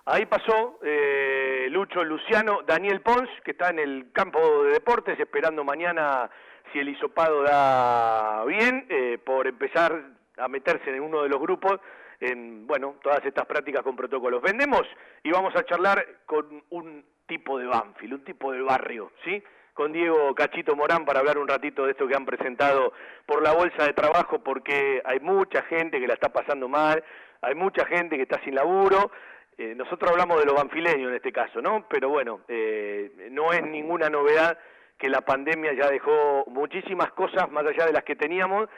Ahí 0.04 0.26
pasó 0.26 0.80
eh, 0.84 1.68
Lucho 1.70 2.02
Luciano, 2.02 2.62
Daniel 2.66 3.02
Pons, 3.02 3.28
que 3.44 3.52
está 3.52 3.70
en 3.70 3.78
el 3.78 4.12
campo 4.12 4.64
de 4.64 4.72
deportes 4.72 5.18
esperando 5.18 5.62
mañana 5.64 6.28
si 6.72 6.78
el 6.78 6.88
hisopado 6.88 7.42
da 7.42 8.44
bien, 8.44 8.86
eh, 8.88 9.18
por 9.24 9.46
empezar 9.46 10.02
a 10.36 10.48
meterse 10.48 10.90
en 10.90 11.02
uno 11.02 11.22
de 11.22 11.28
los 11.28 11.40
grupos 11.40 11.80
en, 12.20 12.66
bueno, 12.66 12.96
todas 13.02 13.24
estas 13.24 13.46
prácticas 13.46 13.82
con 13.82 13.96
protocolos. 13.96 14.42
Vendemos 14.42 14.82
y 15.22 15.30
vamos 15.30 15.54
a 15.56 15.64
charlar 15.64 16.04
con 16.26 16.62
un 16.70 17.04
tipo 17.26 17.58
de 17.58 17.66
Banfield, 17.66 18.14
un 18.14 18.24
tipo 18.24 18.52
del 18.52 18.62
barrio, 18.62 19.12
¿sí? 19.24 19.42
Con 19.74 19.92
Diego 19.92 20.34
Cachito 20.34 20.74
Morán 20.74 21.04
para 21.04 21.20
hablar 21.20 21.38
un 21.38 21.48
ratito 21.48 21.84
de 21.84 21.92
esto 21.92 22.08
que 22.08 22.14
han 22.14 22.24
presentado 22.24 22.92
por 23.26 23.42
la 23.42 23.52
bolsa 23.52 23.84
de 23.84 23.92
trabajo, 23.92 24.38
porque 24.38 25.02
hay 25.04 25.20
mucha 25.20 25.62
gente 25.62 26.00
que 26.00 26.06
la 26.06 26.14
está 26.14 26.30
pasando 26.30 26.68
mal, 26.68 27.02
hay 27.42 27.54
mucha 27.54 27.84
gente 27.84 28.16
que 28.16 28.22
está 28.22 28.42
sin 28.42 28.54
laburo, 28.54 29.10
eh, 29.58 29.74
nosotros 29.74 30.10
hablamos 30.10 30.38
de 30.38 30.46
los 30.46 30.54
banfileños 30.54 31.08
en 31.08 31.16
este 31.16 31.32
caso, 31.32 31.60
¿no? 31.62 31.86
Pero 31.88 32.08
bueno, 32.08 32.40
eh, 32.48 33.28
no 33.30 33.52
es 33.52 33.62
ninguna 33.62 34.10
novedad 34.10 34.58
que 34.98 35.08
la 35.08 35.20
pandemia 35.20 35.72
ya 35.74 35.90
dejó 35.90 36.44
muchísimas 36.48 37.12
cosas 37.12 37.50
más 37.50 37.66
allá 37.66 37.86
de 37.86 37.92
las 37.92 38.04
que 38.04 38.16
teníamos 38.16 38.68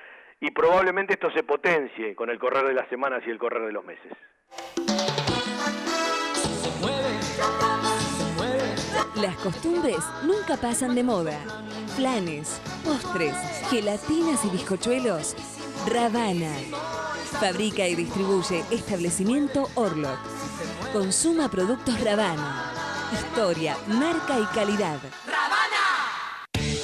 y 0.40 0.50
probablemente 0.50 1.14
esto 1.14 1.30
se 1.30 1.42
potencie 1.42 2.14
con 2.14 2.30
el 2.30 2.38
correr 2.38 2.66
de 2.66 2.74
las 2.74 2.88
semanas 2.88 3.22
y 3.26 3.30
el 3.30 3.38
correr 3.38 3.66
de 3.66 3.72
los 3.72 3.84
meses. 3.84 4.12
Las 9.16 9.36
costumbres 9.36 9.98
nunca 10.22 10.56
pasan 10.56 10.94
de 10.94 11.02
moda. 11.02 11.38
Planes, 11.96 12.60
postres, 12.84 13.34
gelatinas 13.68 14.44
y 14.44 14.50
bizcochuelos. 14.50 15.36
Ravana. 15.92 16.52
Fabrica 17.40 17.86
y 17.86 17.94
distribuye 17.94 18.62
establecimiento 18.70 19.68
Orlok. 19.74 20.18
Consuma 20.92 21.48
productos 21.50 22.00
Ravana. 22.04 22.72
Historia, 23.12 23.76
marca 23.88 24.38
y 24.38 24.44
calidad. 24.54 24.98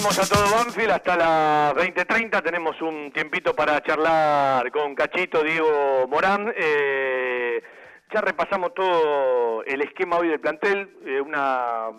Seguimos 0.00 0.32
a 0.32 0.34
todo 0.34 0.56
Banfield 0.56 0.92
hasta 0.92 1.14
las 1.14 1.74
20.30. 1.74 2.42
Tenemos 2.42 2.80
un 2.80 3.12
tiempito 3.12 3.52
para 3.52 3.82
charlar 3.82 4.72
con 4.72 4.94
Cachito, 4.94 5.42
Diego 5.42 6.08
Morán. 6.08 6.54
Eh, 6.56 7.62
ya 8.10 8.22
repasamos 8.22 8.72
todo 8.72 9.62
el 9.64 9.82
esquema 9.82 10.16
hoy 10.16 10.28
del 10.28 10.40
plantel. 10.40 10.88
eh, 11.04 11.20
una 11.20 11.90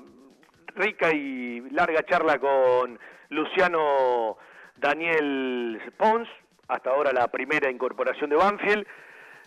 rica 0.77 1.13
y 1.13 1.59
larga 1.69 2.03
charla 2.03 2.39
con 2.39 2.99
Luciano 3.29 4.35
Daniel 4.77 5.79
Pons. 5.95 6.27
Hasta 6.69 6.89
ahora 6.89 7.13
la 7.13 7.27
primera 7.27 7.69
incorporación 7.69 8.31
de 8.31 8.35
Banfield. 8.35 8.87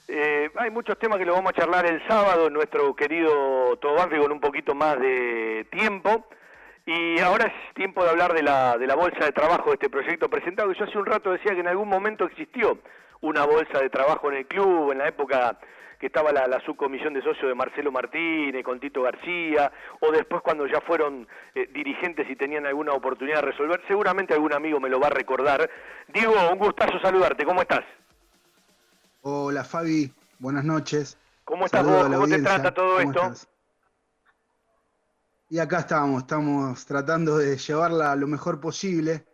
Eh, 0.06 0.48
hay 0.54 0.70
muchos 0.70 0.96
temas 1.00 1.18
que 1.18 1.24
lo 1.24 1.32
vamos 1.32 1.50
a 1.50 1.60
charlar 1.60 1.86
el 1.86 2.06
sábado 2.06 2.46
en 2.46 2.52
nuestro 2.52 2.94
querido 2.94 3.76
Todo 3.78 3.94
Banfield 3.96 4.22
con 4.22 4.32
un 4.32 4.40
poquito 4.40 4.76
más 4.76 4.96
de 5.00 5.66
tiempo. 5.72 6.28
Y 6.86 7.18
ahora 7.20 7.46
es 7.46 7.74
tiempo 7.74 8.04
de 8.04 8.10
hablar 8.10 8.34
de 8.34 8.42
la, 8.42 8.76
de 8.76 8.86
la 8.86 8.94
bolsa 8.94 9.24
de 9.24 9.32
trabajo 9.32 9.70
de 9.70 9.74
este 9.74 9.88
proyecto 9.88 10.28
presentado. 10.28 10.72
Yo 10.72 10.84
hace 10.84 10.98
un 10.98 11.06
rato 11.06 11.32
decía 11.32 11.54
que 11.54 11.60
en 11.60 11.68
algún 11.68 11.88
momento 11.88 12.24
existió 12.24 12.78
una 13.22 13.44
bolsa 13.46 13.78
de 13.80 13.88
trabajo 13.88 14.30
en 14.30 14.38
el 14.38 14.46
club, 14.46 14.92
en 14.92 14.98
la 14.98 15.08
época 15.08 15.58
que 15.98 16.08
estaba 16.08 16.30
la, 16.32 16.46
la 16.46 16.60
subcomisión 16.60 17.14
de 17.14 17.22
socios 17.22 17.48
de 17.48 17.54
Marcelo 17.54 17.90
Martínez, 17.90 18.62
con 18.62 18.80
Tito 18.80 19.00
García, 19.02 19.72
o 20.00 20.12
después 20.12 20.42
cuando 20.42 20.66
ya 20.66 20.82
fueron 20.82 21.26
eh, 21.54 21.70
dirigentes 21.72 22.28
y 22.28 22.36
tenían 22.36 22.66
alguna 22.66 22.92
oportunidad 22.92 23.36
de 23.36 23.52
resolver. 23.52 23.80
Seguramente 23.88 24.34
algún 24.34 24.52
amigo 24.52 24.78
me 24.78 24.90
lo 24.90 25.00
va 25.00 25.06
a 25.06 25.10
recordar. 25.10 25.70
Diego, 26.08 26.34
un 26.52 26.58
gustazo 26.58 27.00
saludarte. 27.00 27.46
¿Cómo 27.46 27.62
estás? 27.62 27.84
Hola 29.22 29.64
Fabi, 29.64 30.12
buenas 30.38 30.64
noches. 30.64 31.16
¿Cómo 31.44 31.64
estás 31.64 31.86
Saludo 31.86 32.08
vos? 32.08 32.16
¿Cómo 32.16 32.26
te 32.28 32.42
trata 32.42 32.74
todo 32.74 32.96
¿Cómo 32.98 33.10
esto? 33.10 33.22
estás? 33.22 33.48
Y 35.54 35.60
acá 35.60 35.78
estamos, 35.78 36.22
estamos 36.22 36.84
tratando 36.84 37.38
de 37.38 37.56
llevarla 37.56 38.16
lo 38.16 38.26
mejor 38.26 38.60
posible 38.60 39.24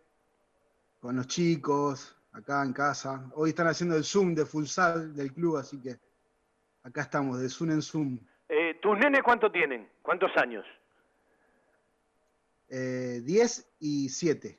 con 1.00 1.16
los 1.16 1.26
chicos, 1.26 2.14
acá 2.34 2.62
en 2.62 2.74
casa. 2.74 3.30
Hoy 3.36 3.48
están 3.48 3.68
haciendo 3.68 3.96
el 3.96 4.04
Zoom 4.04 4.34
de 4.34 4.44
futsal 4.44 5.16
del 5.16 5.32
club, 5.32 5.56
así 5.56 5.80
que 5.80 5.96
acá 6.82 7.00
estamos, 7.00 7.40
de 7.40 7.48
Zoom 7.48 7.70
en 7.70 7.80
Zoom. 7.80 8.18
Eh, 8.50 8.78
¿Tus 8.82 8.98
nenes 8.98 9.22
cuánto 9.22 9.50
tienen? 9.50 9.88
¿Cuántos 10.02 10.30
años? 10.36 10.66
Eh, 12.68 13.22
10 13.24 13.76
y 13.80 14.10
7. 14.10 14.58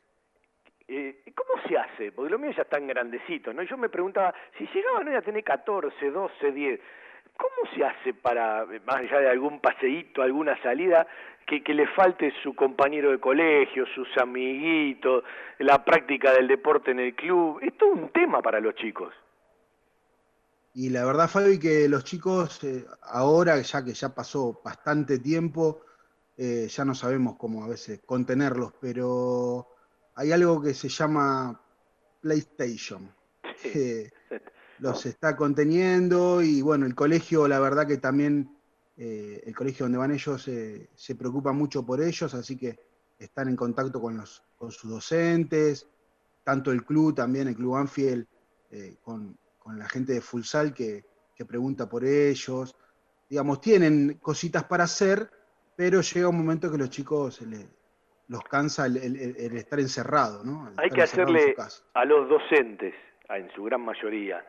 Eh, 0.88 1.24
¿Cómo 1.36 1.62
se 1.68 1.78
hace? 1.78 2.12
Porque 2.12 2.32
los 2.32 2.42
míos 2.42 2.56
ya 2.58 2.64
están 2.64 2.88
grandecitos, 2.88 3.54
¿no? 3.54 3.62
Yo 3.62 3.78
me 3.78 3.90
preguntaba, 3.90 4.34
si 4.58 4.66
llegaban 4.66 5.08
hoy 5.08 5.14
a 5.14 5.22
tener 5.22 5.44
14, 5.44 6.10
12, 6.10 6.52
10, 6.54 6.82
¿Cómo 7.38 7.72
se 7.74 7.84
hace 7.84 8.14
para, 8.14 8.66
más 8.86 8.98
allá 8.98 9.20
de 9.20 9.30
algún 9.30 9.60
paseíto, 9.60 10.22
alguna 10.22 10.62
salida, 10.62 11.08
que, 11.46 11.64
que 11.64 11.74
le 11.74 11.88
falte 11.88 12.34
su 12.44 12.56
compañero 12.56 13.12
de 13.12 13.20
colegio, 13.20 13.86
sus 13.94 14.08
amiguitos, 14.18 15.24
la 15.60 15.84
práctica 15.84 16.34
del 16.34 16.48
deporte 16.48 16.92
en 16.92 17.00
el 17.00 17.16
club? 17.16 17.60
Es 17.62 17.78
todo 17.78 17.92
un 17.92 18.10
tema 18.10 18.42
para 18.42 18.60
los 18.60 18.76
chicos. 18.76 19.14
Y 20.74 20.90
la 20.90 21.04
verdad, 21.06 21.30
Fabi, 21.30 21.60
que 21.60 21.90
los 21.90 22.04
chicos 22.06 22.64
eh, 22.64 22.86
ahora, 23.02 23.60
ya 23.62 23.84
que 23.84 23.94
ya 23.94 24.16
pasó 24.16 24.62
bastante 24.64 25.20
tiempo, 25.20 25.82
eh, 26.38 26.68
ya 26.70 26.86
no 26.86 26.96
sabemos 26.96 27.36
cómo 27.38 27.64
a 27.64 27.68
veces 27.68 28.02
contenerlos, 28.06 28.74
pero 28.80 29.68
hay 30.16 30.32
algo 30.32 30.62
que 30.62 30.74
se 30.74 30.88
llama 30.88 31.62
PlayStation. 32.22 33.14
que 33.62 34.12
los 34.80 35.06
está 35.06 35.36
conteniendo 35.36 36.42
y 36.42 36.62
bueno, 36.62 36.86
el 36.86 36.96
colegio, 36.96 37.48
la 37.48 37.60
verdad 37.60 37.88
que 37.88 37.98
también, 37.98 38.50
eh, 39.04 39.44
el 39.46 39.56
colegio 39.56 39.86
donde 39.86 39.98
van 39.98 40.12
ellos 40.12 40.44
se 40.44 41.16
preocupa 41.16 41.52
mucho 41.52 41.84
por 41.86 42.02
ellos, 42.02 42.34
así 42.34 42.56
que 42.56 42.78
están 43.18 43.50
en 43.50 43.56
contacto 43.56 44.00
con, 44.00 44.18
los, 44.18 44.44
con 44.56 44.72
sus 44.72 44.92
docentes, 44.92 45.88
tanto 46.44 46.72
el 46.72 46.84
club 46.84 47.16
también, 47.16 47.48
el 47.48 47.56
club 47.56 47.76
Anfield, 47.76 48.26
con, 49.02 49.38
con 49.58 49.78
la 49.78 49.88
gente 49.90 50.14
de 50.14 50.22
Fulsal 50.22 50.74
que, 50.74 51.04
que 51.36 51.46
pregunta 51.46 51.90
por 51.90 52.06
ellos. 52.06 52.76
Digamos, 53.30 53.62
tienen 53.62 54.20
cositas 54.22 54.64
para 54.66 54.84
hacer, 54.84 55.30
pero 55.76 56.02
llega 56.02 56.28
un 56.28 56.38
momento 56.38 56.72
que 56.72 56.78
los 56.78 56.90
chicos 56.90 57.36
se 57.36 57.46
les, 57.46 57.66
los 58.28 58.44
cansa 58.44 58.86
el, 58.86 58.96
estar 58.96 59.80
encerrado, 59.80 60.44
¿no? 60.44 60.72
Hay 60.78 60.90
que 60.90 61.02
hacerle 61.02 61.56
a 61.94 62.06
los 62.06 62.30
docentes, 62.30 62.94
en 63.30 63.52
su 63.54 63.64
gran 63.64 63.82
mayoría, 63.82 64.46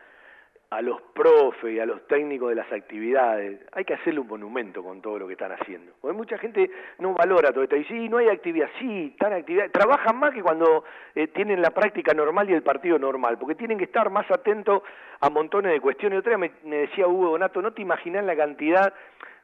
a 0.72 0.80
los 0.80 1.02
profes 1.12 1.74
y 1.74 1.80
a 1.80 1.84
los 1.84 2.06
técnicos 2.06 2.48
de 2.48 2.54
las 2.54 2.72
actividades, 2.72 3.60
hay 3.72 3.84
que 3.84 3.92
hacerle 3.92 4.20
un 4.20 4.26
monumento 4.26 4.82
con 4.82 5.02
todo 5.02 5.18
lo 5.18 5.26
que 5.26 5.34
están 5.34 5.52
haciendo. 5.52 5.92
Porque 6.00 6.16
mucha 6.16 6.38
gente 6.38 6.70
no 6.98 7.12
valora 7.12 7.52
todo 7.52 7.62
esto. 7.62 7.76
Y 7.76 7.84
sí, 7.84 8.08
no 8.08 8.16
hay 8.16 8.28
actividad, 8.28 8.70
sí, 8.78 9.10
están 9.12 9.34
actividad. 9.34 9.70
Trabajan 9.70 10.16
más 10.16 10.32
que 10.32 10.42
cuando 10.42 10.84
eh, 11.14 11.28
tienen 11.28 11.60
la 11.60 11.72
práctica 11.72 12.14
normal 12.14 12.48
y 12.48 12.54
el 12.54 12.62
partido 12.62 12.98
normal, 12.98 13.36
porque 13.36 13.54
tienen 13.54 13.76
que 13.76 13.84
estar 13.84 14.08
más 14.08 14.30
atentos 14.30 14.82
a 15.20 15.28
montones 15.28 15.72
de 15.72 15.80
cuestiones. 15.80 16.20
Otra 16.20 16.38
vez 16.38 16.50
me, 16.64 16.70
me 16.70 16.76
decía 16.78 17.06
Hugo 17.06 17.32
Donato, 17.32 17.60
no 17.60 17.74
te 17.74 17.82
imaginas 17.82 18.24
la 18.24 18.34
cantidad 18.34 18.94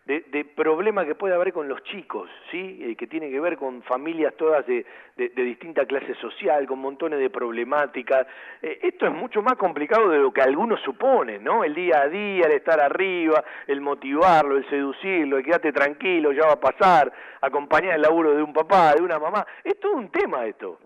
de, 0.09 0.25
de 0.33 0.43
problemas 0.47 1.05
que 1.05 1.15
puede 1.15 1.35
haber 1.35 1.53
con 1.53 1.69
los 1.69 1.83
chicos, 1.85 2.31
¿sí? 2.51 2.79
Eh, 2.81 2.97
que 2.97 3.07
tiene 3.07 3.31
que 3.31 3.39
ver 3.41 3.59
con 3.59 3.83
familias 3.83 4.33
todas 4.39 4.67
de, 4.67 4.87
de, 5.17 5.29
distinta 5.29 5.85
clase 5.85 6.15
social, 6.15 6.67
con 6.67 6.79
montones 6.79 7.19
de 7.19 7.29
problemáticas. 7.29 8.27
Eh, 8.63 8.79
esto 8.85 9.07
es 9.07 9.13
mucho 9.13 9.43
más 9.43 9.57
complicado 9.59 10.09
de 10.09 10.19
lo 10.19 10.33
que 10.33 10.41
algunos 10.41 10.81
suponen, 10.81 11.45
¿no? 11.45 11.63
El 11.63 11.75
día 11.75 12.01
a 12.01 12.09
día, 12.09 12.47
el 12.47 12.53
estar 12.53 12.81
arriba, 12.81 13.45
el 13.67 13.83
motivarlo, 13.83 14.57
el 14.57 14.67
seducirlo, 14.71 15.37
el 15.37 15.45
quedarte 15.45 15.73
tranquilo, 15.73 16.33
ya 16.33 16.47
va 16.47 16.53
a 16.53 16.61
pasar, 16.61 17.13
acompañar 17.43 17.97
el 17.97 18.01
laburo 18.01 18.35
de 18.35 18.43
un 18.43 18.55
papá, 18.55 18.95
de 18.95 19.03
una 19.03 19.19
mamá. 19.19 19.47
Es 19.63 19.79
todo 19.79 19.93
un 19.93 20.11
tema 20.11 20.47
esto. 20.47 20.79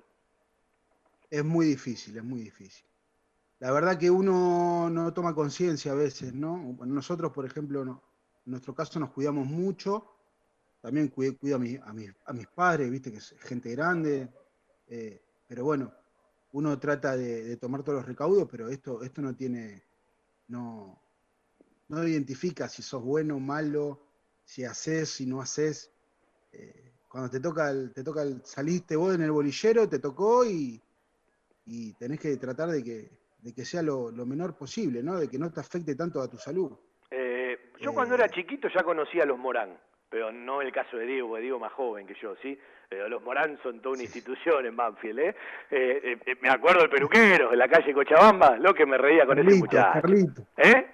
Es 1.30 1.44
muy 1.44 1.66
difícil, 1.66 2.16
es 2.16 2.24
muy 2.24 2.40
difícil. 2.40 2.84
La 3.60 3.70
verdad 3.70 3.96
que 3.96 4.10
uno 4.10 4.90
no 4.90 5.14
toma 5.14 5.32
conciencia 5.32 5.92
a 5.92 5.94
veces, 5.94 6.34
¿no? 6.34 6.76
nosotros, 6.84 7.30
por 7.30 7.46
ejemplo, 7.46 7.84
no, 7.84 8.02
en 8.44 8.50
nuestro 8.50 8.74
caso 8.74 8.98
nos 8.98 9.10
cuidamos 9.10 9.46
mucho, 9.46 10.06
también 10.80 11.08
cuido, 11.08 11.56
a, 11.56 11.90
a, 12.26 12.32
mis 12.32 12.48
padres, 12.48 12.90
viste 12.90 13.12
que 13.12 13.18
es 13.18 13.34
gente 13.40 13.70
grande, 13.70 14.28
eh, 14.88 15.22
pero 15.46 15.64
bueno, 15.64 15.92
uno 16.52 16.78
trata 16.78 17.16
de, 17.16 17.56
tomar 17.56 17.82
todos 17.82 17.98
los 17.98 18.06
recaudos, 18.06 18.48
pero 18.50 18.68
esto, 18.68 19.02
esto 19.02 19.22
no 19.22 19.34
tiene, 19.34 19.84
no, 20.48 21.00
no 21.88 22.06
identifica 22.06 22.68
si 22.68 22.82
sos 22.82 23.02
bueno 23.02 23.38
malo, 23.38 24.00
si 24.44 24.64
haces, 24.64 25.08
si 25.08 25.24
no 25.24 25.40
haces. 25.40 25.90
Eh, 26.52 26.92
cuando 27.08 27.30
te 27.30 27.40
toca, 27.40 27.70
el, 27.70 27.92
te 27.92 28.02
toca 28.02 28.22
el, 28.22 28.42
saliste 28.44 28.96
vos 28.96 29.14
en 29.14 29.22
el 29.22 29.30
bolillero, 29.30 29.88
te 29.88 29.98
tocó 29.98 30.44
y, 30.44 30.82
y 31.66 31.92
tenés 31.94 32.18
que 32.18 32.36
tratar 32.36 32.70
de 32.70 32.82
que, 32.82 33.18
de 33.40 33.52
que 33.52 33.64
sea 33.64 33.82
lo, 33.82 34.10
lo 34.10 34.26
menor 34.26 34.56
posible, 34.56 35.02
¿no? 35.02 35.18
de 35.18 35.28
que 35.28 35.38
no 35.38 35.50
te 35.52 35.60
afecte 35.60 35.94
tanto 35.94 36.20
a 36.20 36.28
tu 36.28 36.38
salud. 36.38 36.72
Yo 37.82 37.92
cuando 37.92 38.14
era 38.14 38.28
chiquito 38.28 38.68
ya 38.68 38.84
conocía 38.84 39.24
a 39.24 39.26
los 39.26 39.38
Morán, 39.38 39.70
pero 40.08 40.30
no 40.30 40.62
el 40.62 40.70
caso 40.70 40.96
de 40.96 41.04
Diego, 41.04 41.28
porque 41.28 41.42
Diego 41.42 41.58
más 41.58 41.72
joven 41.72 42.06
que 42.06 42.14
yo, 42.14 42.36
¿sí? 42.40 42.56
Pero 42.88 43.08
los 43.08 43.22
Morán 43.22 43.58
son 43.60 43.80
toda 43.80 43.94
una 43.94 44.04
institución 44.04 44.64
en 44.66 44.76
Banfield, 44.76 45.18
¿eh? 45.18 45.34
eh, 45.70 46.00
eh, 46.04 46.18
eh 46.24 46.36
me 46.40 46.48
acuerdo 46.48 46.82
del 46.82 46.90
peluquero 46.90 47.52
en 47.52 47.58
la 47.58 47.66
calle 47.66 47.92
Cochabamba, 47.92 48.56
lo 48.58 48.72
que 48.72 48.86
me 48.86 48.98
reía 48.98 49.26
con 49.26 49.36
ese 49.38 49.58
muchacho. 49.58 50.00
Carlito. 50.00 50.42
¿Eh? 50.58 50.86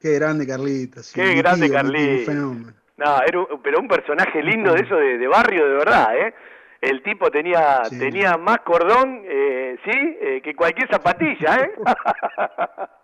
Qué 0.00 0.14
grande 0.14 0.46
Carlito. 0.46 1.02
Sí, 1.02 1.20
Qué 1.20 1.34
grande 1.34 1.70
Carlito. 1.70 2.32
No, 2.32 3.22
era 3.26 3.38
un, 3.38 3.62
pero 3.62 3.78
un 3.78 3.88
personaje 3.88 4.42
lindo 4.42 4.72
de 4.72 4.80
eso 4.80 4.96
de, 4.96 5.28
barrio 5.28 5.68
de 5.68 5.74
verdad, 5.74 6.16
¿eh? 6.16 6.34
El 6.80 7.02
tipo 7.02 7.30
tenía 7.30 7.82
tenía 7.90 8.38
más 8.38 8.60
cordón, 8.60 9.22
eh, 9.24 9.76
¿sí? 9.84 10.40
que 10.42 10.56
cualquier 10.56 10.88
zapatilla, 10.88 11.56
¿eh? 11.56 11.72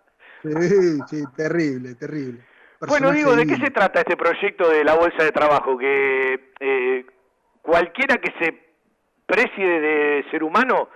Sí, 0.61 0.99
sí, 1.09 1.25
terrible, 1.37 1.95
terrible. 1.95 2.41
bueno, 2.87 3.11
digo, 3.13 3.35
¿de 3.35 3.47
qué 3.47 3.57
se 3.57 3.71
trata 3.71 4.01
este 4.01 4.17
proyecto 4.17 4.69
de 4.69 4.85
la 4.85 4.95
bolsa 4.95 5.25
de 5.25 5.33
trabajo? 5.33 5.77
Que 5.77 6.53
eh, 6.61 7.07
cualquiera 7.63 8.17
que 8.17 8.33
se 8.39 8.69
precie 9.27 9.67
de 9.67 10.25
ser 10.31 10.43
humano, 10.43 10.89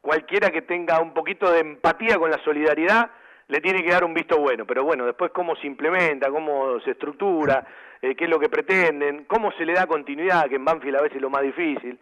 cualquiera 0.00 0.50
que 0.50 0.62
tenga 0.62 1.00
un 1.00 1.14
poquito 1.14 1.50
de 1.50 1.60
empatía 1.60 2.18
con 2.18 2.30
la 2.30 2.42
solidaridad, 2.44 3.10
le 3.48 3.60
tiene 3.60 3.82
que 3.82 3.90
dar 3.90 4.04
un 4.04 4.14
visto 4.14 4.38
bueno. 4.38 4.66
Pero 4.66 4.84
bueno, 4.84 5.06
después 5.06 5.30
cómo 5.34 5.56
se 5.56 5.66
implementa, 5.66 6.30
cómo 6.30 6.78
se 6.80 6.90
estructura, 6.90 7.66
eh, 8.00 8.14
qué 8.14 8.24
es 8.24 8.30
lo 8.30 8.38
que 8.38 8.48
pretenden, 8.48 9.24
cómo 9.24 9.50
se 9.52 9.64
le 9.64 9.72
da 9.72 9.86
continuidad, 9.86 10.48
que 10.48 10.56
en 10.56 10.64
Banfield 10.64 10.96
a 10.96 11.02
veces 11.02 11.16
es 11.16 11.22
lo 11.22 11.30
más 11.30 11.42
difícil. 11.42 11.98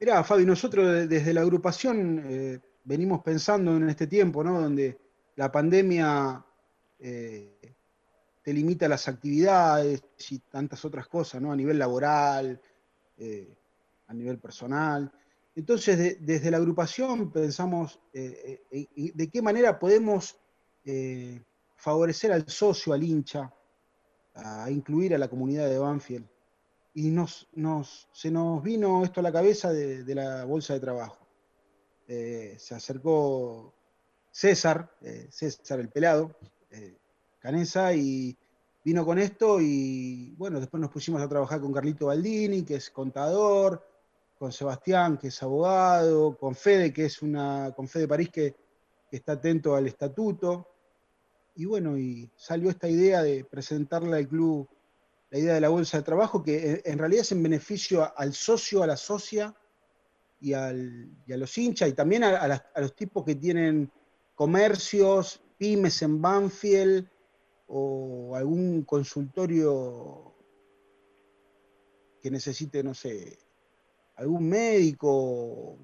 Mirá, 0.00 0.24
Fabi, 0.24 0.44
nosotros 0.44 1.08
desde 1.08 1.32
la 1.32 1.42
agrupación 1.42 2.24
eh, 2.26 2.58
venimos 2.84 3.22
pensando 3.22 3.76
en 3.76 3.88
este 3.88 4.06
tiempo, 4.06 4.42
¿no? 4.42 4.60
Donde 4.60 4.98
la 5.36 5.50
pandemia 5.50 6.44
eh, 6.98 7.74
te 8.42 8.52
limita 8.52 8.88
las 8.88 9.08
actividades 9.08 10.02
y 10.30 10.38
tantas 10.40 10.84
otras 10.84 11.06
cosas, 11.08 11.40
¿no? 11.40 11.52
A 11.52 11.56
nivel 11.56 11.78
laboral, 11.78 12.60
eh, 13.16 13.56
a 14.06 14.14
nivel 14.14 14.38
personal. 14.38 15.10
Entonces, 15.54 16.18
desde 16.20 16.50
la 16.50 16.56
agrupación 16.56 17.30
pensamos 17.30 18.00
eh, 18.12 18.62
de 19.14 19.30
qué 19.30 19.42
manera 19.42 19.78
podemos 19.78 20.38
favorecer 21.76 22.32
al 22.32 22.48
socio, 22.48 22.92
al 22.92 23.02
hincha, 23.04 23.52
a 24.34 24.70
incluir 24.70 25.14
a 25.14 25.18
la 25.18 25.28
comunidad 25.28 25.68
de 25.68 25.78
Banfield. 25.78 26.26
Y 26.94 27.10
nos, 27.10 27.48
nos, 27.54 28.08
se 28.12 28.30
nos 28.30 28.62
vino 28.62 29.04
esto 29.04 29.20
a 29.20 29.22
la 29.22 29.32
cabeza 29.32 29.72
de, 29.72 30.04
de 30.04 30.14
la 30.14 30.44
bolsa 30.44 30.74
de 30.74 30.80
trabajo. 30.80 31.26
se 32.06 32.74
acercó 32.74 33.74
César, 34.32 34.90
eh, 35.02 35.28
César 35.30 35.78
el 35.78 35.90
pelado, 35.90 36.34
eh, 36.70 36.96
Canesa, 37.38 37.92
y 37.92 38.34
vino 38.82 39.04
con 39.04 39.18
esto 39.18 39.60
y 39.60 40.34
bueno, 40.38 40.58
después 40.58 40.80
nos 40.80 40.90
pusimos 40.90 41.20
a 41.20 41.28
trabajar 41.28 41.60
con 41.60 41.72
Carlito 41.72 42.06
Baldini, 42.06 42.62
que 42.62 42.76
es 42.76 42.90
contador, 42.90 43.86
con 44.38 44.50
Sebastián, 44.50 45.18
que 45.18 45.28
es 45.28 45.42
abogado, 45.42 46.36
con 46.38 46.54
Fede, 46.54 46.92
que 46.92 47.04
es 47.04 47.20
una, 47.20 47.72
con 47.76 47.86
Fede 47.86 48.08
París, 48.08 48.30
que, 48.30 48.56
está 49.12 49.32
atento 49.32 49.76
al 49.76 49.86
estatuto. 49.86 50.66
Y 51.56 51.66
bueno, 51.66 51.98
y 51.98 52.30
salió 52.34 52.70
esta 52.70 52.88
idea 52.88 53.22
de 53.22 53.44
presentarle 53.44 54.16
al 54.16 54.26
club 54.26 54.66
la 55.28 55.38
idea 55.38 55.52
de 55.52 55.60
la 55.60 55.68
bolsa 55.68 55.98
de 55.98 56.02
trabajo, 56.02 56.42
que 56.42 56.80
en 56.82 56.98
realidad 56.98 57.20
es 57.20 57.32
en 57.32 57.42
beneficio 57.42 58.10
al 58.16 58.32
socio, 58.32 58.82
a 58.82 58.86
la 58.86 58.96
socia 58.96 59.54
y, 60.40 60.54
al, 60.54 61.10
a 61.30 61.36
los 61.36 61.58
hinchas, 61.58 61.90
y 61.90 61.92
también 61.92 62.24
a 62.24 62.62
los 62.76 62.96
tipos 62.96 63.22
que 63.22 63.34
tienen 63.34 63.92
comercios, 64.34 65.40
pymes 65.58 66.02
en 66.02 66.20
Banfield 66.20 67.08
o 67.66 68.34
algún 68.36 68.82
consultorio 68.82 70.34
que 72.20 72.30
necesite, 72.30 72.82
no 72.82 72.94
sé, 72.94 73.38
algún 74.16 74.48
médico 74.48 75.78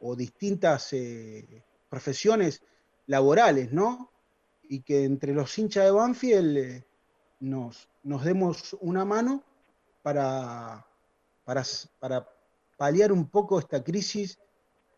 o 0.00 0.16
distintas 0.16 0.92
eh, 0.92 1.64
profesiones 1.88 2.62
laborales, 3.06 3.72
¿no? 3.72 4.12
Y 4.62 4.82
que 4.82 5.04
entre 5.04 5.32
los 5.32 5.58
hinchas 5.58 5.84
de 5.84 5.90
Banfield 5.90 6.56
eh, 6.56 6.86
nos, 7.40 7.88
demos 8.02 8.76
una 8.80 9.04
mano 9.04 9.42
para, 10.02 10.86
para, 11.44 11.62
para, 11.98 12.28
paliar 12.76 13.10
un 13.10 13.28
poco 13.28 13.58
esta 13.58 13.82
crisis 13.82 14.38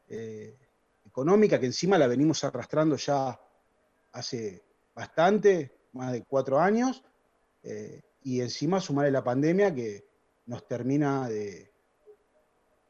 eh, 0.08 0.54
económica, 1.10 1.58
que 1.58 1.66
encima 1.66 1.98
la 1.98 2.06
venimos 2.06 2.42
arrastrando 2.44 2.96
ya 2.96 3.38
hace 4.12 4.62
bastante, 4.94 5.72
más 5.92 6.12
de 6.12 6.24
cuatro 6.24 6.58
años, 6.58 7.04
eh, 7.62 8.00
y 8.22 8.40
encima 8.40 8.80
sumarle 8.80 9.10
la 9.10 9.24
pandemia 9.24 9.74
que 9.74 10.04
nos 10.46 10.66
termina 10.66 11.28
de, 11.28 11.70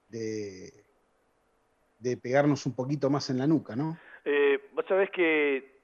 de, 0.09 2.17
pegarnos 2.17 2.67
un 2.67 2.75
poquito 2.75 3.11
más 3.11 3.31
en 3.31 3.39
la 3.39 3.47
nuca, 3.47 3.77
¿no? 3.77 3.99
Eh, 4.25 4.59
vos 4.75 4.85
sabés 4.89 5.11
que 5.11 5.81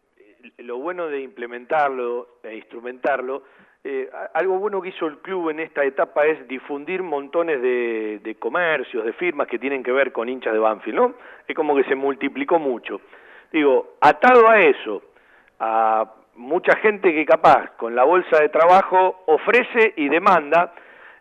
lo 0.59 0.79
bueno 0.79 1.09
de 1.09 1.21
implementarlo 1.21 2.41
e 2.43 2.57
instrumentarlo, 2.57 3.45
eh, 3.89 4.11
algo 4.35 4.59
bueno 4.59 4.83
que 4.83 4.89
hizo 4.89 5.07
el 5.07 5.19
club 5.19 5.51
en 5.51 5.61
esta 5.61 5.85
etapa 5.85 6.27
es 6.27 6.49
difundir 6.49 7.03
montones 7.03 7.63
de, 7.63 8.19
de 8.23 8.35
comercios, 8.35 9.05
de 9.05 9.13
firmas 9.13 9.47
que 9.47 9.59
tienen 9.59 9.83
que 9.85 9.93
ver 9.93 10.11
con 10.13 10.29
hinchas 10.29 10.53
de 10.53 10.59
Banfield, 10.59 10.97
¿no? 10.99 11.15
Es 11.47 11.55
como 11.55 11.77
que 11.77 11.85
se 11.85 11.95
multiplicó 11.95 12.59
mucho. 12.59 13.01
Digo, 13.53 13.97
atado 14.01 14.49
a 14.49 14.61
eso, 14.61 15.03
a 15.61 16.05
mucha 16.35 16.77
gente 16.79 17.15
que 17.15 17.25
capaz 17.25 17.71
con 17.77 17.95
la 17.95 18.05
bolsa 18.05 18.41
de 18.41 18.49
trabajo 18.49 19.23
ofrece 19.27 19.95
y 19.97 20.09
demanda, 20.09 20.73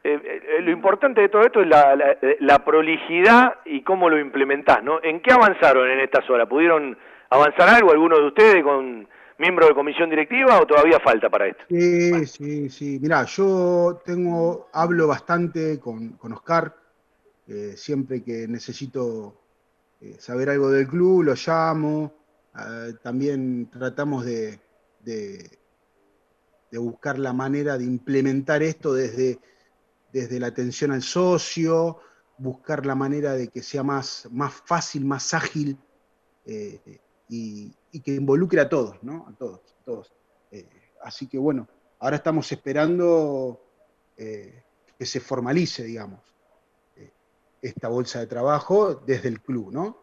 eh, 0.04 0.20
eh, 0.24 0.62
lo 0.62 0.72
importante 0.72 1.22
de 1.22 1.30
todo 1.30 1.42
esto 1.44 1.62
es 1.62 1.68
la, 1.68 1.96
la- 1.96 2.18
la 2.40 2.60
prolijidad 2.66 3.56
y 3.66 3.82
cómo 3.82 4.10
lo 4.10 4.18
implementás, 4.20 4.84
¿no? 4.84 5.00
¿En 5.04 5.20
qué 5.22 5.32
avanzaron 5.34 5.90
en 5.90 6.00
estas 6.00 6.30
horas? 6.30 6.48
¿Pudieron 6.48 6.98
avanzar 7.30 7.70
algo 7.70 7.92
algunos 7.92 8.20
de 8.20 8.26
ustedes 8.26 8.64
con 8.64 9.08
miembros 9.38 9.70
de 9.70 9.76
comisión 9.76 10.10
directiva 10.10 10.60
o 10.60 10.66
todavía 10.66 11.00
falta 11.00 11.30
para 11.30 11.48
esto? 11.48 11.64
Sí, 11.68 12.26
sí, 12.28 12.70
sí. 12.70 13.00
Mirá, 13.00 13.26
yo 13.26 14.02
tengo, 14.06 14.70
hablo 14.74 15.08
bastante 15.08 15.80
con, 15.80 16.12
con 16.18 16.34
Oscar, 16.34 16.76
eh, 17.48 17.74
siempre 17.76 18.24
que 18.24 18.48
necesito 18.48 19.42
eh, 20.00 20.18
saber 20.20 20.50
algo 20.52 20.70
del 20.72 20.88
club, 20.88 21.24
lo 21.24 21.34
llamo. 21.36 22.14
eh, 22.60 22.94
también 23.04 23.70
tratamos 23.72 24.26
de, 24.26 24.60
de- 25.00 25.60
de 26.72 26.78
buscar 26.78 27.18
la 27.18 27.34
manera 27.34 27.78
de 27.78 27.86
implementar 27.86 28.62
esto 28.64 28.94
desde, 28.94 29.40
desde 30.12 30.40
la 30.40 30.48
atención 30.48 30.92
al 30.92 31.02
socio, 31.02 32.00
buscar 32.38 32.86
la 32.86 32.96
manera 32.96 33.34
de 33.34 33.48
que 33.50 33.62
sea 33.64 33.84
más, 33.84 34.28
más 34.32 34.54
fácil, 34.66 35.06
más 35.06 35.34
ágil 35.34 35.78
y, 37.28 37.76
y 37.96 38.02
que 38.02 38.14
involucre 38.14 38.60
a 38.60 38.68
todos, 38.68 39.02
¿no? 39.04 39.26
A 39.26 39.34
todos, 39.38 39.62
a 39.80 39.86
todos. 39.86 40.12
Eh, 40.52 40.68
así 41.02 41.28
que 41.28 41.38
bueno, 41.38 41.66
ahora 42.00 42.18
estamos 42.18 42.52
esperando 42.52 43.62
eh, 44.18 44.64
que 45.00 45.06
se 45.06 45.22
formalice, 45.22 45.86
digamos, 45.86 46.20
eh, 46.98 47.10
esta 47.62 47.88
bolsa 47.88 48.20
de 48.20 48.28
trabajo 48.28 48.96
desde 48.96 49.30
el 49.30 49.40
club, 49.40 49.72
¿no? 49.72 49.98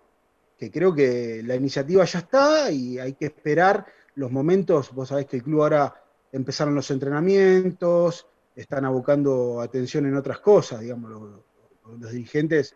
Que 0.57 0.71
creo 0.71 0.95
que 0.95 1.43
la 1.45 1.55
iniciativa 1.55 2.03
ya 2.07 2.21
está 2.21 2.71
y 2.71 2.99
hay 2.99 3.13
que 3.13 3.27
esperar 3.27 3.85
los 4.15 4.33
momentos, 4.33 4.91
vos 4.95 5.11
sabés 5.11 5.27
que 5.27 5.37
el 5.37 5.43
club 5.43 5.61
ahora 5.61 5.95
empezaron 6.33 6.75
los 6.75 6.91
entrenamientos, 6.91 8.27
están 8.57 8.87
abocando 8.87 9.61
atención 9.61 10.07
en 10.07 10.17
otras 10.17 10.39
cosas, 10.39 10.81
digamos, 10.81 11.11
los, 11.11 12.11
dirigentes 12.11 12.75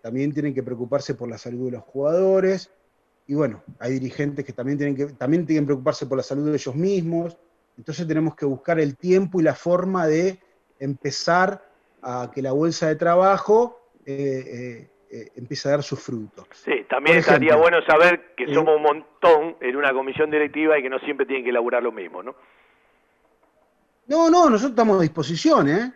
también 0.00 0.32
tienen 0.32 0.54
que 0.54 0.62
preocuparse 0.62 1.14
por 1.14 1.28
la 1.28 1.38
salud 1.38 1.66
de 1.66 1.72
los 1.72 1.84
jugadores, 1.84 2.70
y 3.30 3.34
bueno, 3.34 3.62
hay 3.78 3.92
dirigentes 3.92 4.44
que 4.44 4.52
también 4.52 4.76
tienen 4.76 4.96
que 4.96 5.06
también 5.14 5.46
tienen 5.46 5.62
que 5.62 5.66
preocuparse 5.68 6.04
por 6.06 6.16
la 6.16 6.24
salud 6.24 6.46
de 6.50 6.54
ellos 6.56 6.74
mismos. 6.74 7.38
Entonces 7.78 8.04
tenemos 8.08 8.34
que 8.34 8.44
buscar 8.44 8.80
el 8.80 8.96
tiempo 8.96 9.38
y 9.38 9.44
la 9.44 9.54
forma 9.54 10.08
de 10.08 10.40
empezar 10.80 11.62
a 12.02 12.28
que 12.34 12.42
la 12.42 12.50
bolsa 12.50 12.88
de 12.88 12.96
trabajo 12.96 13.88
eh, 14.04 14.10
eh, 14.12 14.90
eh, 15.12 15.28
empiece 15.36 15.68
a 15.68 15.70
dar 15.70 15.84
sus 15.84 16.00
frutos. 16.00 16.44
Sí, 16.54 16.84
también 16.88 17.18
estaría 17.18 17.54
bueno 17.54 17.80
saber 17.82 18.34
que 18.36 18.52
somos 18.52 18.74
un 18.74 18.82
montón 18.82 19.56
en 19.60 19.76
una 19.76 19.92
comisión 19.92 20.28
directiva 20.28 20.76
y 20.76 20.82
que 20.82 20.90
no 20.90 20.98
siempre 20.98 21.24
tienen 21.24 21.44
que 21.44 21.50
elaborar 21.50 21.84
lo 21.84 21.92
mismo, 21.92 22.24
¿no? 22.24 22.34
No, 24.08 24.28
no, 24.28 24.50
nosotros 24.50 24.70
estamos 24.70 24.98
a 24.98 25.02
disposición, 25.02 25.68
¿eh? 25.68 25.92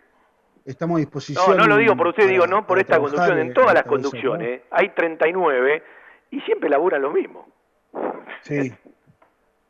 Estamos 0.63 0.95
a 0.95 0.99
disposición. 0.99 1.57
No, 1.57 1.63
no 1.63 1.67
lo 1.67 1.75
digo 1.75 1.97
por 1.97 2.07
usted, 2.07 2.23
para- 2.23 2.31
digo, 2.31 2.47
no 2.47 2.65
por 2.65 2.79
esta 2.79 2.97
conducción, 2.97 3.39
en 3.39 3.53
todas 3.53 3.73
las 3.73 3.83
conducciones. 3.83 4.61
Hay 4.71 4.95
39 4.95 5.83
y 6.35 6.41
siempre 6.41 6.69
laburan 6.69 7.01
lo 7.01 7.11
mismo. 7.11 7.47
Sí. 8.43 8.73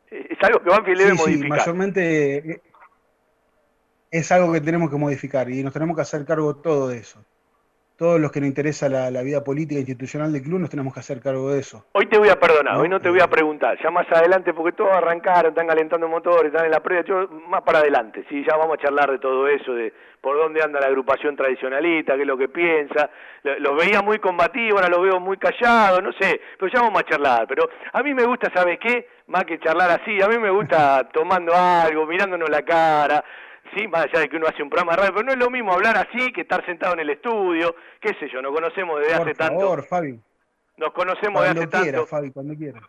Es 0.08 0.38
algo 0.44 0.62
que 0.62 0.70
Banfield 0.70 1.00
debe 1.00 1.12
Sí, 1.12 1.18
sí, 1.18 1.24
modificar. 1.24 1.58
mayormente 1.58 2.38
eh, 2.52 2.62
es 4.12 4.32
algo 4.32 4.54
que 4.54 4.62
tenemos 4.62 4.90
que 4.90 4.96
modificar 4.96 5.50
y 5.50 5.62
nos 5.62 5.74
tenemos 5.74 5.96
que 5.96 6.04
hacer 6.04 6.24
cargo 6.24 6.56
todo 6.56 6.88
de 6.88 7.00
eso. 7.00 7.26
Todos 7.98 8.20
los 8.20 8.30
que 8.32 8.42
nos 8.42 8.48
interesa 8.50 8.90
la, 8.90 9.10
la 9.10 9.22
vida 9.22 9.42
política 9.44 9.80
institucional 9.80 10.34
del 10.34 10.42
club 10.44 10.60
nos 10.60 10.70
tenemos 10.70 10.94
que 10.94 11.00
hacer 11.00 11.22
cargo 11.22 11.52
de 11.52 11.60
eso. 11.62 11.86
Hoy 11.94 12.08
te 12.08 12.18
voy 12.18 12.28
a 12.28 12.38
perdonar, 12.38 12.76
No, 12.76 12.82
hoy 12.82 12.90
no 12.90 13.00
te 13.00 13.10
voy 13.10 13.22
a 13.22 13.28
preguntar, 13.28 13.78
ya 13.82 13.90
más 13.90 14.06
adelante, 14.12 14.54
porque 14.54 14.76
todos 14.76 14.92
arrancaron, 14.92 15.52
están 15.52 15.68
calentando 15.68 16.08
motores, 16.10 16.52
están 16.52 16.66
en 16.66 16.72
la 16.72 16.82
previa, 16.82 17.06
yo 17.06 17.30
más 17.48 17.62
para 17.62 17.80
adelante, 17.80 18.26
sí, 18.28 18.44
ya 18.46 18.58
vamos 18.58 18.78
a 18.78 18.82
charlar 18.82 19.10
de 19.12 19.20
todo 19.20 19.48
eso, 19.48 19.74
de 19.74 19.94
por 20.20 20.36
dónde 20.38 20.62
anda 20.62 20.80
la 20.82 20.88
agrupación 20.88 21.36
tradicionalista, 21.38 22.16
qué 22.16 22.22
es 22.22 22.28
lo 22.28 22.38
que 22.38 22.50
piensa, 22.50 23.10
Lo- 23.44 23.60
los 23.60 23.78
veía 23.78 24.02
muy 24.02 24.20
combativos, 24.20 24.82
ahora 24.82 24.90
los 24.94 25.02
veo 25.04 25.20
muy 25.22 25.38
callados, 25.38 26.04
no 26.04 26.12
sé, 26.20 26.42
pero 26.60 26.72
ya 26.74 26.82
vamos 26.82 27.00
a 27.02 27.06
charlar, 27.06 27.46
pero 27.48 27.70
a 27.94 28.04
mí 28.04 28.14
me 28.14 28.26
gusta, 28.26 28.52
¿sabes 28.54 28.78
qué? 28.80 29.08
Más 29.28 29.46
que 29.46 29.58
charlar 29.60 29.90
así, 29.92 30.22
a 30.22 30.28
mí 30.28 30.38
me 30.38 30.50
gusta 30.50 31.08
tomando 31.14 31.54
algo, 31.56 32.06
mirándonos 32.06 32.50
la 32.50 32.64
cara, 32.64 33.24
sí, 33.74 33.88
más 33.88 34.06
allá 34.06 34.20
de 34.22 34.30
que 34.30 34.38
uno 34.38 34.48
hace 34.48 34.62
un 34.64 34.70
programa 34.70 34.92
de 34.94 34.98
radio, 34.98 35.14
pero 35.14 35.26
no 35.26 35.32
es 35.32 35.38
lo 35.38 35.50
mismo 35.50 35.74
hablar 35.74 35.98
así 35.98 36.32
que 36.32 36.42
estar 36.42 36.66
sentado 36.66 36.94
en 36.94 37.00
el 37.00 37.10
estudio, 37.10 37.76
qué 38.00 38.14
sé 38.20 38.30
yo, 38.30 38.42
nos 38.42 38.54
conocemos 38.54 39.00
desde 39.00 39.18
Por 39.18 39.22
hace 39.28 39.34
tanto, 39.36 39.60
favor, 39.60 39.84
Fabi. 39.86 40.20
nos 40.78 40.92
conocemos 40.94 41.42
de 41.42 41.48
Cuando 41.48 41.62
hace 41.62 41.68
tanto. 41.70 41.84
quiera, 41.84 42.06
Fabi, 42.06 42.32
cuando 42.32 42.56
quiera. 42.56 42.82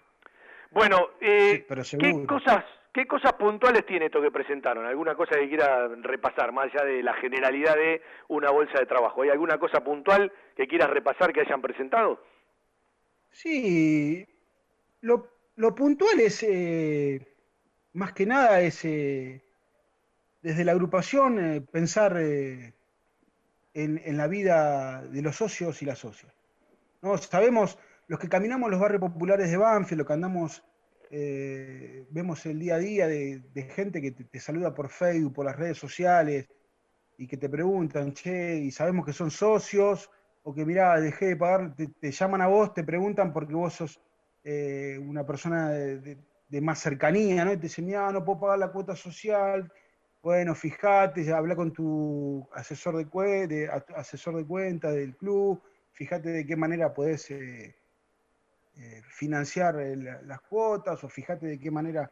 Bueno, 0.71 1.09
eh, 1.21 1.65
pero 1.69 1.83
¿qué 1.99 2.27
cosas, 2.27 2.65
¿qué 2.93 3.07
cosas 3.07 3.33
puntuales 3.35 3.87
tiene 3.87 4.07
esto 4.07 4.21
que 4.21 4.31
presentaron? 4.31 4.85
¿Alguna 4.85 5.15
cosa 5.15 5.37
que 5.39 5.49
quiera 5.49 5.89
repasar, 6.03 6.53
más 6.53 6.67
allá 6.67 6.85
de 6.85 7.03
la 7.03 7.15
generalidad 7.15 7.77
de 7.77 8.03
una 8.29 8.51
bolsa 8.51 8.79
de 8.79 8.87
trabajo? 8.87 9.23
¿Hay 9.23 9.31
alguna 9.31 9.59
cosa 9.59 9.83
puntual 9.83 10.31
que 10.57 10.67
quieras 10.67 10.91
repasar 10.91 11.33
que 11.33 11.41
hayan 11.41 11.63
presentado? 11.63 12.21
Sí, 13.31 14.27
lo, 15.03 15.29
lo 15.57 15.75
puntual 15.75 16.21
es, 16.21 16.43
eh, 16.43 17.27
más 17.95 18.13
que 18.13 18.27
nada, 18.27 18.61
es 18.61 18.85
eh, 18.85 19.43
desde 20.47 20.65
la 20.65 20.71
agrupación 20.71 21.41
eh, 21.41 21.61
pensar 21.61 22.17
eh, 22.21 22.73
en, 23.75 24.17
la 24.17 24.29
vida 24.29 25.03
de 25.03 25.21
los 25.21 25.35
socios 25.35 25.83
y 25.83 25.85
las 25.85 25.99
socias. 25.99 26.33
¿no? 27.03 27.19
Sabemos, 27.19 27.77
los 28.07 28.21
que 28.21 28.29
caminamos 28.29 28.71
los 28.71 28.79
barrios 28.79 29.01
populares 29.01 29.51
de 29.51 29.57
Banfield, 29.57 29.99
los 29.99 30.07
que 30.07 30.13
andamos, 30.13 30.63
eh, 31.11 32.07
vemos 32.11 32.47
el 32.47 32.61
día 32.61 32.77
a 32.77 32.79
día 32.79 33.09
de, 33.09 33.43
gente 33.75 34.01
que 34.01 34.13
te, 34.13 34.39
saluda 34.39 34.73
por 34.73 34.89
Facebook, 34.89 35.35
por 35.35 35.47
las 35.47 35.57
redes 35.57 35.79
sociales, 35.79 36.47
y 37.19 37.27
que 37.27 37.39
te 37.39 37.49
preguntan, 37.49 38.13
che, 38.13 38.59
y 38.59 38.71
sabemos 38.71 39.05
que 39.05 39.13
son 39.13 39.33
socios, 39.33 40.09
o 40.45 40.55
que 40.55 40.65
mirá, 40.65 41.01
dejé 41.01 41.27
de 41.27 41.37
pagar, 41.37 41.75
te, 41.75 42.11
llaman 42.13 42.43
a 42.43 42.47
vos, 42.47 42.73
te 42.73 42.85
preguntan 42.85 43.33
porque 43.33 43.55
vos 43.55 43.75
sos 43.75 44.01
una 45.01 45.27
persona 45.27 45.71
de, 45.71 45.99
de- 45.99 46.19
de 46.49 46.61
más 46.61 46.79
cercanía, 46.79 47.45
¿no? 47.45 47.53
Y 47.53 47.57
te 47.57 47.63
dicen, 47.63 47.87
mirá, 47.87 48.13
no 48.13 48.25
puedo 48.25 48.41
pagar 48.41 48.59
la 48.61 48.71
cuota 48.71 48.95
social, 48.95 49.73
bueno, 50.27 50.55
fíjate, 50.57 51.33
habla 51.33 51.55
con 51.55 51.73
tu 51.73 52.49
asesor 52.53 52.97
de, 52.97 53.07
cue- 53.09 53.47
de- 53.47 53.69
asesor 53.97 54.37
de 54.37 54.45
cuenta 54.47 54.91
del 54.91 55.17
club, 55.17 55.63
fíjate 55.93 56.31
de 56.31 56.45
qué 56.47 56.57
manera 56.57 56.93
podés 56.93 57.31
eh, 57.31 57.77
eh, 58.77 59.03
financiar 59.09 59.81
eh, 59.81 59.97
la- 59.97 60.23
las 60.23 60.41
cuotas, 60.43 61.03
o 61.05 61.09
fíjate 61.09 61.47
de 61.47 61.59
qué 61.61 61.71
manera, 61.71 62.11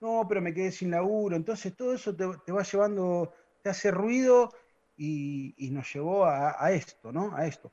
no, 0.00 0.26
pero 0.28 0.40
me 0.42 0.54
quedé 0.54 0.72
sin 0.72 0.90
laburo. 0.90 1.36
Entonces 1.36 1.76
todo 1.76 1.94
eso 1.94 2.14
te, 2.16 2.26
te 2.44 2.52
va 2.52 2.62
llevando, 2.62 3.32
te 3.62 3.70
hace 3.70 3.90
ruido 3.90 4.50
y, 4.96 5.54
y 5.66 5.70
nos 5.70 5.92
llevó 5.92 6.24
a, 6.26 6.56
a 6.64 6.72
esto, 6.72 7.12
¿no? 7.12 7.34
A 7.36 7.46
esto. 7.46 7.72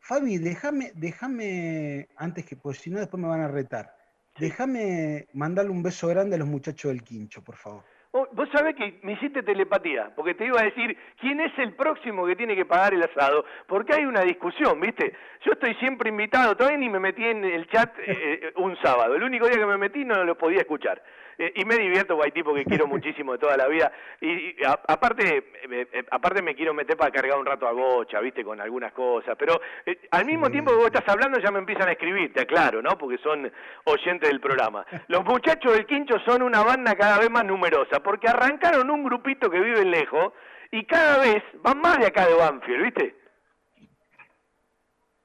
Fabi, 0.00 0.38
déjame, 0.38 0.92
déjame, 0.96 2.08
antes 2.16 2.44
que, 2.46 2.56
pues 2.56 2.78
si 2.78 2.90
no 2.90 3.00
después 3.00 3.22
me 3.22 3.28
van 3.28 3.42
a 3.42 3.48
retar, 3.48 3.94
déjame 4.38 5.28
mandarle 5.34 5.72
un 5.72 5.82
beso 5.82 6.08
grande 6.08 6.36
a 6.36 6.38
los 6.40 6.48
muchachos 6.48 6.90
del 6.92 7.04
quincho, 7.04 7.42
por 7.44 7.56
favor. 7.56 7.84
Oh, 8.18 8.26
Vos 8.32 8.48
sabés 8.50 8.74
que 8.76 8.98
me 9.02 9.12
hiciste 9.12 9.42
telepatía, 9.42 10.10
porque 10.16 10.32
te 10.32 10.46
iba 10.46 10.58
a 10.58 10.64
decir 10.64 10.96
quién 11.20 11.38
es 11.38 11.52
el 11.58 11.74
próximo 11.74 12.24
que 12.24 12.34
tiene 12.34 12.56
que 12.56 12.64
pagar 12.64 12.94
el 12.94 13.02
asado, 13.02 13.44
porque 13.66 13.92
hay 13.92 14.06
una 14.06 14.22
discusión, 14.22 14.80
¿viste? 14.80 15.14
Yo 15.44 15.52
estoy 15.52 15.74
siempre 15.74 16.08
invitado, 16.08 16.56
todavía 16.56 16.78
ni 16.78 16.88
me 16.88 16.98
metí 16.98 17.22
en 17.22 17.44
el 17.44 17.68
chat 17.68 17.92
eh, 17.98 18.04
eh, 18.06 18.52
un 18.56 18.74
sábado, 18.78 19.14
el 19.16 19.22
único 19.22 19.46
día 19.46 19.58
que 19.58 19.66
me 19.66 19.76
metí 19.76 20.02
no 20.06 20.24
lo 20.24 20.38
podía 20.38 20.60
escuchar. 20.60 21.02
Eh, 21.38 21.52
y 21.56 21.64
me 21.66 21.76
divierto, 21.76 22.14
porque 22.14 22.28
hay 22.28 22.32
tipos 22.32 22.54
que 22.56 22.64
quiero 22.64 22.86
muchísimo 22.86 23.32
de 23.32 23.38
toda 23.38 23.56
la 23.56 23.66
vida, 23.68 23.92
y, 24.20 24.60
y 24.60 24.64
a- 24.64 24.80
aparte, 24.88 25.36
eh, 25.38 25.86
eh, 25.92 26.04
aparte 26.10 26.40
me 26.42 26.54
quiero 26.54 26.72
meter 26.72 26.96
para 26.96 27.10
cargar 27.10 27.38
un 27.38 27.44
rato 27.46 27.68
a 27.68 27.72
Gocha, 27.72 28.20
¿viste? 28.20 28.42
Con 28.42 28.60
algunas 28.60 28.92
cosas, 28.92 29.36
pero 29.38 29.60
eh, 29.84 29.98
al 30.12 30.24
mismo 30.24 30.50
tiempo 30.50 30.70
que 30.70 30.76
vos 30.78 30.86
estás 30.86 31.08
hablando 31.08 31.38
ya 31.38 31.50
me 31.50 31.58
empiezan 31.58 31.88
a 31.88 31.92
escribir, 31.92 32.32
te 32.32 32.40
aclaro, 32.42 32.80
¿no? 32.80 32.96
Porque 32.96 33.18
son 33.18 33.52
oyentes 33.84 34.28
del 34.30 34.40
programa. 34.40 34.86
Los 35.08 35.24
muchachos 35.24 35.72
del 35.72 35.86
Quincho 35.86 36.18
son 36.24 36.42
una 36.42 36.62
banda 36.62 36.94
cada 36.94 37.18
vez 37.18 37.30
más 37.30 37.44
numerosa, 37.44 38.00
porque 38.02 38.28
arrancaron 38.28 38.90
un 38.90 39.04
grupito 39.04 39.50
que 39.50 39.60
vive 39.60 39.84
lejos 39.84 40.32
y 40.70 40.84
cada 40.86 41.18
vez 41.18 41.42
van 41.62 41.80
más 41.80 41.98
de 41.98 42.06
acá 42.06 42.26
de 42.26 42.34
Banfield, 42.34 42.82
¿viste? 42.82 43.14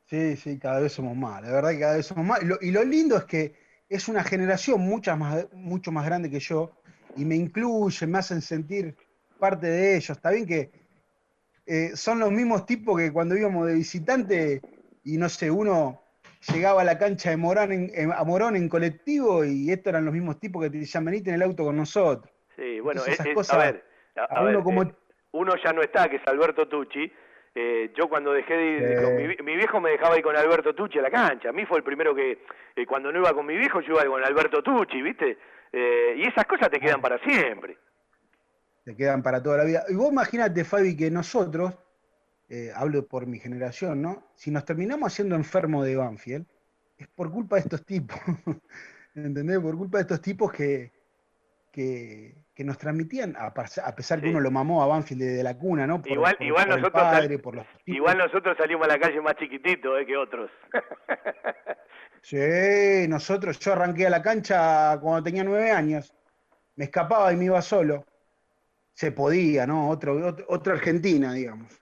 Sí, 0.06 0.36
sí, 0.36 0.60
cada 0.60 0.82
vez 0.82 0.92
somos 0.92 1.16
más, 1.16 1.42
la 1.42 1.52
verdad 1.54 1.70
que 1.72 1.80
cada 1.80 1.96
vez 1.96 2.06
somos 2.06 2.26
más. 2.26 2.44
Y 2.44 2.46
lo, 2.46 2.58
y 2.62 2.72
lo 2.72 2.84
lindo 2.84 3.16
es 3.16 3.24
que 3.24 3.61
es 3.92 4.08
una 4.08 4.24
generación 4.24 4.80
mucha 4.80 5.16
más, 5.18 5.46
mucho 5.54 5.92
más 5.92 6.06
grande 6.06 6.30
que 6.30 6.40
yo 6.40 6.72
y 7.18 7.26
me 7.26 7.36
incluyen, 7.36 8.10
me 8.10 8.20
hacen 8.20 8.42
sentir 8.42 8.96
parte 9.38 9.68
de 9.68 9.98
ellos. 9.98 10.12
Está 10.12 10.32
bien 10.32 10.46
que 10.48 10.72
eh, 11.66 11.92
son 11.96 12.20
los 12.20 12.32
mismos 12.32 12.66
tipos 12.66 12.98
que 12.98 13.12
cuando 13.12 13.36
íbamos 13.36 13.68
de 13.68 13.74
visitante 13.74 14.62
y 15.04 15.18
no 15.18 15.28
sé, 15.28 15.52
uno 15.52 16.02
llegaba 16.54 16.82
a 16.82 16.86
la 16.86 16.98
cancha 16.98 17.32
de 17.32 17.38
Morón 17.38 17.74
en, 17.74 17.92
en- 17.94 18.14
a 18.14 18.24
Morón 18.24 18.56
en 18.56 18.70
colectivo 18.70 19.44
y 19.44 19.70
estos 19.70 19.92
eran 19.92 20.06
los 20.06 20.14
mismos 20.14 20.40
tipos 20.40 20.64
que 20.64 20.70
te 20.70 20.78
decían, 20.78 21.04
venite 21.04 21.30
en 21.30 21.36
el 21.36 21.42
auto 21.44 21.66
con 21.66 21.76
nosotros. 21.76 22.34
Sí, 22.56 22.80
bueno, 22.80 23.02
Entonces, 23.02 23.14
esas 23.16 23.28
es- 23.28 23.34
cosas 23.34 23.56
a 23.58 23.58
ver, 23.72 23.84
a, 24.16 24.22
a 24.22 24.40
a 24.40 24.44
ver, 24.44 24.56
uno 24.56 24.64
como- 24.64 24.84
eh, 24.84 24.96
uno 25.34 25.54
ya 25.62 25.74
no 25.74 25.82
está, 25.82 26.10
que 26.10 26.16
es 26.16 26.22
Alberto 26.28 26.68
Tucci. 26.70 27.12
Eh, 27.54 27.92
yo 27.98 28.08
cuando 28.08 28.32
dejé 28.32 28.56
de 28.56 29.04
con 29.04 29.16
mi, 29.18 29.28
mi 29.44 29.58
viejo 29.58 29.82
me 29.82 29.92
dejaba 29.92 30.18
ir 30.18 30.24
con 30.24 30.36
Alberto 30.36 30.74
Tucci 30.74 31.00
a 31.00 31.02
la 31.02 31.12
cancha. 31.12 31.50
A 31.50 31.52
mí 31.52 31.66
fue 31.66 31.78
el 31.78 31.84
primero 31.84 32.16
que, 32.16 32.40
eh, 32.76 32.86
cuando 32.86 33.12
no 33.12 33.20
iba 33.20 33.34
con 33.34 33.46
mi 33.46 33.58
viejo, 33.58 33.82
yo 33.82 33.94
iba 33.94 34.06
con 34.06 34.24
Alberto 34.24 34.64
Tucci, 34.64 35.02
¿viste? 35.02 35.38
Eh, 35.72 36.16
y 36.18 36.28
esas 36.28 36.46
cosas 36.46 36.70
te 36.70 36.80
quedan 36.80 37.02
para 37.02 37.18
siempre. 37.20 37.78
te 38.84 38.96
quedan 38.96 39.22
para 39.22 39.44
toda 39.44 39.58
la 39.58 39.64
vida. 39.66 39.84
Y 39.90 39.96
vos 39.96 40.12
imagínate, 40.12 40.64
Fabi, 40.64 40.96
que 40.96 41.12
nosotros, 41.12 41.78
hablo 42.76 43.08
por 43.08 43.28
mi 43.28 43.40
generación, 43.40 44.02
¿no? 44.02 44.32
Si 44.36 44.52
nos 44.52 44.66
terminamos 44.66 45.12
haciendo 45.12 45.36
enfermos 45.36 45.86
de 45.86 45.96
Banfield, 45.96 46.46
es 46.98 47.08
por 47.08 47.32
culpa 47.32 47.56
de 47.58 47.62
estos 47.62 47.86
tipos. 47.86 48.18
¿Entendés? 49.16 49.60
Por 49.60 49.78
culpa 49.78 49.98
de 49.98 50.02
estos 50.04 50.22
tipos 50.22 50.52
que, 50.52 50.92
que, 51.72 52.36
que 52.62 52.66
nos 52.68 52.78
transmitían, 52.78 53.36
a, 53.36 53.48
a 53.48 53.96
pesar 53.96 54.22
que 54.22 54.30
uno 54.30 54.40
lo 54.40 54.52
mamó 54.52 54.84
a 54.84 54.86
Banfield 54.86 55.24
desde 55.24 55.42
la 55.44 55.58
cuna, 55.58 55.88
¿no? 55.88 56.00
Por, 56.00 56.12
Igual, 56.12 56.36
por- 56.38 56.46
igual 56.46 56.68
por 56.68 56.78
nosotros 56.78 57.02
sal- 57.02 57.12
padre, 57.22 57.40
por 57.40 57.56
los 57.56 57.66
igual 57.88 58.18
nosotros 58.20 58.56
salimos 58.56 58.86
a 58.86 58.90
la 58.90 59.00
calle 59.00 59.20
más 59.20 59.36
chiquititos 59.36 60.00
eh, 60.00 60.06
que 60.06 60.16
otros. 60.16 60.52
Sí, 62.22 63.08
nosotros, 63.10 63.58
yo 63.58 63.74
arranqué 63.74 64.06
a 64.06 64.12
la 64.12 64.22
cancha 64.22 64.96
cuando 65.02 65.24
tenía 65.24 65.44
nueve 65.44 65.72
años. 65.72 66.14
Me 66.76 66.84
escapaba 66.86 67.34
y 67.34 67.36
me 67.36 67.46
iba 67.46 67.60
solo. 67.64 68.06
Se 68.94 69.12
podía, 69.12 69.66
¿no? 69.66 69.90
Otro, 69.90 70.28
otro- 70.28 70.46
otra 70.50 70.74
Argentina, 70.74 71.34
digamos. 71.34 71.82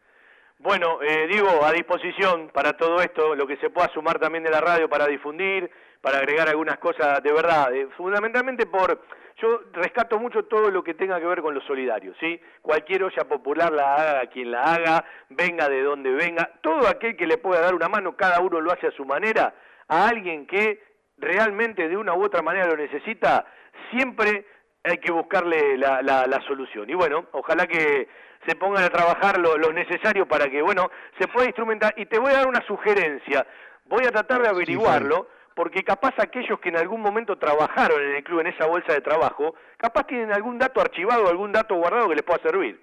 Bueno, 0.59 1.01
eh, 1.03 1.27
digo, 1.29 1.49
a 1.65 1.73
disposición 1.73 2.51
para 2.53 2.71
todo 2.77 3.01
esto, 3.01 3.35
lo 3.35 3.45
que 3.45 3.57
se 3.57 3.69
pueda 3.69 3.89
sumar 3.93 4.17
también 4.17 4.45
de 4.45 4.49
la 4.49 4.61
radio 4.61 4.87
para 4.89 5.07
difundir, 5.07 5.69
para 5.99 6.19
agregar 6.19 6.47
algunas 6.47 6.77
cosas 6.79 7.21
de 7.21 7.33
verdad, 7.33 7.73
eh, 7.75 7.89
fundamentalmente 7.97 8.65
por, 8.65 9.01
yo 9.41 9.61
rescato 9.73 10.19
mucho 10.19 10.45
todo 10.45 10.69
lo 10.71 10.83
que 10.83 10.93
tenga 10.93 11.19
que 11.19 11.25
ver 11.25 11.41
con 11.41 11.53
lo 11.53 11.61
solidario, 11.61 12.13
¿sí? 12.19 12.39
Cualquier 12.61 13.03
olla 13.03 13.23
popular 13.25 13.71
la 13.71 13.95
haga 13.95 14.25
quien 14.27 14.51
la 14.51 14.61
haga, 14.63 15.05
venga 15.29 15.69
de 15.69 15.81
donde 15.83 16.11
venga, 16.11 16.49
todo 16.61 16.87
aquel 16.87 17.15
que 17.15 17.27
le 17.27 17.37
pueda 17.37 17.61
dar 17.61 17.73
una 17.75 17.87
mano, 17.89 18.15
cada 18.15 18.39
uno 18.41 18.59
lo 18.61 18.71
hace 18.71 18.87
a 18.87 18.91
su 18.91 19.05
manera, 19.05 19.53
a 19.87 20.07
alguien 20.09 20.45
que 20.47 20.81
realmente 21.17 21.87
de 21.87 21.97
una 21.97 22.13
u 22.13 22.23
otra 22.23 22.41
manera 22.41 22.67
lo 22.67 22.77
necesita, 22.77 23.45
siempre 23.91 24.45
hay 24.83 24.97
que 24.97 25.11
buscarle 25.11 25.77
la, 25.77 26.01
la- 26.01 26.25
la 26.25 26.41
solución. 26.47 26.89
Y 26.89 26.93
bueno, 26.93 27.27
ojalá 27.33 27.65
que 27.67 28.07
se 28.47 28.55
pongan 28.55 28.83
a 28.85 28.89
trabajar 28.89 29.37
lo, 29.37 29.57
lo 29.57 29.71
necesario 29.73 30.25
para 30.27 30.49
que, 30.49 30.61
bueno, 30.61 30.89
se 31.19 31.27
pueda 31.27 31.45
instrumentar. 31.47 31.93
Y 31.97 32.05
te 32.05 32.17
voy 32.19 32.31
a 32.31 32.37
dar 32.37 32.47
una 32.47 32.65
sugerencia, 32.65 33.45
voy 33.85 34.05
a 34.05 34.11
tratar 34.11 34.41
de 34.41 34.47
averiguarlo, 34.49 35.27
porque 35.59 35.83
capaz 35.83 36.13
aquellos 36.19 36.57
que 36.61 36.69
en 36.69 36.77
algún 36.77 37.01
momento 37.01 37.37
trabajaron 37.37 38.01
en 38.01 38.15
el 38.15 38.23
club, 38.23 38.39
en 38.39 38.47
esa 38.47 38.65
bolsa 38.65 38.93
de 38.93 39.01
trabajo, 39.01 39.55
capaz 39.75 40.07
tienen 40.07 40.31
algún 40.31 40.57
dato 40.57 40.79
archivado, 40.79 41.27
algún 41.27 41.51
dato 41.51 41.75
guardado 41.75 42.07
que 42.07 42.15
les 42.15 42.23
pueda 42.23 42.39
servir. 42.41 42.81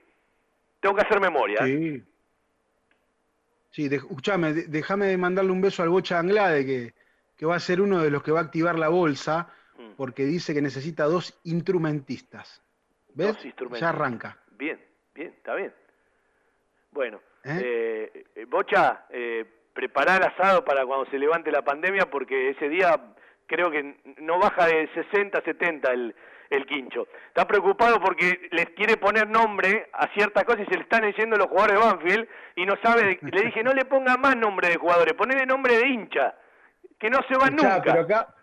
Tengo 0.80 0.94
que 0.94 1.00
hacer 1.00 1.18
memoria. 1.18 1.60
¿eh? 1.62 1.64
Sí. 1.66 2.04
Sí, 3.70 3.88
de- 3.88 3.96
escuchame, 3.96 4.52
déjame 4.52 5.06
de 5.06 5.16
mandarle 5.16 5.52
un 5.52 5.62
beso 5.62 5.82
al 5.82 5.88
Bocha 5.88 6.18
Anglade, 6.18 6.66
que, 6.66 6.92
que 7.34 7.46
va 7.46 7.56
a 7.56 7.60
ser 7.60 7.80
uno 7.80 8.02
de 8.02 8.10
los 8.10 8.22
que 8.22 8.30
va 8.30 8.40
a 8.40 8.42
activar 8.42 8.78
la 8.78 8.88
bolsa, 8.88 9.48
Mm. 9.78 9.92
porque 9.96 10.24
dice 10.26 10.52
que 10.52 10.60
necesita 10.60 11.04
dos 11.04 11.38
instrumentistas. 11.44 12.62
¿Ves? 13.14 13.28
Dos 13.36 13.44
instrumentistas. 13.46 13.80
Ya 13.80 13.88
arranca. 13.98 14.38
Bien, 14.50 14.78
bien, 15.14 15.28
está 15.28 15.54
bien. 15.54 15.72
Bueno, 16.92 17.20
¿Eh? 17.42 18.10
eh, 18.12 18.24
eh, 18.34 18.44
Bocha, 18.44 19.06
eh, 19.08 19.46
preparar 19.76 20.24
asado 20.24 20.64
para 20.64 20.84
cuando 20.86 21.08
se 21.10 21.18
levante 21.18 21.52
la 21.52 21.62
pandemia, 21.62 22.06
porque 22.10 22.50
ese 22.50 22.68
día 22.68 22.98
creo 23.46 23.70
que 23.70 23.94
no 24.18 24.38
baja 24.40 24.66
de 24.66 24.88
60, 24.94 25.40
70 25.44 25.92
el, 25.92 26.14
el 26.50 26.66
quincho. 26.66 27.06
Está 27.28 27.46
preocupado 27.46 28.00
porque 28.00 28.48
les 28.50 28.70
quiere 28.70 28.96
poner 28.96 29.28
nombre 29.28 29.88
a 29.92 30.08
ciertas 30.14 30.44
cosas 30.44 30.62
y 30.62 30.70
se 30.70 30.76
le 30.76 30.82
están 30.82 31.06
diciendo 31.06 31.36
los 31.36 31.46
jugadores 31.48 31.78
de 31.78 31.86
Banfield 31.86 32.28
y 32.56 32.64
no 32.66 32.74
sabe, 32.82 33.18
le 33.22 33.42
dije, 33.42 33.62
no 33.62 33.72
le 33.72 33.84
ponga 33.84 34.16
más 34.16 34.34
nombre 34.36 34.68
de 34.68 34.76
jugadores, 34.76 35.12
ponele 35.14 35.44
nombre 35.46 35.76
de 35.78 35.86
hincha, 35.86 36.34
que 36.98 37.10
no 37.10 37.18
se 37.28 37.36
va 37.36 37.44
Escuchá, 37.46 37.76
nunca. 37.76 37.82
pero 37.92 38.00
acá, 38.02 38.34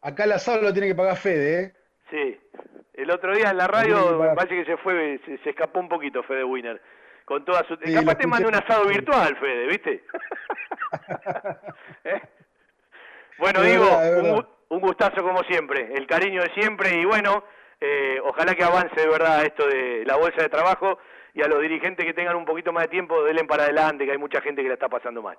acá 0.00 0.24
el 0.24 0.32
asado 0.32 0.62
lo 0.62 0.72
tiene 0.72 0.88
que 0.88 0.94
pagar 0.94 1.16
Fede, 1.16 1.62
¿eh? 1.62 1.72
Sí, 2.10 2.40
el 2.94 3.10
otro 3.10 3.34
día 3.34 3.50
en 3.50 3.58
la 3.58 3.66
radio 3.66 4.18
parece 4.34 4.56
que 4.56 4.64
se 4.64 4.76
fue, 4.78 5.20
se, 5.26 5.36
se 5.38 5.50
escapó 5.50 5.80
un 5.80 5.88
poquito 5.88 6.22
Fede 6.22 6.44
Winner. 6.44 6.80
Con 7.26 7.44
toda 7.44 7.66
su... 7.66 7.76
Sí, 7.84 7.92
Capaz 7.92 8.14
te 8.14 8.26
un 8.26 8.54
asado 8.54 8.86
virtual, 8.86 9.36
Fede, 9.36 9.66
¿viste? 9.66 10.02
¿Eh? 12.04 12.22
Bueno, 13.38 13.62
digo, 13.62 13.84
verdad, 13.84 14.46
un, 14.68 14.80
gustazo 14.80 15.22
como 15.22 15.42
siempre, 15.42 15.92
el 15.94 16.06
cariño 16.06 16.40
de 16.40 16.54
siempre 16.54 17.00
y 17.00 17.04
bueno, 17.04 17.42
eh, 17.80 18.20
ojalá 18.24 18.54
que 18.54 18.62
avance 18.62 18.98
de 18.98 19.08
verdad 19.08 19.44
esto 19.44 19.66
de 19.66 20.04
la 20.06 20.16
bolsa 20.16 20.40
de 20.40 20.48
trabajo 20.48 20.98
y 21.34 21.42
a 21.42 21.48
los 21.48 21.60
dirigentes 21.60 22.06
que 22.06 22.14
tengan 22.14 22.36
un 22.36 22.44
poquito 22.44 22.72
más 22.72 22.84
de 22.84 22.90
tiempo, 22.90 23.24
denle 23.24 23.44
para 23.44 23.64
adelante, 23.64 24.06
que 24.06 24.12
hay 24.12 24.18
mucha 24.18 24.40
gente 24.40 24.62
que 24.62 24.68
la 24.68 24.74
está 24.74 24.88
pasando 24.88 25.20
mal. 25.20 25.36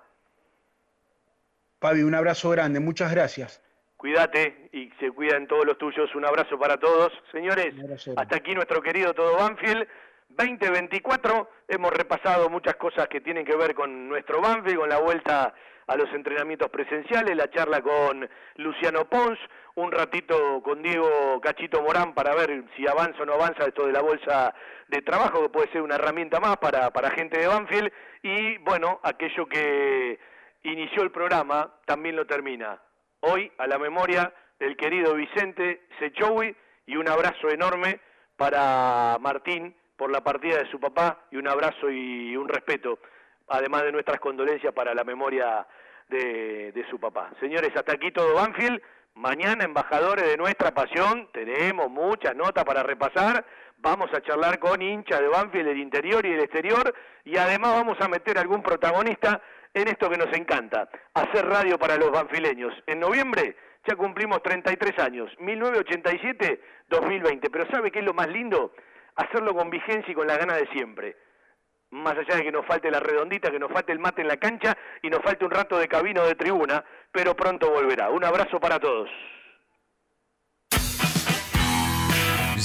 Fabi, 1.80 2.04
un 2.04 2.16
abrazo 2.16 2.50
grande, 2.50 2.82
muchas 2.82 3.14
gracias. 3.14 3.64
Cuídate 3.96 4.70
y 4.74 4.92
se 5.00 5.10
cuidan 5.10 5.48
todos 5.48 5.66
los 5.66 5.78
tuyos. 5.78 6.14
Un 6.14 6.26
abrazo 6.26 6.60
para 6.60 6.78
todos. 6.78 7.12
Señores, 7.32 7.74
hasta 8.16 8.36
aquí 8.36 8.54
nuestro 8.54 8.82
querido 8.82 9.14
Todo 9.14 9.38
Banfield. 9.38 9.88
2024, 10.30 11.50
hemos 11.68 11.92
repasado 11.92 12.50
muchas 12.50 12.76
cosas 12.76 13.08
que 13.08 13.22
tienen 13.22 13.46
que 13.46 13.56
ver 13.56 13.74
con 13.74 14.08
nuestro 14.08 14.42
Banfield, 14.42 14.80
con 14.80 14.90
la 14.90 15.00
vuelta 15.00 15.54
a 15.88 15.96
los 15.96 16.14
entrenamientos 16.14 16.70
presenciales, 16.70 17.36
la 17.36 17.50
charla 17.50 17.82
con 17.82 18.30
Luciano 18.56 19.06
Pons, 19.10 19.40
un 19.76 19.92
ratito 19.92 20.62
con 20.62 20.84
Diego 20.84 21.40
Cachito 21.42 21.82
Morán 21.82 22.14
para 22.14 22.36
ver 22.36 22.66
si 22.76 22.86
avanza 22.88 23.24
o 23.24 23.26
no 23.26 23.34
avanza 23.34 23.66
esto 23.66 23.88
de 23.88 23.94
la 23.94 24.02
bolsa 24.02 24.54
de 24.90 25.02
trabajo, 25.02 25.42
que 25.44 25.50
puede 25.50 25.72
ser 25.72 25.82
una 25.82 25.96
herramienta 25.96 26.40
más 26.40 26.58
para, 26.58 26.92
para 26.92 27.12
gente 27.12 27.40
de 27.40 27.48
Banfield, 27.48 27.92
y 28.22 28.58
bueno, 28.60 29.00
aquello 29.04 29.48
que 29.48 30.20
inició 30.64 31.04
el 31.04 31.12
programa 31.12 31.74
también 31.86 32.16
lo 32.16 32.28
termina. 32.28 32.82
Hoy 33.22 33.52
a 33.58 33.66
la 33.66 33.80
memoria 33.80 34.34
del 34.60 34.76
querido 34.76 35.14
Vicente 35.14 35.88
Sechowi 36.00 36.56
y 36.86 36.98
un 36.98 37.08
abrazo 37.08 37.50
enorme 37.50 38.00
para 38.36 39.18
Martín 39.20 39.76
por 39.98 40.12
la 40.12 40.22
partida 40.22 40.60
de 40.60 40.70
su 40.70 40.80
papá 40.80 41.26
y 41.32 41.38
un 41.38 41.48
abrazo 41.48 41.90
y 41.90 42.38
un 42.38 42.48
respeto, 42.48 43.00
además 43.48 43.84
de 43.84 43.92
nuestras 43.92 44.20
condolencias 44.20 44.74
para 44.74 44.94
la 44.94 45.04
memoria 45.04 45.66
de, 46.08 46.72
de 46.72 46.90
su 46.90 47.00
papá. 47.00 47.32
Señores, 47.40 47.72
hasta 47.76 47.94
aquí 47.94 48.12
todo 48.12 48.36
Banfield. 48.36 48.82
Mañana, 49.16 49.66
embajadores 49.66 50.28
de 50.28 50.38
nuestra 50.38 50.72
pasión, 50.72 51.28
tenemos 51.34 51.90
muchas 51.90 52.36
notas 52.36 52.64
para 52.64 52.84
repasar. 52.84 53.44
Vamos 53.80 54.14
a 54.14 54.22
charlar 54.22 54.60
con 54.60 54.82
hinchas 54.82 55.20
de 55.20 55.28
Banfield 55.28 55.68
del 55.68 55.80
interior 55.80 56.26
y 56.26 56.32
del 56.32 56.42
exterior 56.42 56.94
y 57.26 57.38
además 57.38 57.74
vamos 57.74 58.00
a 58.00 58.08
meter 58.08 58.38
algún 58.38 58.62
protagonista 58.62 59.42
en 59.74 59.88
esto 59.88 60.10
que 60.10 60.18
nos 60.18 60.36
encanta, 60.36 60.90
hacer 61.14 61.46
radio 61.46 61.78
para 61.78 61.98
los 61.98 62.12
banfileños. 62.12 62.74
En 62.86 63.00
noviembre 63.00 63.56
ya 63.88 63.96
cumplimos 63.96 64.44
33 64.44 65.00
años, 65.00 65.32
1987-2020, 65.40 67.50
pero 67.52 67.66
¿sabe 67.72 67.92
qué 67.92 68.00
es 68.00 68.06
lo 68.06 68.14
más 68.14 68.28
lindo? 68.28 68.74
Hacerlo 69.18 69.54
con 69.54 69.70
vigencia 69.70 70.12
y 70.12 70.16
con 70.16 70.28
la 70.28 70.38
gana 70.38 70.56
de 70.56 70.68
siempre. 70.68 71.18
Más 71.90 72.18
allá 72.18 72.36
de 72.36 72.44
que 72.44 72.52
nos 72.52 72.66
falte 72.66 72.92
la 72.92 73.00
redondita, 73.00 73.50
que 73.50 73.60
nos 73.60 73.72
falte 73.72 73.92
el 73.92 74.00
mate 74.00 74.22
en 74.22 74.28
la 74.28 74.38
cancha 74.38 74.78
y 75.02 75.10
nos 75.10 75.22
falte 75.22 75.46
un 75.46 75.52
rato 75.52 75.78
de 75.78 75.88
cabino 75.88 76.24
de 76.26 76.36
tribuna, 76.36 76.84
pero 77.12 77.36
pronto 77.36 77.70
volverá. 77.70 78.10
Un 78.10 78.24
abrazo 78.24 78.60
para 78.60 78.80
todos. 78.80 79.10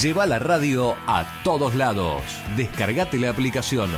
Lleva 0.01 0.27
la 0.27 0.39
radio 0.39 0.97
a 1.07 1.43
todos 1.45 1.75
lados. 1.75 2.23
Descargate 2.57 3.19
la 3.19 3.31
aplicación. 3.31 3.91